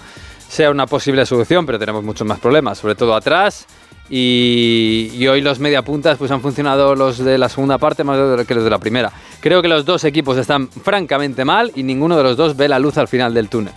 [0.49, 3.67] sea una posible solución, pero tenemos muchos más problemas, sobre todo atrás.
[4.11, 8.55] Y, y hoy los mediapuntas pues han funcionado los de la segunda parte más que
[8.55, 9.11] los de la primera.
[9.41, 12.79] Creo que los dos equipos están francamente mal y ninguno de los dos ve la
[12.79, 13.73] luz al final del túnel.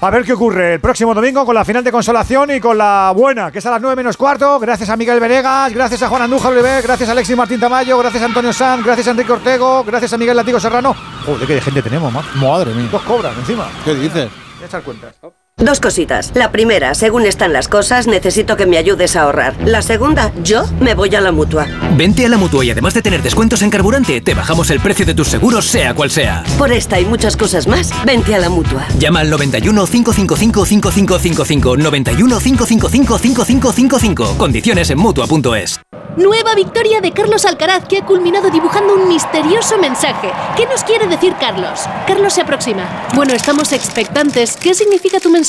[0.00, 3.12] A ver qué ocurre el próximo domingo con la final de consolación y con la
[3.16, 4.60] buena, que es a las 9 menos cuarto.
[4.60, 8.22] Gracias a Miguel Venegas, gracias a Juan Andújar Oliver, gracias a Alexis Martín Tamayo, gracias
[8.22, 10.94] a Antonio Sanz, gracias a Enrique Ortego, gracias a Miguel Latigo Serrano.
[11.26, 12.22] Joder, qué gente tenemos, ma.
[12.36, 12.88] Madre mía.
[12.92, 13.66] Dos cobran encima.
[13.84, 14.30] ¿Qué dices?
[14.54, 15.16] Voy a echar cuentas.
[15.58, 16.30] Dos cositas.
[16.34, 19.56] La primera, según están las cosas, necesito que me ayudes a ahorrar.
[19.66, 21.66] La segunda, yo me voy a la mutua.
[21.96, 25.04] Vente a la mutua y además de tener descuentos en carburante, te bajamos el precio
[25.04, 26.44] de tus seguros, sea cual sea.
[26.58, 28.86] Por esta y muchas cosas más, vente a la mutua.
[29.00, 34.38] Llama al 91 555 5555 91 555 5555.
[34.38, 35.80] Condiciones en mutua.es.
[36.16, 40.32] Nueva victoria de Carlos Alcaraz que ha culminado dibujando un misterioso mensaje.
[40.56, 41.82] ¿Qué nos quiere decir Carlos?
[42.08, 43.08] Carlos se aproxima.
[43.14, 44.56] Bueno, estamos expectantes.
[44.56, 45.47] ¿Qué significa tu mensaje?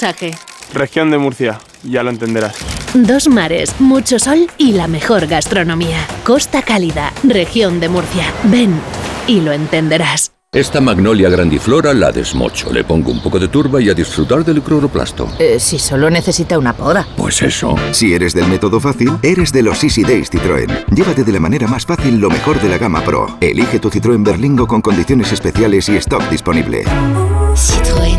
[0.73, 2.55] Región de Murcia, ya lo entenderás.
[2.93, 6.05] Dos mares, mucho sol y la mejor gastronomía.
[6.23, 8.25] Costa Cálida, región de Murcia.
[8.45, 8.73] Ven
[9.27, 10.31] y lo entenderás.
[10.51, 14.63] Esta magnolia grandiflora la desmocho, le pongo un poco de turba y a disfrutar del
[14.63, 15.29] cloroplasto.
[15.37, 17.07] Eh, si solo necesita una poda.
[17.15, 17.75] Pues eso.
[17.91, 20.85] Si eres del método fácil, eres de los Easy Days Citroën.
[20.95, 23.37] Llévate de la manera más fácil lo mejor de la gama Pro.
[23.41, 26.83] Elige tu Citroën Berlingo con condiciones especiales y stock disponible.
[27.53, 28.18] Citroën.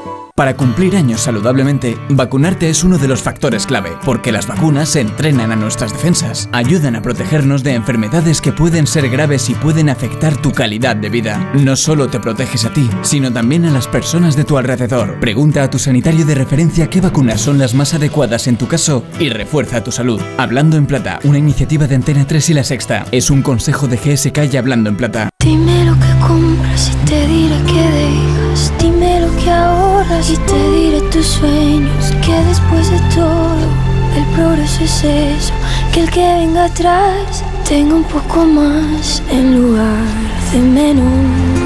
[0.41, 5.51] Para cumplir años saludablemente, vacunarte es uno de los factores clave, porque las vacunas entrenan
[5.51, 10.35] a nuestras defensas, ayudan a protegernos de enfermedades que pueden ser graves y pueden afectar
[10.35, 11.51] tu calidad de vida.
[11.53, 15.19] No solo te proteges a ti, sino también a las personas de tu alrededor.
[15.19, 19.03] Pregunta a tu sanitario de referencia qué vacunas son las más adecuadas en tu caso
[19.19, 20.19] y refuerza tu salud.
[20.39, 23.97] Hablando en Plata, una iniciativa de Antena 3 y La Sexta, es un consejo de
[23.97, 25.29] GSK y Hablando en Plata.
[25.43, 28.73] Dime lo que compras y te diré que dejas.
[28.79, 29.80] Dime lo que ahorras
[30.19, 32.11] y te diré tus sueños.
[32.25, 33.67] Que después de todo,
[34.15, 35.53] el progreso es eso.
[35.93, 40.05] Que el que venga atrás tenga un poco más en lugar
[40.51, 41.61] de menos.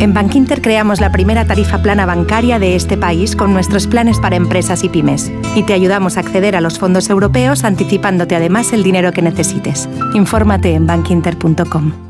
[0.00, 4.36] En Bankinter creamos la primera tarifa plana bancaria de este país con nuestros planes para
[4.36, 5.30] empresas y pymes.
[5.54, 9.90] Y te ayudamos a acceder a los fondos europeos anticipándote además el dinero que necesites.
[10.14, 12.09] Infórmate en bankinter.com.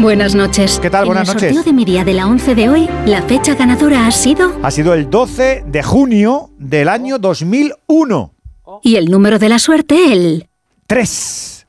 [0.00, 0.78] Buenas noches.
[0.80, 1.04] ¿Qué tal?
[1.06, 1.54] Buenas en el noches.
[1.54, 4.70] sorteo de mi día de la 11 de hoy, la fecha ganadora ha sido Ha
[4.70, 8.32] sido el 12 de junio del año 2001.
[8.82, 10.48] y el número de la suerte el
[10.86, 11.66] 3.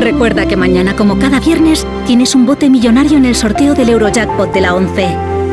[0.00, 4.52] Recuerda que mañana, como cada viernes, tienes un bote millonario en el sorteo del Eurojackpot
[4.52, 5.06] de la 11.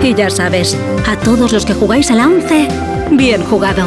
[0.03, 0.77] Y ya sabes,
[1.08, 2.67] a todos los que jugáis a la 11,
[3.11, 3.84] bien jugado.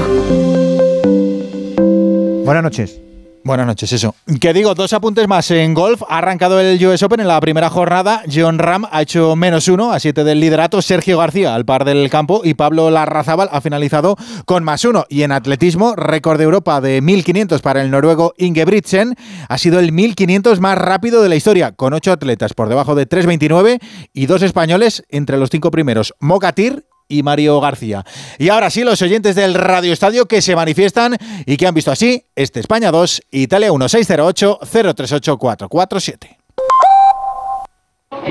[2.44, 3.00] Buenas noches.
[3.43, 4.15] Buenas noches, eso.
[4.39, 6.02] Que digo, dos apuntes más en golf.
[6.09, 8.23] Ha arrancado el US Open en la primera jornada.
[8.31, 10.83] John Ram ha hecho menos uno a siete del liderato.
[10.83, 15.07] Sergio García al par del campo y Pablo Larrazábal ha finalizado con más uno.
[15.09, 19.15] Y en atletismo, récord de Europa de 1500 para el noruego Ingebrigtsen.
[19.49, 23.09] Ha sido el 1500 más rápido de la historia, con ocho atletas por debajo de
[23.09, 23.81] 3.29
[24.12, 26.15] y dos españoles entre los cinco primeros.
[26.20, 28.05] Mocatir y Mario García.
[28.39, 31.90] Y ahora sí, los oyentes del Radio Estadio que se manifiestan y que han visto
[31.90, 34.60] así este España 2, Italia 1, 608
[34.94, 36.39] 038 447.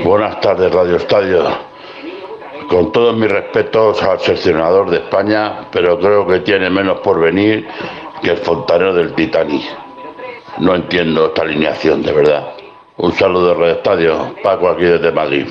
[0.04, 1.70] Buenas tardes, Radio Estadio.
[2.68, 7.66] Con todos mis respetos al seleccionador de España, pero creo que tiene menos por venir
[8.22, 9.62] que el fontanero del Titanic.
[10.58, 12.54] No entiendo esta alineación, de verdad.
[12.98, 15.46] Un saludo Radio Estadio, Paco aquí desde Madrid.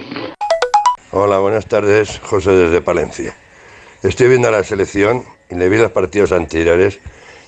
[1.12, 3.36] Hola, buenas tardes, José desde Palencia.
[4.04, 7.00] Estoy viendo a la selección y le vi los partidos anteriores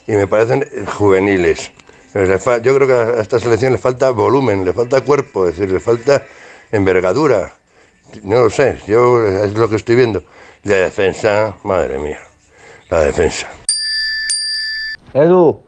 [0.08, 1.72] y me parecen eh, juveniles.
[2.16, 5.80] Yo creo que a esta selección le falta volumen, le falta cuerpo, es decir, le
[5.80, 6.24] falta
[6.72, 7.54] envergadura.
[8.24, 10.24] No lo sé, yo eh, es lo que estoy viendo.
[10.64, 12.20] La defensa, madre mía,
[12.90, 13.48] la defensa.
[15.14, 15.62] Edu,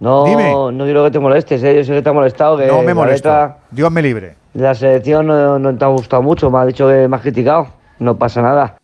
[0.00, 1.76] no, no quiero que te molestes, ¿eh?
[1.76, 2.58] yo sé que te ha molestado.
[2.58, 4.41] Que No me letra Dios me libre.
[4.54, 7.68] La selección no, no te ha gustado mucho, me ha dicho que me has criticado.
[7.98, 8.76] No pasa nada.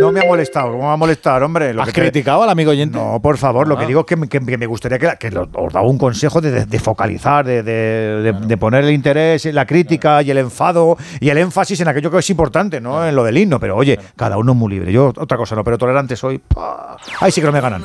[0.00, 0.66] No me ha molestado.
[0.68, 1.72] ¿Cómo me va a molestar, hombre?
[1.72, 2.96] Lo ¿Has que te- criticado al amigo oyente?
[2.98, 3.88] No, por favor, lo que Ah.
[3.88, 6.40] digo es que, me- que- que me gustaría que, que lo- os daba un consejo
[6.40, 10.30] de, de- de focalizar, de, de- de- de poner el interés en la crítica y
[10.30, 13.06] el enfado y el énfasis en aquello que es importante, ¿no?
[13.06, 13.58] En lo del himno.
[13.60, 14.92] Pero oye, cada uno es muy libre.
[14.92, 16.38] Yo otra cosa no, pero tolerante soy.
[16.38, 16.96] ¡pah!
[17.20, 17.82] Ahí sí que no me ganan.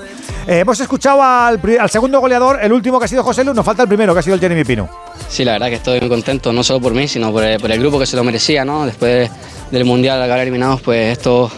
[0.48, 3.66] Eh, hemos escuchado al, al segundo goleador, el último que ha sido José Lu, nos
[3.66, 4.90] falta el primero, que ha sido el Jeremy Pino.
[5.30, 7.72] Sí, la verdad que estoy muy contento, no solo por mí, sino por el, por
[7.72, 8.86] el grupo que se lo merecía, ¿no?
[8.86, 9.30] Después
[9.72, 11.50] del Mundial, al acabar eliminados, pues esto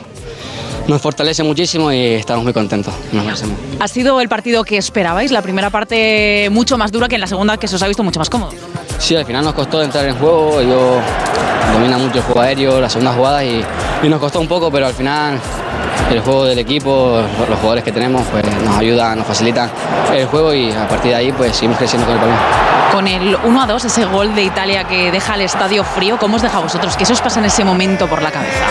[0.87, 2.93] nos fortalece muchísimo y estamos muy contentos.
[3.11, 3.57] Nos merecemos.
[3.79, 5.31] ¿Ha sido el partido que esperabais?
[5.31, 8.03] La primera parte mucho más dura que en la segunda, que se os ha visto
[8.03, 8.51] mucho más cómodo.
[8.99, 10.99] Sí, al final nos costó entrar en juego, yo
[11.73, 13.63] domina mucho el juego aéreo, las segundas jugadas y,
[14.03, 15.39] y nos costó un poco, pero al final
[16.11, 19.69] el juego del equipo, los los jugadores que tenemos, pues nos ayudan, nos facilitan
[20.13, 22.37] el juego y a partir de ahí pues seguimos creciendo con el balón.
[22.91, 26.37] Con el 1 a 2, ese gol de Italia que deja el estadio frío, ¿cómo
[26.37, 26.95] os deja a vosotros?
[26.95, 28.65] ¿Qué se os pasa en ese momento por la cabeza?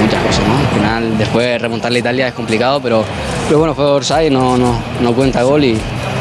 [0.00, 0.56] Muchas cosas, ¿no?
[0.56, 3.04] Al final, después remontar la Italia es complicado, pero,
[3.46, 5.78] pero bueno, fue Orsay, no, no, no cuenta gol y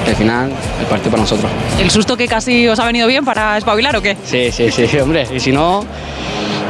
[0.08, 1.52] al final el partido para nosotros.
[1.80, 4.18] ¿El susto que casi os ha venido bien para espabilar o qué?
[4.24, 5.84] Sí, sí, sí, hombre, y si no,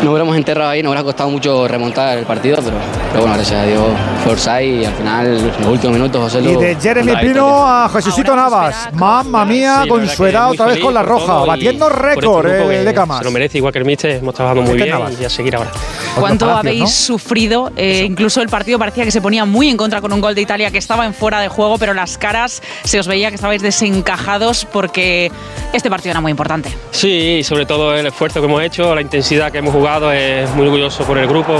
[0.01, 2.77] nos hubiéramos enterrado ahí, nos hubiera costado mucho remontar el partido, pero,
[3.09, 3.81] pero bueno, gracias a Dios
[4.23, 7.15] fue Orsay y al final, los últimos minutos, José Y Lu- de Jeremy.
[7.17, 8.89] Pino a Jesucito Navas.
[8.93, 12.47] Mamma mía, Sí, con su edad otra vez con la roja, y batiendo este récord
[12.47, 13.19] eh, de camas.
[13.19, 15.13] Se lo merece, igual que el Mister, hemos trabajado muy bien Navas.
[15.19, 15.71] y a seguir ahora.
[16.19, 16.87] ¿Cuánto Palacios, habéis ¿no?
[16.87, 17.71] sufrido?
[17.75, 20.41] Eh, incluso el partido parecía que se ponía muy en contra con un gol de
[20.41, 23.61] Italia que estaba en fuera de juego, pero las caras se os veía que estabais
[23.61, 25.31] desencajados porque
[25.73, 26.69] este partido era muy importante.
[26.91, 30.53] Sí, y sobre todo el esfuerzo que hemos hecho, la intensidad que hemos jugado, es
[30.53, 31.59] muy orgulloso por el grupo, eh,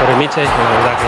[0.00, 0.98] por el Mister, la verdad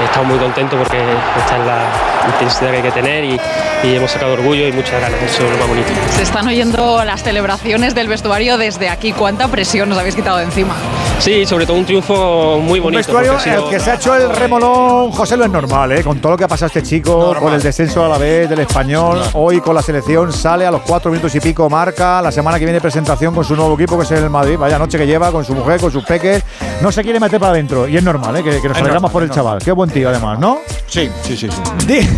[0.00, 3.40] he estado muy contento porque esta es la intensidad que hay que tener y,
[3.82, 5.88] y hemos sacado orgullo y muchas ganas, eso es lo más bonito.
[6.14, 9.12] Se están oyendo las celebraciones del vestuario desde aquí.
[9.12, 10.74] ¿Cuánta presión nos habéis quitado de encima?
[11.18, 12.98] Sí, sobre todo un triunfo muy Un bonito.
[12.98, 16.04] vestuario ha sido- el que se ha hecho el remolón, José, lo es normal, ¿eh?
[16.04, 18.60] con todo lo que ha pasado este chico, con el descenso a la vez del
[18.60, 22.58] español, hoy con la selección sale a los cuatro minutos y pico, marca, la semana
[22.58, 25.32] que viene presentación con su nuevo equipo que es el Madrid, vaya noche que lleva
[25.32, 26.42] con su mujer, con sus peques,
[26.80, 28.42] no se quiere meter para adentro y es normal, ¿eh?
[28.42, 30.58] que, que nos Es alegramos normal, por el chaval, qué buen tío además, ¿no?
[30.86, 31.48] Sí, sí, sí.
[31.86, 32.08] sí.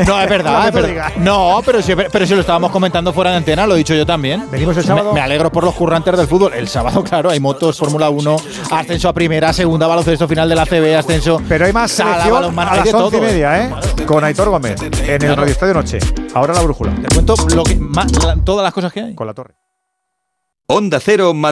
[0.06, 1.12] No, es verdad, es verdad.
[1.18, 4.04] No, pero si, pero si lo estábamos comentando fuera de antena, lo he dicho yo
[4.06, 4.46] también.
[4.50, 5.10] Venimos el sábado.
[5.10, 6.52] Me, me alegro por los currantes del fútbol.
[6.54, 8.36] El sábado, claro, hay motos, Fórmula 1,
[8.72, 11.40] ascenso a primera, segunda, baloncesto final de la CB, ascenso.
[11.48, 13.70] Pero hay más sala, balonmano, a hay las y todo, media, ¿eh?
[14.06, 15.36] Con Aitor Gómez en el Claro.
[15.36, 15.98] Radio Estadio Noche.
[16.34, 16.92] Ahora la brújula.
[16.94, 19.14] Te cuento lo que, ma- la- todas las cosas que hay.
[19.14, 19.54] Con la torre.
[20.66, 21.48] Onda Cero Madrid.